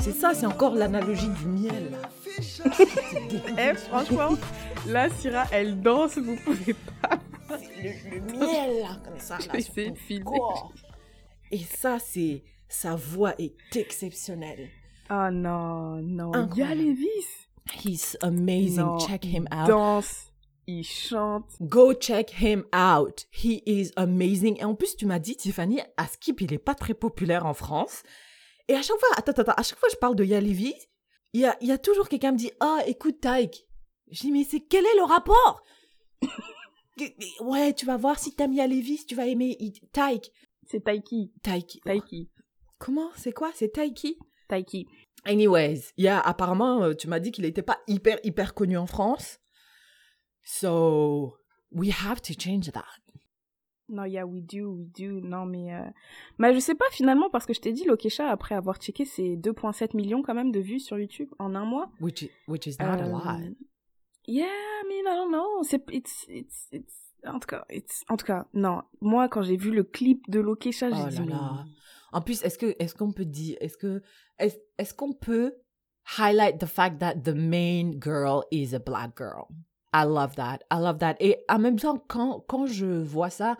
C'est 0.00 0.12
ça, 0.12 0.32
c'est 0.34 0.46
encore 0.46 0.74
l'analogie 0.74 1.28
du 1.28 1.46
miel. 1.46 1.98
Eh, 3.58 3.74
franchement, 3.74 4.30
là, 4.86 5.10
Syrah, 5.10 5.46
elle 5.52 5.80
danse, 5.80 6.16
vous 6.16 6.36
pouvez 6.36 6.74
pas. 6.74 7.18
Le, 7.50 8.16
le 8.16 8.20
miel 8.38 8.80
là, 8.82 8.98
comme 9.04 9.18
ça. 9.18 9.36
Là, 9.38 9.60
sur 9.60 9.74
ton 9.74 9.90
de 9.90 10.22
corps. 10.22 10.72
Et 11.50 11.58
ça, 11.58 11.98
c'est. 11.98 12.42
Sa 12.68 12.94
voix 12.94 13.34
est 13.38 13.56
exceptionnelle. 13.76 14.68
Ah 15.08 15.30
non, 15.32 15.96
non. 15.96 16.32
Incroyable. 16.32 16.80
Y'a 16.80 16.86
Lévis. 16.86 17.48
He's 17.84 18.16
amazing. 18.22 18.76
Non, 18.84 18.98
check 19.00 19.24
him 19.24 19.48
il 19.50 19.58
out. 19.58 19.68
danse, 19.68 20.32
il 20.68 20.84
chante. 20.84 21.46
Go 21.60 21.92
check 21.94 22.40
him 22.40 22.64
out. 22.72 23.26
He 23.32 23.60
is 23.66 23.90
amazing. 23.96 24.56
Et 24.60 24.64
en 24.64 24.74
plus, 24.76 24.94
tu 24.96 25.04
m'as 25.06 25.18
dit, 25.18 25.36
Tiffany, 25.36 25.80
à 25.96 26.06
Skip, 26.06 26.40
il 26.40 26.52
est 26.52 26.58
pas 26.58 26.74
très 26.74 26.94
populaire 26.94 27.44
en 27.44 27.54
France. 27.54 28.02
Et 28.70 28.76
à 28.76 28.82
chaque 28.82 29.00
fois, 29.00 29.08
attends, 29.16 29.32
attends, 29.32 29.52
à 29.56 29.62
chaque 29.64 29.80
fois 29.80 29.88
que 29.88 29.96
je 29.96 29.98
parle 29.98 30.14
de 30.14 30.24
Yalivi, 30.24 30.72
il 31.32 31.40
y 31.40 31.44
a, 31.44 31.56
il 31.60 31.66
y 31.66 31.72
a 31.72 31.78
toujours 31.78 32.08
quelqu'un 32.08 32.28
qui 32.28 32.34
me 32.34 32.38
dit, 32.38 32.52
ah, 32.60 32.78
écoute, 32.86 33.20
Taïk. 33.20 33.66
Je 34.12 34.20
dis, 34.20 34.30
mais 34.30 34.44
c'est, 34.44 34.60
quel 34.60 34.86
est 34.86 34.96
le 34.96 35.02
rapport? 35.02 35.64
ouais, 37.40 37.74
tu 37.74 37.84
vas 37.84 37.96
voir 37.96 38.20
si 38.20 38.32
t'aimes 38.32 38.52
Yalivi, 38.52 39.04
tu 39.06 39.16
vas 39.16 39.26
aimer 39.26 39.58
Taïk. 39.90 40.30
C'est 40.68 40.84
Taiki. 40.84 41.32
Taïk. 41.42 41.80
Taiki. 41.84 42.30
Comment? 42.78 43.10
C'est 43.16 43.32
quoi? 43.32 43.50
C'est 43.56 43.72
Taiki? 43.72 44.16
Taiki. 44.48 44.86
Anyways, 45.24 45.90
il 45.96 46.04
y 46.04 46.08
a 46.08 46.20
apparemment, 46.20 46.84
euh, 46.84 46.94
tu 46.94 47.08
m'as 47.08 47.18
dit 47.18 47.32
qu'il 47.32 47.42
n'était 47.42 47.62
pas 47.62 47.80
hyper, 47.88 48.20
hyper 48.22 48.54
connu 48.54 48.78
en 48.78 48.86
France. 48.86 49.40
So, 50.44 51.36
we 51.72 51.90
have 51.90 52.22
to 52.22 52.34
change 52.38 52.70
that. 52.70 52.86
Non, 53.90 54.04
yeah, 54.04 54.24
we 54.24 54.40
do, 54.42 54.70
we 54.76 54.86
do. 54.86 55.20
Non, 55.20 55.44
mais. 55.46 55.74
Euh... 55.74 55.82
Mais 56.38 56.54
je 56.54 56.60
sais 56.60 56.74
pas 56.74 56.84
finalement, 56.92 57.28
parce 57.30 57.44
que 57.46 57.52
je 57.52 57.60
t'ai 57.60 57.72
dit, 57.72 57.84
Lokesha, 57.84 58.28
après 58.30 58.54
avoir 58.54 58.76
checké, 58.76 59.04
c'est 59.04 59.36
2,7 59.36 59.96
millions 59.96 60.22
quand 60.22 60.34
même 60.34 60.52
de 60.52 60.60
vues 60.60 60.80
sur 60.80 60.98
YouTube 60.98 61.28
en 61.38 61.54
un 61.54 61.64
mois. 61.64 61.90
Which 62.00 62.22
is, 62.22 62.30
which 62.48 62.66
is 62.66 62.76
not 62.78 62.86
a 63.00 63.06
Euh, 63.06 63.10
lot. 63.10 63.54
Yeah, 64.28 64.44
I 64.46 64.86
mean, 64.88 65.06
I 65.06 65.16
don't 65.16 65.30
know. 65.32 65.62
C'est, 65.64 65.82
it's, 65.90 66.24
it's, 66.28 66.68
it's, 66.72 67.12
en 67.26 67.38
tout 67.40 67.48
cas, 67.48 67.64
it's, 67.70 68.04
en 68.08 68.16
tout 68.16 68.26
cas, 68.26 68.46
non. 68.54 68.82
Moi, 69.00 69.28
quand 69.28 69.42
j'ai 69.42 69.56
vu 69.56 69.70
le 69.72 69.82
clip 69.82 70.28
de 70.30 70.38
Lokesha, 70.40 70.90
j'ai 70.90 71.02
Oh 71.04 71.08
dit, 71.08 71.16
là 71.16 71.24
mais- 71.24 71.30
là. 71.32 71.64
En 72.12 72.20
plus, 72.20 72.42
est-ce 72.42 72.58
que 72.58 72.74
est-ce 72.80 72.94
qu'on 72.94 73.12
peut 73.12 73.24
dire 73.24 73.56
est-ce 73.60 73.76
que 73.76 74.02
est-ce, 74.38 74.56
est-ce 74.78 74.94
qu'on 74.94 75.12
peut 75.12 75.54
highlight 76.18 76.58
the 76.58 76.66
fact 76.66 76.98
that 77.00 77.14
the 77.22 77.34
main 77.34 77.92
girl 78.00 78.42
is 78.50 78.74
a 78.74 78.78
black 78.80 79.16
girl? 79.16 79.46
I 79.92 80.04
love 80.04 80.36
that. 80.36 80.58
I 80.70 80.78
love 80.80 80.98
that. 80.98 81.16
Et 81.20 81.38
en 81.48 81.58
même 81.58 81.78
temps, 81.78 81.98
quand 82.08 82.44
quand 82.48 82.66
je 82.66 82.86
vois 82.86 83.30
ça, 83.30 83.56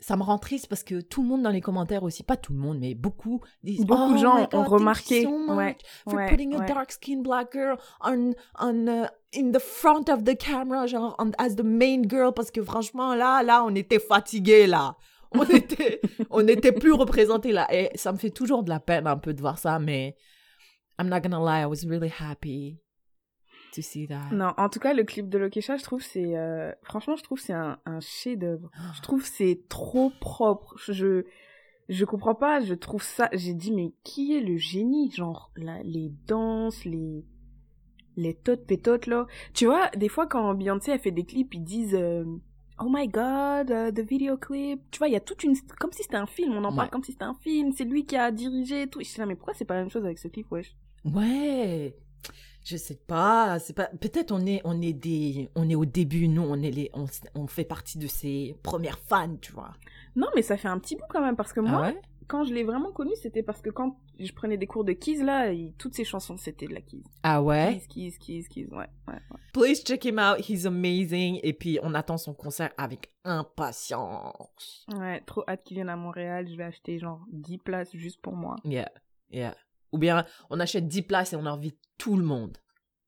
ça 0.00 0.16
me 0.16 0.22
rend 0.22 0.38
triste 0.38 0.66
parce 0.68 0.82
que 0.82 1.00
tout 1.00 1.22
le 1.22 1.28
monde 1.28 1.42
dans 1.42 1.50
les 1.50 1.62
commentaires 1.62 2.02
aussi, 2.02 2.22
pas 2.22 2.36
tout 2.36 2.52
le 2.52 2.58
monde, 2.58 2.78
mais 2.78 2.94
beaucoup 2.94 3.40
disent 3.62 3.86
Beaucoup 3.86 4.12
de 4.12 4.18
oh 4.18 4.18
gens 4.18 4.36
ont 4.36 4.44
God, 4.44 4.52
you 4.52 4.62
remarqué, 4.64 5.22
so 5.22 5.54
ouais, 5.54 5.76
for 6.04 6.14
ouais, 6.14 6.28
putting 6.28 6.54
a 6.54 6.58
ouais. 6.58 6.66
dark 6.66 6.92
skinned 6.92 7.22
black 7.22 7.52
girl 7.52 7.78
on 8.02 8.32
on 8.60 8.86
uh, 8.86 9.06
in 9.34 9.52
the 9.52 9.58
front 9.58 10.10
of 10.10 10.24
the 10.24 10.36
camera 10.36 10.86
genre 10.86 11.14
on- 11.18 11.32
as 11.38 11.54
the 11.56 11.62
main 11.64 12.02
girl 12.06 12.32
parce 12.34 12.50
que 12.50 12.62
franchement 12.62 13.14
là 13.14 13.42
là 13.42 13.64
on 13.64 13.74
était 13.74 13.98
fatigués 14.00 14.66
là 14.66 14.96
on 15.32 15.44
était 15.48 16.02
on 16.28 16.42
n'était 16.42 16.72
plus 16.72 16.92
représentés 16.92 17.52
là 17.52 17.66
et 17.72 17.90
ça 17.96 18.12
me 18.12 18.18
fait 18.18 18.30
toujours 18.30 18.62
de 18.62 18.68
la 18.68 18.80
peine 18.80 19.06
un 19.06 19.16
peu 19.16 19.32
de 19.32 19.40
voir 19.40 19.58
ça 19.58 19.78
mais 19.78 20.16
I'm 20.98 21.08
not 21.08 21.20
gonna 21.20 21.40
lie 21.40 21.62
I 21.62 21.66
was 21.66 21.88
really 21.88 22.12
happy 22.20 22.78
to 23.74 23.82
see 23.82 24.06
that 24.06 24.30
Non, 24.32 24.52
en 24.56 24.68
tout 24.68 24.78
cas, 24.78 24.94
le 24.94 25.04
clip 25.04 25.28
de 25.28 25.38
Lokesha, 25.38 25.76
je 25.76 25.82
trouve 25.82 26.02
c'est 26.02 26.36
euh, 26.36 26.72
franchement, 26.82 27.16
je 27.16 27.22
trouve 27.22 27.38
c'est 27.38 27.52
un, 27.52 27.78
un 27.86 28.00
chef-d'œuvre. 28.00 28.70
Je 28.96 29.02
trouve 29.02 29.24
c'est 29.24 29.60
trop 29.68 30.10
propre. 30.20 30.74
Je 30.78 31.24
je 31.88 32.04
comprends 32.04 32.34
pas. 32.34 32.60
Je 32.60 32.74
trouve 32.74 33.02
ça. 33.02 33.28
J'ai 33.32 33.54
dit 33.54 33.72
mais 33.72 33.92
qui 34.04 34.36
est 34.36 34.40
le 34.40 34.56
génie? 34.56 35.10
Genre 35.10 35.50
là, 35.56 35.82
les 35.82 36.12
danses, 36.26 36.84
les 36.84 37.24
les 38.16 38.34
totes 38.34 38.66
pétotes 38.66 39.06
là. 39.06 39.26
Tu 39.54 39.66
vois, 39.66 39.90
des 39.96 40.08
fois 40.08 40.26
quand 40.26 40.54
Beyoncé 40.54 40.92
a 40.92 40.98
fait 40.98 41.10
des 41.10 41.24
clips, 41.24 41.52
ils 41.54 41.64
disent 41.64 41.94
euh, 41.94 42.24
Oh 42.80 42.88
my 42.90 43.06
God, 43.06 43.70
uh, 43.70 43.92
the 43.92 44.00
video 44.00 44.36
clip. 44.36 44.80
Tu 44.90 44.98
vois, 44.98 45.08
il 45.08 45.12
y 45.12 45.16
a 45.16 45.20
toute 45.20 45.44
une 45.44 45.54
comme 45.78 45.92
si 45.92 46.02
c'était 46.02 46.16
un 46.16 46.26
film. 46.26 46.54
On 46.54 46.64
en 46.64 46.74
parle 46.74 46.90
comme 46.90 47.04
si 47.04 47.12
c'était 47.12 47.24
un 47.24 47.34
film. 47.34 47.72
C'est 47.72 47.84
lui 47.84 48.04
qui 48.04 48.16
a 48.16 48.32
dirigé 48.32 48.82
et 48.82 48.86
tout. 48.88 49.00
Je 49.00 49.06
suis 49.06 49.20
là, 49.20 49.26
mais 49.26 49.36
pourquoi 49.36 49.54
c'est 49.54 49.64
pas 49.64 49.74
la 49.74 49.80
même 49.80 49.90
chose 49.90 50.04
avec 50.04 50.18
ce 50.18 50.28
clip, 50.28 50.50
wesh? 50.50 50.74
Ouais, 51.04 51.94
je 52.64 52.76
sais 52.76 52.96
pas, 53.06 53.58
c'est 53.58 53.74
pas 53.74 53.86
peut-être 54.00 54.32
on 54.32 54.44
est 54.46 54.60
on 54.64 54.80
est 54.82 54.92
des 54.94 55.50
on 55.54 55.68
est 55.68 55.74
au 55.74 55.84
début 55.84 56.28
nous 56.28 56.42
on 56.42 56.62
est 56.62 56.70
les 56.70 56.90
on, 56.94 57.04
on 57.34 57.46
fait 57.46 57.64
partie 57.64 57.98
de 57.98 58.06
ces 58.06 58.56
premières 58.62 58.98
fans, 58.98 59.36
tu 59.40 59.52
vois. 59.52 59.72
Non, 60.16 60.28
mais 60.34 60.42
ça 60.42 60.56
fait 60.56 60.68
un 60.68 60.78
petit 60.78 60.96
bout 60.96 61.04
quand 61.08 61.20
même 61.22 61.36
parce 61.36 61.52
que 61.52 61.60
moi, 61.60 61.72
ah 61.74 61.82
ouais? 61.88 62.00
quand 62.26 62.44
je 62.44 62.54
l'ai 62.54 62.64
vraiment 62.64 62.90
connu, 62.92 63.10
c'était 63.20 63.42
parce 63.42 63.60
que 63.60 63.68
quand 63.68 63.98
je 64.18 64.32
prenais 64.32 64.56
des 64.56 64.66
cours 64.66 64.84
de 64.84 64.92
Keys, 64.92 65.22
là, 65.22 65.52
il- 65.52 65.74
toutes 65.74 65.94
ses 65.94 66.04
chansons, 66.04 66.36
c'était 66.38 66.66
de 66.66 66.72
la 66.74 66.80
Keys. 66.80 67.02
Ah 67.22 67.42
ouais? 67.42 67.80
Keys, 67.88 68.12
Keys, 68.12 68.18
Keys, 68.18 68.44
Keys, 68.48 68.68
ouais, 68.72 68.88
ouais, 69.08 69.14
ouais. 69.14 69.40
Please 69.52 69.82
check 69.84 70.04
him 70.06 70.18
out, 70.18 70.38
he's 70.48 70.64
amazing 70.66 71.38
et 71.42 71.52
puis 71.52 71.78
on 71.82 71.92
attend 71.94 72.16
son 72.16 72.32
concert 72.32 72.70
avec 72.78 73.12
impatience. 73.24 74.86
Ouais, 74.96 75.20
trop 75.26 75.44
hâte 75.48 75.62
qu'il 75.64 75.76
vienne 75.76 75.88
à 75.88 75.96
Montréal, 75.96 76.48
je 76.48 76.56
vais 76.56 76.64
acheter 76.64 76.98
genre 76.98 77.20
10 77.32 77.58
places 77.58 77.94
juste 77.94 78.20
pour 78.20 78.34
moi. 78.34 78.56
Yeah. 78.64 78.90
Yeah. 79.30 79.54
Ou 79.94 79.98
bien 79.98 80.26
on 80.50 80.58
achète 80.58 80.88
10 80.88 81.02
places 81.02 81.32
et 81.34 81.36
on 81.36 81.46
invite 81.46 81.78
tout 81.98 82.16
le 82.16 82.24
monde. 82.24 82.58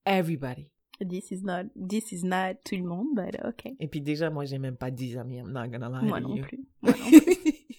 Everybody. 0.04 0.70
This 1.00 1.32
is 1.32 1.42
not, 1.42 1.64
this 1.76 2.12
is 2.12 2.24
not 2.24 2.54
tout 2.64 2.76
le 2.76 2.84
monde, 2.84 3.08
but 3.14 3.36
ok. 3.44 3.72
Et 3.80 3.88
puis 3.88 4.00
déjà 4.00 4.30
moi 4.30 4.44
j'ai 4.44 4.58
même 4.58 4.76
pas 4.76 4.92
10 4.92 5.18
amis, 5.18 5.38
I'm 5.38 5.52
not 5.52 5.66
gonna 5.66 5.90
lie 5.90 6.06
Moi 6.06 6.20
to 6.20 6.28
non 6.28 6.36
plus. 6.42 6.60
Moi 6.80 6.92
non 6.92 7.10
plus. 7.10 7.32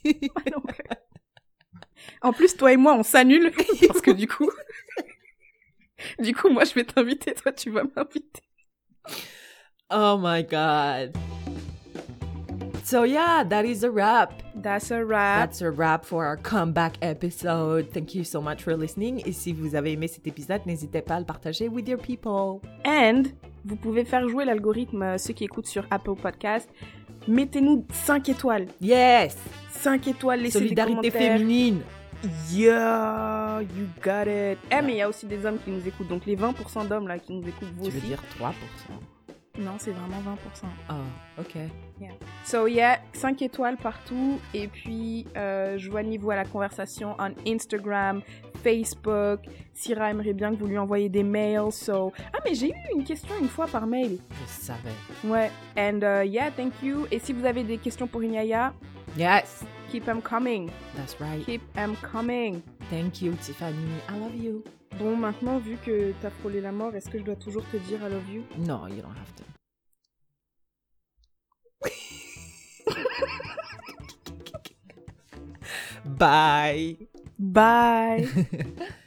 Moi 0.35 0.43
non 0.51 0.61
plus. 0.61 0.83
En 2.21 2.33
plus, 2.33 2.55
toi 2.55 2.73
et 2.73 2.77
moi, 2.77 2.95
on 2.95 3.03
s'annule 3.03 3.51
parce 3.87 4.01
que 4.01 4.11
du 4.11 4.27
coup, 4.27 4.49
du 6.19 6.33
coup, 6.33 6.49
moi, 6.49 6.63
je 6.63 6.73
vais 6.73 6.83
t'inviter, 6.83 7.33
toi, 7.33 7.51
tu 7.51 7.69
vas 7.69 7.83
m'inviter. 7.83 8.41
oh 9.91 10.17
my 10.19 10.43
god. 10.43 11.15
So 12.89 13.03
yeah, 13.03 13.43
that 13.43 13.65
is 13.65 13.83
a 13.83 13.91
wrap. 13.91 14.31
That's 14.55 14.91
a 14.91 15.03
wrap. 15.03 15.49
That's 15.49 15.61
a 15.61 15.69
wrap 15.69 16.05
for 16.05 16.25
our 16.25 16.37
comeback 16.37 16.95
episode. 17.01 17.91
Thank 17.91 18.15
you 18.15 18.23
so 18.23 18.41
much 18.41 18.63
for 18.63 18.77
listening. 18.77 19.21
Et 19.25 19.33
si 19.33 19.51
vous 19.51 19.75
avez 19.75 19.91
aimé 19.91 20.07
cet 20.07 20.25
épisode, 20.25 20.61
n'hésitez 20.65 21.01
pas 21.01 21.15
à 21.15 21.19
le 21.19 21.25
partager 21.25 21.67
with 21.67 21.85
your 21.89 21.99
people. 21.99 22.61
And 22.85 23.23
vous 23.65 23.75
pouvez 23.75 24.05
faire 24.05 24.29
jouer 24.29 24.45
l'algorithme, 24.45 25.03
euh, 25.03 25.17
ceux 25.17 25.33
qui 25.33 25.43
écoutent 25.43 25.67
sur 25.67 25.85
Apple 25.91 26.15
Podcast. 26.15 26.69
Mettez-nous 27.27 27.85
5 27.91 28.29
étoiles. 28.29 28.67
Yes! 28.79 29.35
5 29.71 30.07
étoiles, 30.07 30.39
laissez 30.43 30.59
Solidarité 30.59 31.01
des 31.01 31.11
commentaires. 31.11 31.37
féminine. 31.39 31.81
Yeah, 32.53 33.63
you 33.63 33.87
got 34.01 34.29
it. 34.31 34.59
Eh, 34.71 34.81
mais 34.81 34.93
il 34.93 34.97
y 34.99 35.01
a 35.01 35.09
aussi 35.09 35.25
des 35.25 35.45
hommes 35.45 35.59
qui 35.61 35.71
nous 35.71 35.85
écoutent. 35.85 36.07
Donc 36.07 36.25
les 36.25 36.37
20% 36.37 36.87
d'hommes 36.87 37.09
là 37.09 37.19
qui 37.19 37.33
nous 37.33 37.45
écoutent, 37.45 37.67
vous 37.75 37.87
Tu 37.87 37.91
veux 37.91 37.97
aussi. 37.97 38.07
dire 38.07 38.23
3%? 38.39 38.53
Non, 39.57 39.73
c'est 39.77 39.91
vraiment 39.91 40.21
20%. 40.21 40.67
Ah, 40.89 40.95
ok. 41.39 41.57
So 42.45 42.67
yeah, 42.67 42.99
5 43.13 43.41
étoiles 43.41 43.77
partout. 43.77 44.39
Et 44.53 44.67
puis, 44.67 45.25
euh, 45.35 45.77
joignez-vous 45.77 46.31
à 46.31 46.35
la 46.35 46.45
conversation 46.45 47.15
on 47.19 47.31
Instagram, 47.47 48.21
Facebook. 48.63 49.41
Syrah 49.73 50.11
aimerait 50.11 50.33
bien 50.33 50.51
que 50.51 50.59
vous 50.59 50.67
lui 50.67 50.77
envoyiez 50.77 51.09
des 51.09 51.23
mails. 51.23 51.71
So... 51.71 52.13
Ah, 52.33 52.39
mais 52.45 52.53
j'ai 52.53 52.69
eu 52.69 52.95
une 52.95 53.03
question 53.03 53.33
une 53.41 53.49
fois 53.49 53.67
par 53.67 53.87
mail. 53.87 54.19
Je 54.45 54.65
savais. 54.65 54.89
Ouais. 55.23 55.51
And 55.77 55.99
uh, 56.03 56.25
yeah, 56.25 56.51
thank 56.51 56.73
you. 56.83 57.07
Et 57.11 57.19
si 57.19 57.33
vous 57.33 57.45
avez 57.45 57.63
des 57.63 57.77
questions 57.77 58.07
pour 58.07 58.23
Inyaya, 58.23 58.73
Yes! 59.17 59.63
keep 59.91 60.05
them 60.05 60.21
coming. 60.21 60.69
That's 60.95 61.19
right. 61.19 61.45
Keep 61.45 61.73
them 61.73 61.95
coming. 62.01 62.61
Thank 62.89 63.21
you, 63.21 63.33
Tiffany. 63.41 64.01
I 64.09 64.17
love 64.17 64.35
you. 64.35 64.63
Bon, 64.95 65.15
maintenant, 65.15 65.59
vu 65.59 65.77
que 65.77 66.13
t'as 66.21 66.29
frôlé 66.29 66.61
la 66.61 66.71
mort, 66.71 66.95
est-ce 66.95 67.09
que 67.09 67.19
je 67.19 67.23
dois 67.23 67.35
toujours 67.35 67.63
te 67.69 67.77
dire 67.77 67.99
I 68.01 68.09
love 68.09 68.29
you? 68.29 68.43
No, 68.57 68.87
you 68.87 69.01
don't 69.01 69.15
have 69.15 69.33
to. 69.35 69.43
Bye. 76.17 76.97
Bye 77.39 78.27